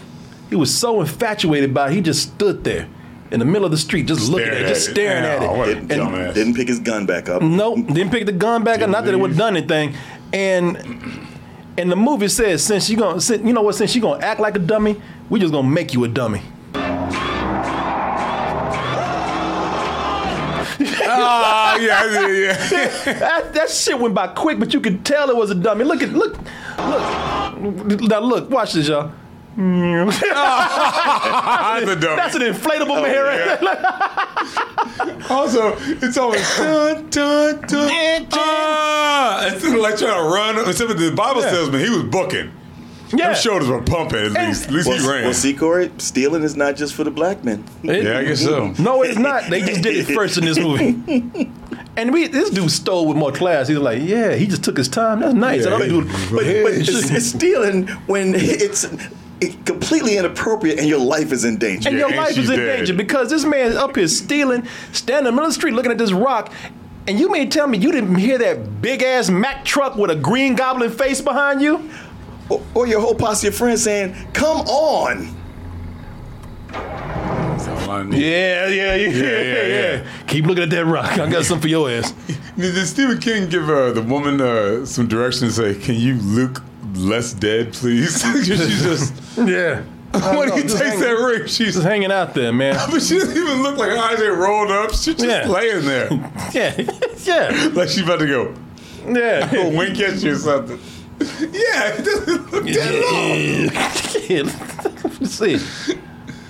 he 0.49 0.55
was 0.55 0.73
so 0.75 1.01
infatuated 1.01 1.73
by 1.73 1.89
it, 1.89 1.93
he 1.93 2.01
just 2.01 2.21
stood 2.33 2.63
there 2.63 2.87
in 3.31 3.39
the 3.39 3.45
middle 3.45 3.65
of 3.65 3.71
the 3.71 3.77
street, 3.77 4.05
just 4.07 4.29
looking 4.29 4.47
at 4.47 4.53
Staring 4.53 4.65
it, 4.65 4.69
just 4.69 4.87
at 4.89 4.91
it. 4.91 4.95
staring 4.95 5.23
at 5.25 5.41
Oh, 5.41 5.53
it. 5.53 5.57
what 5.57 5.67
a 5.69 5.71
And- 5.77 5.89
dumbass. 5.89 6.33
Didn't 6.35 6.53
pick 6.55 6.67
his 6.67 6.79
gun 6.79 7.05
back 7.05 7.27
up. 7.29 7.41
Nope, 7.41 7.87
didn't 7.87 8.11
pick 8.11 8.25
the 8.25 8.31
gun 8.31 8.63
back 8.63 8.81
up. 8.81 8.89
Not 8.89 9.05
that 9.05 9.13
it 9.13 9.17
would 9.17 9.31
have 9.31 9.37
done 9.39 9.57
anything. 9.57 9.95
And 10.33 10.77
and 11.77 11.91
the 11.91 11.95
movie 11.95 12.27
says 12.29 12.63
since 12.63 12.89
you 12.89 12.97
gonna 12.97 13.19
since, 13.19 13.43
you 13.45 13.51
know 13.53 13.61
what 13.61 13.75
since 13.75 13.95
you 13.95 14.01
gonna 14.01 14.23
act 14.23 14.39
like 14.39 14.55
a 14.55 14.59
dummy, 14.59 15.01
we 15.29 15.39
just 15.39 15.51
gonna 15.51 15.67
make 15.67 15.93
you 15.93 16.03
a 16.03 16.07
dummy. 16.07 16.41
Ah, 21.07 21.77
yeah, 21.77 22.05
yeah, 22.11 22.27
yeah. 22.27 22.53
that, 23.19 23.53
that 23.53 23.69
shit 23.69 23.97
went 23.99 24.13
by 24.13 24.27
quick, 24.27 24.59
but 24.59 24.73
you 24.73 24.79
could 24.81 25.05
tell 25.05 25.29
it 25.29 25.35
was 25.35 25.49
a 25.51 25.55
dummy. 25.55 25.83
Look 25.85 26.01
at 26.01 26.09
look 26.09 26.37
look 26.77 28.01
now 28.01 28.19
look 28.19 28.49
watch 28.49 28.73
this 28.73 28.87
y'all. 28.87 29.11
That's 29.57 30.21
a 31.89 31.95
dummy. 31.95 32.15
That's 32.15 32.35
an 32.35 32.41
inflatable 32.41 33.01
man 33.01 33.23
right 33.23 33.59
there. 33.61 35.31
Also, 35.31 35.75
it's 35.79 36.17
always 36.17 36.41
dun 36.57 37.09
dun 37.09 37.61
dun. 37.61 38.27
Ah, 38.33 39.47
it's 39.47 39.63
like 39.63 39.97
trying 39.97 40.23
to 40.23 40.29
run. 40.29 40.57
Except 40.69 40.89
for 40.91 40.97
the 40.97 41.11
Bible 41.11 41.41
Yeah. 41.41 41.51
salesman, 41.51 41.81
he 41.81 41.89
was 41.89 42.03
booking. 42.03 42.51
Yeah. 43.13 43.27
Them 43.27 43.35
shoulders 43.35 43.69
were 43.69 43.81
pumping 43.81 44.25
at 44.25 44.31
least. 44.47 44.65
At 44.65 44.71
least 44.71 44.89
he 44.91 44.97
ran. 45.07 45.23
well, 45.25 45.33
see, 45.33 45.53
Corey, 45.53 45.91
stealing 45.99 46.43
is 46.43 46.55
not 46.55 46.75
just 46.75 46.93
for 46.95 47.03
the 47.03 47.11
black 47.11 47.43
men. 47.43 47.63
yeah, 47.83 48.17
I 48.19 48.23
guess 48.25 48.41
so. 48.41 48.73
No, 48.79 49.03
it's 49.03 49.17
not. 49.17 49.49
They 49.49 49.61
just 49.61 49.81
did 49.83 49.95
it 49.95 50.13
first 50.13 50.37
in 50.37 50.45
this 50.45 50.59
movie. 50.59 51.51
And 51.97 52.11
we, 52.11 52.27
this 52.27 52.49
dude 52.49 52.71
stole 52.71 53.07
with 53.07 53.15
more 53.15 53.31
class. 53.31 53.69
He 53.69 53.73
was 53.73 53.81
like, 53.83 54.01
"Yeah, 54.03 54.35
he 54.35 54.47
just 54.47 54.65
took 54.65 54.75
his 54.75 54.89
time. 54.89 55.21
That's 55.21 55.33
nice." 55.33 55.61
Yeah, 55.61 55.67
and 55.67 55.75
other 55.75 55.85
he- 55.85 55.91
dude, 55.91 56.07
But, 56.07 56.29
but 56.31 56.43
it's, 56.73 56.89
it's 57.09 57.27
stealing 57.27 57.87
when 58.05 58.35
it's 58.35 58.83
it- 58.83 58.99
completely 59.65 60.17
inappropriate 60.17 60.79
and 60.79 60.87
your 60.87 60.99
life 60.99 61.31
is 61.31 61.43
in 61.45 61.57
danger. 61.57 61.89
and 61.89 61.97
your 61.97 62.07
and 62.07 62.17
life 62.17 62.37
is 62.37 62.49
in 62.49 62.57
dead. 62.57 62.77
danger 62.77 62.93
because 62.93 63.29
this 63.29 63.43
man 63.43 63.67
is 63.67 63.75
up 63.75 63.95
here 63.95 64.07
stealing, 64.07 64.65
standing 64.91 65.19
in 65.19 65.23
the 65.25 65.31
middle 65.31 65.45
of 65.45 65.49
the 65.49 65.53
street 65.53 65.73
looking 65.73 65.91
at 65.91 65.97
this 65.97 66.11
rock. 66.11 66.51
And 67.07 67.19
you 67.19 67.31
mean 67.31 67.49
tell 67.49 67.67
me 67.67 67.77
you 67.77 67.91
didn't 67.91 68.15
hear 68.15 68.37
that 68.39 68.81
big 68.81 69.03
ass 69.03 69.29
Mack 69.29 69.63
truck 69.63 69.95
with 69.95 70.09
a 70.09 70.15
green 70.15 70.55
goblin 70.55 70.89
face 70.89 71.21
behind 71.21 71.61
you? 71.61 71.89
Or, 72.49 72.63
or 72.73 72.87
your 72.87 72.99
whole 73.01 73.15
posse 73.15 73.47
of 73.47 73.55
friends 73.55 73.83
saying, 73.83 74.15
"Come 74.33 74.57
on." 74.67 75.35
That's 76.71 77.67
all 77.67 78.13
Yeah, 78.13 78.67
yeah, 78.67 78.95
yeah, 78.95 79.07
yeah, 79.07 79.67
yeah. 79.67 80.07
Keep 80.27 80.45
looking 80.45 80.63
at 80.63 80.69
that 80.69 80.85
rock. 80.85 81.11
I 81.17 81.29
got 81.29 81.45
something 81.45 81.61
for 81.61 81.67
your 81.67 81.89
ass. 81.89 82.11
Did 82.57 82.73
did 82.73 82.87
Stephen 82.87 83.19
King 83.19 83.49
give 83.49 83.69
uh, 83.69 83.91
the 83.91 84.01
woman 84.01 84.39
uh, 84.39 84.85
some 84.85 85.07
direction? 85.07 85.49
Say, 85.51 85.75
can 85.75 85.95
you 85.95 86.15
look 86.15 86.61
less 86.95 87.33
dead, 87.33 87.73
please? 87.73 88.21
She's 88.45 88.81
just 88.81 89.13
Yeah. 89.37 89.81
when 90.15 90.47
know, 90.49 90.55
he 90.55 90.61
takes 90.61 90.73
hang- 90.79 90.99
that 91.01 91.11
ring, 91.11 91.45
she's 91.45 91.73
Just 91.73 91.83
hanging 91.85 92.11
out 92.11 92.33
there, 92.33 92.53
man. 92.53 92.75
but 92.91 93.01
she 93.01 93.19
doesn't 93.19 93.35
even 93.35 93.61
look 93.61 93.75
like 93.77 93.89
her 93.89 93.97
eyes 93.97 94.21
ain't 94.21 94.37
rolled 94.37 94.71
up. 94.71 94.91
She's 94.91 95.15
just 95.15 95.25
Yeah. 95.25 95.45
laying 95.47 95.83
there, 95.85 96.07
Yeah, 96.53 96.73
yeah, 97.23 97.69
like 97.73 97.89
she's 97.89 98.03
about 98.03 98.19
to 98.19 98.25
go 98.27 98.53
yeah. 99.07 99.51
go 99.51 99.69
wink 99.75 99.99
at 99.99 100.23
you 100.23 100.31
or 100.31 100.35
something. 100.35 100.79
Yeah, 101.19 101.93
it 101.95 102.05
doesn't 102.05 102.51
look 102.51 102.63
that 102.65 103.69
long. 103.69 105.11
Let's 105.19 105.31
see. 105.31 105.59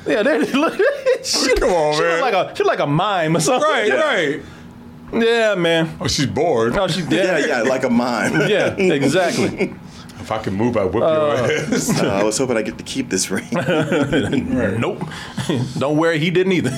Yeah, 0.07 0.21
there. 0.23 0.39
Look, 0.39 0.79
she, 1.23 1.55
Come 1.55 1.69
on, 1.71 1.95
she 1.95 2.01
man. 2.01 2.21
Look 2.21 2.33
like 2.33 2.51
a 2.51 2.55
she 2.55 2.63
like 2.63 2.79
a 2.79 2.85
mime 2.87 3.35
or 3.35 3.39
something. 3.39 3.67
Right, 3.69 3.91
right. 3.91 4.41
Yeah, 5.23 5.55
man. 5.55 5.97
Oh, 5.99 6.07
she's 6.07 6.25
bored. 6.27 6.77
Oh, 6.77 6.87
she's 6.87 7.07
dead. 7.07 7.47
yeah, 7.47 7.57
yeah, 7.57 7.61
like 7.63 7.83
a 7.83 7.89
mime. 7.89 8.47
yeah, 8.49 8.75
exactly. 8.75 9.73
If 10.25 10.31
I 10.31 10.39
can 10.39 10.55
move, 10.55 10.75
I 10.75 10.85
whip 10.85 10.95
your 10.95 11.03
ass. 11.05 12.01
Uh, 12.01 12.07
I 12.19 12.23
was 12.23 12.39
hoping 12.39 12.57
I 12.57 12.63
get 12.63 12.79
to 12.79 12.83
keep 12.83 13.11
this 13.11 13.29
ring. 13.29 13.47
Nope. 14.79 15.03
Don't 15.77 15.97
worry, 15.97 16.17
he 16.17 16.31
didn't 16.31 16.53
either. 16.53 16.71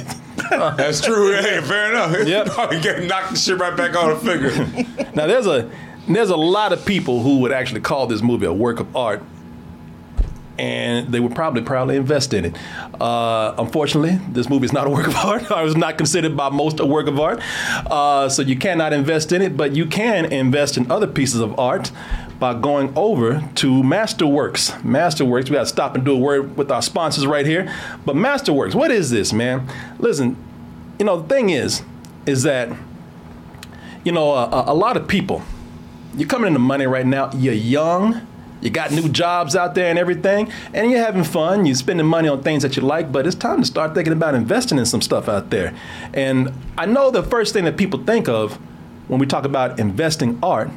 That's 0.49 0.99
true. 0.99 1.31
Hey, 1.31 1.61
fair 1.61 1.91
enough. 1.91 2.27
Yep. 2.27 2.73
you 2.73 2.81
get 2.81 3.03
knocked 3.03 3.31
the 3.31 3.37
shit 3.37 3.57
right 3.57 3.75
back 3.77 3.95
on 3.95 4.09
the 4.09 4.15
finger. 4.17 5.13
Now 5.15 5.27
there's 5.27 5.47
a 5.47 5.71
there's 6.09 6.29
a 6.29 6.35
lot 6.35 6.73
of 6.73 6.85
people 6.85 7.21
who 7.21 7.39
would 7.39 7.53
actually 7.53 7.79
call 7.79 8.05
this 8.05 8.21
movie 8.21 8.45
a 8.45 8.51
work 8.51 8.81
of 8.81 8.93
art, 8.97 9.23
and 10.59 11.07
they 11.13 11.21
would 11.21 11.33
probably 11.33 11.61
proudly 11.61 11.95
invest 11.95 12.33
in 12.33 12.43
it. 12.45 12.57
Uh, 12.99 13.55
unfortunately, 13.57 14.19
this 14.33 14.49
movie 14.49 14.65
is 14.65 14.73
not 14.73 14.87
a 14.87 14.89
work 14.89 15.07
of 15.07 15.15
art. 15.15 15.49
or 15.49 15.63
is 15.63 15.77
not 15.77 15.97
considered 15.97 16.35
by 16.35 16.49
most 16.49 16.81
a 16.81 16.85
work 16.85 17.07
of 17.07 17.17
art, 17.17 17.39
uh, 17.89 18.27
so 18.27 18.41
you 18.41 18.57
cannot 18.57 18.91
invest 18.91 19.31
in 19.31 19.41
it. 19.41 19.55
But 19.55 19.73
you 19.73 19.85
can 19.85 20.25
invest 20.25 20.75
in 20.75 20.91
other 20.91 21.07
pieces 21.07 21.39
of 21.39 21.57
art 21.57 21.91
by 22.39 22.53
going 22.53 22.93
over 22.95 23.41
to 23.55 23.83
Masterworks. 23.83 24.79
Masterworks. 24.81 25.49
We 25.49 25.55
got 25.55 25.61
to 25.61 25.65
stop 25.65 25.95
and 25.95 26.05
do 26.05 26.13
a 26.13 26.17
word 26.17 26.55
with 26.57 26.71
our 26.71 26.81
sponsors 26.81 27.25
right 27.25 27.45
here. 27.45 27.73
But 28.05 28.15
Masterworks, 28.15 28.75
what 28.75 28.91
is 28.91 29.09
this, 29.09 29.33
man? 29.33 29.67
Listen, 29.99 30.35
you 30.99 31.05
know 31.05 31.21
the 31.21 31.27
thing 31.27 31.49
is, 31.49 31.81
is 32.25 32.43
that 32.43 32.69
you 34.07 34.13
know, 34.13 34.31
a, 34.31 34.71
a 34.71 34.73
lot 34.73 34.95
of 34.95 35.05
people, 35.05 35.41
you're 36.15 36.29
coming 36.29 36.47
into 36.47 36.59
money 36.59 36.87
right 36.87 37.05
now. 37.05 37.29
You're 37.33 37.53
young. 37.53 38.25
You 38.61 38.69
got 38.69 38.91
new 38.91 39.09
jobs 39.09 39.53
out 39.53 39.75
there 39.75 39.89
and 39.89 39.99
everything, 39.99 40.49
and 40.73 40.89
you're 40.89 41.01
having 41.01 41.25
fun. 41.25 41.65
You're 41.65 41.75
spending 41.75 42.07
money 42.07 42.29
on 42.29 42.41
things 42.41 42.63
that 42.63 42.77
you 42.77 42.83
like, 42.83 43.11
but 43.11 43.27
it's 43.27 43.35
time 43.35 43.59
to 43.59 43.67
start 43.67 43.93
thinking 43.93 44.13
about 44.13 44.33
investing 44.33 44.77
in 44.77 44.85
some 44.85 45.01
stuff 45.01 45.27
out 45.27 45.49
there. 45.49 45.75
And 46.13 46.53
I 46.77 46.85
know 46.85 47.11
the 47.11 47.21
first 47.21 47.51
thing 47.51 47.65
that 47.65 47.75
people 47.75 48.01
think 48.05 48.29
of 48.29 48.53
when 49.09 49.19
we 49.19 49.25
talk 49.25 49.43
about 49.43 49.77
investing 49.77 50.39
art, 50.41 50.69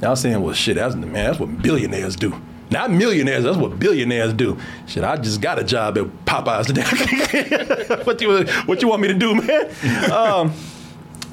y'all 0.00 0.16
saying, 0.16 0.42
"Well, 0.42 0.54
shit, 0.54 0.76
that's 0.76 0.94
man, 0.94 1.12
that's 1.12 1.38
what 1.38 1.62
billionaires 1.62 2.16
do." 2.16 2.40
Not 2.70 2.90
millionaires. 2.90 3.44
That's 3.44 3.56
what 3.56 3.78
billionaires 3.78 4.32
do. 4.32 4.58
Shit, 4.86 5.04
I 5.04 5.16
just 5.16 5.40
got 5.40 5.58
a 5.58 5.64
job 5.64 5.96
at 5.98 6.04
Popeyes 6.24 6.66
today. 6.66 7.96
what 8.04 8.20
you 8.20 8.44
what 8.66 8.82
you 8.82 8.88
want 8.88 9.02
me 9.02 9.08
to 9.08 9.14
do, 9.14 9.34
man? 9.34 9.70
Um, 10.12 10.52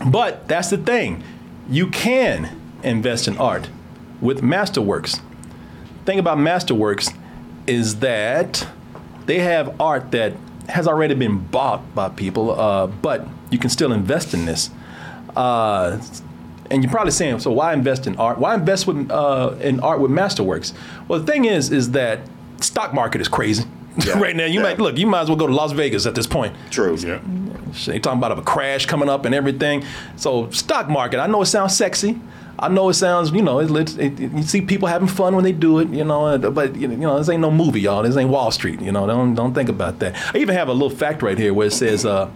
but 0.07 0.47
that's 0.47 0.69
the 0.69 0.77
thing. 0.77 1.23
You 1.69 1.87
can 1.87 2.59
invest 2.83 3.27
in 3.27 3.37
art 3.37 3.69
with 4.21 4.41
Masterworks. 4.41 5.21
Thing 6.05 6.19
about 6.19 6.37
Masterworks 6.37 7.15
is 7.65 7.99
that 7.99 8.67
they 9.25 9.39
have 9.39 9.79
art 9.79 10.11
that 10.11 10.33
has 10.69 10.87
already 10.87 11.13
been 11.13 11.39
bought 11.39 11.95
by 11.95 12.09
people, 12.09 12.59
uh, 12.59 12.87
but 12.87 13.27
you 13.49 13.57
can 13.57 13.69
still 13.69 13.91
invest 13.91 14.33
in 14.33 14.45
this. 14.45 14.69
Uh, 15.35 16.01
and 16.73 16.83
you're 16.83 16.91
probably 16.91 17.11
saying, 17.11 17.39
so 17.39 17.51
why 17.51 17.71
invest 17.73 18.07
in 18.07 18.15
art? 18.17 18.37
Why 18.39 18.55
invest 18.55 18.87
with, 18.87 19.09
uh, 19.11 19.55
in 19.61 19.79
art 19.79 19.99
with 20.01 20.11
Masterworks? 20.11 20.73
Well, 21.07 21.19
the 21.19 21.31
thing 21.31 21.45
is, 21.45 21.71
is 21.71 21.91
that 21.91 22.19
stock 22.59 22.93
market 22.93 23.21
is 23.21 23.27
crazy 23.27 23.63
Yeah. 24.05 24.19
right 24.19 24.35
now. 24.35 24.45
You 24.45 24.55
Yeah. 24.59 24.63
might 24.63 24.79
look. 24.79 24.97
You 24.97 25.07
might 25.07 25.21
as 25.21 25.27
well 25.29 25.37
go 25.37 25.47
to 25.47 25.53
Las 25.53 25.71
Vegas 25.71 26.05
at 26.05 26.15
this 26.15 26.27
point. 26.27 26.55
True. 26.71 26.95
Yeah. 26.95 27.19
They 27.85 27.99
talking 27.99 28.17
about 28.19 28.37
a 28.37 28.41
crash 28.41 28.85
coming 28.85 29.07
up 29.09 29.25
and 29.25 29.33
everything. 29.33 29.83
So 30.15 30.49
stock 30.51 30.89
market. 30.89 31.19
I 31.19 31.27
know 31.27 31.41
it 31.41 31.47
sounds 31.47 31.75
sexy. 31.77 32.19
I 32.59 32.67
know 32.69 32.89
it 32.89 32.93
sounds, 32.93 33.31
you 33.31 33.41
know, 33.41 33.59
it, 33.59 33.71
it, 33.97 33.99
it, 34.19 34.31
you 34.31 34.43
see 34.43 34.61
people 34.61 34.87
having 34.87 35.07
fun 35.07 35.35
when 35.35 35.43
they 35.43 35.51
do 35.51 35.79
it, 35.79 35.89
you 35.89 36.03
know. 36.03 36.37
But 36.37 36.75
you 36.75 36.87
know, 36.87 37.17
this 37.17 37.27
ain't 37.29 37.41
no 37.41 37.49
movie, 37.49 37.81
y'all. 37.81 38.03
This 38.03 38.15
ain't 38.15 38.29
Wall 38.29 38.51
Street, 38.51 38.79
you 38.79 38.91
know. 38.91 39.07
Don't 39.07 39.33
don't 39.33 39.53
think 39.55 39.69
about 39.69 39.97
that. 39.99 40.15
I 40.35 40.37
even 40.37 40.53
have 40.55 40.67
a 40.69 40.71
little 40.73 40.91
fact 40.95 41.23
right 41.23 41.37
here 41.37 41.51
where 41.53 41.67
it 41.67 41.73
says, 41.73 42.05
uh, 42.05 42.29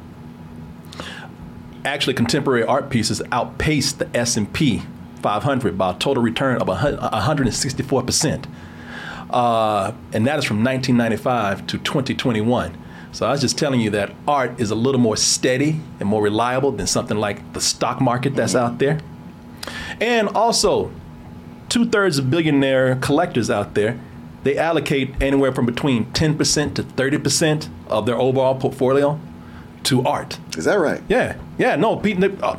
actually, 1.87 2.13
contemporary 2.13 2.63
art 2.63 2.89
pieces 2.89 3.21
outpaced 3.31 3.99
the 3.99 4.17
S 4.17 4.37
and 4.37 4.51
P 4.51 4.83
500 5.21 5.77
by 5.77 5.91
a 5.91 5.97
total 5.97 6.23
return 6.23 6.61
of 6.61 6.67
164 6.67 8.03
percent, 8.03 8.47
uh, 9.29 9.91
and 10.13 10.25
that 10.27 10.39
is 10.39 10.45
from 10.45 10.63
1995 10.63 11.67
to 11.67 11.77
2021. 11.77 12.77
So 13.11 13.25
I 13.25 13.31
was 13.31 13.41
just 13.41 13.57
telling 13.57 13.79
you 13.79 13.89
that 13.91 14.13
art 14.27 14.59
is 14.59 14.69
a 14.69 14.75
little 14.75 15.01
more 15.01 15.17
steady 15.17 15.79
and 15.99 16.07
more 16.07 16.21
reliable 16.21 16.71
than 16.71 16.87
something 16.87 17.17
like 17.17 17.53
the 17.53 17.61
stock 17.61 17.99
market 17.99 18.35
that's 18.35 18.53
out 18.53 18.79
there. 18.79 18.99
And 19.99 20.29
also, 20.29 20.91
two 21.69 21.89
thirds 21.89 22.19
of 22.19 22.29
billionaire 22.29 22.95
collectors 22.97 23.49
out 23.49 23.73
there, 23.73 23.99
they 24.43 24.57
allocate 24.57 25.13
anywhere 25.21 25.51
from 25.51 25.65
between 25.65 26.05
10% 26.13 26.75
to 26.75 26.83
30% 26.83 27.69
of 27.87 28.05
their 28.05 28.17
overall 28.17 28.55
portfolio 28.55 29.19
to 29.87 30.03
art. 30.05 30.37
Is 30.57 30.65
that 30.65 30.75
right? 30.79 31.01
Yeah, 31.09 31.35
yeah, 31.57 31.75
no, 31.75 31.97
Pete, 31.97 32.23
uh, 32.43 32.55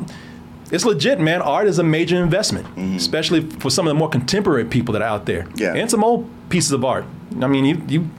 it's 0.71 0.85
legit, 0.85 1.19
man. 1.19 1.41
Art 1.41 1.67
is 1.67 1.79
a 1.79 1.83
major 1.83 2.21
investment, 2.21 2.67
especially 2.95 3.41
for 3.41 3.69
some 3.71 3.87
of 3.87 3.91
the 3.91 3.95
more 3.99 4.09
contemporary 4.09 4.65
people 4.65 4.93
that 4.93 5.01
are 5.01 5.07
out 5.09 5.25
there. 5.25 5.47
Yeah. 5.55 5.73
and 5.73 5.89
some 5.89 6.03
old 6.03 6.29
pieces 6.49 6.71
of 6.71 6.83
art. 6.85 7.05
I 7.41 7.47
mean, 7.47 7.65
you, 7.65 7.81
you 7.87 8.09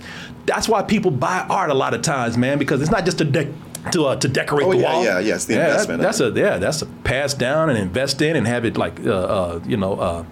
that's 0.47 0.69
why 0.69 0.83
people 0.83 1.11
buy 1.11 1.47
art 1.49 1.71
a 1.71 1.75
lot 1.75 1.95
of 1.95 2.03
times, 2.03 2.37
man, 2.37 2.59
because 2.59 2.81
it's 2.83 2.91
not 2.91 3.05
just 3.05 3.19
to 3.19 3.25
de- 3.25 3.53
to 3.93 4.07
uh, 4.07 4.17
to 4.17 4.29
decorate 4.29 4.67
Oh, 4.67 4.73
the 4.73 4.79
yeah, 4.79 4.93
wall. 4.93 5.05
yeah, 5.05 5.19
yeah, 5.21 5.35
it's 5.35 5.45
the 5.47 5.55
that- 5.55 5.71
investment 5.71 6.01
of 6.01 6.05
that's 6.05 6.21
a 6.21 6.31
yeah, 6.31 6.59
that's 6.59 6.83
a 6.83 6.87
pass 6.87 7.35
down 7.35 7.71
and 7.71 7.79
invest 7.79 8.21
in 8.23 8.37
and 8.37 8.47
have 8.47 8.65
it 8.65 8.77
like 8.77 8.99
uh, 9.07 9.11
uh, 9.13 9.61
you 9.67 9.77
know 9.77 9.95
uh, 9.95 10.25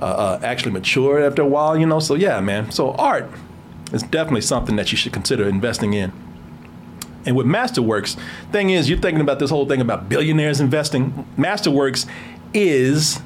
uh, 0.00 0.04
uh, 0.04 0.40
actually 0.42 0.72
mature 0.72 1.24
after 1.24 1.42
a 1.42 1.46
while, 1.46 1.76
you 1.76 1.86
know. 1.86 2.00
So 2.00 2.14
yeah, 2.14 2.40
man. 2.40 2.70
So 2.70 2.92
art 2.92 3.28
is 3.92 4.02
definitely 4.02 4.40
something 4.42 4.76
that 4.76 4.90
you 4.92 4.96
should 4.98 5.12
consider 5.12 5.48
investing 5.48 5.92
in. 5.94 6.12
And 7.24 7.36
with 7.36 7.46
Masterworks, 7.46 8.18
thing 8.50 8.70
is, 8.70 8.88
you're 8.88 8.98
thinking 8.98 9.20
about 9.20 9.38
this 9.38 9.50
whole 9.50 9.66
thing 9.66 9.80
about 9.80 10.08
billionaires 10.08 10.60
investing. 10.60 11.26
Masterworks 11.36 12.06
is 12.52 13.20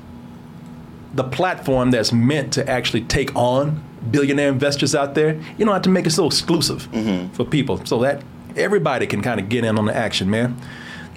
the 1.15 1.25
platform 1.25 1.91
that's 1.91 2.13
meant 2.13 2.53
to 2.55 2.69
actually 2.69 3.03
take 3.03 3.35
on 3.35 3.83
billionaire 4.11 4.51
investors 4.51 4.95
out 4.95 5.15
there. 5.15 5.41
You 5.57 5.65
don't 5.65 5.75
have 5.75 5.83
to 5.83 5.91
make 5.91 6.07
it 6.07 6.11
so 6.11 6.27
exclusive 6.27 6.89
mm-hmm. 6.93 7.33
for 7.33 7.45
people 7.45 7.85
so 7.87 8.01
that 8.01 8.23
everybody 8.55 9.07
can 9.07 9.23
kind 9.23 9.41
of 9.41 9.49
get 9.49 9.65
in 9.65 9.79
on 9.79 9.87
the 9.87 9.97
action, 9.97 10.31
man. 10.31 10.57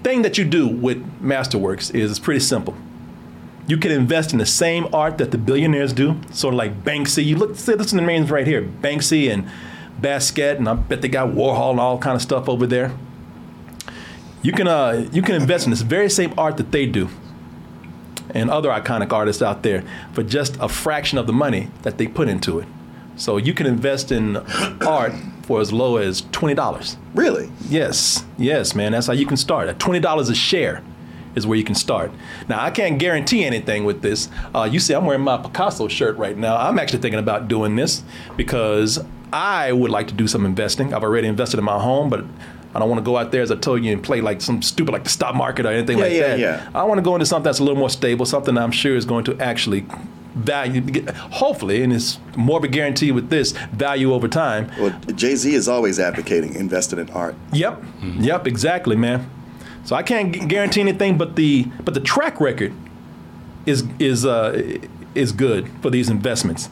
Thing 0.04 0.22
that 0.22 0.38
you 0.38 0.46
do 0.46 0.68
with 0.68 1.22
Masterworks 1.22 1.94
is 1.94 2.10
it's 2.10 2.20
pretty 2.20 2.40
simple. 2.40 2.76
You 3.68 3.78
can 3.78 3.92
invest 3.92 4.32
in 4.32 4.40
the 4.40 4.46
same 4.46 4.88
art 4.94 5.18
that 5.20 5.32
the 5.32 5.38
billionaires 5.38 5.94
do, 5.94 6.20
sort 6.32 6.54
of 6.54 6.58
like 6.58 6.84
Banksy. 6.84 7.24
You 7.26 7.36
look, 7.36 7.56
see, 7.56 7.76
listen 7.76 8.00
to 8.00 8.04
the 8.04 8.08
names 8.08 8.32
right 8.32 8.48
here, 8.48 8.64
Banksy 8.64 9.32
and 9.32 9.48
Basquiat, 10.02 10.58
and 10.58 10.68
I 10.68 10.74
bet 10.74 11.02
they 11.02 11.08
got 11.08 11.30
Warhol 11.30 11.72
and 11.72 11.80
all 11.80 11.98
kind 11.98 12.16
of 12.16 12.22
stuff 12.22 12.48
over 12.48 12.66
there. 12.66 12.92
You 14.42 14.52
can 14.54 14.68
uh, 14.68 15.08
you 15.12 15.22
can 15.22 15.36
invest 15.36 15.66
in 15.66 15.72
this 15.72 15.82
very 15.82 16.10
same 16.10 16.34
art 16.38 16.58
that 16.58 16.72
they 16.72 16.86
do, 16.86 17.10
and 18.30 18.50
other 18.50 18.70
iconic 18.70 19.12
artists 19.12 19.42
out 19.42 19.64
there 19.64 19.84
for 20.14 20.24
just 20.24 20.58
a 20.60 20.70
fraction 20.70 21.18
of 21.18 21.28
the 21.28 21.34
money 21.34 21.70
that 21.82 21.98
they 21.98 22.08
put 22.08 22.30
into 22.30 22.60
it. 22.60 22.68
So 23.18 23.36
you 23.36 23.54
can 23.54 23.66
invest 23.66 24.12
in 24.12 24.38
art 24.82 25.14
for 25.44 25.60
as 25.60 25.74
low 25.74 25.98
as 25.98 26.22
twenty 26.32 26.56
dollars. 26.56 26.96
Really? 27.14 27.52
Yes, 27.68 28.24
yes, 28.38 28.74
man. 28.74 28.94
That's 28.94 29.08
how 29.08 29.14
you 29.14 29.26
can 29.26 29.38
start. 29.38 29.68
At 29.68 29.78
twenty 29.78 30.00
dollars 30.00 30.30
a 30.30 30.36
share 30.36 30.84
is 31.36 31.46
where 31.46 31.58
you 31.58 31.64
can 31.64 31.76
start. 31.76 32.12
Now 32.48 32.62
I 32.62 32.72
can't 32.72 32.98
guarantee 32.98 33.44
anything 33.44 33.84
with 33.84 34.02
this. 34.02 34.30
Uh, 34.56 34.70
you 34.72 34.80
see, 34.80 34.94
I'm 34.94 35.06
wearing 35.06 35.24
my 35.24 35.38
Picasso 35.38 35.90
shirt 35.90 36.18
right 36.18 36.38
now. 36.38 36.56
I'm 36.56 36.80
actually 36.80 37.00
thinking 37.00 37.20
about 37.20 37.50
doing 37.50 37.76
this 37.76 38.04
because 38.38 39.04
I 39.34 39.72
would 39.72 39.92
like 39.92 40.08
to 40.08 40.14
do 40.14 40.28
some 40.28 40.46
investing. 40.46 40.94
I've 40.94 41.04
already 41.04 41.28
invested 41.28 41.58
in 41.60 41.66
my 41.66 41.80
home, 41.80 42.10
but 42.10 42.24
I 42.74 42.80
don't 42.80 42.90
want 42.90 43.00
to 43.00 43.06
go 43.06 43.18
out 43.18 43.32
there, 43.32 43.42
as 43.42 43.52
I 43.52 43.56
told 43.56 43.84
you, 43.84 43.92
and 43.94 44.04
play 44.04 44.22
like 44.22 44.42
some 44.42 44.62
stupid 44.62 44.92
like 44.92 45.04
the 45.04 45.10
stock 45.10 45.36
market 45.36 45.66
or 45.66 45.70
anything 45.70 45.98
Yeah, 45.98 46.04
like 46.04 46.14
yeah, 46.14 46.28
that. 46.28 46.40
yeah. 46.40 46.70
I 46.76 46.84
want 46.84 46.98
to 47.00 47.02
go 47.04 47.16
into 47.16 47.26
something 47.26 47.44
that's 47.46 47.60
a 47.60 47.64
little 47.64 47.80
more 47.80 47.90
stable, 47.90 48.26
something 48.26 48.58
I'm 48.58 48.72
sure 48.72 48.96
is 48.96 49.06
going 49.06 49.24
to 49.26 49.40
actually 49.40 49.86
value, 50.36 51.04
hopefully, 51.32 51.82
and 51.84 51.92
it's 51.92 52.20
more 52.38 52.58
of 52.60 52.64
a 52.64 52.68
guarantee 52.68 53.12
with 53.12 53.30
this 53.30 53.52
value 53.74 54.14
over 54.14 54.28
time. 54.28 54.72
Well, 54.80 54.92
Jay 55.16 55.36
Z 55.36 55.54
is 55.54 55.68
always 55.68 56.00
advocating 56.00 56.56
investing 56.56 57.00
in 57.00 57.10
art. 57.10 57.36
Yep. 57.54 57.84
Yep. 58.20 58.48
Exactly, 58.48 58.96
man. 58.96 59.30
So 59.86 59.96
I 59.96 60.04
can't 60.04 60.48
guarantee 60.48 60.82
anything, 60.82 61.18
but 61.18 61.36
the 61.36 61.64
but 61.84 61.94
the 61.96 62.00
track 62.00 62.40
record 62.40 62.74
is 63.66 63.84
is 63.98 64.26
uh, 64.26 64.62
is 65.16 65.32
good 65.32 65.70
for 65.82 65.90
these 65.90 66.10
investments. 66.10 66.70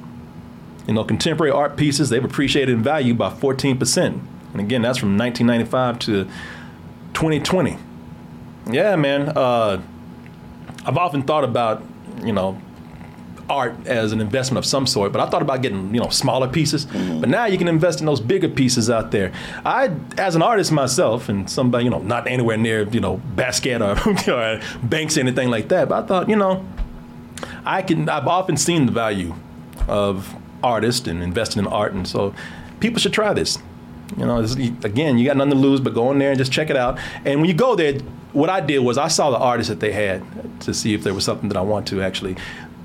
You 0.87 0.93
know, 0.93 1.03
contemporary 1.03 1.51
art 1.51 1.75
pieces 1.75 2.09
they've 2.09 2.23
appreciated 2.23 2.73
in 2.73 2.81
value 2.81 3.13
by 3.13 3.29
14 3.29 3.77
percent, 3.77 4.21
and 4.53 4.61
again 4.61 4.81
that's 4.81 4.97
from 4.97 5.17
1995 5.17 5.99
to 5.99 6.23
2020. 7.13 7.77
Yeah, 8.71 8.95
man. 8.95 9.29
Uh, 9.29 9.81
I've 10.85 10.97
often 10.97 11.23
thought 11.23 11.43
about 11.43 11.83
you 12.23 12.31
know 12.31 12.61
art 13.49 13.75
as 13.85 14.11
an 14.11 14.21
investment 14.21 14.57
of 14.57 14.65
some 14.65 14.85
sort, 14.85 15.11
but 15.11 15.21
I 15.21 15.29
thought 15.29 15.41
about 15.41 15.61
getting 15.61 15.93
you 15.93 16.01
know 16.01 16.09
smaller 16.09 16.47
pieces. 16.47 16.85
But 16.85 17.29
now 17.29 17.45
you 17.45 17.57
can 17.57 17.67
invest 17.67 17.99
in 17.99 18.05
those 18.05 18.21
bigger 18.21 18.49
pieces 18.49 18.89
out 18.89 19.11
there. 19.11 19.31
I, 19.65 19.91
as 20.17 20.35
an 20.35 20.41
artist 20.41 20.71
myself, 20.71 21.29
and 21.29 21.49
somebody 21.49 21.85
you 21.85 21.89
know 21.89 21.99
not 21.99 22.27
anywhere 22.27 22.57
near 22.57 22.87
you 22.87 22.99
know 22.99 23.21
Basquiat 23.35 23.81
or, 23.81 24.31
or 24.33 24.61
Banks 24.87 25.17
or 25.17 25.21
anything 25.21 25.49
like 25.49 25.69
that, 25.69 25.89
but 25.89 26.03
I 26.03 26.07
thought 26.07 26.29
you 26.29 26.35
know 26.35 26.65
I 27.65 27.81
can. 27.81 28.09
I've 28.09 28.27
often 28.27 28.57
seen 28.57 28.85
the 28.85 28.91
value 28.91 29.33
of 29.87 30.35
artists 30.73 31.07
and 31.07 31.23
investing 31.23 31.59
in 31.63 31.67
art, 31.67 31.93
and 31.93 32.07
so 32.07 32.33
people 32.79 32.99
should 32.99 33.13
try 33.13 33.33
this. 33.33 33.57
You 34.17 34.25
know, 34.25 34.41
this, 34.41 34.55
again, 34.83 35.17
you 35.17 35.25
got 35.25 35.37
nothing 35.37 35.51
to 35.51 35.57
lose, 35.57 35.79
but 35.79 35.93
go 35.93 36.11
in 36.11 36.19
there 36.19 36.31
and 36.31 36.37
just 36.37 36.51
check 36.51 36.69
it 36.69 36.77
out. 36.77 36.97
And 37.25 37.39
when 37.39 37.49
you 37.49 37.53
go 37.53 37.75
there, 37.75 37.99
what 38.33 38.49
I 38.49 38.61
did 38.61 38.79
was 38.79 38.97
I 38.97 39.09
saw 39.09 39.31
the 39.31 39.37
artists 39.37 39.69
that 39.69 39.79
they 39.79 39.91
had 39.91 40.21
to 40.61 40.73
see 40.73 40.93
if 40.93 41.03
there 41.03 41.13
was 41.13 41.25
something 41.25 41.49
that 41.49 41.57
I 41.57 41.61
want 41.61 41.87
to 41.87 42.01
actually 42.01 42.35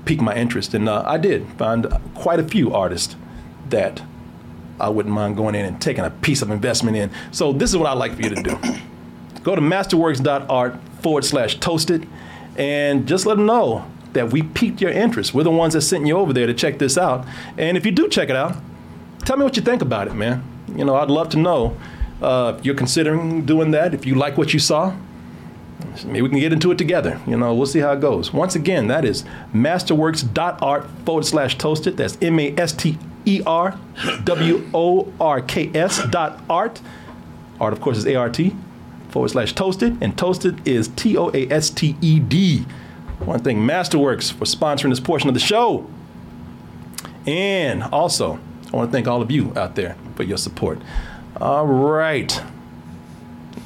pique 0.05 0.21
my 0.21 0.35
interest, 0.35 0.73
and 0.73 0.89
uh, 0.89 1.03
I 1.05 1.17
did 1.17 1.47
find 1.57 1.87
quite 2.13 2.39
a 2.39 2.43
few 2.43 2.73
artists 2.73 3.15
that 3.69 4.01
I 4.79 4.89
wouldn't 4.89 5.13
mind 5.15 5.37
going 5.37 5.55
in 5.55 5.65
and 5.65 5.81
taking 5.81 6.03
a 6.03 6.09
piece 6.09 6.41
of 6.41 6.49
investment 6.51 6.97
in. 6.97 7.09
So 7.31 7.53
this 7.53 7.69
is 7.69 7.77
what 7.77 7.87
I'd 7.87 7.97
like 7.97 8.15
for 8.15 8.21
you 8.21 8.29
to 8.35 8.43
do. 8.43 8.57
Go 9.43 9.55
to 9.55 9.61
masterworks.art 9.61 10.75
forward 11.01 11.25
slash 11.25 11.59
toasted 11.59 12.07
and 12.57 13.07
just 13.07 13.25
let 13.25 13.35
them 13.37 13.45
know 13.45 13.85
that 14.13 14.31
we 14.31 14.43
piqued 14.43 14.81
your 14.81 14.91
interest. 14.91 15.33
We're 15.33 15.43
the 15.43 15.51
ones 15.51 15.73
that 15.73 15.81
sent 15.81 16.07
you 16.07 16.17
over 16.17 16.33
there 16.33 16.47
to 16.47 16.53
check 16.53 16.79
this 16.79 16.97
out. 16.97 17.25
And 17.57 17.77
if 17.77 17.85
you 17.85 17.91
do 17.91 18.07
check 18.07 18.29
it 18.29 18.35
out, 18.35 18.55
tell 19.25 19.37
me 19.37 19.43
what 19.43 19.55
you 19.55 19.61
think 19.61 19.81
about 19.81 20.07
it, 20.07 20.13
man. 20.13 20.43
You 20.75 20.85
know, 20.85 20.95
I'd 20.95 21.09
love 21.09 21.29
to 21.29 21.37
know 21.37 21.77
uh, 22.21 22.55
if 22.57 22.65
you're 22.65 22.75
considering 22.75 23.45
doing 23.45 23.71
that, 23.71 23.93
if 23.93 24.05
you 24.05 24.15
like 24.15 24.37
what 24.37 24.53
you 24.53 24.59
saw. 24.59 24.95
Maybe 26.05 26.21
we 26.21 26.29
can 26.29 26.39
get 26.39 26.53
into 26.53 26.71
it 26.71 26.77
together. 26.77 27.19
You 27.27 27.37
know, 27.37 27.53
we'll 27.53 27.65
see 27.65 27.79
how 27.79 27.91
it 27.91 27.99
goes. 27.99 28.31
Once 28.31 28.55
again, 28.55 28.87
that 28.87 29.03
is 29.03 29.25
masterworks.art 29.53 30.87
forward 31.05 31.25
slash 31.25 31.57
toasted. 31.57 31.97
That's 31.97 32.17
M 32.21 32.39
A 32.39 32.55
S 32.57 32.71
T 32.71 32.97
E 33.25 33.41
R 33.45 33.77
W 34.23 34.69
O 34.73 35.11
R 35.19 35.41
K 35.41 35.69
S 35.73 36.03
dot 36.09 36.41
art. 36.49 36.81
Art, 37.59 37.73
of 37.73 37.81
course, 37.81 37.97
is 37.97 38.05
A 38.05 38.15
R 38.15 38.29
T 38.29 38.55
forward 39.09 39.29
slash 39.29 39.53
toasted. 39.53 39.97
And 40.01 40.17
toasted 40.17 40.65
is 40.67 40.87
T 40.89 41.17
O 41.17 41.29
A 41.33 41.49
S 41.51 41.69
T 41.69 41.97
E 42.01 42.19
D 42.19 42.65
want 43.23 43.39
to 43.39 43.43
thank 43.43 43.59
Masterworks 43.59 44.31
for 44.31 44.45
sponsoring 44.45 44.89
this 44.89 44.99
portion 44.99 45.29
of 45.29 45.33
the 45.33 45.39
show. 45.39 45.89
And 47.25 47.83
also, 47.83 48.39
I 48.71 48.75
want 48.75 48.89
to 48.89 48.91
thank 48.91 49.07
all 49.07 49.21
of 49.21 49.31
you 49.31 49.53
out 49.55 49.75
there 49.75 49.95
for 50.15 50.23
your 50.23 50.37
support. 50.37 50.79
All 51.37 51.65
right. 51.65 52.41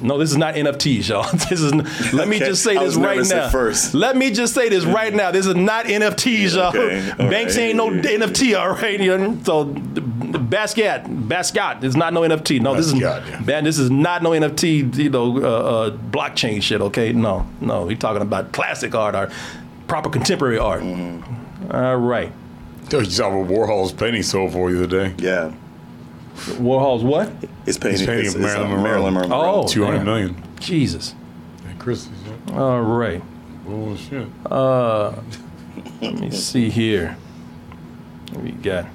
No, 0.02 0.18
this 0.18 0.30
is 0.32 0.38
not 0.38 0.56
NFTs, 0.56 1.10
y'all. 1.10 1.24
This 1.49 1.60
is. 1.61 1.74
Let 2.14 2.28
me 2.28 2.36
Okay. 2.38 2.45
just 2.45 2.64
say 2.64 2.78
this 2.78 2.95
right 2.95 3.26
now. 3.28 3.49
first. 3.49 3.94
Let 3.94 4.15
me 4.15 4.32
just 4.32 4.53
say 4.53 4.69
this 4.69 4.86
right 4.86 5.14
now. 5.14 5.32
This 5.32 5.45
is 5.45 5.56
not 5.56 5.86
NFTs, 5.86 6.56
y'all. 6.56 6.68
Okay. 6.69 7.14
Banks 7.18 7.56
right. 7.57 7.64
ain't 7.64 7.78
no 7.78 7.90
NFT, 7.90 8.60
all 8.60 8.69
right. 8.74 9.45
So, 9.45 9.64
the- 9.65 10.02
the 10.28 10.40
Basquiat, 10.40 11.06
Basquiat 11.28 11.84
is 11.84 11.95
not 11.95 12.14
no 12.14 12.22
NFT. 12.22 12.60
No, 12.61 12.76
this 12.76 12.88
is 12.88 12.94
yeah. 12.95 13.41
man. 13.45 13.64
This 13.64 13.80
is 13.80 13.90
not 13.90 14.22
no 14.24 14.32
NFT. 14.32 14.95
You 14.98 15.10
know, 15.10 15.38
uh, 15.38 15.41
uh, 15.41 15.91
blockchain 15.91 16.61
shit. 16.61 16.82
Okay, 16.82 17.14
no, 17.14 17.48
no. 17.61 17.86
We're 17.86 17.95
talking 17.98 18.22
about 18.22 18.52
classic 18.52 18.94
art, 18.94 19.15
art, 19.15 19.32
proper 19.88 20.10
contemporary 20.10 20.57
art. 20.60 20.82
Mm-hmm. 20.84 21.72
All 21.72 21.98
right. 21.98 22.32
Yo, 22.91 22.99
you 22.99 23.06
saw 23.10 23.36
what 23.38 23.49
Warhol's 23.49 23.91
painting 23.94 24.24
sold 24.24 24.53
for 24.53 24.72
the 24.72 24.84
other 24.84 25.10
day. 25.10 25.15
Yeah. 25.18 25.53
Warhol's 26.38 27.04
what? 27.04 27.32
It's 27.66 27.78
painting, 27.78 28.06
painting 28.06 28.26
it's, 28.28 28.36
of 28.36 28.42
it's, 28.42 28.56
uh, 28.56 28.60
Marilyn 28.60 28.70
Monroe. 28.70 28.84
Marilyn 28.84 29.14
Monroe. 29.14 29.38
Oh, 29.64 29.68
Two 29.68 29.84
hundred 29.86 29.98
damn. 29.98 30.06
million. 30.06 30.44
Jesus. 30.60 31.16
And 31.68 31.80
Christie's. 31.80 32.14
Yeah. 32.48 32.60
All 32.60 32.82
right. 32.82 33.22
Bullshit. 33.66 34.28
Uh, 34.46 35.16
let 36.02 36.14
me 36.20 36.32
see 36.32 36.70
here. 36.70 37.18
What 38.32 38.44
we 38.44 38.52
got? 38.52 38.86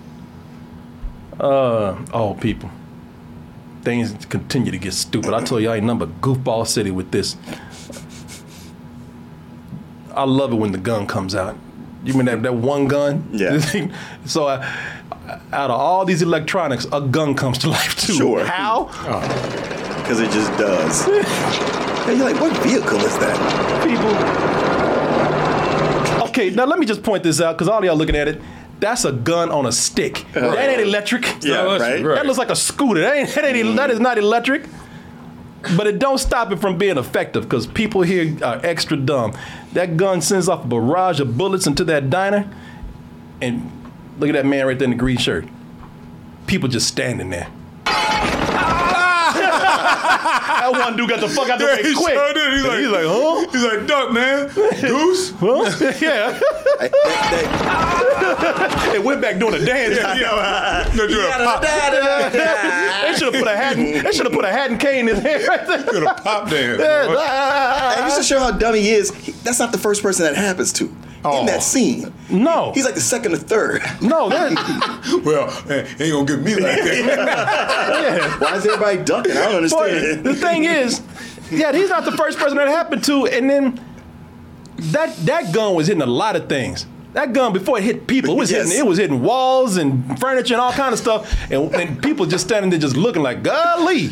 Uh, 1.39 1.97
oh, 2.13 2.37
people. 2.41 2.71
Things 3.83 4.25
continue 4.27 4.71
to 4.71 4.79
get 4.79 4.93
stupid. 4.95 5.35
I 5.35 5.43
told 5.43 5.63
you 5.63 5.71
I 5.71 5.77
ain't 5.77 5.85
number 5.85 6.07
goofball 6.07 6.67
city 6.67 6.91
with 6.91 7.11
this. 7.11 7.37
I 10.15 10.25
love 10.25 10.53
it 10.53 10.57
when 10.57 10.73
the 10.73 10.79
gun 10.79 11.07
comes 11.07 11.35
out. 11.35 11.57
You 12.05 12.15
mean 12.15 12.25
that, 12.27 12.43
that 12.43 12.55
one 12.55 12.89
gun? 12.89 13.29
Yeah. 13.33 13.59
so, 14.27 14.47
uh, 14.47 14.67
out 15.53 15.71
of 15.71 15.79
all 15.79 16.05
these 16.05 16.23
electronics, 16.23 16.87
a 16.93 17.01
gun 17.01 17.35
comes 17.35 17.59
to 17.59 17.69
life 17.79 17.97
too. 17.97 18.15
Sure. 18.15 18.45
How? 18.45 18.87
Because 20.03 20.21
it 20.21 20.31
just 20.31 20.51
does. 20.59 21.09
and 22.09 22.19
you're 22.19 22.31
like, 22.31 22.41
what 22.41 22.57
vehicle 22.63 22.99
is 22.99 23.19
that? 23.19 23.39
people. 23.87 24.13
Okay, 26.29 26.51
now 26.51 26.65
let 26.65 26.79
me 26.79 26.87
just 26.87 27.03
point 27.03 27.23
this 27.23 27.41
out 27.41 27.57
because 27.57 27.69
all 27.69 27.85
y'all 27.85 27.97
looking 27.97 28.17
at 28.17 28.29
it. 28.29 28.41
That's 28.81 29.05
a 29.05 29.13
gun 29.13 29.51
on 29.51 29.67
a 29.67 29.71
stick. 29.71 30.25
That 30.33 30.59
ain't 30.59 30.81
electric. 30.81 31.25
Yeah, 31.41 31.63
that's 31.63 31.81
right? 31.81 32.03
right. 32.03 32.15
That 32.17 32.27
looks 32.27 32.39
like 32.39 32.51
a 32.51 32.57
scooter. 32.57 33.01
That 33.03 33.17
ain't. 33.17 33.29
That, 33.33 33.45
ain't, 33.45 33.77
that 33.77 33.91
is 33.93 34.01
not 34.01 34.19
electric. 34.19 34.65
But 35.77 35.87
it 35.87 35.99
don't 35.99 36.19
stop 36.19 36.51
it 36.53 36.57
from 36.57 36.77
being 36.77 36.99
effective 36.99 37.45
because 37.45 37.67
people 37.67 38.03
here 38.03 38.37
are 38.45 38.61
extra 38.65 38.97
dumb. 38.97 39.33
That 39.75 39.97
gun 39.97 40.21
sends 40.21 40.49
off 40.49 40.65
a 40.65 40.69
barrage 40.69 41.21
of 41.21 41.39
bullets 41.39 41.67
into 41.67 41.85
that 41.85 42.11
diner, 42.11 42.53
and 43.41 43.71
look 44.19 44.29
at 44.29 44.33
that 44.33 44.47
man 44.47 44.67
right 44.67 44.79
there 44.79 44.87
in 44.87 44.91
the 44.91 44.97
green 44.97 45.19
shirt. 45.19 45.47
People 46.47 46.69
just 46.69 46.89
standing 46.89 47.31
there. 47.31 47.49
That 50.61 50.71
one 50.73 50.97
dude 50.97 51.09
got 51.09 51.21
the 51.21 51.29
fuck 51.29 51.49
out 51.49 51.59
the 51.59 51.65
Yeah, 51.67 51.77
way 51.77 51.83
he 51.83 51.95
quick. 51.95 52.15
sure 52.15 52.33
did. 52.35 52.53
He's 52.53 52.65
like, 52.65 52.79
he's 52.79 52.89
like, 52.89 53.07
huh? 53.07 53.47
He's 53.53 53.65
like, 53.65 53.87
duck, 53.87 54.13
man. 54.13 54.49
Goose. 54.81 55.31
Huh? 55.39 55.93
yeah. 56.01 56.39
I- 56.81 56.91
It 58.95 59.03
went 59.03 59.21
back 59.21 59.39
doing 59.39 59.55
a 59.55 59.65
dance. 59.65 59.97
No, 59.97 61.07
do 61.07 61.21
a 61.21 61.31
pop, 61.31 61.63
they 61.63 63.15
should 63.17 63.33
have 63.33 63.43
put 63.43 63.49
a 63.53 63.57
hat. 63.57 63.79
In, 63.79 64.03
they 64.05 64.13
should 64.13 64.27
have 64.27 64.33
put 64.35 64.45
a 64.45 64.51
hat 64.53 64.71
and 64.71 64.79
cane 64.81 65.09
in 65.09 65.15
his 65.17 65.21
hair 65.25 65.47
right 65.49 65.67
there. 65.67 65.83
do 65.85 66.07
a 66.07 66.15
pop 66.15 66.49
dance. 66.51 66.79
Yeah, 66.81 67.07
boy. 67.07 67.15
that- 67.15 67.99
and 67.99 68.07
just 68.07 68.19
to 68.19 68.23
show 68.25 68.39
how 68.41 68.51
dumb 68.53 68.75
he 68.75 68.91
is, 68.91 69.11
he, 69.15 69.33
that's 69.33 69.59
not 69.59 69.73
the 69.73 69.79
first 69.79 70.03
person 70.03 70.25
that 70.25 70.37
happens 70.37 70.73
to 70.75 70.95
Oh. 71.25 71.41
in 71.41 71.47
that 71.47 71.63
scene. 71.63 72.13
No, 72.31 72.73
He's 72.73 72.85
like 72.85 72.95
the 72.95 73.01
second 73.01 73.33
or 73.35 73.37
third. 73.37 73.81
no. 74.01 74.29
That, 74.31 75.23
Well, 75.25 75.49
eh, 75.71 75.87
ain't 76.01 76.13
gonna 76.13 76.25
get 76.27 76.41
me 76.41 76.55
like 76.55 76.83
that. 76.83 78.37
Why 78.41 78.57
is 78.57 78.67
everybody 78.67 78.99
ducking? 79.05 79.33
I 79.33 79.53
don't 79.53 79.71
boy, 79.71 79.89
understand. 79.89 80.25
the 80.25 80.35
thing 80.35 80.65
is, 80.65 81.01
yeah, 81.51 81.73
he's 81.73 81.91
not 81.91 82.05
the 82.05 82.13
first 82.13 82.39
person 82.39 82.57
that 82.57 82.69
happened 82.69 83.05
to. 83.05 83.27
And 83.27 83.49
then 83.49 83.81
that 84.77 85.15
that 85.27 85.53
gun 85.53 85.75
was 85.75 85.87
hitting 85.87 86.03
a 86.03 86.07
lot 86.07 86.35
of 86.35 86.49
things. 86.49 86.87
That 87.13 87.33
gun 87.35 87.53
before 87.53 87.77
it 87.79 87.85
hit 87.85 88.07
people, 88.07 88.33
it 88.35 88.39
was 88.39 88.51
Yes. 88.51 88.69
hitting 88.71 88.79
it 88.85 88.89
was 88.89 88.99
hitting 88.99 89.23
walls 89.23 89.77
and 89.77 90.19
furniture 90.19 90.55
and 90.55 90.61
all 90.63 90.73
kind 90.73 90.93
of 90.95 90.99
stuff, 90.99 91.31
and, 91.53 91.73
and 91.75 92.03
people 92.03 92.25
just 92.27 92.47
standing 92.47 92.71
there 92.71 92.81
just 92.81 92.97
looking 92.97 93.23
like 93.23 93.43
golly. 93.43 94.11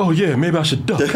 Oh 0.00 0.12
yeah, 0.12 0.36
maybe 0.36 0.56
I 0.56 0.62
should 0.62 0.86
duck. 0.86 1.00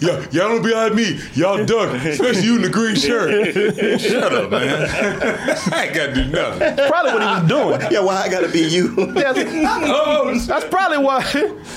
y'all, 0.00 0.22
y'all 0.32 0.48
don't 0.48 0.62
be 0.62 0.72
like 0.72 0.94
me. 0.94 1.20
Y'all 1.34 1.62
duck, 1.64 1.92
especially 2.04 2.42
you 2.42 2.56
in 2.56 2.62
the 2.62 2.70
green 2.70 2.96
shirt. 2.96 4.00
Shut 4.00 4.32
up, 4.32 4.50
man. 4.50 4.88
I 5.72 5.84
ain't 5.86 5.94
got 5.94 6.06
to 6.06 6.14
do 6.14 6.24
nothing. 6.30 6.76
Probably 6.88 7.12
what 7.12 7.22
he 7.22 7.28
was 7.28 7.48
doing. 7.48 7.80
yeah, 7.92 8.00
why 8.00 8.22
I 8.22 8.28
gotta 8.30 8.48
be 8.48 8.60
you? 8.60 8.94
That's, 9.12 9.38
Oh, 9.38 10.34
that's 10.46 10.64
probably 10.66 10.98
why. 10.98 11.20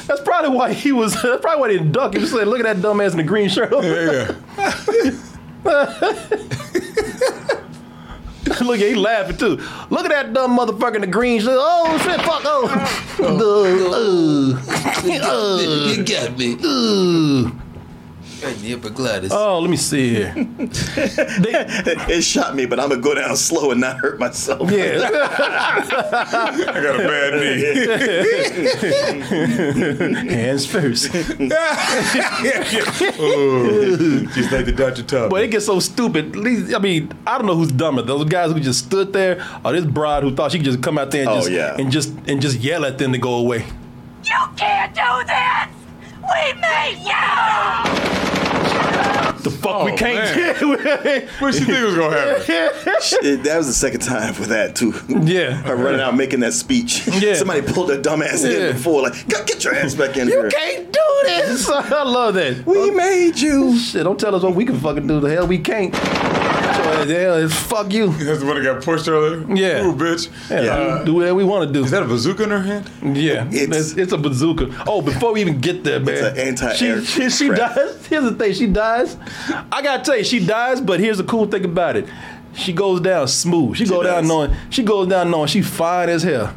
That's 0.08 0.22
probably 0.22 0.52
why 0.56 0.72
he 0.74 0.92
was. 0.94 1.14
That's 1.22 1.42
probably 1.42 1.60
why 1.62 1.72
he 1.72 1.78
didn't 1.80 1.92
duck. 1.92 2.14
He 2.14 2.20
just 2.20 2.32
said, 2.32 2.48
"Look 2.48 2.60
at 2.60 2.64
that 2.64 2.78
dumbass 2.78 3.12
in 3.12 3.18
the 3.18 3.24
green 3.24 3.50
shirt." 3.50 3.72
yeah. 3.84 4.32
Look, 8.62 8.78
he 8.80 8.96
laughing 8.96 9.38
too. 9.38 9.58
Look 9.90 10.06
at 10.06 10.10
that 10.10 10.34
dumb 10.34 10.58
motherfucker 10.58 10.96
in 10.96 11.02
the 11.02 11.08
green 11.08 11.40
shirt. 11.42 11.58
Oh 11.60 11.98
shit! 12.04 12.20
Fuck! 12.22 12.42
Oh. 12.46 12.66
Uh, 15.12 15.60
You 15.96 16.04
got 16.04 16.38
me. 16.38 16.58
uh. 16.64 17.52
Got 18.42 18.56
the 18.60 18.74
epiglottis. 18.74 19.32
Oh, 19.34 19.60
let 19.60 19.70
me 19.70 19.76
see 19.78 20.10
here. 20.16 20.34
They- 20.36 22.16
it 22.16 22.22
shot 22.24 22.56
me, 22.56 22.66
but 22.66 22.80
I'm 22.80 22.90
gonna 22.90 23.02
go 23.02 23.14
down 23.16 23.36
slow 23.36 23.72
and 23.72 23.82
not 23.82 23.98
hurt 23.98 24.18
myself. 24.20 24.72
yeah. 24.72 25.00
I 25.12 26.82
got 26.82 26.96
a 26.96 27.04
bad 27.08 27.34
knee. 30.24 30.30
Hands 30.32 30.66
first. 30.66 31.14
Ooh, 33.20 34.26
just 34.28 34.52
like 34.52 34.66
the 34.66 34.72
Dr. 34.76 35.04
Tub. 35.04 35.30
But 35.30 35.44
it 35.44 35.50
gets 35.52 35.66
so 35.66 35.80
stupid. 35.80 36.28
At 36.28 36.36
least- 36.36 36.74
I 36.74 36.80
mean, 36.80 37.12
I 37.28 37.38
don't 37.38 37.48
know 37.48 37.56
who's 37.56 37.72
dumber. 37.72 38.02
Those 38.02 38.26
guys 38.26 38.52
who 38.52 38.60
just 38.60 38.86
stood 38.86 39.12
there, 39.14 39.46
or 39.66 39.74
this 39.74 39.86
broad 39.86 40.24
who 40.24 40.34
thought 40.36 40.52
she 40.52 40.58
could 40.60 40.66
just 40.66 40.82
come 40.82 40.98
out 40.98 41.12
there 41.12 41.22
and 41.22 41.30
Oh, 41.30 41.36
just 41.40 41.52
yeah. 41.52 41.76
and 41.78 41.92
just 41.92 42.14
and 42.28 42.42
just 42.42 42.60
yell 42.60 42.86
at 42.86 42.98
them 42.98 43.12
to 43.14 43.18
go 43.18 43.36
away. 43.36 43.66
You 44.26 44.36
can't 44.56 44.94
do 44.94 45.02
this! 45.26 45.68
We 46.30 46.54
made 46.62 46.98
you! 47.00 47.26
The 49.42 49.50
fuck 49.52 49.76
Oh, 49.82 49.86
we 49.86 49.94
can't. 49.96 50.62
what 51.42 51.54
you 51.54 51.62
think 51.66 51.86
was 51.86 51.96
gonna 51.96 52.18
happen? 52.20 52.44
It- 53.24 53.44
that 53.44 53.58
was 53.58 53.68
the 53.68 53.74
second 53.74 54.02
time 54.02 54.34
for 54.34 54.44
that 54.48 54.76
too. 54.76 54.94
yeah. 55.08 55.54
Her 55.64 55.76
running 55.78 56.02
out 56.02 56.16
making 56.16 56.42
that 56.42 56.54
speech. 56.54 57.08
Yeah. 57.08 57.36
Somebody 57.36 57.62
pulled 57.62 57.90
her 57.90 57.98
dumbass 58.02 58.44
Yeah. 58.44 58.68
in 58.70 58.74
before, 58.76 59.02
like, 59.04 59.28
"Get- 59.28 59.48
get 59.48 59.64
your 59.64 59.74
ass 59.76 59.96
back 59.96 60.18
in 60.18 60.28
You 60.28 60.34
here. 60.34 60.46
You 60.46 60.52
can't 60.52 60.92
do 60.92 61.00
this. 61.26 61.70
I 61.70 62.04
love 62.04 62.34
that. 62.34 62.66
We 62.66 62.92
made 62.92 63.40
you. 63.40 63.78
Shit, 63.80 64.04
don't 64.04 64.20
tell 64.20 64.36
us 64.36 64.44
what 64.44 64.56
we 64.56 64.66
can 64.66 64.78
fucking 64.80 65.08
do. 65.08 65.20
The 65.22 65.30
hell 65.30 65.48
we 65.48 65.58
can't. 65.60 65.94
So, 66.74 67.42
the 67.48 67.50
fuck 67.50 67.92
you. 67.94 68.08
That's 68.14 68.40
the 68.40 68.46
one 68.46 68.62
that 68.62 68.64
got 68.64 68.84
pushed 68.84 69.08
earlier? 69.08 69.40
Yeah. 69.56 69.86
Ooh, 69.86 69.94
bitch. 69.96 70.30
Yeah, 70.50 70.62
Yeah. 70.62 71.04
do 71.06 71.16
whatever 71.16 71.36
we 71.36 71.44
want 71.44 71.68
to 71.68 71.74
do. 71.74 71.84
Is 71.84 71.92
that 71.92 72.04
a 72.04 72.06
bazooka 72.06 72.44
in 72.44 72.50
her 72.52 72.62
hand? 72.62 72.90
yeah, 73.18 73.48
It's- 73.48 73.92
it's, 73.92 73.98
it's 73.98 74.14
a 74.14 74.18
bazooka. 74.18 74.84
Oh, 74.88 75.02
before 75.02 75.34
we 75.34 75.42
even 75.42 75.60
get 75.60 75.84
there, 75.84 76.00
man, 76.00 76.16
It's 76.16 76.22
an 76.22 76.38
anti-air 76.38 77.02
She, 77.04 77.06
she, 77.06 77.30
she 77.30 77.50
dies. 77.50 78.06
Here's 78.08 78.24
the 78.24 78.34
thing: 78.36 78.54
she 78.54 78.68
dies. 78.68 79.18
I 79.72 79.82
gotta 79.82 80.04
tell 80.04 80.18
you, 80.18 80.24
she 80.24 80.46
dies. 80.46 80.82
But 80.82 81.00
here's 81.00 81.18
the 81.18 81.24
cool 81.24 81.46
thing 81.48 81.66
about 81.66 81.96
it: 81.96 82.06
she 82.54 82.74
goes 82.74 83.00
down 83.02 83.28
smooth. 83.28 83.78
She, 83.78 83.86
She 83.86 83.90
go 83.90 84.04
down 84.04 84.24
does. 84.24 84.28
knowing 84.28 84.52
she 84.70 84.84
goes 84.84 85.08
down 85.08 85.32
knowing 85.32 85.48
she 85.48 85.62
fine 85.62 86.10
as 86.10 86.24
hell. 86.24 86.54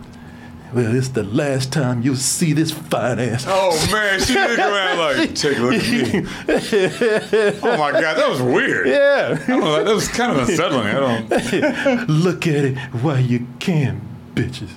Well, 0.74 0.96
it's 0.96 1.08
the 1.08 1.22
last 1.22 1.70
time 1.70 2.00
you'll 2.02 2.16
see 2.16 2.54
this 2.54 2.70
fine 2.70 3.18
ass. 3.18 3.44
Oh 3.46 3.88
man, 3.92 4.20
she 4.20 4.34
looked 4.34 4.58
around 4.58 4.98
like, 4.98 5.34
take 5.34 5.58
a 5.58 5.60
look 5.60 5.74
at 5.74 6.14
me. 6.14 7.58
Oh 7.62 7.76
my 7.76 7.92
god, 7.92 8.16
that 8.16 8.28
was 8.28 8.40
weird. 8.40 8.86
Yeah. 8.86 9.38
I 9.42 9.46
don't 9.46 9.60
know, 9.60 9.84
that 9.84 9.94
was 9.94 10.08
kind 10.08 10.32
of 10.32 10.48
unsettling. 10.48 10.86
I 10.86 10.92
don't. 10.92 12.08
Look 12.08 12.46
at 12.46 12.64
it 12.64 12.78
while 13.02 13.20
you 13.20 13.46
can, 13.60 14.00
bitches. 14.34 14.68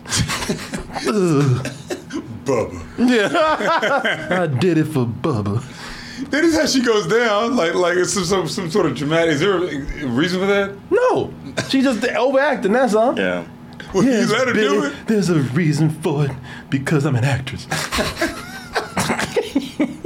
Bubba. 2.45 2.83
Yeah. 2.97 4.43
I 4.43 4.47
did 4.47 4.77
it 4.77 4.85
for 4.85 5.05
Bubba. 5.05 5.63
That 6.29 6.43
is 6.43 6.55
how 6.55 6.65
she 6.65 6.81
goes 6.81 7.07
down. 7.07 7.55
Like, 7.55 7.73
like 7.73 7.97
it's 7.97 8.13
some, 8.13 8.25
some, 8.25 8.47
some 8.47 8.69
sort 8.69 8.85
of 8.85 8.95
dramatic. 8.95 9.35
Is 9.35 9.39
there 9.39 9.55
a 9.55 10.05
reason 10.07 10.39
for 10.41 10.47
that? 10.47 10.75
No, 10.89 11.33
she 11.69 11.81
just 11.81 12.03
overacting. 12.05 12.71
That's 12.73 12.93
all. 12.93 13.17
Yeah. 13.17 13.45
Well, 13.95 14.03
Yes, 14.03 14.29
you 14.29 14.35
let 14.37 14.47
her 14.49 14.53
do 14.53 14.83
it. 14.83 14.93
There's 15.07 15.29
a 15.29 15.39
reason 15.39 15.89
for 15.89 16.25
it 16.25 16.31
because 16.69 17.05
I'm 17.05 17.15
an 17.15 17.23
actress. 17.23 17.65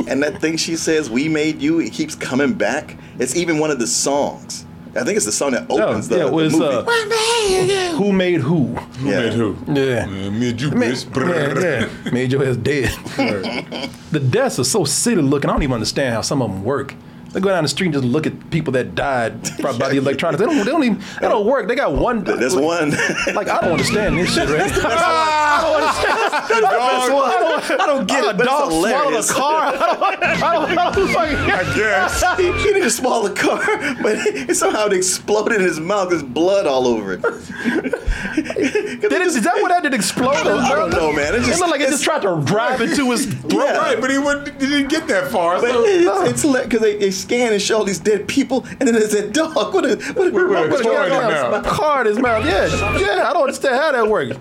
And 0.10 0.24
that 0.24 0.42
thing 0.42 0.58
she 0.58 0.76
says, 0.76 1.08
"We 1.08 1.30
made 1.30 1.62
you," 1.62 1.80
it 1.80 1.94
keeps 1.94 2.16
coming 2.16 2.54
back. 2.54 2.98
It's 3.20 3.36
even 3.36 3.60
one 3.60 3.70
of 3.70 3.78
the 3.78 3.86
songs. 3.86 4.66
I 4.96 5.04
think 5.04 5.18
it's 5.18 5.26
the 5.28 5.32
song 5.32 5.52
that 5.52 5.70
opens 5.70 6.08
the, 6.08 6.18
yeah, 6.18 6.24
it 6.24 6.26
the 6.30 6.34
was 6.34 6.54
movie. 6.54 6.66
uh, 6.66 7.96
who 7.96 8.12
made 8.12 8.42
who? 8.42 8.66
Who 8.74 9.06
made 9.06 9.34
who? 9.34 9.56
Yeah. 9.68 10.08
Me 10.08 10.50
and 10.50 10.60
you, 10.60 10.72
Man, 10.72 10.94
bitch. 10.94 11.62
Yeah, 11.62 11.88
yeah. 12.06 12.12
Made 12.12 12.32
your 12.32 12.44
ass 12.44 12.56
dead. 12.58 12.90
the 14.12 14.20
deaths 14.20 14.58
are 14.58 14.64
so 14.64 14.84
silly 14.84 15.22
looking. 15.22 15.48
I 15.52 15.54
don't 15.54 15.62
even 15.62 15.76
understand 15.76 16.16
how 16.16 16.22
some 16.22 16.42
of 16.42 16.50
them 16.50 16.64
work. 16.64 16.96
They 17.32 17.40
go 17.40 17.50
down 17.50 17.64
the 17.64 17.70
street 17.70 17.88
and 17.88 17.94
just 17.94 18.06
look 18.06 18.26
at 18.26 18.50
people 18.50 18.74
that 18.74 18.96
died 18.96 19.48
from 19.60 19.78
by 19.78 19.90
the 19.90 19.98
electronics. 19.98 20.40
They 20.40 20.46
don't. 20.48 20.58
They 20.66 20.72
don't 20.72 20.84
even. 20.84 21.00
They 21.22 21.28
don't 21.28 21.46
work. 21.46 21.68
They 21.68 21.76
got 21.76 21.94
one. 21.94 22.24
There's 22.24 22.56
one. 22.56 22.92
Like 23.34 23.48
I 23.48 23.62
don't 23.62 23.74
understand 23.74 24.18
this 24.18 24.34
shit, 24.34 24.50
right? 24.50 24.72
I 24.72 25.62
don't 25.62 25.82
understand. 25.84 26.64
That's 26.64 27.10
one. 27.14 27.30
I 27.30 27.40
don't, 27.40 27.82
I 27.82 27.86
don't 27.86 28.08
get 28.08 28.24
Oh, 28.24 28.30
it. 28.30 28.36
A 28.36 28.44
dog 28.44 28.72
swallowed 28.72 29.14
a 29.14 29.28
car. 29.28 29.62
I 29.62 29.72
don't. 29.72 30.44
I 30.44 30.54
don't, 30.54 30.78
I 30.78 30.92
don't 30.92 31.08
fucking. 31.10 31.38
I 31.38 31.76
guess. 31.76 32.38
he, 32.38 32.46
he 32.52 32.74
didn't 32.74 32.90
swallow 32.90 33.28
the 33.28 33.36
car, 33.40 33.60
but 34.02 34.16
it, 34.18 34.56
somehow 34.56 34.88
it 34.88 34.94
exploded 34.94 35.58
in 35.60 35.62
his 35.62 35.80
mouth. 35.80 36.10
There's 36.10 36.24
blood 36.24 36.66
all 36.68 36.88
over 36.88 37.14
it. 37.14 37.22
Did 37.22 39.04
it, 39.04 39.22
is 39.22 39.42
that 39.44 39.56
what 39.62 39.70
that 39.70 39.84
did 39.84 39.94
explode? 39.94 40.30
I 40.36 40.44
don't- 40.44 40.60
I 40.60 40.76
don't 40.76 40.90
know, 40.92 41.12
man. 41.14 41.36
It 41.36 41.42
It, 41.42 41.46
just- 41.46 41.60
looked 41.60 41.72
like 41.72 41.82
it 41.82 41.90
just 41.90 42.04
tried 42.04 42.22
to 42.24 42.42
drive 42.46 42.82
into 42.82 43.12
his 43.12 43.26
throat. 43.26 43.54
Yeah. 43.54 43.78
Right, 43.78 44.02
but 44.02 44.10
he, 44.10 44.18
wouldn't, 44.18 44.62
he 44.62 44.68
didn't 44.68 44.90
get 44.90 45.08
that 45.08 45.32
far. 45.32 45.62
But 45.62 45.72
So. 45.72 45.84
it's, 46.26 46.44
it's 46.44 46.64
because 46.64 46.82
they, 46.82 46.98
they 46.98 47.12
scan 47.22 47.54
and 47.54 47.62
show 47.62 47.78
all 47.78 47.84
these 47.84 48.00
dead 48.00 48.28
people, 48.28 48.66
and 48.80 48.82
then 48.82 48.94
there's 48.94 49.12
that 49.12 49.34
dog. 49.34 49.74
What 49.74 49.86
a 49.86 49.96
what 50.14 50.28
a, 50.28 50.32
With 50.32 50.44
a 50.44 50.48
what 50.48 50.80
a 50.80 50.84
toy 50.84 51.06
in 51.06 51.12
his 51.12 51.20
car- 51.20 51.52
mouth. 51.52 51.66
car 51.68 52.02
in 52.02 52.08
his 52.08 52.20
mouth. 52.20 52.46
Yeah, 52.46 52.66
yeah. 53.00 53.30
I 53.30 53.34
don't 53.34 53.44
understand 53.44 53.76
how 53.76 53.92
that 53.92 54.08
works. 54.08 54.38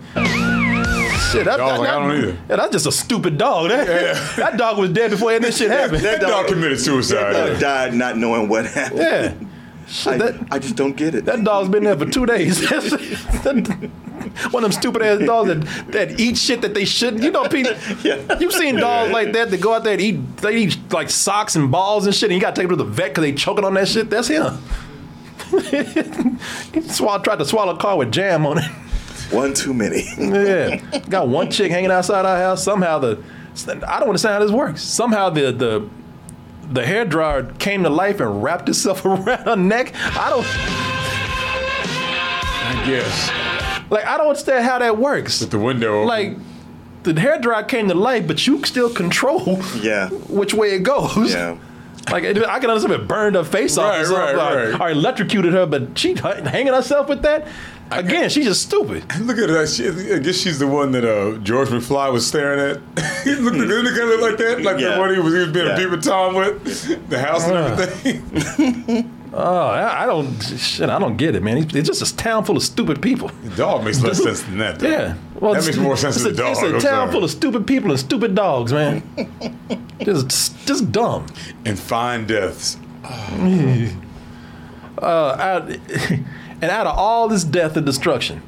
Shit, 1.33 1.45
that, 1.45 1.59
Dog, 1.59 1.69
that, 1.73 1.81
like, 1.81 1.89
I 1.91 1.99
don't 1.99 2.11
either. 2.17 2.39
yeah, 2.49 2.57
that's 2.57 2.73
just 2.73 2.87
a 2.87 2.93
stupid 2.93 3.37
dog. 3.37 3.69
That, 3.69 4.37
that 4.37 4.57
dog 4.57 4.79
was 4.79 4.91
dead 4.91 5.11
before 5.11 5.29
any 5.31 5.37
of 5.37 5.43
this 5.43 5.59
shit 5.59 5.71
happened. 5.71 6.03
That 6.03 6.23
dog 6.23 6.47
committed 6.47 6.81
suicide. 6.81 7.35
That 7.35 7.51
dog 7.51 7.61
died 7.61 7.95
not 7.95 8.17
knowing 8.17 8.49
what 8.49 8.65
happened. 8.65 9.01
Yeah. 9.01 9.35
Shit, 9.89 10.13
I, 10.15 10.19
that, 10.19 10.49
I 10.51 10.59
just 10.59 10.77
don't 10.77 10.97
get 10.97 11.15
it. 11.15 11.25
that 11.25 11.43
dog's 11.45 11.69
been 11.71 11.85
there 11.85 11.97
for 11.97 12.05
two 12.07 12.27
days. 12.27 12.61
One 14.51 14.63
of 14.65 14.71
them 14.71 14.73
stupid 14.73 15.01
ass 15.03 15.21
dogs 15.21 15.49
that, 15.49 15.93
that 15.93 16.21
eat 16.21 16.37
shit 16.37 16.61
that 16.63 16.75
they 16.75 16.85
shouldn't. 16.85 17.23
You 17.23 17.31
know, 17.31 17.49
Pete, 17.49 17.67
Yeah. 18.05 18.39
you've 18.39 18.53
seen 18.53 18.77
dogs 18.77 19.13
like 19.13 19.33
that 19.33 19.51
that 19.51 19.61
go 19.61 19.75
out 19.75 19.85
there 19.85 19.95
and 19.95 20.03
eat, 20.03 20.37
they 20.39 20.57
eat 20.57 20.79
like 20.93 21.09
socks 21.09 21.57
and 21.57 21.71
balls 21.71 22.05
and 22.07 22.15
shit, 22.15 22.31
and 22.31 22.35
you 22.35 22.41
got 22.41 22.55
to 22.55 22.61
take 22.61 22.69
them 22.69 22.77
to 22.77 22.85
the 22.85 22.91
vet 22.91 23.11
because 23.11 23.23
they 23.23 23.33
choking 23.33 23.65
on 23.65 23.75
that 23.75 23.89
shit. 23.89 24.11
That's 24.11 24.29
him. 24.29 24.59
he 26.75 26.83
swallowed, 26.83 27.25
tried 27.25 27.39
to 27.39 27.45
swallow 27.45 27.75
a 27.75 27.79
car 27.79 27.97
with 27.97 28.13
jam 28.13 28.45
on 28.45 28.59
it. 28.59 28.71
One 29.31 29.55
too 29.55 29.73
many. 29.73 30.05
Yeah, 30.19 30.77
got 31.09 31.29
one 31.29 31.51
chick 31.51 31.71
hanging 31.71 31.91
outside 31.91 32.27
our 32.27 32.37
house. 32.37 32.63
Somehow 32.63 32.99
the 32.99 33.23
I 33.67 33.99
don't 34.01 34.09
understand 34.09 34.35
how 34.35 34.41
this 34.41 34.51
works. 34.51 34.83
Somehow 34.83 35.31
the 35.31 35.53
the 35.53 35.89
the 36.71 36.85
hair 36.87 37.05
dryer 37.05 37.45
came 37.59 37.83
to 37.85 37.91
life 37.91 38.21
and 38.21 38.43
wrapped 38.43 38.69
itself 38.69 39.05
around 39.07 39.27
her 39.27 39.57
neck. 39.57 39.93
I 39.95 40.31
don't 40.31 40.47
I 42.71 42.83
guess. 42.87 43.31
like. 43.91 44.05
I 44.05 44.17
don't 44.19 44.29
understand 44.29 44.65
how 44.65 44.79
that 44.79 44.99
works. 44.99 45.41
With 45.41 45.51
the 45.51 45.59
window 45.59 45.99
open. 46.03 46.09
Like 46.09 46.37
the 47.05 47.19
hair 47.19 47.39
dryer 47.41 47.63
came 47.63 47.89
to 47.89 47.95
life, 47.95 48.27
but 48.27 48.47
you 48.47 48.63
still 48.65 48.93
control 48.93 49.61
Yeah. 49.81 50.09
which 50.11 50.53
way 50.55 50.75
it 50.75 50.81
goes. 50.83 51.33
Yeah. 51.33 51.57
Like 52.11 52.25
I 52.25 52.33
can 52.59 52.71
understand 52.71 52.95
if 52.95 53.01
it 53.03 53.09
burned 53.09 53.37
her 53.37 53.45
face 53.45 53.77
off 53.77 53.93
Right, 53.93 54.07
or 54.07 54.13
right, 54.15 54.35
or, 54.35 54.71
right. 54.73 54.81
or 54.81 54.91
electrocuted 54.93 55.53
her, 55.53 55.67
but 55.67 55.99
she 55.99 56.15
hanging 56.15 56.73
herself 56.73 57.07
with 57.07 57.21
that. 57.21 57.47
Again, 57.91 58.29
she's 58.29 58.45
just 58.45 58.63
stupid. 58.63 59.05
Look 59.21 59.39
at 59.39 59.49
that. 59.49 59.69
She, 59.69 59.89
I 60.15 60.19
guess 60.19 60.37
she's 60.37 60.59
the 60.59 60.67
one 60.67 60.93
that 60.93 61.05
uh, 61.05 61.39
George 61.39 61.69
McFly 61.69 62.13
was 62.13 62.27
staring 62.27 62.61
at. 62.61 62.77
he 63.25 63.35
looked, 63.35 63.57
didn't 63.57 63.87
it 63.87 63.91
kind 63.91 64.01
of 64.03 64.09
look 64.09 64.21
like 64.21 64.37
that? 64.39 64.63
Like 64.63 64.79
Yeah. 64.79 64.95
the 64.95 65.01
one 65.01 65.15
he 65.15 65.19
was, 65.21 65.33
he 65.33 65.39
was 65.41 65.49
being 65.53 65.67
Yeah. 65.67 65.75
a 65.75 65.77
Peter 65.79 65.97
Tom 66.01 66.35
with? 66.35 67.09
The 67.09 67.19
house 67.19 67.45
and 67.47 67.57
everything? 67.57 69.15
Oh, 69.31 69.67
I, 69.67 70.05
I 70.05 70.07
don't 70.07 70.41
shit. 70.43 70.89
I 70.89 70.99
don't 70.99 71.19
get 71.19 71.35
it, 71.37 71.43
man. 71.43 71.59
It's 71.59 71.75
it's 71.75 71.87
just 72.01 72.15
a 72.15 72.17
town 72.17 72.45
full 72.45 72.57
of 72.57 72.63
stupid 72.63 73.03
people. 73.03 73.29
the 73.45 73.55
dog 73.57 73.85
makes 73.85 74.01
less 74.03 74.23
sense 74.23 74.41
than 74.43 74.57
that. 74.57 74.79
Though. 74.79 74.89
Yeah, 74.89 75.15
well, 75.39 75.53
that 75.53 75.67
makes 75.67 75.77
more 75.77 75.99
sense 75.99 76.17
it's 76.17 76.25
than 76.25 76.35
the 76.35 76.43
dog. 76.43 76.53
It's 76.53 76.63
a 76.63 76.67
I'm 76.67 76.73
town 76.73 76.81
sorry. 76.81 77.13
full 77.13 77.25
of 77.25 77.31
stupid 77.31 77.67
people 77.67 77.91
and 77.91 78.01
stupid 78.01 78.35
dogs, 78.35 78.73
man. 78.73 79.03
just, 80.03 80.67
just 80.67 80.91
dumb. 80.91 81.27
and 81.67 81.79
fine 81.79 82.27
deaths. 82.27 82.79
Uh, 85.03 85.37
out, 85.39 85.69
and 86.61 86.65
out 86.71 86.87
of 86.87 86.97
all 86.99 87.29
this 87.29 87.45
death 87.45 87.77
and 87.77 87.85
destruction, 87.87 88.43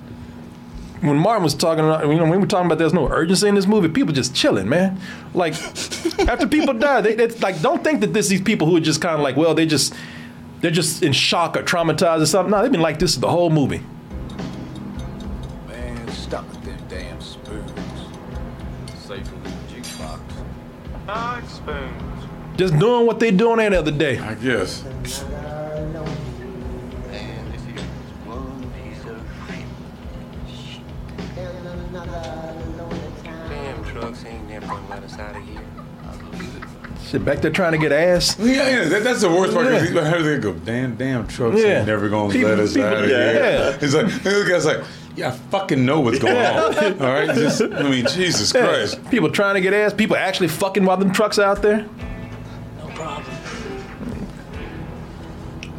when 1.01 1.17
Martin 1.17 1.43
was 1.45 1.55
talking, 1.55 1.85
about- 1.85 2.07
you 2.07 2.15
know, 2.15 2.23
when 2.23 2.31
we 2.33 2.37
were 2.39 2.47
talking 2.47 2.67
about 2.67 2.79
there's 2.79 2.93
no 2.93 3.09
urgency 3.09 3.49
in 3.49 3.55
this 3.55 3.67
movie, 3.67 3.89
people 3.89 4.13
just 4.13 4.35
chilling, 4.35 4.69
man. 4.69 5.01
Like 5.35 5.55
after 6.29 6.47
people 6.47 6.75
die, 6.75 7.01
they, 7.01 7.15
they 7.15 7.29
like 7.39 7.61
don't 7.63 7.83
think 7.83 8.01
that 8.01 8.13
this 8.13 8.29
these 8.29 8.43
people 8.43 8.67
who 8.67 8.77
are 8.77 8.81
just 8.81 9.01
kind 9.01 9.15
of 9.15 9.21
like, 9.23 9.37
well, 9.37 9.55
they 9.55 9.65
just 9.67 9.95
they're 10.61 10.71
just 10.71 11.03
in 11.03 11.13
shock 11.13 11.57
or 11.57 11.63
traumatized 11.63 12.21
or 12.21 12.27
something. 12.27 12.51
No, 12.51 12.61
they've 12.63 12.71
been 12.73 12.83
like 12.83 12.99
this 12.99 13.17
the 13.17 13.29
whole 13.31 13.49
movie. 13.51 13.81
Man, 15.69 16.09
stop 16.09 16.47
with 16.51 16.63
them 16.65 16.79
damn 16.89 17.21
spoons. 17.21 17.71
Safer 18.99 19.23
than 19.25 19.43
the 19.43 19.75
jukebox. 19.75 20.21
Like 21.07 21.49
spoons. 21.49 22.25
Just 22.57 22.79
doing 22.79 23.07
what 23.07 23.21
they 23.21 23.31
doing 23.31 23.59
any 23.61 23.75
other 23.77 23.91
day. 23.91 24.19
I 24.19 24.35
guess. 24.35 24.85
Shit, 37.11 37.25
back 37.25 37.41
there 37.41 37.51
trying 37.51 37.73
to 37.73 37.79
get 37.79 37.91
ass. 37.91 38.39
Yeah, 38.39 38.47
yeah 38.83 38.85
that, 38.89 39.03
that's 39.03 39.21
the 39.23 39.29
worst 39.29 39.53
part. 39.53 39.67
Yeah. 39.67 39.85
he- 39.85 39.93
How 39.99 40.17
do 40.19 40.23
they 40.23 40.39
go? 40.41 40.53
Damn, 40.53 40.95
damn 40.95 41.27
trucks 41.27 41.61
Yeah. 41.61 41.79
ain't 41.79 41.87
never 41.89 42.09
gonna 42.09 42.33
People- 42.33 42.51
let 42.51 42.61
us 42.61 42.73
people- 42.75 42.89
out 42.89 43.03
of 43.03 43.11
yeah. 43.11 43.33
here. 43.33 43.43
Yeah. 43.43 43.77
He's 43.81 43.95
like, 43.97 44.23
the 44.23 44.47
guy's 44.49 44.65
like, 44.65 44.79
yeah, 45.17 45.29
I 45.29 45.31
fucking 45.33 45.85
know 45.85 45.99
what's 46.01 46.21
going 46.21 46.37
on. 46.37 47.03
All 47.03 47.13
right, 47.13 47.35
just 47.35 47.63
I 47.63 47.83
mean, 47.83 48.07
Jesus 48.07 48.53
Yeah. 48.55 48.65
Christ. 48.69 49.11
People 49.11 49.29
trying 49.29 49.57
to 49.57 49.61
get 49.61 49.75
ass. 49.75 49.93
People 49.93 50.17
actually 50.17 50.49
fucking 50.49 50.85
while 50.85 50.99
them 50.99 51.11
trucks 51.13 51.41
out 51.41 51.63
there. 51.63 51.85
No 52.79 52.87
problem. 52.95 53.27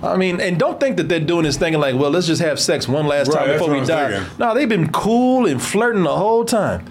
I 0.04 0.18
mean, 0.18 0.42
and 0.42 0.58
don't 0.58 0.80
think 0.80 0.98
that 0.98 1.08
they're 1.08 1.20
doing 1.20 1.44
this 1.44 1.58
thinking 1.58 1.80
like, 1.80 1.96
well, 1.96 2.10
let's 2.10 2.26
just 2.28 2.42
have 2.42 2.60
sex 2.60 2.88
one 2.88 3.06
last 3.08 3.30
Right, 3.30 3.46
time 3.46 3.54
before 3.54 3.72
we 3.72 3.86
die. 3.86 4.12
thinking. 4.12 4.30
No, 4.40 4.54
they've 4.56 4.68
been 4.68 4.92
cool 4.92 5.46
and 5.46 5.62
flirting 5.62 6.04
the 6.04 6.16
whole 6.16 6.44
time. 6.44 6.86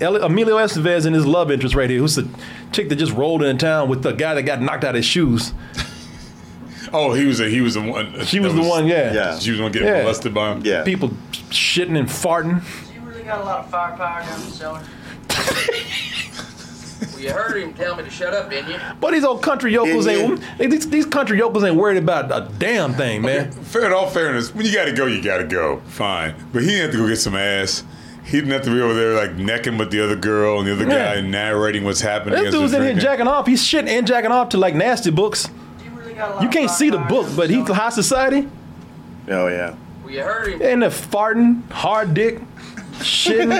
El- 0.00 0.22
Emilio 0.24 0.56
Estevez 0.56 1.06
and 1.06 1.14
his 1.14 1.26
love 1.26 1.50
interest 1.50 1.74
right 1.74 1.88
here, 1.90 1.98
who's 2.00 2.14
the 2.16 2.28
chick 2.72 2.88
that 2.88 2.96
just 2.96 3.12
rolled 3.12 3.42
in 3.42 3.58
town 3.58 3.88
with 3.88 4.02
the 4.02 4.12
guy 4.12 4.34
that 4.34 4.42
got 4.42 4.60
knocked 4.60 4.84
out 4.84 4.90
of 4.90 4.96
his 4.96 5.04
shoes. 5.04 5.52
Oh, 6.92 7.12
he 7.12 7.26
was 7.26 7.40
a 7.40 7.48
he 7.48 7.60
was 7.60 7.74
the 7.74 7.82
one. 7.82 8.24
She 8.24 8.40
was 8.40 8.54
that 8.54 8.62
the 8.62 8.68
one, 8.68 8.86
yeah. 8.86 9.12
Yeah. 9.12 9.38
She 9.38 9.50
was 9.50 9.60
gonna 9.60 9.70
get 9.72 9.82
Yeah. 9.82 10.02
molested 10.02 10.32
by 10.32 10.52
him. 10.52 10.62
Yeah. 10.64 10.84
People 10.84 11.10
shitting 11.50 11.98
and 11.98 12.08
farting. 12.08 12.62
You 12.94 13.00
really 13.02 13.24
got 13.24 13.40
a 13.40 13.44
lot 13.44 13.60
of 13.60 13.70
firepower 13.70 14.22
down 14.22 14.40
the 14.40 14.50
cellar. 14.50 14.82
Well, 17.12 17.20
you 17.20 17.30
heard 17.32 17.56
him 17.62 17.74
tell 17.74 17.94
me 17.96 18.04
to 18.04 18.10
shut 18.10 18.32
up, 18.34 18.50
didn't 18.50 18.70
you? 18.70 18.78
But 19.00 19.12
these 19.12 19.24
old 19.24 19.42
country 19.42 19.72
yokels 19.72 20.06
Yeah, 20.06 20.12
ain't 20.12 20.70
these, 20.70 20.88
these 20.88 21.06
country 21.06 21.38
yokels 21.38 21.62
ain't 21.64 21.76
worried 21.76 21.96
about 21.98 22.30
a 22.32 22.48
damn 22.58 22.92
thing, 22.94 23.22
man. 23.22 23.50
Fair 23.52 23.86
in 23.86 23.92
all 23.92 24.08
fairness, 24.08 24.54
when 24.54 24.64
you 24.66 24.72
gotta 24.72 24.92
go, 24.92 25.06
you 25.06 25.22
gotta 25.22 25.44
go. 25.44 25.80
Fine. 25.88 26.34
But 26.52 26.62
he 26.62 26.68
didn't 26.70 26.92
to 26.92 26.96
go 26.98 27.08
get 27.08 27.16
some 27.16 27.36
ass. 27.36 27.84
He 28.28 28.36
didn't 28.36 28.52
have 28.52 28.62
to 28.62 28.70
be 28.70 28.80
over 28.82 28.92
there 28.92 29.14
like 29.14 29.36
necking 29.36 29.78
with 29.78 29.90
the 29.90 30.04
other 30.04 30.14
girl 30.16 30.58
and 30.58 30.68
the 30.68 30.72
other 30.72 30.84
Yeah. 30.86 31.14
guy 31.14 31.20
narrating 31.22 31.84
what's 31.84 32.02
happening. 32.02 32.38
This 32.38 32.48
as 32.48 32.54
dude's 32.54 32.72
in 32.74 32.82
here 32.82 32.92
jacking 32.94 33.26
off. 33.26 33.46
He's 33.46 33.62
shitting 33.62 33.88
and 33.88 34.06
jacking 34.06 34.30
off 34.30 34.50
to 34.50 34.58
like 34.58 34.74
nasty 34.74 35.10
books. 35.10 35.48
You 35.82 35.90
really 35.98 36.12
got 36.12 36.30
a 36.30 36.34
lot 36.34 36.42
You 36.42 36.48
can't 36.50 36.70
see 36.70 36.90
the 36.90 36.98
book, 36.98 37.26
but 37.34 37.48
he's 37.48 37.66
high 37.68 37.88
society. 37.88 38.46
Oh 39.30 39.48
yeah. 39.48 39.74
Well, 40.04 40.12
you 40.12 40.22
heard 40.22 40.52
him. 40.52 40.60
And 40.62 40.82
the 40.82 40.86
farting, 40.88 41.70
hard 41.70 42.12
dick, 42.12 42.40
shitting. 42.98 43.50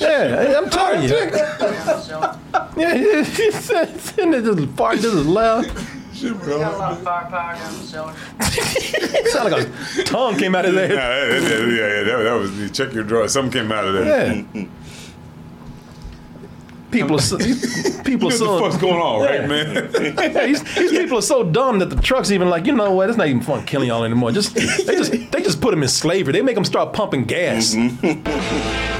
yeah 0.00 0.58
I'm 0.58 0.70
telling 0.70 1.02
you. 1.02 1.08
Down 1.10 1.30
the 1.58 2.00
cellar. 2.00 2.38
Yeah, 2.78 2.94
he's 3.24 3.70
and 4.18 4.34
it 4.34 4.44
just 4.44 4.58
farting 4.76 5.02
just 5.02 5.26
loud. 5.26 5.70
You 6.20 6.34
really 6.34 6.60
got 6.60 6.74
a 6.74 6.78
lot 6.78 6.92
of 6.92 7.02
firepower 7.02 7.54
down 7.54 7.72
the 7.78 7.84
cellar. 7.86 8.14
Sound 9.30 9.50
like 9.52 9.66
a 9.98 10.02
tongue 10.04 10.36
came 10.38 10.54
out 10.54 10.64
of 10.66 10.74
Yeah, 10.74 10.86
there. 10.88 11.40
that, 11.40 11.48
that- 11.48 11.68
yeah, 11.68 11.76
yeah, 11.76 12.02
that, 12.16 12.22
that 12.24 12.32
was 12.38 12.58
you 12.58 12.68
check 12.68 12.92
your 12.92 13.04
drawer. 13.04 13.28
Something 13.28 13.52
came 13.62 13.72
out 13.72 13.84
of 13.86 13.94
there. 13.94 14.44
Yeah. 14.54 14.64
People 16.90 17.16
are 17.16 17.20
so, 17.20 17.36
these 17.38 18.00
people 18.00 18.28
are 18.28 18.32
What 18.32 18.32
the 18.32 18.38
so 18.38 18.58
fuck's 18.58 18.76
going 18.78 19.00
on, 19.00 19.22
right, 19.22 19.40
Yeah. 19.42 19.46
man? 19.46 20.14
Yeah, 20.34 20.46
these, 20.46 20.74
these 20.74 20.90
people 20.90 21.18
are 21.18 21.22
so 21.22 21.44
dumb 21.44 21.78
that 21.78 21.86
the 21.90 21.96
truck's 22.02 22.32
even 22.32 22.50
like, 22.50 22.66
you 22.66 22.72
know 22.72 22.92
what? 22.92 23.08
It's 23.08 23.16
not 23.18 23.28
even 23.28 23.42
fun 23.42 23.64
killing 23.64 23.88
y'all 23.88 24.02
anymore. 24.04 24.32
Just 24.32 24.54
they 24.54 24.66
just 24.96 25.12
they 25.12 25.40
just 25.42 25.60
put 25.60 25.70
them 25.70 25.82
in 25.84 25.88
slavery. 25.88 26.32
They 26.32 26.42
make 26.42 26.56
them 26.56 26.64
start 26.64 26.92
pumping 26.92 27.24
gas. 27.24 27.74
Mm-hmm. 27.74 28.96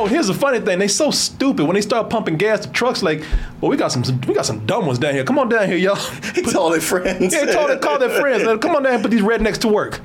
oh, 0.00 0.06
here's 0.06 0.28
the 0.28 0.34
funny 0.34 0.60
thing—they're 0.60 0.88
so 0.88 1.10
stupid 1.10 1.66
when 1.66 1.74
they 1.74 1.80
start 1.80 2.08
pumping 2.08 2.36
gas. 2.36 2.64
The 2.64 2.72
truck's 2.72 3.02
like, 3.02 3.22
well, 3.60 3.70
we 3.70 3.76
got 3.76 3.92
some 3.92 4.02
we 4.22 4.34
got 4.34 4.46
some 4.46 4.64
dumb 4.66 4.86
ones 4.86 4.98
down 4.98 5.14
here. 5.14 5.24
Come 5.24 5.38
on 5.38 5.48
down 5.48 5.66
here, 5.66 5.76
y'all. 5.76 5.96
He 6.34 6.42
told 6.42 6.72
their 6.72 6.80
friends. 6.80 7.34
Yeah, 7.34 7.44
told, 7.46 7.80
called 7.82 8.00
their 8.00 8.20
friends. 8.20 8.44
Like, 8.44 8.60
Come 8.60 8.74
on 8.76 8.82
down 8.82 8.94
and 8.94 9.02
put 9.02 9.10
these 9.10 9.22
rednecks 9.22 9.58
to 9.58 9.68
work. 9.68 10.00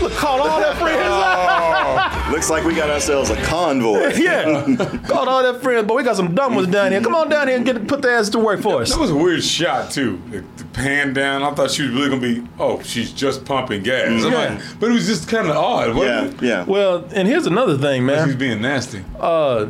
Look, 0.00 0.12
call 0.12 0.40
all 0.42 0.60
their 0.60 0.74
friends. 0.76 0.98
Oh. 1.90 2.14
Looks 2.30 2.50
like 2.50 2.64
we 2.64 2.74
got 2.74 2.90
ourselves 2.90 3.30
a 3.30 3.36
convoy. 3.42 4.08
yeah. 4.16 4.64
Called 5.08 5.28
all 5.28 5.42
their 5.42 5.54
friends, 5.60 5.88
but 5.88 5.96
we 5.96 6.02
got 6.02 6.14
some 6.14 6.34
dumb 6.34 6.54
ones 6.54 6.68
down 6.68 6.92
here. 6.92 7.00
Come 7.00 7.14
on 7.14 7.28
down 7.30 7.48
here 7.48 7.56
and 7.56 7.64
get 7.64 7.88
put 7.88 8.02
their 8.02 8.16
ass 8.18 8.28
to 8.30 8.38
work 8.38 8.60
for 8.60 8.82
us. 8.82 8.90
That 8.90 9.00
was 9.00 9.10
a 9.10 9.16
weird 9.16 9.42
shot 9.42 9.90
too. 9.90 10.20
The, 10.30 10.44
the 10.58 10.64
pan 10.74 11.14
down. 11.14 11.42
I 11.42 11.52
thought 11.54 11.70
she 11.70 11.82
was 11.82 11.92
really 11.92 12.10
gonna 12.10 12.20
be. 12.20 12.46
Oh, 12.58 12.82
she's 12.82 13.12
just 13.12 13.46
pumping 13.46 13.82
gas. 13.82 14.08
I'm 14.24 14.30
Yeah. 14.30 14.38
like, 14.56 14.60
but 14.78 14.90
it 14.90 14.92
was 14.92 15.06
just 15.06 15.26
kind 15.28 15.48
of 15.48 15.56
odd. 15.56 15.96
Wasn't 15.96 16.34
it? 16.34 16.46
yeah. 16.46 16.64
Well, 16.64 17.08
and 17.14 17.26
here's 17.26 17.46
another 17.46 17.78
thing, 17.78 18.04
man. 18.04 18.28
She's 18.28 18.36
being 18.36 18.60
nasty. 18.60 19.02
Uh, 19.18 19.68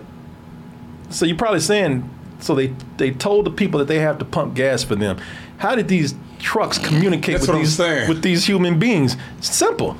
so 1.10 1.26
you're 1.26 1.36
probably 1.38 1.60
saying, 1.60 2.10
so 2.40 2.56
they 2.56 2.74
they 2.96 3.12
told 3.12 3.46
the 3.46 3.50
people 3.52 3.78
that 3.78 3.86
they 3.86 4.00
have 4.00 4.18
to 4.18 4.24
pump 4.24 4.54
gas 4.54 4.82
for 4.82 4.96
them. 4.96 5.16
How 5.58 5.76
did 5.76 5.86
these 5.86 6.14
trucks 6.40 6.76
communicate 6.78 7.34
That's 7.36 7.42
with 7.42 7.48
what 7.50 7.54
I'm 7.56 7.62
these 7.62 7.76
saying. 7.76 8.08
with 8.08 8.22
these 8.22 8.44
human 8.46 8.80
beings? 8.80 9.16
Simple. 9.40 9.96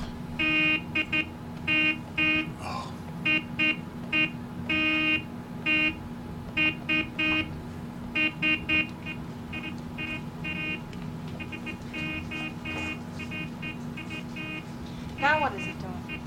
Now 15.19 15.41
what 15.41 15.53
is 15.55 15.67
it 15.67 15.75
doing? 15.79 16.21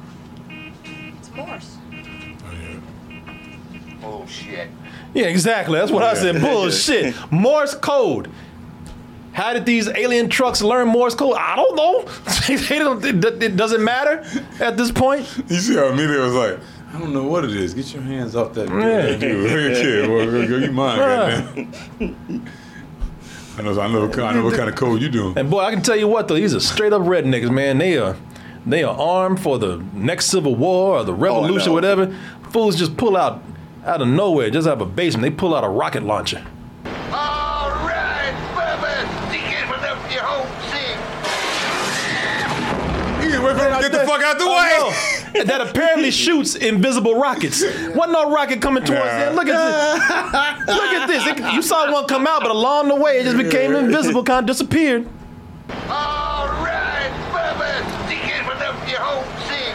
It's 1.18 1.30
Morse. 1.34 1.76
Bullshit. 4.00 4.68
Yeah, 5.14 5.21
exactly. 5.32 5.78
That's 5.78 5.90
what 5.90 6.02
I 6.02 6.14
said. 6.14 6.40
Bullshit. 6.40 7.14
Morse 7.30 7.74
code. 7.74 8.30
How 9.32 9.54
did 9.54 9.64
these 9.64 9.88
alien 9.88 10.28
trucks 10.28 10.60
learn 10.60 10.88
Morse 10.88 11.14
code? 11.14 11.36
I 11.38 11.56
don't 11.56 11.74
know. 11.74 12.02
they 12.68 12.78
don't, 12.78 13.02
it, 13.04 13.42
it 13.42 13.56
doesn't 13.56 13.82
matter 13.82 14.24
at 14.60 14.76
this 14.76 14.92
point. 14.92 15.26
You 15.48 15.56
see 15.56 15.74
how 15.74 15.86
Amelia 15.86 16.20
was 16.20 16.34
like, 16.34 16.58
I 16.92 16.98
don't 16.98 17.14
know 17.14 17.24
what 17.24 17.44
it 17.44 17.56
is. 17.56 17.72
Get 17.72 17.94
your 17.94 18.02
hands 18.02 18.36
off 18.36 18.52
that 18.52 18.68
Yeah. 18.68 19.16
dude. 19.16 19.76
Kid, 19.76 20.10
well, 20.10 20.26
go, 20.26 20.46
go, 20.46 20.56
you 20.58 20.72
mine, 20.72 20.98
goddamn. 20.98 22.46
I 23.56 23.62
know, 23.62 23.80
I 23.80 23.88
know, 23.88 24.10
I 24.24 24.32
know 24.34 24.44
what 24.44 24.54
kind 24.54 24.68
of 24.68 24.76
code 24.76 25.00
you 25.00 25.08
doing. 25.08 25.36
And 25.38 25.50
boy, 25.50 25.60
I 25.60 25.70
can 25.72 25.82
tell 25.82 25.96
you 25.96 26.08
what 26.08 26.28
though, 26.28 26.34
these 26.34 26.54
are 26.54 26.60
straight 26.60 26.92
up 26.92 27.02
rednecks, 27.02 27.50
man. 27.50 27.78
They 27.78 27.96
are 27.96 28.16
they 28.66 28.82
are 28.82 28.96
armed 28.96 29.40
for 29.40 29.58
the 29.58 29.82
next 29.92 30.26
civil 30.26 30.54
war 30.54 30.98
or 30.98 31.04
the 31.04 31.14
revolution, 31.14 31.62
oh, 31.62 31.66
know. 31.66 31.72
whatever. 31.74 32.18
Fools 32.50 32.76
just 32.76 32.96
pull 32.96 33.16
out 33.16 33.42
out 33.84 34.00
of 34.02 34.08
nowhere, 34.08 34.50
just 34.50 34.66
out 34.68 34.74
of 34.74 34.80
a 34.80 34.86
basement. 34.86 35.22
They 35.22 35.30
pull 35.36 35.54
out 35.54 35.64
a 35.64 35.68
rocket 35.68 36.02
launcher. 36.02 36.44
All 37.12 37.70
right, 37.70 38.32
Bubba. 38.54 39.28
Stick 39.28 39.42
it 39.42 39.68
with 39.68 39.82
up 39.82 39.98
your 40.12 40.22
home 40.22 40.48
sick. 40.70 40.96
You 43.32 43.42
wait 43.42 43.56
for 43.56 43.80
get 43.80 43.92
the 43.92 43.98
fuck 44.06 44.22
out 44.22 44.38
the 44.38 44.46
way. 44.46 44.52
I 44.54 44.78
know. 45.34 45.44
that 45.44 45.60
apparently 45.60 46.10
shoots 46.24 46.54
invisible 46.54 47.14
rockets. 47.18 47.62
Wasn't 47.62 48.12
no 48.12 48.30
rocket 48.32 48.60
coming 48.60 48.84
towards 48.84 49.04
Nah. 49.04 49.18
them. 49.18 49.34
Look 49.34 49.48
at 49.48 49.54
this. 49.56 50.66
Look 50.76 50.92
at 50.92 51.06
this. 51.08 51.26
It- 51.26 51.54
you 51.54 51.62
saw 51.62 51.90
one 51.92 52.06
come 52.06 52.26
out, 52.26 52.42
but 52.42 52.50
along 52.50 52.88
the 52.88 52.96
way 52.96 53.18
it 53.18 53.24
just 53.24 53.36
became 53.36 53.74
invisible, 53.74 54.22
kind 54.24 54.40
of 54.40 54.46
disappeared. 54.46 55.08
All 55.88 56.46
right, 56.62 57.10
Bubba. 57.32 57.82
Stick 58.06 58.20
it 58.24 58.46
with 58.46 58.60
up 58.62 58.76
your 58.88 59.00
home 59.00 59.24
sick. 59.48 59.74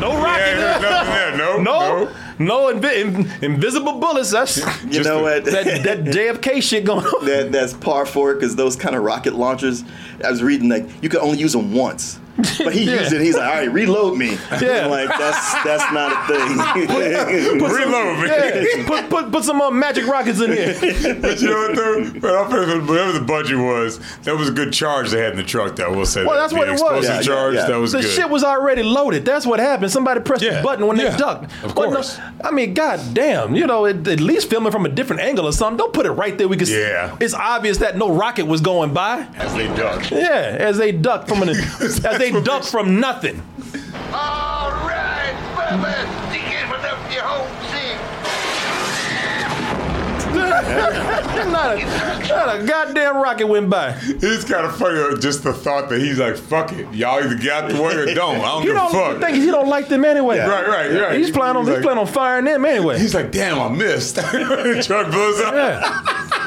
No 0.00 0.10
rocket. 0.28 0.58
Yeah, 0.58 0.78
nothing 0.80 1.12
there. 1.12 1.28
No, 1.38 1.58
No, 1.58 2.10
no, 2.38 2.72
invi- 2.74 3.00
in- 3.40 3.44
invisible 3.44 3.98
bullets. 3.98 4.30
That's 4.30 4.56
You 4.90 5.02
know 5.02 5.22
what? 5.22 5.44
that, 5.44 5.82
that 5.84 5.98
JFK 6.04 6.62
shit 6.62 6.84
going 6.84 7.04
on. 7.04 7.24
that 7.26 7.52
that's 7.52 7.72
par 7.74 8.06
for 8.06 8.32
it 8.32 8.34
because 8.36 8.56
those 8.56 8.76
kind 8.76 8.94
of 8.96 9.02
rocket 9.02 9.34
launchers. 9.34 9.84
I 10.24 10.30
was 10.30 10.42
reading 10.42 10.68
like 10.68 10.86
you 11.02 11.08
could 11.08 11.20
only 11.20 11.38
use 11.38 11.52
them 11.52 11.72
once, 11.72 12.18
but 12.64 12.72
he 12.72 12.84
Yeah. 12.84 13.00
used 13.00 13.12
it. 13.12 13.20
He's 13.20 13.36
like, 13.36 13.48
all 13.48 13.54
right, 13.56 13.72
reload 13.72 14.16
me. 14.16 14.38
Yeah. 14.60 14.84
I'm 14.86 14.90
like 14.90 15.08
that's 15.08 15.52
that's 15.64 15.92
not 15.92 16.30
a 16.30 16.34
thing. 16.34 16.88
Reload 17.60 18.18
me. 18.18 18.28
Yeah, 18.28 18.86
put 18.86 19.08
put 19.10 19.30
put 19.32 19.44
some 19.44 19.60
uh, 19.60 19.70
magic 19.70 20.06
rockets 20.06 20.40
in 20.40 20.52
here. 20.52 20.74
But 21.20 21.40
you 21.40 21.48
know 21.50 21.68
what 21.68 21.76
though? 21.76 22.20
But 22.20 22.34
I 22.34 22.44
figured 22.50 22.88
whatever 22.88 23.12
the 23.12 23.24
budget 23.24 23.58
was, 23.58 23.98
that 24.22 24.36
was 24.36 24.48
a 24.48 24.52
good 24.52 24.72
charge 24.72 25.10
they 25.10 25.20
had 25.20 25.32
in 25.32 25.36
the 25.38 25.44
truck. 25.44 25.76
That 25.76 25.90
we'll 25.90 26.06
say. 26.06 26.22
That. 26.22 26.26
Well, 26.28 26.36
that. 26.36 26.42
that's 26.42 26.52
The 26.52 26.58
what 26.58 26.68
it 26.68 26.72
was. 26.96 27.04
Yeah, 27.04 27.14
yeah, 27.16 27.22
charge. 27.22 27.54
yeah. 27.54 27.66
That 27.66 27.76
was 27.78 27.92
the 27.92 28.00
good. 28.00 28.10
shit 28.10 28.28
was 28.30 28.44
already 28.44 28.82
loaded. 28.82 29.24
That's 29.24 29.46
what 29.46 29.60
happened. 29.60 29.90
Somebody 29.90 30.20
pressed 30.20 30.42
Yeah, 30.42 30.58
the 30.58 30.62
button 30.62 30.86
when 30.86 30.96
yeah, 30.96 31.10
they 31.10 31.16
ducked. 31.18 31.44
of 31.64 31.74
Wasn't 31.76 31.76
no- 31.76 31.92
course. 31.92 32.18
I 32.44 32.50
mean, 32.50 32.74
god 32.74 33.00
damn. 33.14 33.54
You 33.54 33.66
know, 33.66 33.86
at, 33.86 34.06
at 34.08 34.20
least 34.20 34.48
film 34.50 34.66
it 34.66 34.72
from 34.72 34.86
a 34.86 34.88
different 34.88 35.22
angle 35.22 35.46
or 35.46 35.52
something. 35.52 35.76
Don't 35.78 35.92
put 35.92 36.06
it 36.06 36.12
right 36.12 36.36
there. 36.36 36.48
We 36.48 36.56
can. 36.56 36.66
see- 36.66 36.80
Yeah. 36.80 37.16
It's 37.20 37.34
obvious 37.34 37.78
that 37.78 37.96
no 37.96 38.10
rocket 38.12 38.46
was 38.46 38.60
going 38.60 38.92
by. 38.92 39.26
as 39.36 39.54
they 39.54 39.66
ducked. 39.76 40.10
Yeah, 40.10 40.56
as 40.58 40.78
they 40.78 40.92
ducked 40.92 41.28
from 41.28 41.42
an, 41.42 41.50
as 41.50 42.00
they 42.18 42.27
ducked 42.32 42.66
from 42.66 43.00
nothing. 43.00 43.42
All 44.12 44.70
right, 44.86 45.34
Bubba. 45.56 46.28
Stick 46.28 46.42
it 46.44 46.70
with 46.70 46.84
up 46.84 47.12
your 47.12 47.22
home 47.22 47.48
sick. 47.70 47.98
not, 51.48 51.78
a, 51.78 52.28
not 52.28 52.60
a 52.60 52.66
goddamn 52.66 53.16
rocket 53.16 53.46
went 53.46 53.70
by. 53.70 53.96
It's 54.02 54.44
kind 54.44 54.66
of 54.66 54.76
funny, 54.76 55.00
uh, 55.00 55.16
just 55.18 55.42
the 55.42 55.52
thought 55.52 55.88
that 55.88 56.00
he's 56.00 56.18
like, 56.18 56.36
"Fuck 56.36 56.72
it, 56.72 56.92
y'all 56.94 57.22
either 57.22 57.34
get 57.36 57.64
out 57.64 57.70
the 57.70 57.80
way 57.82 57.94
or 57.94 58.06
don't." 58.14 58.36
I 58.36 58.42
don't 58.42 58.62
He 58.62 58.68
give 58.68 58.76
a 58.76 58.78
don't. 58.80 58.92
fuck. 58.92 59.14
The 59.20 59.26
thing 59.26 59.36
is, 59.36 59.44
he 59.44 59.50
don't 59.50 59.68
like 59.68 59.88
them 59.88 60.04
anyway. 60.04 60.38
Right, 60.38 60.66
right, 60.68 61.00
right. 61.00 61.18
He's 61.18 61.30
planning 61.30 61.56
on. 61.56 61.64
He's 61.64 61.68
He's 61.68 61.76
like- 61.76 61.82
planning 61.84 62.00
on 62.00 62.06
firing 62.06 62.44
them 62.44 62.64
anyway. 62.64 62.98
He's 62.98 63.14
like, 63.14 63.32
"Damn, 63.32 63.58
I 63.58 63.68
missed." 63.68 64.16
truck 64.18 65.10
blows 65.10 65.40
up. 65.40 65.54
Yeah. 65.54 66.37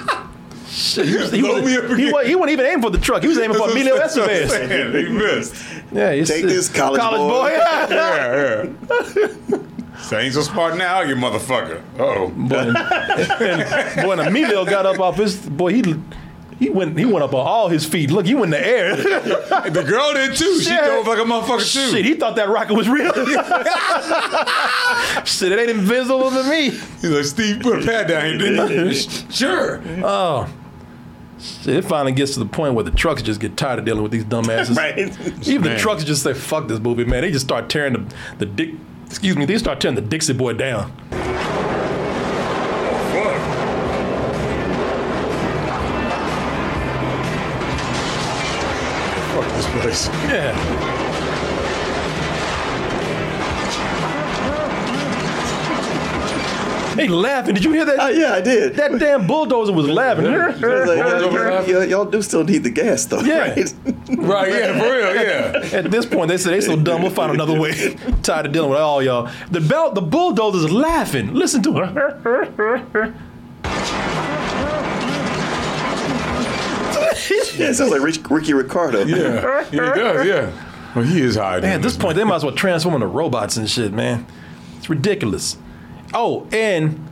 Shit, 0.72 1.06
he, 1.06 1.18
was, 1.18 1.32
he, 1.32 1.42
was, 1.44 1.70
he, 1.70 1.76
again. 1.76 2.12
wa- 2.14 2.24
he 2.24 2.34
wasn't 2.36 2.52
even 2.54 2.66
aiming 2.66 2.82
for 2.82 2.90
the 2.90 2.98
truck. 2.98 3.22
He 3.22 3.28
was 3.28 3.38
aiming 3.38 3.58
for 3.58 3.70
Emilio. 3.70 3.98
Estevez. 3.98 5.02
He 5.06 5.12
missed. 5.12 5.54
Yeah, 5.92 6.14
he's, 6.14 6.30
Take 6.30 6.46
this, 6.46 6.70
college 6.70 7.02
boy. 7.02 7.50
Yeah, 7.90 8.64
yeah. 8.70 9.58
So 10.02 10.18
ain't 10.18 10.34
so 10.34 10.42
smart 10.42 10.78
now, 10.78 11.02
you 11.02 11.16
motherfucker. 11.16 11.82
Uh 12.00 12.04
oh. 12.04 12.30
Boy, 12.30 12.56
and, 12.56 13.62
and 13.62 14.02
boy, 14.06 14.12
and 14.14 14.22
Emilio 14.22 14.64
got 14.66 14.86
up 14.86 15.00
off 15.00 15.18
his 15.18 15.36
boy. 15.38 15.74
He 15.74 15.96
he 16.58 16.70
went 16.70 16.98
he 16.98 17.06
went 17.06 17.24
up 17.24 17.34
on 17.34 17.46
all 17.46 17.68
his 17.68 17.86
feet. 17.86 18.10
Look, 18.10 18.26
he 18.26 18.34
went 18.34 18.46
in 18.54 18.62
the 18.62 18.68
air. 18.68 18.96
The 18.96 19.84
girl 19.88 20.14
did 20.14 20.36
too. 20.38 20.60
She 20.60 20.70
Shit. 20.70 20.80
dove 20.80 21.06
like 21.06 21.20
a 21.20 21.24
motherfucker 21.24 21.72
too. 21.72 21.92
Shit, 21.92 22.06
he 22.06 22.14
thought 22.16 22.38
that 22.38 22.48
rocket 22.50 22.74
was 22.76 22.88
real. 22.88 23.12
Shit, 25.26 25.52
it 25.52 25.60
ain't 25.60 25.70
invisible 25.70 26.30
to 26.32 26.44
me. 26.50 26.70
He's 26.70 27.10
like, 27.10 27.26
Steve, 27.26 27.60
put 27.62 27.84
a 27.84 27.86
pad 27.86 28.08
down 28.08 28.26
here, 28.26 28.38
didn't 28.38 28.70
you? 28.72 28.94
sure. 29.32 29.82
Oh. 30.04 30.48
Shit, 31.42 31.76
it 31.78 31.82
finally 31.86 32.12
gets 32.12 32.34
to 32.36 32.40
the 32.40 32.46
point 32.46 32.76
where 32.76 32.84
the 32.84 32.92
trucks 32.92 33.22
just 33.22 33.40
get 33.40 33.58
tired 33.58 33.80
of 33.80 33.86
dealing 33.86 34.04
with 34.04 34.12
these 34.12 34.26
dumbasses. 34.26 34.78
Right. 34.82 34.98
Even 35.48 35.64
the 35.74 35.78
trucks 35.78 36.04
just 36.04 36.24
say, 36.24 36.34
fuck 36.34 36.68
this 36.68 36.80
movie, 36.80 37.04
man. 37.06 37.22
They 37.22 37.32
just 37.32 37.46
start 37.46 37.70
tearing 37.70 37.94
the, 37.94 38.16
the 38.40 38.46
dick, 38.46 38.76
excuse 39.08 39.36
me, 39.36 39.46
they 39.46 39.58
start 39.58 39.80
tearing 39.82 39.96
the 39.96 40.02
Dixie 40.02 40.34
boy 40.34 40.54
down. 40.54 40.92
Fuck. 43.12 43.36
Fuck 49.34 49.48
this 49.56 49.68
place. 49.82 50.08
Yeah. 50.30 51.01
They 57.02 57.08
laughing. 57.08 57.56
Did 57.56 57.64
you 57.64 57.72
hear 57.72 57.86
that? 57.86 58.00
Uh, 58.00 58.08
yeah, 58.10 58.34
I 58.34 58.42
did. 58.42 58.76
That 58.76 58.98
damn 59.00 59.26
bulldozer 59.28 59.74
was 59.74 59.88
laughing. 59.88 60.28
I 60.28 60.48
was 60.50 60.62
like, 60.62 60.98
y'all, 60.98 61.68
y'all- 61.68 61.84
y'all 61.86 62.06
do 62.06 62.22
still 62.22 62.44
need 62.44 62.60
the 62.64 62.70
gas 62.70 63.06
though, 63.06 63.22
Yeah. 63.22 63.40
right? 63.40 63.74
Right, 64.10 64.52
yeah, 64.52 64.80
for 64.80 64.86
real, 64.92 65.16
yeah. 65.16 65.78
At 65.80 65.90
this 65.92 66.06
point, 66.06 66.28
they 66.28 66.38
say 66.38 66.52
they 66.52 66.62
so 66.62 66.76
dumb. 66.76 67.02
We'll 67.02 67.12
find 67.12 67.32
another 67.32 67.60
way. 67.60 67.96
Tired 68.24 68.46
of 68.48 68.52
dealing 68.52 68.70
with 68.70 68.80
all 68.80 69.02
y'all. 69.02 69.30
The 69.50 69.62
belt, 69.62 69.96
the 69.96 70.02
bulldozer's 70.02 70.72
laughing. 70.72 71.34
Listen 71.34 71.64
to 71.64 71.74
her. 71.74 73.14
Yeah, 77.58 77.68
it 77.70 77.76
sounds 77.76 77.92
like 77.92 78.02
Rich, 78.02 78.20
Ricky 78.30 78.54
Ricardo. 78.54 79.04
Yeah, 79.06 79.18
yeah, 79.18 79.64
he 79.70 79.78
does, 79.78 80.26
yeah. 80.26 80.52
Well, 80.96 81.06
he 81.06 81.22
is 81.22 81.36
high. 81.36 81.60
Man, 81.60 81.74
at 81.76 81.82
this 81.82 81.96
point, 81.96 82.16
they 82.16 82.24
might 82.24 82.38
as 82.38 82.44
well 82.44 82.56
transform 82.56 82.96
into 82.96 83.08
robots 83.08 83.58
and 83.58 83.70
shit, 83.70 83.94
man. 83.94 84.26
It's 84.78 84.90
ridiculous. 84.90 85.58
Oh, 86.14 86.48
and 86.52 87.08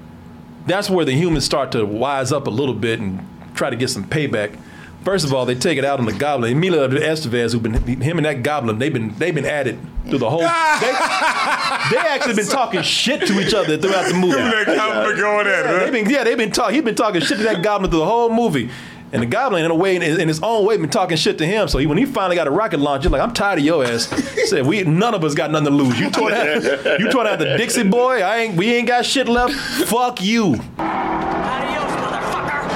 that's 0.66 0.90
where 0.90 1.06
the 1.06 1.14
humans 1.14 1.46
start 1.46 1.72
to 1.72 1.86
wise 1.86 2.32
up 2.32 2.48
a 2.48 2.50
little 2.50 2.74
bit 2.74 3.00
and 3.00 3.26
try 3.56 3.70
to 3.70 3.76
get 3.76 3.90
some 3.90 4.04
payback. 4.04 4.58
First 5.04 5.26
of 5.26 5.34
all, 5.34 5.46
they 5.46 5.56
take 5.56 5.78
it 5.78 5.86
out 5.86 6.00
on 6.00 6.06
the 6.06 6.14
goblin. 6.14 6.52
Emilio 6.52 6.86
Estevez, 6.88 7.54
who 7.54 7.60
been 7.60 8.02
him 8.02 8.18
and 8.18 8.26
that 8.26 8.44
goblin, 8.44 8.80
they've 8.80 8.92
been 8.92 9.16
they've 9.18 9.34
been 9.34 9.46
at 9.46 9.66
it 9.66 9.78
through 10.08 10.20
the 10.20 10.30
whole. 10.30 10.40
they, 10.40 10.46
they 10.46 12.08
actually 12.10 12.34
been 12.34 12.48
talking 12.48 12.82
shit 12.82 13.26
to 13.26 13.40
each 13.40 13.54
other 13.54 13.78
throughout 13.78 14.10
the 14.10 14.14
movie. 14.14 14.36
That 14.36 14.66
goblin 14.66 15.18
going 15.18 15.48
at 15.48 15.66
Yeah, 15.66 15.80
they've 15.80 15.94
been, 15.94 16.10
yeah, 16.10 16.24
they've 16.26 16.38
been 16.38 16.52
talking. 16.52 16.76
He's 16.76 16.84
been 16.84 16.96
talking 16.96 17.22
shit 17.22 17.38
to 17.38 17.44
that 17.44 17.64
goblin 17.64 17.90
through 17.90 18.02
the 18.02 18.06
whole 18.06 18.30
movie. 18.30 18.70
And 19.12 19.24
the 19.24 19.26
goblin, 19.26 19.66
in 19.66 19.72
a 19.72 19.76
way, 19.76 19.96
in, 19.96 20.04
in 20.04 20.28
his 20.28 20.40
own 20.44 20.66
way, 20.66 20.78
been 20.78 20.90
talking 20.90 21.18
shit 21.18 21.40
to 21.40 21.46
him. 21.46 21.68
So 21.68 21.80
he, 21.80 21.88
when 21.88 21.98
he 21.98 22.06
finally 22.06 22.36
got 22.36 22.46
a 22.48 22.52
rocket 22.52 22.80
launcher, 22.80 23.10
like 23.10 23.22
I'm 23.22 23.34
tired 23.34 23.58
of 23.60 23.66
your 23.66 23.84
ass. 23.84 24.08
Said 24.50 24.68
we 24.68 24.84
none 24.84 25.16
of 25.16 25.24
us 25.24 25.34
got 25.34 25.50
nothing 25.50 25.66
to 25.66 25.72
lose. 25.72 26.00
You 26.00 26.12
tore 26.12 26.30
that, 26.30 27.00
you 27.00 27.10
tore 27.12 27.24
that 27.24 27.40
the 27.40 27.58
Dixie 27.58 27.84
boy. 27.84 28.22
I 28.22 28.38
ain't. 28.40 28.56
We 28.56 28.74
ain't 28.76 28.88
got 28.88 29.06
shit 29.06 29.28
left. 29.28 29.54
Fuck 29.88 30.22
you. 30.22 30.56
Adios, 30.78 31.92
motherfucker! 31.92 32.70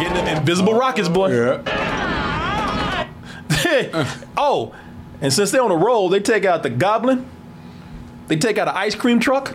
Getting 0.00 0.14
them 0.14 0.38
invisible 0.38 0.74
rockets, 0.74 1.08
boy. 1.10 1.34
Yeah. 1.34 1.62
oh, 4.36 4.74
And 5.20 5.32
since 5.32 5.50
they're 5.50 5.62
on 5.62 5.70
a 5.70 5.76
roll, 5.76 6.08
they 6.08 6.20
take 6.20 6.44
out 6.44 6.62
the 6.62 6.70
goblin. 6.70 7.26
They 8.28 8.36
take 8.36 8.56
out 8.58 8.68
an 8.68 8.74
ice 8.76 8.94
cream 8.94 9.20
truck. 9.20 9.52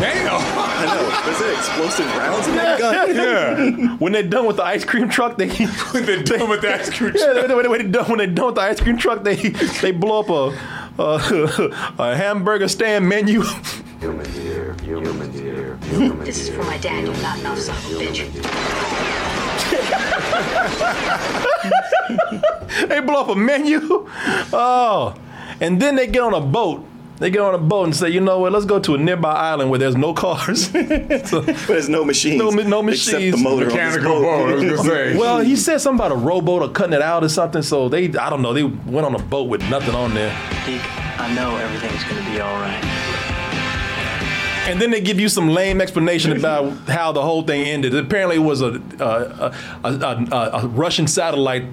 Damn. 0.00 0.26
I 0.28 0.84
know. 0.84 1.30
Was 1.30 1.38
there 1.38 1.52
explosive 1.54 2.06
rounds 2.16 2.46
in 2.48 2.56
that 2.56 2.78
gun? 2.78 3.16
Yeah. 3.16 3.96
When 3.96 4.12
they're 4.12 4.22
done 4.22 4.46
with 4.46 4.56
the 4.56 4.64
ice 4.64 4.84
cream 4.84 5.08
truck, 5.08 5.38
they 5.38 5.48
when 5.92 6.04
they're 6.04 6.22
done 6.22 6.48
with 6.50 6.60
the 6.60 6.74
ice 6.74 6.90
cream 6.90 7.12
truck. 7.12 7.22
yeah, 7.26 7.32
truck. 7.46 7.48
when, 7.48 7.62
they, 7.62 7.68
when, 7.68 7.82
they 7.82 7.88
done, 7.90 8.08
when 8.08 8.18
they 8.18 8.26
done 8.26 8.46
with 8.46 8.54
the 8.56 8.60
ice 8.60 8.80
cream 8.80 8.98
truck, 8.98 9.22
they 9.24 9.36
they 9.36 9.92
blow 9.92 10.20
up 10.20 10.28
a 10.30 11.02
a, 11.02 11.94
a 11.98 12.16
hamburger 12.16 12.68
stand 12.68 13.08
menu. 13.08 13.42
Human 14.00 14.26
here, 14.32 14.76
human 14.82 15.32
here, 15.32 15.78
This 16.24 16.40
is 16.40 16.54
for 16.54 16.62
my 16.64 16.76
dad, 16.78 17.06
you 17.06 17.12
not 17.22 17.38
enough 17.38 17.58
son 17.58 17.76
of 17.76 17.84
a 17.92 18.04
bitch. 18.04 18.26
they 22.88 23.00
blow 23.00 23.22
up 23.22 23.28
a 23.28 23.34
menu. 23.34 23.80
Oh, 24.52 25.14
and 25.60 25.80
then 25.80 25.96
they 25.96 26.06
get 26.06 26.22
on 26.22 26.34
a 26.34 26.40
boat. 26.40 26.86
They 27.18 27.30
get 27.30 27.40
on 27.40 27.54
a 27.54 27.58
boat 27.58 27.84
and 27.84 27.96
say, 27.96 28.10
you 28.10 28.20
know 28.20 28.40
what? 28.40 28.52
Let's 28.52 28.66
go 28.66 28.78
to 28.78 28.94
a 28.94 28.98
nearby 28.98 29.32
island 29.32 29.70
where 29.70 29.78
there's 29.78 29.96
no 29.96 30.12
cars. 30.12 30.66
So- 31.26 31.42
But 31.42 31.56
there's 31.66 31.88
no 31.88 32.04
machines. 32.04 32.38
No, 32.38 32.50
no 32.50 32.86
Except 32.88 33.18
the 33.18 33.30
motor 33.36 33.64
on 33.64 33.68
this 33.68 33.74
Mechanical 33.74 34.20
boat, 34.20 34.62
I 34.64 34.70
was 34.72 34.80
say. 34.86 35.16
well, 35.16 35.38
he 35.40 35.56
said 35.56 35.78
something 35.80 36.04
about 36.04 36.12
a 36.12 36.20
rowboat 36.20 36.62
or 36.62 36.68
cutting 36.68 36.92
it 36.92 37.00
out 37.02 37.24
or 37.24 37.28
something. 37.28 37.62
So 37.62 37.88
they, 37.88 38.12
I 38.16 38.28
don't 38.28 38.42
know, 38.42 38.52
they 38.52 38.64
went 38.64 39.06
on 39.06 39.14
a 39.14 39.18
boat 39.18 39.44
with 39.48 39.62
nothing 39.70 39.94
on 39.94 40.12
there. 40.14 40.30
Deke, 40.66 40.82
I 41.18 41.32
know 41.34 41.56
everything's 41.56 42.04
gonna 42.04 42.30
be 42.30 42.40
all 42.40 42.60
right. 42.60 42.82
And 44.68 44.82
then 44.82 44.90
they 44.90 45.00
give 45.00 45.20
you 45.20 45.28
some 45.28 45.48
lame 45.48 45.80
explanation 45.80 46.32
about 46.36 46.72
how 46.88 47.12
the 47.12 47.22
whole 47.22 47.42
thing 47.42 47.62
ended. 47.66 47.94
Apparently, 47.94 48.36
it 48.36 48.40
was 48.40 48.60
a 48.60 48.82
a, 48.98 49.04
a, 49.04 49.54
a, 49.84 50.26
a, 50.32 50.50
a 50.64 50.66
Russian 50.66 51.06
satellite. 51.06 51.64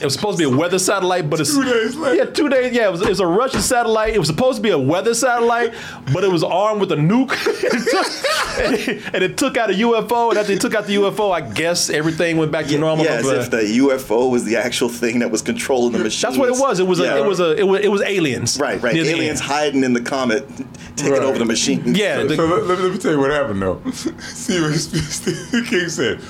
It 0.00 0.04
was 0.04 0.14
supposed 0.14 0.38
to 0.38 0.48
be 0.48 0.52
a 0.52 0.56
weather 0.56 0.78
satellite, 0.78 1.28
but 1.28 1.40
it's 1.40 1.52
Two 1.54 1.64
days 1.64 1.96
later. 1.96 2.14
Yeah, 2.16 2.24
two 2.26 2.48
days. 2.48 2.72
Yeah, 2.72 2.88
it 2.88 2.92
was, 2.92 3.02
it 3.02 3.08
was 3.08 3.20
a 3.20 3.26
Russian 3.26 3.60
satellite. 3.60 4.14
It 4.14 4.18
was 4.18 4.28
supposed 4.28 4.56
to 4.56 4.62
be 4.62 4.70
a 4.70 4.78
weather 4.78 5.12
satellite, 5.14 5.74
but 6.12 6.22
it 6.24 6.30
was 6.30 6.44
armed 6.44 6.80
with 6.80 6.92
a 6.92 6.96
nuke, 6.96 7.32
and, 8.64 8.74
it, 8.74 9.14
and 9.14 9.24
it 9.24 9.36
took 9.36 9.56
out 9.56 9.70
a 9.70 9.74
UFO. 9.74 10.30
And 10.30 10.38
after 10.38 10.52
they 10.52 10.58
took 10.58 10.74
out 10.74 10.86
the 10.86 10.94
UFO, 10.96 11.32
I 11.32 11.40
guess 11.40 11.90
everything 11.90 12.36
went 12.36 12.52
back 12.52 12.66
to 12.66 12.78
normal. 12.78 13.04
Yeah, 13.04 13.12
as 13.14 13.24
but- 13.26 13.38
if 13.38 13.50
the 13.50 13.58
UFO 13.78 14.30
was 14.30 14.44
the 14.44 14.56
actual 14.56 14.88
thing 14.88 15.18
that 15.20 15.30
was 15.30 15.42
controlling 15.42 15.92
the 15.92 15.98
machine. 15.98 16.28
that's 16.28 16.38
what 16.38 16.48
it 16.48 16.60
was. 16.60 16.78
It 16.80 16.86
was 16.86 17.00
a, 17.00 17.16
it 17.18 17.24
was 17.26 17.40
a 17.40 17.56
it 17.56 17.64
was, 17.66 17.80
it 17.80 17.88
was 17.90 18.02
aliens. 18.02 18.58
Right, 18.60 18.80
right. 18.80 18.94
Yeah, 18.94 19.02
the 19.02 19.10
Aliens 19.10 19.40
hiding 19.40 19.82
in 19.84 19.92
the 19.92 20.00
comet, 20.00 20.48
taking 20.96 21.12
Right. 21.12 21.22
over 21.22 21.38
the 21.38 21.44
machine. 21.44 21.94
Yeah, 21.94 22.18
So 22.18 22.26
the- 22.28 22.46
let, 22.46 22.64
let- 22.66 22.78
let 22.80 22.92
me 22.92 22.98
tell 22.98 23.12
you 23.12 23.18
what 23.18 23.30
happened 23.30 23.62
though. 23.62 23.80
See 24.20 24.60
what 24.60 24.74
Stephen 24.74 25.64
King 25.66 25.88
said. 25.88 26.20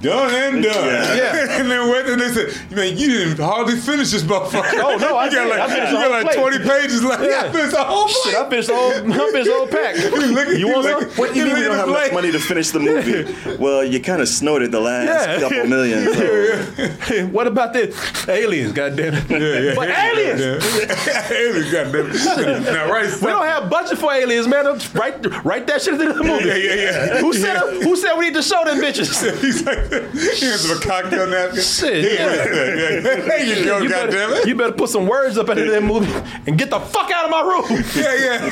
Done 0.00 0.34
and 0.34 0.62
done. 0.62 0.74
Yeah. 0.86 1.14
Yeah. 1.16 1.46
and 1.60 1.70
then 1.70 1.88
went 1.88 2.08
and 2.08 2.20
they 2.20 2.28
said, 2.28 2.70
man, 2.70 2.96
you 2.98 3.08
didn't 3.08 3.38
hardly 3.42 3.74
finish 3.76 4.10
this 4.10 4.22
motherfucker. 4.22 4.80
Oh, 4.82 4.96
no, 4.98 5.16
I 5.16 5.26
you 5.26 5.32
got 5.32 5.48
like, 5.48 5.60
I 5.60 5.68
finished 5.68 5.92
you 5.92 5.98
got 5.98 6.24
like 6.24 6.36
20 6.36 6.58
pages 6.58 7.02
left. 7.04 7.22
Yeah, 7.24 7.42
I 7.46 7.50
finished 7.52 7.72
the 7.72 7.84
whole 7.84 8.06
Shit, 8.08 8.22
plate. 8.22 8.36
I 8.36 8.50
finished 8.50 8.68
the 8.68 8.74
whole, 8.74 8.90
I 8.92 9.30
finished 9.32 9.50
the 9.50 9.56
whole 9.56 9.66
pack. 9.66 9.96
Look- 10.12 10.58
You 10.58 10.68
want 10.68 10.82
look- 10.84 11.00
some? 11.02 11.10
What 11.12 11.32
do 11.32 11.38
you 11.40 11.46
mean 11.46 11.54
we 11.54 11.62
don't 11.62 11.76
have 11.76 11.86
the 11.88 11.94
enough 11.96 12.12
money 12.12 12.32
to 12.32 12.38
finish 12.38 12.70
the 12.70 12.80
movie? 12.80 13.56
well, 13.56 13.82
you 13.82 13.98
kind 14.00 14.20
of 14.20 14.28
snorted 14.28 14.72
the 14.72 14.80
last 14.80 15.08
Yeah. 15.08 15.40
couple 15.40 15.66
million. 15.66 16.12
So. 16.12 17.26
what 17.28 17.46
about 17.46 17.72
the 17.72 17.94
aliens? 18.28 18.72
Goddamn 18.72 19.14
it! 19.14 19.30
Yeah, 19.30 19.38
yeah. 19.38 19.74
But 19.74 19.88
aliens, 19.88 20.40
Yeah. 20.40 21.32
aliens, 21.32 21.72
goddamn 21.72 22.10
it. 22.10 22.62
Now, 22.72 22.90
right. 22.92 23.10
we 23.20 23.26
don't 23.26 23.46
have 23.46 23.70
budget 23.70 23.96
for 23.98 24.12
aliens, 24.12 24.46
man. 24.46 24.64
Don't 24.64 24.94
Write, 24.94 25.44
write 25.44 25.66
that 25.68 25.80
shit 25.82 25.94
into 25.94 26.12
the 26.12 26.24
movie. 26.24 26.46
Yeah, 26.46 26.54
yeah, 26.56 26.74
yeah. 26.74 27.18
Who 27.20 27.32
said? 27.32 27.56
Who 27.82 27.96
said 27.96 28.14
we 28.18 28.26
need 28.26 28.34
to 28.34 28.42
show 28.42 28.64
them 28.64 28.78
bitches? 28.80 29.77
Here's 30.12 30.70
a 30.70 30.78
cocktail 30.80 31.26
napkin. 31.26 31.62
Shit, 31.62 32.12
Yeah. 32.18 32.26
There 32.36 33.44
you 33.44 33.64
go, 33.64 33.78
you, 33.78 33.88
goddamn 33.88 34.30
better, 34.30 34.40
it. 34.42 34.46
you 34.48 34.54
better 34.54 34.72
put 34.72 34.88
some 34.90 35.06
words 35.06 35.38
up 35.38 35.48
into 35.48 35.64
that 35.70 35.82
movie 35.82 36.12
and 36.46 36.58
get 36.58 36.70
the 36.70 36.80
fuck 36.80 37.10
out 37.10 37.24
of 37.24 37.30
my 37.30 37.40
room. 37.42 37.64
Yeah, 37.94 38.14
yeah. 38.14 38.50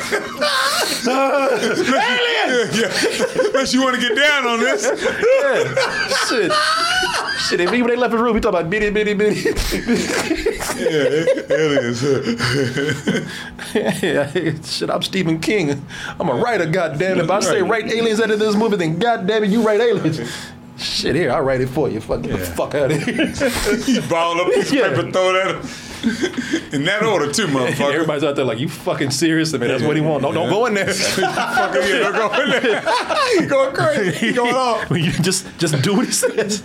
aliens! 1.06 2.78
Yeah, 2.78 2.88
yeah. 2.88 3.48
Unless 3.48 3.72
you 3.74 3.82
want 3.82 3.94
to 3.96 4.00
get 4.00 4.16
down 4.16 4.46
on 4.46 4.60
this. 4.60 4.86
Yeah. 5.36 5.64
Shit. 6.28 6.52
Shit, 7.48 7.60
if 7.60 7.72
even 7.72 7.86
they 7.88 7.96
left 7.96 8.12
the 8.12 8.18
room, 8.18 8.34
we 8.34 8.40
talk 8.40 8.50
about 8.50 8.68
bitty, 8.70 8.90
bitty, 8.90 9.14
bitty. 9.14 9.40
Yeah, 10.76 11.56
aliens. 11.56 12.02
yeah, 13.74 14.62
shit, 14.62 14.90
I'm 14.90 15.02
Stephen 15.02 15.38
King. 15.40 15.84
I'm 16.18 16.28
a 16.28 16.34
writer, 16.34 16.66
goddamn 16.66 17.18
it. 17.18 17.24
If 17.24 17.30
I 17.30 17.40
say 17.40 17.62
write 17.62 17.86
aliens 17.92 18.20
into 18.20 18.36
this 18.36 18.54
movie, 18.56 18.76
then 18.76 18.98
goddamn 18.98 19.44
it, 19.44 19.50
you 19.50 19.62
write 19.62 19.80
aliens. 19.80 20.20
Shit, 20.78 21.14
here, 21.16 21.32
I'll 21.32 21.42
write 21.42 21.60
it 21.62 21.68
for 21.68 21.88
you. 21.88 22.00
Fuck, 22.00 22.22
get 22.22 22.38
the 22.38 22.44
fuck 22.44 22.74
out 22.74 22.92
of 22.92 23.02
here. 23.02 23.32
You 23.86 24.02
ball 24.08 24.40
up 24.40 24.52
piece 24.52 24.72
Yeah. 24.72 24.86
of 24.88 24.96
paper, 24.96 25.10
throw 25.10 25.34
it 25.34 25.46
at. 25.46 26.74
In 26.74 26.84
that 26.84 27.02
order, 27.02 27.32
too, 27.32 27.46
motherfucker. 27.48 27.94
Everybody's 27.94 28.22
out 28.24 28.36
there 28.36 28.44
like, 28.44 28.58
you 28.58 28.68
fucking 28.68 29.10
serious? 29.10 29.54
I 29.54 29.58
mean, 29.58 29.68
that's 29.68 29.82
what 29.82 29.96
he 29.96 30.02
want. 30.02 30.22
Don't, 30.22 30.34
don't 30.34 30.50
go 30.50 30.66
in 30.66 30.74
there. 30.74 30.86
Fucking 30.92 31.82
yeah, 31.82 31.98
don't 32.12 32.14
go 32.14 32.42
in 32.42 32.50
there. 32.62 32.82
you 33.40 33.46
going 33.46 33.74
crazy. 33.74 34.26
You 34.26 34.34
going 34.34 34.54
off. 34.54 34.90
you 34.90 35.10
just, 35.12 35.46
just 35.58 35.80
do 35.82 35.96
what 35.96 36.06
he 36.06 36.12
says. 36.12 36.60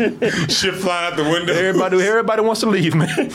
Shit 0.49 0.75
flying 0.75 1.11
out 1.13 1.17
the 1.17 1.23
window. 1.23 1.53
Everybody, 1.53 2.01
everybody 2.05 2.41
wants 2.41 2.59
to 2.61 2.67
leave, 2.67 2.93
man. 2.93 3.31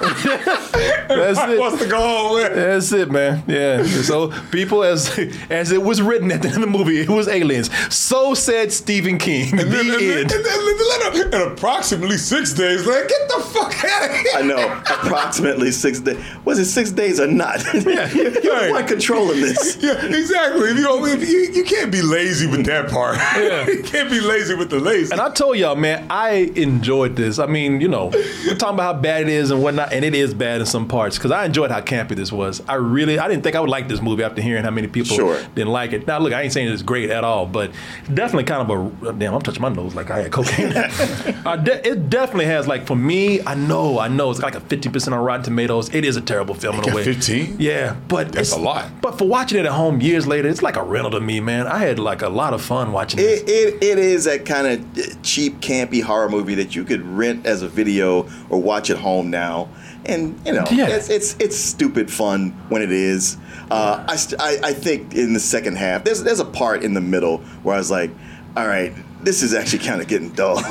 That's 1.08 1.38
it. 1.38 1.58
wants 1.58 1.82
to 1.82 1.88
go 1.88 1.98
home 2.00 2.34
with. 2.34 2.54
That's 2.54 2.92
it, 2.92 3.10
man. 3.10 3.42
Yeah. 3.46 3.82
So 3.84 4.28
people, 4.50 4.82
as 4.82 5.18
as 5.50 5.72
it 5.72 5.82
was 5.82 6.00
written 6.00 6.30
at 6.32 6.42
the 6.42 6.48
end 6.48 6.56
of 6.56 6.62
the 6.62 6.66
movie, 6.78 7.00
it 7.00 7.08
was 7.08 7.28
aliens. 7.28 7.70
So 7.94 8.34
said 8.34 8.72
Stephen 8.72 9.18
King. 9.18 9.58
And 9.58 9.70
then, 9.72 9.80
and, 9.80 9.88
the 9.90 9.96
then, 9.98 10.18
end. 10.18 10.32
and, 10.32 10.44
then, 10.44 11.12
and, 11.12 11.32
then, 11.32 11.42
and 11.42 11.52
approximately 11.52 12.16
six 12.16 12.52
days 12.52 12.86
like 12.86 13.08
get 13.08 13.28
the 13.28 13.40
fuck 13.52 13.84
out 13.84 14.10
of 14.10 14.16
here. 14.16 14.24
I 14.36 14.42
know, 14.42 14.82
approximately 14.90 15.70
six 15.72 16.00
days. 16.00 16.22
Was 16.44 16.58
it 16.58 16.66
six 16.66 16.90
days 16.90 17.20
or 17.20 17.26
not? 17.26 17.60
Yeah, 17.90 18.08
you're 18.12 18.30
the 18.30 18.48
Right. 18.50 18.70
one 18.70 18.86
controlling 18.86 19.40
this. 19.40 19.76
Yeah, 19.80 20.04
exactly. 20.04 20.70
If 20.70 20.76
you, 20.76 20.82
don't, 20.82 21.08
if 21.08 21.28
you, 21.28 21.38
you 21.52 21.64
can't 21.64 21.90
be 21.90 22.02
lazy 22.02 22.46
with 22.46 22.66
that 22.66 22.90
part. 22.90 23.16
Yeah. 23.16 23.66
you 23.66 23.82
can't 23.82 24.10
be 24.10 24.20
lazy 24.20 24.54
with 24.54 24.70
the 24.70 24.78
lazy. 24.78 25.12
And 25.12 25.20
I 25.20 25.30
told 25.30 25.56
y'all, 25.56 25.76
man, 25.76 26.06
I 26.10 26.52
enjoyed 26.56 27.16
this. 27.16 27.38
I 27.38 27.46
mean, 27.46 27.80
you 27.80 27.88
know, 27.88 28.08
we're 28.46 28.54
talking 28.56 28.74
about 28.74 28.94
how 28.96 29.00
bad 29.00 29.22
it 29.22 29.28
is 29.28 29.50
and 29.50 29.62
whatnot, 29.62 29.89
and 29.92 30.04
it 30.04 30.14
is 30.14 30.34
bad 30.34 30.60
in 30.60 30.66
some 30.66 30.86
parts 30.88 31.16
because 31.18 31.30
I 31.30 31.44
enjoyed 31.44 31.70
how 31.70 31.80
campy 31.80 32.16
this 32.16 32.30
was. 32.32 32.62
I 32.68 32.74
really, 32.74 33.18
I 33.18 33.28
didn't 33.28 33.42
think 33.42 33.56
I 33.56 33.60
would 33.60 33.70
like 33.70 33.88
this 33.88 34.00
movie 34.00 34.22
after 34.22 34.40
hearing 34.42 34.64
how 34.64 34.70
many 34.70 34.86
people 34.86 35.16
Sure. 35.16 35.40
didn't 35.54 35.72
like 35.72 35.92
it. 35.92 36.06
Now, 36.06 36.18
look, 36.18 36.32
I 36.32 36.42
ain't 36.42 36.52
saying 36.52 36.68
it's 36.68 36.82
great 36.82 37.10
at 37.10 37.24
all, 37.24 37.46
but 37.46 37.70
definitely 38.12 38.44
kind 38.44 38.70
of 38.70 39.02
a 39.06 39.12
damn. 39.12 39.34
I'm 39.34 39.42
touching 39.42 39.62
my 39.62 39.68
nose 39.68 39.94
like 39.94 40.10
I 40.10 40.22
had 40.22 40.32
cocaine. 40.32 40.72
I 41.46 41.56
de- 41.56 41.86
it 41.88 42.10
definitely 42.10 42.46
has 42.46 42.66
like 42.68 42.86
for 42.86 42.96
me. 42.96 43.40
I 43.46 43.54
know, 43.54 43.98
I 43.98 44.08
know, 44.08 44.30
it's 44.30 44.40
like 44.40 44.54
a 44.54 44.60
50 44.60 44.88
percent 44.90 45.14
on 45.14 45.22
Rotten 45.24 45.44
Tomatoes. 45.44 45.94
It 45.94 46.04
is 46.04 46.16
a 46.16 46.20
terrible 46.20 46.54
film 46.54 46.78
in 46.80 46.90
a 46.90 46.94
way. 46.94 47.04
15? 47.04 47.56
Yeah, 47.58 47.96
but 48.08 48.32
That's 48.32 48.48
it's- 48.50 48.56
a 48.58 48.60
lot. 48.60 48.88
But 49.00 49.18
for 49.18 49.26
watching 49.28 49.58
it 49.58 49.66
at 49.66 49.72
home 49.72 50.00
years 50.00 50.26
later, 50.26 50.48
it's 50.48 50.62
like 50.62 50.76
a 50.76 50.82
rental 50.82 51.10
to 51.12 51.20
me, 51.20 51.40
man. 51.40 51.66
I 51.66 51.78
had 51.78 51.98
like 51.98 52.22
a 52.22 52.28
lot 52.28 52.54
of 52.54 52.62
fun 52.62 52.92
watching. 52.92 53.20
It, 53.20 53.48
it, 53.48 53.82
it 53.82 53.98
is 53.98 54.24
that 54.24 54.44
kind 54.44 54.66
of 54.66 54.98
uh, 54.98 55.14
cheap, 55.22 55.60
campy 55.60 56.02
horror 56.02 56.28
movie 56.28 56.54
that 56.56 56.74
you 56.74 56.84
could 56.84 57.02
rent 57.06 57.46
as 57.46 57.62
a 57.62 57.68
video 57.68 58.28
or 58.48 58.60
watch 58.60 58.90
at 58.90 58.98
home 58.98 59.30
now. 59.30 59.68
And 60.06 60.38
you 60.46 60.52
know, 60.54 60.64
Yeah. 60.70 60.88
it's, 60.88 61.08
it's 61.10 61.36
it's 61.38 61.56
stupid 61.56 62.10
fun 62.10 62.50
when 62.68 62.82
it 62.82 62.90
is. 62.92 63.36
Uh, 63.70 64.04
I, 64.08 64.16
st- 64.16 64.40
I 64.40 64.58
I 64.64 64.72
think 64.72 65.14
in 65.14 65.32
the 65.34 65.40
second 65.40 65.76
half, 65.76 66.04
there's 66.04 66.22
there's 66.22 66.40
a 66.40 66.44
part 66.44 66.82
in 66.82 66.94
the 66.94 67.00
middle 67.00 67.38
where 67.62 67.74
I 67.74 67.78
was 67.78 67.90
like, 67.90 68.10
all 68.56 68.66
right, 68.66 68.92
this 69.22 69.42
is 69.42 69.54
actually 69.54 69.84
kind 69.84 70.00
of 70.00 70.08
getting 70.08 70.30
dull. 70.30 70.56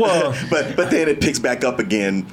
Well- 0.00 0.34
but 0.50 0.76
but 0.76 0.90
then 0.90 1.08
it 1.08 1.20
picks 1.20 1.38
back 1.38 1.62
up 1.64 1.78
again. 1.78 2.26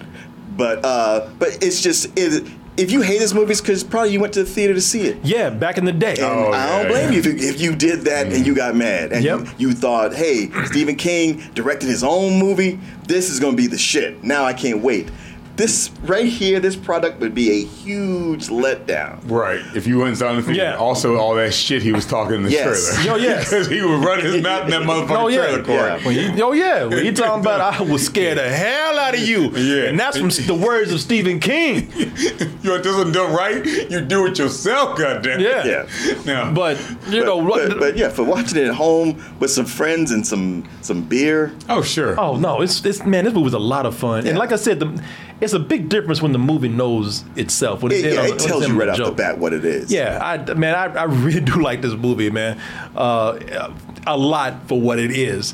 But 0.55 0.83
uh, 0.83 1.29
but 1.37 1.61
it's 1.61 1.81
just 1.81 2.17
it, 2.17 2.49
if 2.77 2.91
you 2.91 3.01
hate 3.01 3.19
this 3.19 3.33
movie, 3.33 3.51
it's 3.51 3.61
because 3.61 3.83
probably 3.83 4.11
you 4.13 4.19
went 4.19 4.33
to 4.33 4.43
the 4.43 4.49
theater 4.49 4.73
to 4.73 4.81
see 4.81 5.01
it. 5.01 5.17
Yeah, 5.23 5.49
back 5.49 5.77
in 5.77 5.85
the 5.85 5.91
day. 5.91 6.11
And 6.13 6.21
Oh, 6.21 6.51
I 6.51 6.67
don't 6.67 6.83
yeah, 6.83 6.87
blame 6.89 7.05
yeah. 7.05 7.11
you 7.11 7.19
if, 7.19 7.25
you 7.25 7.33
if 7.49 7.61
you 7.61 7.75
did 7.75 8.01
that 8.01 8.27
and 8.27 8.45
you 8.45 8.55
got 8.55 8.75
mad 8.75 9.11
and 9.11 9.23
Yep. 9.23 9.39
you, 9.59 9.69
you 9.69 9.73
thought, 9.73 10.13
hey, 10.15 10.49
Stephen 10.65 10.95
King 10.95 11.43
directed 11.55 11.87
his 11.89 12.03
own 12.03 12.39
movie. 12.39 12.79
This 13.07 13.29
is 13.29 13.39
going 13.39 13.53
to 13.53 13.57
be 13.57 13.67
the 13.67 13.77
shit. 13.79 14.23
Now 14.23 14.45
I 14.45 14.53
can't 14.53 14.81
wait. 14.81 15.09
This 15.57 15.89
right 16.03 16.27
here, 16.27 16.59
this 16.59 16.75
product 16.75 17.19
would 17.19 17.33
be 17.33 17.49
a 17.49 17.65
huge 17.65 18.47
letdown. 18.47 19.19
Right. 19.29 19.61
If 19.75 19.87
you 19.87 19.97
went 19.97 20.19
down 20.19 20.35
the 20.35 20.43
theater. 20.43 20.61
Yeah. 20.61 20.75
Also, 20.77 21.17
all 21.17 21.33
that 21.35 21.51
shit 21.53 21.81
he 21.81 21.91
was 21.91 22.05
talking 22.05 22.35
in 22.35 22.43
the 22.43 22.51
Yes. 22.51 22.95
trailer. 23.03 23.17
Yo, 23.17 23.23
yes. 23.23 23.49
Because 23.49 23.67
he 23.67 23.81
would 23.81 24.03
run 24.05 24.19
his 24.19 24.41
mouth 24.43 24.65
in 24.65 24.69
that 24.69 24.81
oh, 24.83 24.85
motherfucking 24.85 25.17
Oh 25.23 25.27
yeah, 25.29 25.37
trailer 25.47 25.63
court. 25.63 25.67
Yeah. 26.01 26.05
When 26.05 26.15
you, 26.37 26.43
oh 26.43 26.51
yeah. 26.51 26.83
When 26.85 27.03
you 27.03 27.11
talking 27.11 27.41
about, 27.41 27.59
I 27.59 27.81
was 27.81 28.05
scared 28.05 28.37
the 28.37 28.47
hell 28.47 28.99
out 28.99 29.15
of 29.15 29.19
you. 29.21 29.49
Yeah. 29.51 29.89
and 29.89 29.99
that's 29.99 30.15
from 30.17 30.29
the 30.29 30.53
words 30.53 30.93
of 30.93 31.01
Stephen 31.01 31.39
King. 31.39 31.91
You 32.63 32.71
want 32.71 32.83
this 32.83 32.95
one 32.97 33.11
done 33.13 33.33
right? 33.33 33.65
You 33.89 34.01
do 34.01 34.25
it 34.25 34.37
yourself, 34.37 34.97
goddamn. 34.97 35.39
Yeah. 35.39 35.65
Yeah. 35.65 36.21
Now, 36.25 36.53
But 36.53 36.77
you 37.09 37.23
know, 37.23 37.37
but, 37.41 37.49
what- 37.49 37.69
but, 37.69 37.79
but 37.79 37.97
yeah, 37.97 38.09
for 38.09 38.23
watching 38.23 38.57
it 38.57 38.67
at 38.67 38.75
home 38.75 39.23
with 39.39 39.51
some 39.51 39.65
friends 39.65 40.11
and 40.11 40.25
some 40.27 40.67
some 40.81 41.01
beer. 41.03 41.53
oh 41.69 41.81
sure. 41.81 42.19
oh 42.19 42.35
no, 42.37 42.61
it's 42.61 42.83
it's 42.85 43.05
man, 43.05 43.23
this 43.25 43.33
movie 43.33 43.45
was 43.45 43.53
a 43.53 43.59
lot 43.59 43.85
of 43.85 43.95
fun. 43.95 44.27
And 44.27 44.37
like 44.37 44.51
I 44.51 44.57
said, 44.57 44.79
the, 44.79 45.01
it's 45.39 45.53
a 45.53 45.59
big 45.59 45.89
difference 45.89 46.21
when 46.21 46.31
the 46.31 46.39
movie 46.39 46.67
knows 46.69 47.23
itself. 47.35 47.83
When 47.83 47.91
it's 47.91 48.03
It, 48.03 48.13
yeah, 48.13 48.21
on- 48.21 48.25
it 48.27 48.39
tells 48.39 48.67
you 48.67 48.79
right 48.79 48.89
off 48.89 48.97
the 48.97 49.11
bat 49.11 49.37
what 49.37 49.53
it 49.53 49.63
is. 49.65 49.91
Yeah, 49.91 50.19
I 50.21 50.53
man, 50.53 50.75
I, 50.75 51.01
I 51.01 51.03
really 51.03 51.41
do 51.53 51.61
like 51.61 51.81
this 51.81 51.93
movie, 51.93 52.29
man. 52.29 52.59
Uh, 52.95 53.71
a 54.07 54.17
lot 54.17 54.67
for 54.67 54.79
what 54.79 54.99
it 54.99 55.11
is. 55.11 55.53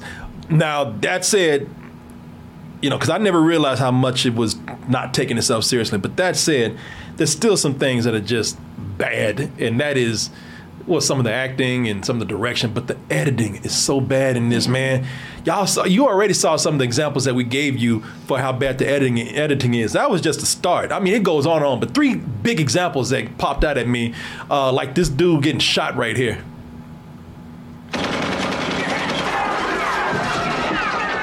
Now 0.49 0.85
that 1.01 1.25
said, 1.25 1.69
you 2.81 2.89
know, 2.89 2.97
because 2.97 3.09
I 3.09 3.17
never 3.17 3.41
realized 3.41 3.79
how 3.79 3.91
much 3.91 4.25
it 4.25 4.35
was 4.35 4.55
not 4.87 5.13
taking 5.13 5.37
itself 5.37 5.63
seriously. 5.63 5.97
But 5.97 6.17
that 6.17 6.35
said, 6.35 6.77
there's 7.17 7.31
still 7.31 7.57
some 7.57 7.75
things 7.75 8.05
that 8.05 8.13
are 8.13 8.19
just 8.21 8.57
bad, 8.97 9.51
and 9.59 9.79
that 9.79 9.97
is 9.97 10.29
well, 10.85 11.01
some 11.01 11.17
of 11.17 11.23
the 11.23 11.31
acting 11.31 11.87
and 11.87 12.05
some 12.05 12.17
of 12.17 12.19
the 12.19 12.25
direction, 12.25 12.73
but 12.73 12.87
the 12.87 12.97
editing 13.09 13.55
is 13.57 13.75
so 13.75 14.01
bad 14.01 14.35
in 14.35 14.49
this, 14.49 14.67
man. 14.67 15.05
Y'all 15.45 15.65
saw, 15.65 15.85
you 15.85 16.07
already 16.07 16.33
saw 16.33 16.55
some 16.55 16.75
of 16.75 16.79
the 16.79 16.85
examples 16.85 17.25
that 17.25 17.35
we 17.35 17.43
gave 17.43 17.77
you 17.77 18.01
for 18.27 18.39
how 18.39 18.51
bad 18.51 18.77
the 18.77 18.87
editing 18.87 19.19
editing 19.29 19.73
is. 19.73 19.93
That 19.93 20.09
was 20.09 20.21
just 20.21 20.39
the 20.39 20.45
start. 20.45 20.91
I 20.91 20.99
mean, 20.99 21.13
it 21.13 21.23
goes 21.23 21.45
on 21.45 21.57
and 21.57 21.65
on, 21.65 21.79
but 21.79 21.93
three 21.93 22.15
big 22.15 22.59
examples 22.59 23.09
that 23.11 23.37
popped 23.37 23.63
out 23.63 23.77
at 23.77 23.87
me, 23.87 24.13
uh, 24.49 24.71
like 24.71 24.95
this 24.95 25.09
dude 25.09 25.43
getting 25.43 25.59
shot 25.59 25.95
right 25.95 26.17
here. 26.17 26.43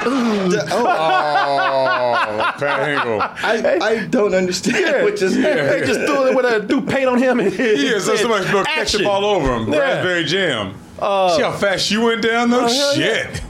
Oh, 0.73 2.53
Pat 2.57 2.87
Hingle. 2.87 3.19
I, 3.21 3.77
I 3.81 4.05
don't 4.07 4.33
understand 4.33 4.77
Yeah. 4.79 5.03
what 5.03 5.15
just 5.15 5.35
They 5.35 5.83
just 5.85 5.99
threw 6.01 6.27
it 6.29 6.35
with 6.35 6.45
a 6.45 6.59
do 6.65 6.81
paint 6.81 7.07
on 7.07 7.17
him. 7.19 7.39
And 7.39 7.53
Yeah, 7.57 7.99
so 7.99 8.15
somebody 8.15 8.45
spilled 8.45 8.65
ketchup 8.67 9.05
all 9.05 9.25
over 9.25 9.55
him. 9.55 9.71
Yeah. 9.71 9.79
Raspberry 9.79 10.23
jam. 10.25 10.73
See 10.95 11.41
how 11.41 11.51
fast 11.57 11.91
you 11.91 12.01
went 12.01 12.21
down 12.21 12.49
though? 12.49 12.65
Oh, 12.65 12.67
hell 12.67 12.97
yeah. 12.97 13.31
Shit. 13.31 13.41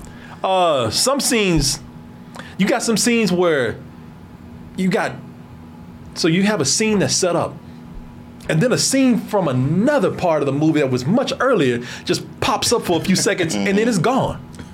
Uh, 0.44 0.90
some 0.90 1.20
scenes, 1.20 1.80
you 2.58 2.68
got 2.68 2.82
some 2.82 2.98
scenes 2.98 3.32
where 3.32 3.76
you 4.76 4.90
got, 4.90 5.14
so 6.16 6.28
you 6.28 6.44
have 6.44 6.60
a 6.62 6.66
scene 6.66 7.00
that's 7.00 7.14
set 7.16 7.36
up, 7.36 7.54
and 8.50 8.60
then 8.62 8.72
a 8.72 8.78
scene 8.78 9.20
from 9.20 9.48
another 9.48 10.10
part 10.12 10.42
of 10.42 10.48
the 10.48 10.52
movie 10.52 10.80
that 10.80 10.90
was 10.90 11.06
much 11.06 11.32
earlier 11.40 11.80
just 12.06 12.26
pops 12.40 12.74
up 12.74 12.82
for 12.84 13.00
a 13.00 13.04
few 13.04 13.16
seconds, 13.16 13.54
and 13.54 13.78
then 13.78 13.88
it's 13.88 14.00
gone. 14.00 14.44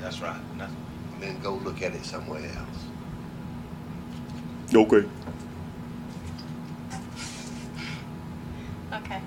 That's 0.00 0.20
right. 0.20 0.40
That's, 0.58 0.72
and 1.14 1.22
then 1.22 1.31
go 1.42 1.54
look 1.54 1.82
at 1.82 1.94
it 1.94 2.04
somewhere 2.04 2.44
else. 2.44 2.68
Okay. 4.74 5.08
Okay. 8.92 9.20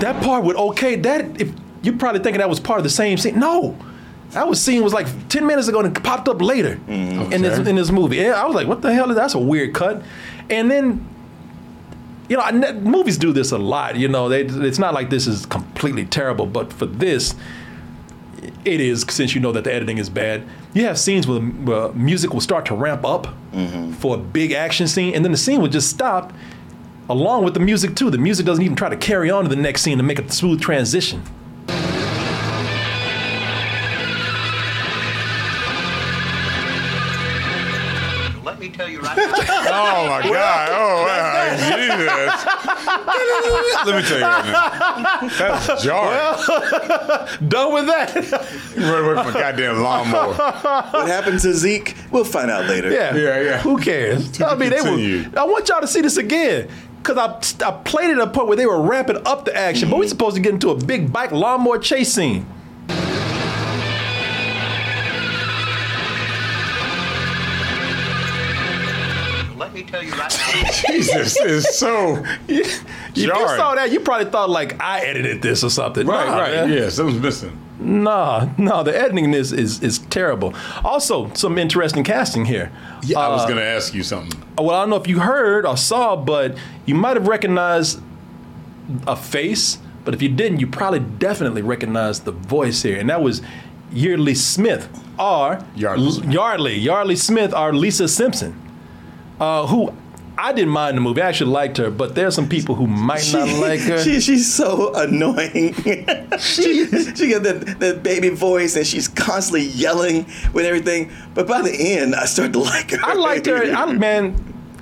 That 0.00 0.22
part 0.22 0.44
with 0.44 0.56
okay, 0.56 0.96
that 0.96 1.40
if 1.40 1.52
you're 1.82 1.96
probably 1.96 2.20
thinking 2.20 2.40
that 2.40 2.48
was 2.48 2.60
part 2.60 2.78
of 2.78 2.84
the 2.84 2.90
same 2.90 3.16
scene. 3.18 3.38
No. 3.38 3.76
That 4.30 4.46
was 4.48 4.60
scene 4.60 4.82
was 4.82 4.92
like 4.92 5.06
10 5.28 5.46
minutes 5.46 5.68
ago 5.68 5.80
and 5.80 5.96
it 5.96 6.02
popped 6.02 6.28
up 6.28 6.42
later 6.42 6.76
mm-hmm. 6.86 7.32
in 7.32 7.42
this 7.42 7.58
Okay. 7.58 7.70
in 7.70 7.76
this 7.76 7.90
movie. 7.90 8.18
And 8.24 8.34
I 8.34 8.44
was 8.44 8.54
like, 8.54 8.66
what 8.66 8.82
the 8.82 8.92
hell 8.92 9.08
is 9.10 9.16
that's 9.16 9.34
a 9.34 9.38
weird 9.38 9.72
cut. 9.74 10.02
And 10.50 10.70
then 10.70 11.08
you 12.28 12.36
know, 12.36 12.42
I 12.42 12.50
ne- 12.50 12.72
movies 12.72 13.18
do 13.18 13.32
this 13.32 13.52
a 13.52 13.58
lot. 13.58 13.96
You 13.96 14.08
know, 14.08 14.28
they, 14.28 14.42
it's 14.42 14.78
not 14.78 14.94
like 14.94 15.10
this 15.10 15.26
is 15.26 15.46
completely 15.46 16.04
terrible, 16.04 16.46
but 16.46 16.72
for 16.72 16.86
this, 16.86 17.36
it 18.66 18.80
is 18.80 19.06
since 19.08 19.34
you 19.34 19.40
know 19.40 19.52
that 19.52 19.64
the 19.64 19.72
editing 19.72 19.98
is 19.98 20.10
bad. 20.10 20.42
You 20.74 20.84
have 20.86 20.98
scenes 20.98 21.26
where, 21.26 21.40
where 21.40 21.92
music 21.92 22.34
will 22.34 22.40
start 22.40 22.66
to 22.66 22.74
ramp 22.74 23.04
up 23.04 23.28
mm-hmm. 23.52 23.92
for 23.92 24.16
a 24.16 24.18
big 24.18 24.52
action 24.52 24.88
scene, 24.88 25.14
and 25.14 25.24
then 25.24 25.32
the 25.32 25.38
scene 25.38 25.60
will 25.62 25.68
just 25.68 25.88
stop 25.88 26.32
along 27.08 27.44
with 27.44 27.54
the 27.54 27.60
music 27.60 27.94
too. 27.94 28.10
The 28.10 28.18
music 28.18 28.44
doesn't 28.44 28.64
even 28.64 28.76
try 28.76 28.88
to 28.88 28.96
carry 28.96 29.30
on 29.30 29.44
to 29.44 29.48
the 29.48 29.56
next 29.56 29.82
scene 29.82 29.98
to 29.98 30.04
make 30.04 30.18
a 30.18 30.30
smooth 30.30 30.60
transition. 30.60 31.22
Let 38.44 38.58
me 38.58 38.68
tell 38.70 38.88
you 38.88 39.00
right 39.00 39.16
now. 39.16 39.34
Oh 39.68 40.08
my 40.08 40.22
God. 40.22 40.68
Oh 40.70 41.04
wow. 41.04 41.25
Jesus. 41.56 42.46
Let 43.86 43.96
me 43.96 44.02
tell 44.02 44.18
you 44.18 44.24
right 44.24 44.46
now. 44.46 45.28
That's 45.38 45.82
jarring. 45.82 47.48
Done 47.48 47.72
with 47.74 47.86
that. 47.86 48.14
Run 48.76 49.04
away 49.04 49.14
from 49.22 49.28
a 49.28 49.32
goddamn 49.32 49.82
lawnmower. 49.82 50.34
What 50.34 51.08
happened 51.08 51.40
to 51.40 51.54
Zeke? 51.54 51.94
We'll 52.10 52.24
find 52.24 52.50
out 52.50 52.66
later. 52.66 52.90
Yeah. 52.90 53.14
Yeah, 53.14 53.40
yeah. 53.40 53.58
Who 53.60 53.78
cares? 53.78 54.40
I 54.40 54.54
be 54.54 54.60
mean, 54.60 54.70
they 54.70 54.82
were. 54.82 55.38
I 55.38 55.44
want 55.44 55.68
y'all 55.68 55.80
to 55.80 55.86
see 55.86 56.00
this 56.00 56.16
again. 56.16 56.68
Cause 57.06 57.16
I, 57.18 57.68
I 57.68 57.70
played 57.84 58.10
it 58.10 58.18
at 58.18 58.26
a 58.26 58.30
point 58.32 58.48
where 58.48 58.56
they 58.56 58.66
were 58.66 58.82
ramping 58.82 59.24
up 59.26 59.44
the 59.44 59.54
action, 59.54 59.88
but 59.88 59.96
we're 59.96 60.02
mm-hmm. 60.02 60.08
supposed 60.08 60.34
to 60.34 60.42
get 60.42 60.54
into 60.54 60.70
a 60.70 60.74
big 60.74 61.12
bike 61.12 61.30
lawnmower 61.30 61.78
chase 61.78 62.12
scene. 62.12 62.44
Let 69.56 69.72
me 69.72 69.84
tell 69.84 70.02
you 70.02 70.10
right 70.14 70.36
now. 70.36 70.45
Jesus 70.88 71.36
is 71.40 71.78
so 71.78 72.22
you 72.46 72.64
jarring. 73.14 73.56
saw 73.56 73.74
that, 73.74 73.90
you 73.92 74.00
probably 74.00 74.30
thought 74.30 74.50
like 74.50 74.80
I 74.82 75.00
edited 75.00 75.42
this 75.42 75.62
or 75.64 75.70
something. 75.70 76.06
Right, 76.06 76.26
Nah, 76.26 76.38
right. 76.38 76.52
man. 76.52 76.72
Yeah, 76.72 76.88
something's 76.88 77.20
missing. 77.20 77.58
Nah, 77.78 78.48
no, 78.56 78.82
the 78.82 78.96
editing 78.98 79.26
in 79.26 79.30
this 79.32 79.52
is 79.52 79.82
is 79.82 79.98
terrible. 79.98 80.54
Also, 80.82 81.30
some 81.34 81.58
interesting 81.58 82.04
casting 82.04 82.44
here. 82.46 82.72
Yeah, 83.02 83.18
I 83.18 83.28
was 83.28 83.42
Uh, 83.44 83.48
gonna 83.48 83.60
ask 83.60 83.92
you 83.94 84.02
something. 84.02 84.42
Well, 84.58 84.70
I 84.70 84.80
don't 84.80 84.90
know 84.90 84.96
if 84.96 85.06
you 85.06 85.20
heard 85.20 85.66
or 85.66 85.76
saw, 85.76 86.16
but 86.16 86.56
you 86.86 86.94
might 86.94 87.16
have 87.16 87.28
recognized 87.28 88.00
a 89.06 89.14
face. 89.16 89.78
But 90.04 90.14
if 90.14 90.22
you 90.22 90.28
didn't, 90.28 90.60
you 90.60 90.68
probably 90.68 91.00
definitely 91.00 91.62
recognized 91.62 92.24
the 92.24 92.32
voice 92.32 92.82
here, 92.82 92.98
and 92.98 93.10
that 93.10 93.20
was 93.22 93.42
Yeardley 93.92 94.34
Smith, 94.34 94.88
or 95.18 95.58
Yardley. 95.74 96.26
Yardley, 96.32 96.78
Yardley 96.78 97.16
Smith, 97.16 97.52
or 97.52 97.74
Lisa 97.74 98.06
Simpson, 98.08 98.54
uh, 99.40 99.66
who 99.66 99.92
I 100.38 100.52
didn't 100.52 100.70
mind 100.70 100.96
the 100.96 101.00
movie. 101.00 101.22
I 101.22 101.28
actually 101.28 101.50
liked 101.50 101.78
her, 101.78 101.90
but 101.90 102.14
there's 102.14 102.34
some 102.34 102.48
people 102.48 102.74
who 102.74 102.86
might 102.86 103.30
not 103.32 103.48
like 103.60 103.80
her. 103.80 103.96
She, 104.06 104.20
she's 104.20 104.52
so 104.52 104.94
annoying. 104.94 105.72
she, 106.38 106.86
she 106.86 107.30
got 107.30 107.42
that, 107.42 107.76
that 107.80 108.02
baby 108.02 108.28
voice 108.28 108.76
and 108.76 108.86
she's 108.86 109.08
constantly 109.08 109.66
yelling 109.68 110.26
with 110.52 110.66
everything. 110.66 111.10
But 111.34 111.46
by 111.46 111.62
the 111.62 111.72
end, 111.72 112.14
I 112.14 112.26
started 112.26 112.52
to 112.52 112.60
like 112.60 112.90
her. 112.90 112.98
I 113.02 113.14
liked 113.14 113.46
her. 113.46 113.64
I, 113.64 113.92
man, 113.92 114.36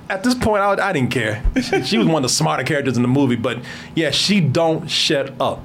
at 0.09 0.23
this 0.23 0.35
point, 0.35 0.61
I, 0.61 0.89
I 0.89 0.93
didn't 0.93 1.11
care. 1.11 1.43
She, 1.61 1.83
she 1.83 1.97
was 1.97 2.07
one 2.07 2.17
of 2.17 2.23
the 2.23 2.35
smarter 2.35 2.63
characters 2.63 2.97
in 2.97 3.01
the 3.01 3.07
movie, 3.07 3.37
but 3.37 3.59
yeah, 3.95 4.11
she 4.11 4.41
don't 4.41 4.87
shut 4.87 5.33
up. 5.39 5.61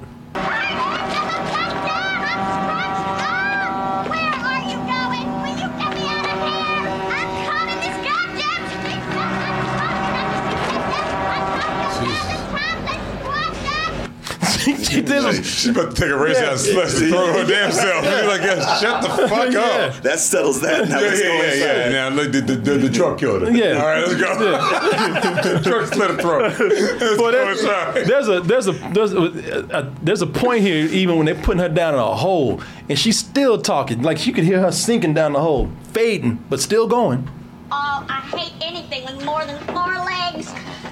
She, 14.91 14.97
she 14.97 15.03
did 15.03 15.25
a- 15.25 15.43
She's 15.43 15.69
about 15.69 15.95
to 15.95 16.01
take 16.03 16.11
a 16.11 16.17
race 16.17 16.37
out 16.39 16.53
and 16.53 16.61
slash 16.61 16.93
the 16.93 17.09
throat 17.09 17.33
her 17.37 17.47
damn 17.47 17.73
self. 17.73 18.05
She's 18.05 18.27
like, 18.27 18.43
yeah, 18.43 18.79
shut 18.79 19.03
the 19.03 19.29
fuck 19.29 19.53
Yeah. 19.53 19.61
up. 19.61 20.03
That 20.03 20.19
settles 20.19 20.61
that. 20.61 20.89
Now 20.89 21.01
Yeah, 21.01 21.07
let's 21.07 21.21
yeah, 21.23 21.43
yeah, 21.55 21.55
yeah. 21.85 21.89
Now 21.91 22.09
look, 22.09 22.33
the, 22.33 22.41
the, 22.41 22.55
the, 22.57 22.73
the 22.89 22.91
truck 22.91 23.19
killed 23.19 23.43
her. 23.43 23.51
Yeah. 23.51 23.81
All 23.81 23.87
right, 23.87 24.07
let's 24.07 24.21
go. 24.21 24.39
the 25.59 25.61
truck 25.62 25.87
slit 25.93 26.11
her 26.11 26.17
throat. 26.19 26.43
Let's 26.59 27.01
But 27.01 27.17
go 27.17 27.33
there- 27.33 27.51
inside. 27.53 28.07
there's 28.07 28.29
a 28.29 28.41
there's 28.41 28.67
a 28.69 28.73
there's 28.73 29.12
a, 29.12 29.67
a 29.73 29.93
there's 30.03 30.23
a 30.23 30.27
point 30.27 30.62
here 30.62 30.87
even 30.87 31.17
when 31.17 31.27
they're 31.27 31.35
putting 31.43 31.61
her 31.61 31.69
down 31.69 31.95
in 31.95 32.01
a 32.01 32.15
hole 32.17 32.61
and 32.89 32.99
she's 32.99 33.19
still 33.19 33.61
talking 33.61 34.03
like 34.03 34.27
you 34.27 34.33
could 34.33 34.45
hear 34.45 34.61
her 34.61 34.73
sinking 34.73 35.15
down 35.15 35.33
the 35.33 35.41
hole 35.41 35.71
fading 35.93 36.43
but 36.49 36.61
still 36.61 36.87
going 36.87 37.29
Oh, 37.73 38.05
I 38.09 38.21
hate 38.37 38.53
anything 38.61 39.05
with 39.05 39.25
more 39.25 39.45
than 39.45 39.57
four 39.67 39.95
legs. 40.05 40.49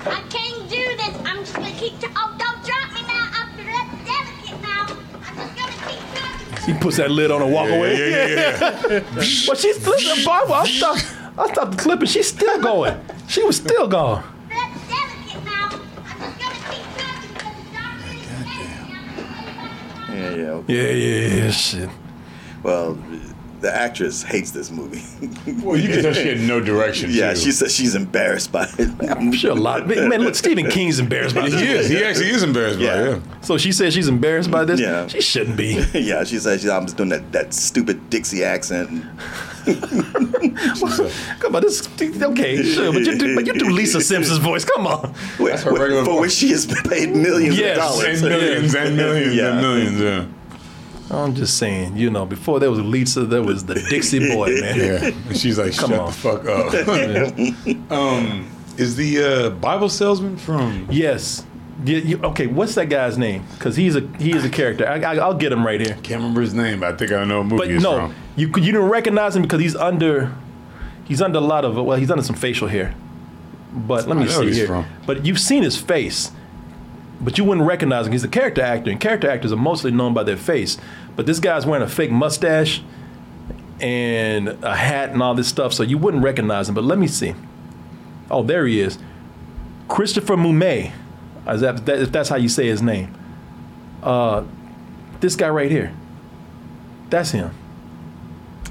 I 0.06 0.22
can't 0.30 0.70
do 0.70 0.76
this. 0.96 1.16
I'm 1.26 1.38
just 1.38 1.54
gonna 1.54 1.72
keep. 1.72 1.98
Tr- 1.98 2.06
oh, 2.14 2.36
don't 2.38 2.64
drop 2.64 2.92
me 2.94 3.02
now. 3.02 3.28
I'm 3.34 3.56
that 3.66 3.88
delicate 4.06 4.62
now. 4.62 4.86
I'm 5.26 5.36
just 5.36 5.56
gonna 5.56 5.90
keep 5.90 6.04
talking. 6.14 6.54
He 6.68 6.74
puts 6.78 6.96
that 6.98 7.10
lid 7.10 7.30
on 7.30 7.40
and 7.42 7.52
walk 7.52 7.68
Yeah, 7.68 7.74
away 7.76 7.92
yeah, 7.98 8.26
yeah, 8.26 8.60
yeah. 8.90 9.00
but 9.46 9.56
she's 9.58 9.86
listen 9.86 10.24
Barbara 10.24 10.54
I 10.54 10.64
stopped 10.66 11.04
I 11.38 11.46
stopped 11.52 11.70
the 11.72 11.76
clip 11.82 12.00
and 12.00 12.08
she's 12.08 12.28
still 12.28 12.60
going 12.60 12.94
she 13.26 13.42
was 13.42 13.56
still 13.56 13.88
going 13.88 14.22
That 14.48 14.70
delicate 14.88 15.44
now. 15.44 15.68
I'm 15.72 15.80
just 16.38 16.38
gonna 16.38 16.58
keep 16.70 16.86
talking 16.96 17.30
because 17.34 17.54
the 17.56 17.64
doctor 17.76 18.10
is 18.14 18.26
Yeah, 20.14 20.30
yeah. 20.34 20.62
yeah 20.66 20.90
yeah 20.92 21.44
yeah 21.44 21.50
shit 21.50 21.90
Well, 22.62 22.98
the 23.60 23.74
actress 23.74 24.22
hates 24.22 24.50
this 24.52 24.70
movie. 24.70 25.02
Well, 25.62 25.76
you 25.76 25.88
can 25.88 26.02
tell 26.02 26.12
she 26.12 26.28
had 26.28 26.40
no 26.40 26.60
direction. 26.60 27.10
yeah, 27.10 27.32
too. 27.34 27.40
she 27.40 27.52
said 27.52 27.70
she's 27.70 27.94
embarrassed 27.94 28.52
by 28.52 28.68
it. 28.78 29.10
I'm 29.10 29.32
sure 29.32 29.50
a 29.50 29.54
lot 29.54 29.80
Of, 29.82 29.88
man 29.88 30.20
look 30.22 30.34
Stephen 30.34 30.68
King's 30.70 30.98
embarrassed 31.00 31.34
by 31.34 31.46
it. 31.46 31.52
He 31.58 31.66
is. 31.66 31.88
He 31.88 32.04
actually 32.04 32.30
is 32.30 32.42
embarrassed 32.42 32.78
Yeah. 32.78 32.94
by 32.94 33.02
it. 33.02 33.22
Yeah. 33.22 33.40
So 33.40 33.58
she 33.58 33.72
says 33.72 33.92
she's 33.94 34.08
embarrassed 34.08 34.50
by 34.50 34.64
this 34.64 34.78
Yeah. 34.80 35.06
she 35.08 35.20
shouldn't 35.20 35.56
be 35.56 35.82
yeah, 35.94 36.24
she 36.24 36.38
said 36.38 36.60
she, 36.60 36.70
I'm 36.70 36.84
just 36.86 36.96
doing 36.96 37.08
that, 37.10 37.32
that 37.32 37.52
stupid 37.54 38.08
Dixie 38.10 38.44
accent. 38.44 39.02
come 41.40 41.54
on 41.56 41.62
this 41.62 41.86
okay 42.22 42.62
sure 42.62 42.92
but 42.92 43.02
you 43.02 43.18
do 43.18 43.34
but 43.34 43.46
you 43.46 43.52
do 43.54 43.68
Lisa 43.70 44.00
Simpson's 44.00 44.38
voice 44.38 44.64
come 44.64 44.86
on 44.86 45.12
That's 45.38 45.62
her 45.62 45.72
regular 45.72 46.04
for 46.04 46.12
voice. 46.12 46.20
which 46.22 46.32
she 46.32 46.50
has 46.50 46.66
paid 46.66 47.10
millions 47.14 47.58
Yes, 47.58 47.76
of 47.78 47.82
dollars. 47.82 48.22
And 48.22 48.30
millions 48.32 48.74
and 48.74 48.96
millions 48.96 49.34
Yeah. 49.34 49.52
and 49.52 49.60
millions. 49.60 50.00
Yeah. 50.00 50.24
I'm 51.10 51.34
just 51.34 51.56
saying, 51.58 51.96
you 51.96 52.10
know, 52.10 52.26
before 52.26 52.60
there 52.60 52.70
was 52.70 52.80
Lisa, 52.80 53.24
there 53.24 53.42
was 53.42 53.64
the 53.64 53.74
Dixie 53.74 54.18
Boy, 54.34 54.48
man. 54.60 54.76
Yeah. 54.78 55.04
And 55.28 55.36
she's 55.36 55.58
like, 55.58 55.74
Come 55.76 55.90
shut 55.90 56.00
on. 56.00 56.06
the 56.06 56.12
fuck 56.12 57.90
up. 57.90 57.90
um, 57.90 58.50
is 58.76 58.96
the 58.96 59.22
uh, 59.46 59.50
Bible 59.50 59.88
salesman 59.88 60.36
from? 60.36 60.86
Yes. 60.90 61.44
You, 61.84 61.96
you, 61.98 62.20
okay, 62.24 62.46
what's 62.48 62.74
that 62.74 62.86
guy's 62.88 63.16
name? 63.18 63.44
Because 63.54 63.76
he's 63.76 63.94
a 63.96 64.00
he 64.18 64.32
is 64.34 64.44
a 64.44 64.48
character. 64.50 64.86
I, 64.86 65.00
I, 65.00 65.14
I'll 65.18 65.34
get 65.34 65.52
him 65.52 65.64
right 65.64 65.80
here. 65.80 65.94
Can't 66.02 66.20
remember 66.20 66.40
his 66.40 66.52
name, 66.52 66.80
but 66.80 66.94
I 66.94 66.96
think 66.96 67.12
I 67.12 67.24
know 67.24 67.38
what 67.38 67.44
movie 67.46 67.56
But 67.58 67.70
he's 67.70 67.82
no, 67.82 67.96
from. 67.96 68.14
You 68.36 68.48
could- 68.48 68.64
you 68.64 68.72
didn't 68.72 68.88
recognize 68.88 69.36
him 69.36 69.42
because 69.42 69.60
he's 69.60 69.76
under 69.76 70.34
he's 71.04 71.22
under 71.22 71.38
a 71.38 71.42
lot 71.42 71.64
of 71.64 71.76
well 71.76 71.96
he's 71.96 72.10
under 72.10 72.24
some 72.24 72.34
facial 72.36 72.66
hair. 72.68 72.94
But 73.72 74.08
let 74.08 74.16
I 74.16 74.20
me 74.20 74.26
know 74.26 74.40
see 74.40 74.46
he's 74.46 74.56
here. 74.56 74.66
from. 74.66 74.86
But 75.06 75.24
you've 75.24 75.38
seen 75.38 75.62
his 75.62 75.76
face, 75.80 76.32
but 77.20 77.38
you 77.38 77.44
wouldn't 77.44 77.66
recognize 77.66 78.06
him. 78.06 78.12
He's 78.12 78.24
a 78.24 78.28
character 78.28 78.62
actor, 78.62 78.90
and 78.90 79.00
character 79.00 79.28
actors 79.30 79.52
are 79.52 79.56
mostly 79.56 79.90
known 79.90 80.14
by 80.14 80.22
their 80.22 80.36
face. 80.36 80.78
But 81.16 81.26
this 81.26 81.40
guy's 81.40 81.66
wearing 81.66 81.84
a 81.84 81.88
fake 81.88 82.10
mustache 82.10 82.82
and 83.80 84.48
a 84.62 84.74
hat 84.74 85.10
and 85.10 85.22
all 85.22 85.34
this 85.34 85.48
stuff, 85.48 85.72
so 85.72 85.82
you 85.82 85.98
wouldn't 85.98 86.22
recognize 86.22 86.68
him. 86.68 86.74
But 86.74 86.84
let 86.84 86.98
me 86.98 87.06
see. 87.06 87.34
Oh, 88.30 88.42
there 88.42 88.66
he 88.66 88.80
is, 88.80 88.98
Christopher 89.88 90.36
Murney. 90.36 90.92
Is 91.48 91.60
that, 91.62 91.86
that- 91.86 92.00
if 92.02 92.12
that's 92.12 92.28
how 92.28 92.36
you 92.36 92.48
say 92.48 92.66
his 92.66 92.82
name? 92.82 93.14
Uh, 94.02 94.44
this 95.20 95.34
guy 95.34 95.48
right 95.48 95.70
here. 95.70 95.92
That's 97.10 97.30
him. 97.30 97.50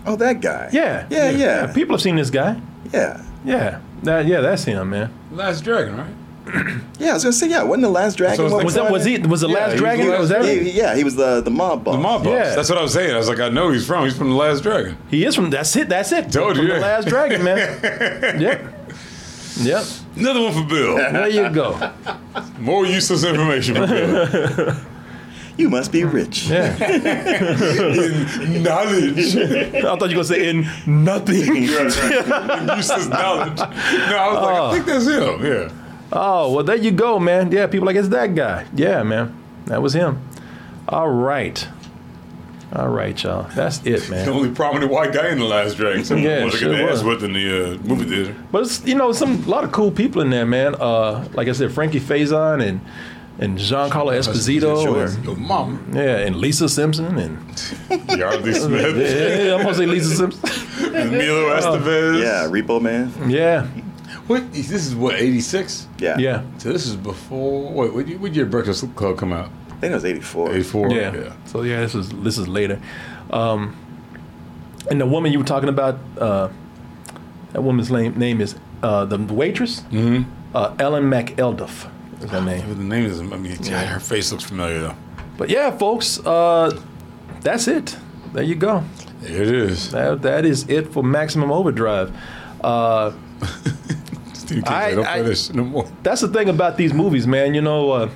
Oh, 0.06 0.15
that 0.15 0.41
guy. 0.41 0.69
Yeah. 0.72 1.07
Yeah, 1.10 1.32
yeah. 1.32 1.74
People 1.74 1.95
have 1.95 2.02
seen 2.02 2.15
this 2.15 2.30
guy. 2.30 2.61
Yeah. 2.94 3.22
Yeah. 3.44 3.82
That, 4.03 4.26
yeah, 4.28 4.41
that's 4.41 4.64
him, 4.64 4.91
man. 4.91 5.11
Last 5.32 5.61
Dragon, 5.64 5.98
right? 5.98 6.14
Yeah, 6.99 7.11
I 7.11 7.14
was 7.14 7.24
gonna 7.24 7.34
say 7.34 7.49
yeah. 7.49 7.61
Wasn't 7.64 7.84
the 7.84 7.90
Last 7.90 8.15
Dragon? 8.18 8.38
So 8.38 8.49
what 8.56 8.65
was 8.65 8.74
that- 8.74 8.91
was 8.91 9.06
he- 9.06 9.19
was 9.19 9.41
the 9.41 9.49
Yeah, 9.49 9.53
Last 9.53 9.68
he 9.68 9.72
was 9.74 9.82
Dragon? 9.82 10.06
the 10.06 10.11
last 10.11 10.19
Was 10.19 10.30
that 10.30 10.45
Yeah, 10.45 10.53
he- 10.53 10.72
yeah, 10.72 10.95
he 10.95 11.03
was 11.03 11.15
the 11.15 11.41
the 11.41 11.52
mob 11.52 11.84
boss. 11.84 11.95
The 11.95 12.02
mob 12.02 12.24
boss. 12.24 12.34
Yeah. 12.34 12.56
That's 12.56 12.69
what 12.69 12.80
I 12.80 12.82
was 12.82 12.94
saying. 12.94 13.14
I 13.14 13.18
was 13.18 13.30
like, 13.30 13.40
I 13.40 13.49
know 13.49 13.69
he's 13.69 13.86
from. 13.86 14.03
He's 14.06 14.18
from 14.18 14.30
the 14.30 14.36
Last 14.36 14.64
Dragon. 14.64 14.98
He 15.10 15.24
is 15.24 15.36
from. 15.36 15.49
That's 15.52 15.76
it. 15.76 15.90
That's 15.90 16.11
it. 16.11 16.32
Told 16.32 16.56
from 16.56 16.65
you, 16.65 16.74
the. 16.74 16.80
Last 16.80 17.07
Dragon, 17.07 17.44
man. 17.44 18.41
yep. 18.41 18.74
Yep. 19.60 19.86
Another 20.15 20.41
one 20.41 20.53
for 20.53 20.64
Bill. 20.64 20.95
There 20.98 21.28
you 21.30 21.49
go. 21.49 21.91
More 22.60 22.86
useless 22.86 23.24
information 23.24 23.76
for 23.76 23.88
Bill. 23.88 24.76
You 25.57 25.69
must 25.72 25.91
be 25.91 26.03
rich. 26.03 26.48
Yeah. 26.48 26.76
In 28.44 28.61
knowledge. 28.61 29.36
I 29.36 29.82
thought 29.82 30.11
you 30.11 30.18
were 30.18 30.24
gonna 30.24 30.24
say 30.24 30.49
in 30.49 30.68
nothing. 30.86 31.64
useless 31.64 33.07
knowledge. 33.07 33.57
No, 33.57 33.65
I 33.65 34.28
was 34.32 34.41
like, 34.44 34.56
I 34.56 34.60
oh. 34.60 34.72
think 34.72 34.86
that's 34.86 35.07
him. 35.07 35.44
Yeah. 35.44 35.72
Oh 36.12 36.54
well, 36.54 36.64
there 36.64 36.76
you 36.78 36.92
go, 36.92 37.20
man. 37.20 37.52
Yeah, 37.52 37.68
people 37.68 37.86
like 37.86 37.96
it's 37.96 38.08
that 38.10 38.34
guy. 38.36 38.66
Yeah, 38.76 39.04
man, 39.04 39.36
that 39.66 39.82
was 39.82 39.94
him. 39.94 40.22
All 40.88 41.10
right. 41.10 41.68
All 42.74 42.90
right, 42.90 43.22
y'all. 43.24 43.44
That's 43.56 43.82
it, 43.86 44.10
man. 44.10 44.26
The 44.26 44.32
only 44.34 44.52
prominent 44.52 44.92
white 44.92 45.14
guy 45.14 45.30
in 45.30 45.40
the 45.40 45.46
Last 45.46 45.76
Dragon. 45.76 46.04
Someone 46.04 46.26
Yeah, 46.30 46.40
wanted 46.44 46.58
sure 46.58 46.76
get 46.76 46.86
was. 46.90 47.02
ass 47.06 47.24
in 47.24 47.32
the 47.34 47.76
uh, 47.76 47.78
movie 47.88 48.04
theater. 48.10 48.36
But 48.52 48.64
it's 48.64 48.86
you 48.86 48.94
know 48.96 49.14
some 49.14 49.42
a 49.46 49.50
lot 49.50 49.64
of 49.64 49.72
cool 49.72 49.90
people 49.92 50.22
in 50.22 50.30
there, 50.32 50.46
man. 50.46 50.76
Uh, 50.76 51.28
like 51.34 51.48
I 51.48 51.54
said, 51.54 51.72
Frankie 51.72 52.00
Faison 52.02 52.62
and 52.66 52.82
and 53.40 53.58
Giancarlo 53.58 54.12
Esposito, 54.18 54.84
Sure. 54.84 55.06
and, 55.06 55.24
Your 55.26 55.36
mama. 55.38 55.80
yeah, 55.94 56.18
and 56.18 56.36
Lisa 56.38 56.68
Simpson 56.68 57.18
and 57.18 57.38
Yardley 58.18 58.54
Smith. 58.60 58.98
yeah, 58.98 59.56
I'm 59.56 59.62
gonna 59.62 59.74
say 59.76 59.86
Lisa 59.86 60.16
Simpson. 60.16 60.50
Emilio 60.94 61.50
Estevez. 61.56 62.22
Yeah, 62.22 62.48
Repo 62.52 62.82
Man. 62.82 63.12
Yeah, 63.30 63.68
What? 64.28 64.52
This 64.54 64.72
is 64.72 64.94
what, 64.95 65.16
86? 65.16 65.88
Yeah. 65.99 66.18
yeah, 66.18 66.44
So 66.58 66.72
this 66.72 66.86
is 66.86 66.95
before. 66.95 67.72
Wait, 67.72 67.94
what 67.94 68.08
year, 68.08 68.18
what 68.18 68.34
year 68.36 68.45
Breakfast 68.45 68.84
Club 68.95 69.18
come 69.18 69.32
out? 69.34 69.49
I 69.70 69.80
think 69.80 69.91
it 69.91 69.95
was 69.95 70.06
eighty 70.06 70.22
four. 70.22 70.54
84? 70.54 70.90
yeah. 70.91 71.34
So 71.45 71.62
yeah, 71.62 71.80
this 71.82 71.94
is 71.95 72.10
this 72.10 72.38
is 72.38 72.48
later. 72.48 72.80
Um, 73.30 73.76
and 74.90 74.99
the 74.99 75.06
woman 75.06 75.32
you 75.32 75.40
were 75.40 75.45
talking 75.45 75.70
about, 75.70 75.99
uh, 76.18 76.49
that 77.54 77.62
woman's 77.62 77.91
name 77.91 78.18
name 78.18 78.41
is 78.41 78.56
uh, 78.84 79.06
the 79.06 79.18
waitress, 79.18 79.82
Mm-hmm. 79.91 80.30
uh, 80.56 80.76
Ellen 80.80 81.04
McElduff 81.04 81.90
is 82.24 82.30
her 82.32 82.41
name. 82.41 82.68
The 82.78 82.84
name 82.84 83.06
is, 83.06 83.20
I 83.20 83.24
mean, 83.24 83.56
God, 83.58 83.88
her 83.88 83.99
face 83.99 84.32
looks 84.32 84.45
familiar 84.45 84.80
though. 84.80 84.95
But 85.38 85.49
yeah, 85.49 85.72
folks, 85.78 86.20
uh, 86.26 86.72
that's 87.41 87.68
it. 87.68 87.95
There 88.34 88.44
you 88.44 88.56
go. 88.56 88.84
It 89.22 89.32
is. 89.32 89.91
That, 89.91 90.22
that 90.24 90.45
is 90.45 90.68
it 90.70 90.91
for 90.91 91.04
Maximum 91.04 91.52
Overdrive. 91.52 92.16
Uh, 92.64 93.12
I- 94.65 94.95
don't 94.95 95.06
I- 95.06 95.14
play 95.14 95.22
this 95.24 95.53
no 95.53 95.64
more. 95.64 95.86
that's 96.03 96.22
the 96.22 96.28
thing 96.28 96.49
about 96.49 96.78
these 96.78 96.94
movies, 96.94 97.28
man. 97.28 97.53
You 97.53 97.61
know, 97.61 97.91
uh, 97.91 98.10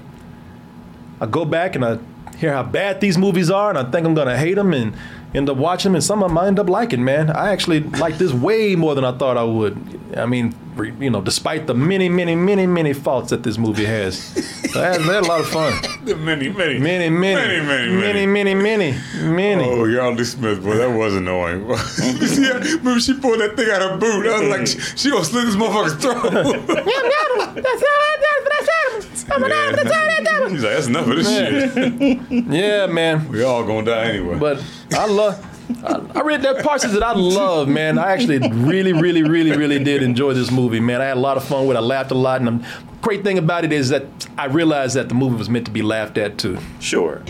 I 1.20 1.26
go 1.26 1.46
back 1.46 1.76
and 1.76 1.86
I 1.86 1.98
hear 2.38 2.54
how 2.54 2.64
bad 2.64 3.02
these 3.02 3.18
movies 3.18 3.52
are, 3.52 3.70
and 3.70 3.78
I 3.78 3.84
think 3.90 4.06
I'm 4.08 4.14
gonna 4.16 4.38
hate 4.38 4.56
them, 4.56 4.74
and 4.74 4.94
end 5.36 5.50
up 5.50 5.58
watching 5.58 5.92
them, 5.92 5.96
and 5.96 6.04
some 6.04 6.24
of 6.24 6.30
them 6.30 6.38
I 6.38 6.48
end 6.48 6.60
up 6.60 6.70
liking, 6.70 7.04
man. 7.04 7.30
I 7.30 7.52
actually 7.52 7.82
like 7.82 8.18
this 8.18 8.34
way 8.34 8.76
more 8.76 8.96
than 8.96 9.06
I 9.06 9.12
thought 9.18 9.38
I 9.38 9.44
would. 9.44 9.78
I 10.18 10.26
mean, 10.26 10.54
you 10.78 11.10
know, 11.10 11.22
despite 11.22 11.68
the 11.68 11.74
many, 11.74 12.10
many, 12.10 12.36
many, 12.36 12.66
many 12.68 12.94
faults 12.94 13.30
that 13.30 13.44
this 13.44 13.58
movie 13.58 13.86
has, 13.86 14.16
I 14.76 14.80
had, 14.80 15.02
I 15.02 15.14
had 15.14 15.24
a 15.24 15.28
lot 15.28 15.40
of 15.42 15.48
fun. 15.50 15.74
The 16.06 16.16
many, 16.16 16.50
many, 16.50 16.80
Many, 16.80 17.10
many, 17.10 17.60
many, 17.62 17.92
many, 17.92 18.26
many, 18.26 18.26
many, 18.26 18.56
many, 18.56 18.98
many. 19.22 19.64
Oh, 19.64 19.86
Yardley 19.86 20.24
Smith, 20.26 20.64
boy, 20.64 20.78
that 20.78 20.90
was 20.90 21.16
annoying. 21.16 21.68
you 21.70 22.28
see, 22.28 22.50
remember 22.50 23.00
she 23.00 23.14
pulled 23.14 23.40
that 23.40 23.56
thing 23.56 23.70
out 23.70 23.82
of 23.82 23.92
her 23.92 23.98
boot. 23.98 24.28
I 24.28 24.40
was 24.40 24.50
like, 24.50 24.68
she, 24.68 24.80
she 24.98 25.10
gonna 25.12 25.26
slit 25.26 25.46
this 25.46 25.56
motherfucker's 25.56 25.96
throat. 26.02 26.86
Yeah. 26.88 27.62
She's 30.50 30.64
like, 30.64 30.74
that's 30.74 30.88
enough 30.88 31.08
of 31.08 31.16
this 31.16 31.30
shit. 31.30 32.22
Yeah, 32.52 32.88
man. 32.88 33.28
We 33.30 33.44
all 33.44 33.64
gonna 33.64 33.86
die 33.86 34.10
anyway. 34.10 34.38
But 34.38 34.64
I 34.94 35.06
love. 35.06 35.48
I, 35.84 36.02
I 36.16 36.22
read 36.22 36.42
that 36.44 36.64
parts 36.64 36.84
that 36.84 37.04
I 37.04 37.14
love, 37.14 37.68
man. 37.68 37.98
I 37.98 38.12
actually 38.12 38.40
really, 38.50 38.94
really, 38.94 39.24
really, 39.24 39.56
really 39.56 39.84
did 39.84 40.04
enjoy 40.04 40.34
this 40.34 40.52
movie, 40.52 40.80
man. 40.80 41.02
I 41.02 41.06
had 41.06 41.18
a 41.18 41.20
lot 41.20 41.38
of 41.38 41.44
fun 41.44 41.66
with 41.68 41.76
it. 41.76 41.80
I 41.80 41.84
laughed 41.84 42.12
a 42.12 42.16
lot, 42.16 42.42
and 42.42 42.62
the 42.62 42.68
great 43.02 43.24
thing 43.24 43.38
about 43.38 43.66
it 43.66 43.72
is 43.74 43.90
that 43.90 44.06
I 44.38 44.46
realized 44.46 44.96
that 44.96 45.10
the 45.10 45.16
movie 45.16 45.36
was 45.38 45.50
meant 45.50 45.66
to 45.66 45.72
be 45.72 45.82
laughed 45.82 46.18
at 46.18 46.38
too. 46.38 46.58
Sure. 46.80 47.22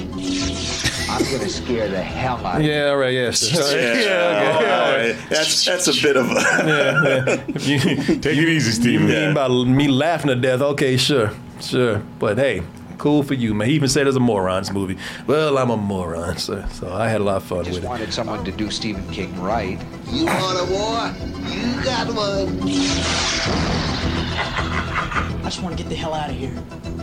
I'm 1.10 1.24
gonna 1.30 1.50
scare 1.50 1.90
the 1.90 2.02
hell 2.02 2.38
out 2.46 2.58
of 2.58 2.62
you. 2.64 2.72
Yeah, 2.72 2.86
all 2.90 2.98
right, 2.98 3.14
yes. 3.14 3.52
Yeah, 3.52 3.58
okay, 3.60 4.48
all 4.48 4.56
all 4.56 4.62
right. 4.62 5.10
right. 5.12 5.30
That's 5.30 5.66
that's 5.66 5.88
a 5.88 6.02
bit 6.02 6.16
of 6.18 6.30
a. 6.30 6.34
Yeah, 6.36 7.26
yeah. 7.26 7.44
You, 7.58 7.80
Take 8.20 8.38
it 8.38 8.50
easy, 8.50 8.68
you 8.92 9.00
Stephen. 9.00 9.08
mean 9.08 9.34
by 9.34 9.48
me 9.48 9.88
laughing 9.88 10.28
to 10.30 10.36
death? 10.36 10.62
Okay, 10.62 10.96
sure, 10.98 11.32
sure. 11.60 12.02
But 12.20 12.38
hey, 12.38 12.64
cool 13.02 13.24
for 13.24 13.34
you, 13.34 13.56
man. 13.56 13.68
He 13.68 13.74
even 13.74 13.90
said 13.90 14.06
it's 14.06 14.16
a 14.16 14.20
morons 14.20 14.72
movie. 14.72 14.96
Well, 15.26 15.58
I'm 15.58 15.72
a 15.72 15.78
moron, 15.78 16.38
so, 16.38 16.64
so 16.70 16.94
I 16.94 17.10
had 17.10 17.20
a 17.20 17.24
lot 17.24 17.38
of 17.38 17.44
fun 17.44 17.66
Just 17.66 17.70
with 17.70 17.78
it. 17.80 17.82
Just 17.82 17.90
wanted 17.90 18.14
someone 18.14 18.46
to 18.46 18.52
do 18.52 18.70
Stephen 18.70 19.06
King 19.12 19.42
right. 19.42 19.82
You 20.12 20.26
want 20.26 20.60
a 20.60 20.72
war? 20.72 21.12
You 21.50 21.84
got 21.84 22.14
one. 22.14 22.62
I 25.40 25.46
just 25.46 25.64
want 25.64 25.76
to 25.76 25.84
get 25.84 25.90
the 25.90 25.96
hell 25.96 26.14
out 26.14 26.30
of 26.30 26.36
here. 26.36 26.54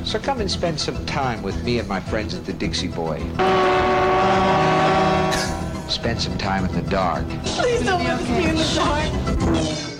So 0.04 0.20
come 0.20 0.40
and 0.40 0.48
spend 0.48 0.78
some 0.78 1.04
time 1.04 1.42
with 1.42 1.64
me 1.64 1.80
and 1.80 1.88
my 1.88 1.98
friends 1.98 2.32
at 2.32 2.46
the 2.46 2.52
Dixie 2.52 2.86
Boy. 2.86 3.18
Spend 5.88 6.22
some 6.22 6.38
time 6.38 6.64
in 6.64 6.72
the 6.72 6.88
dark. 6.88 7.28
Please 7.44 7.82
don't 7.82 8.04
let 8.04 8.22
me 8.22 8.48
in 8.48 8.54
the 8.54 8.72
dark. 8.76 9.97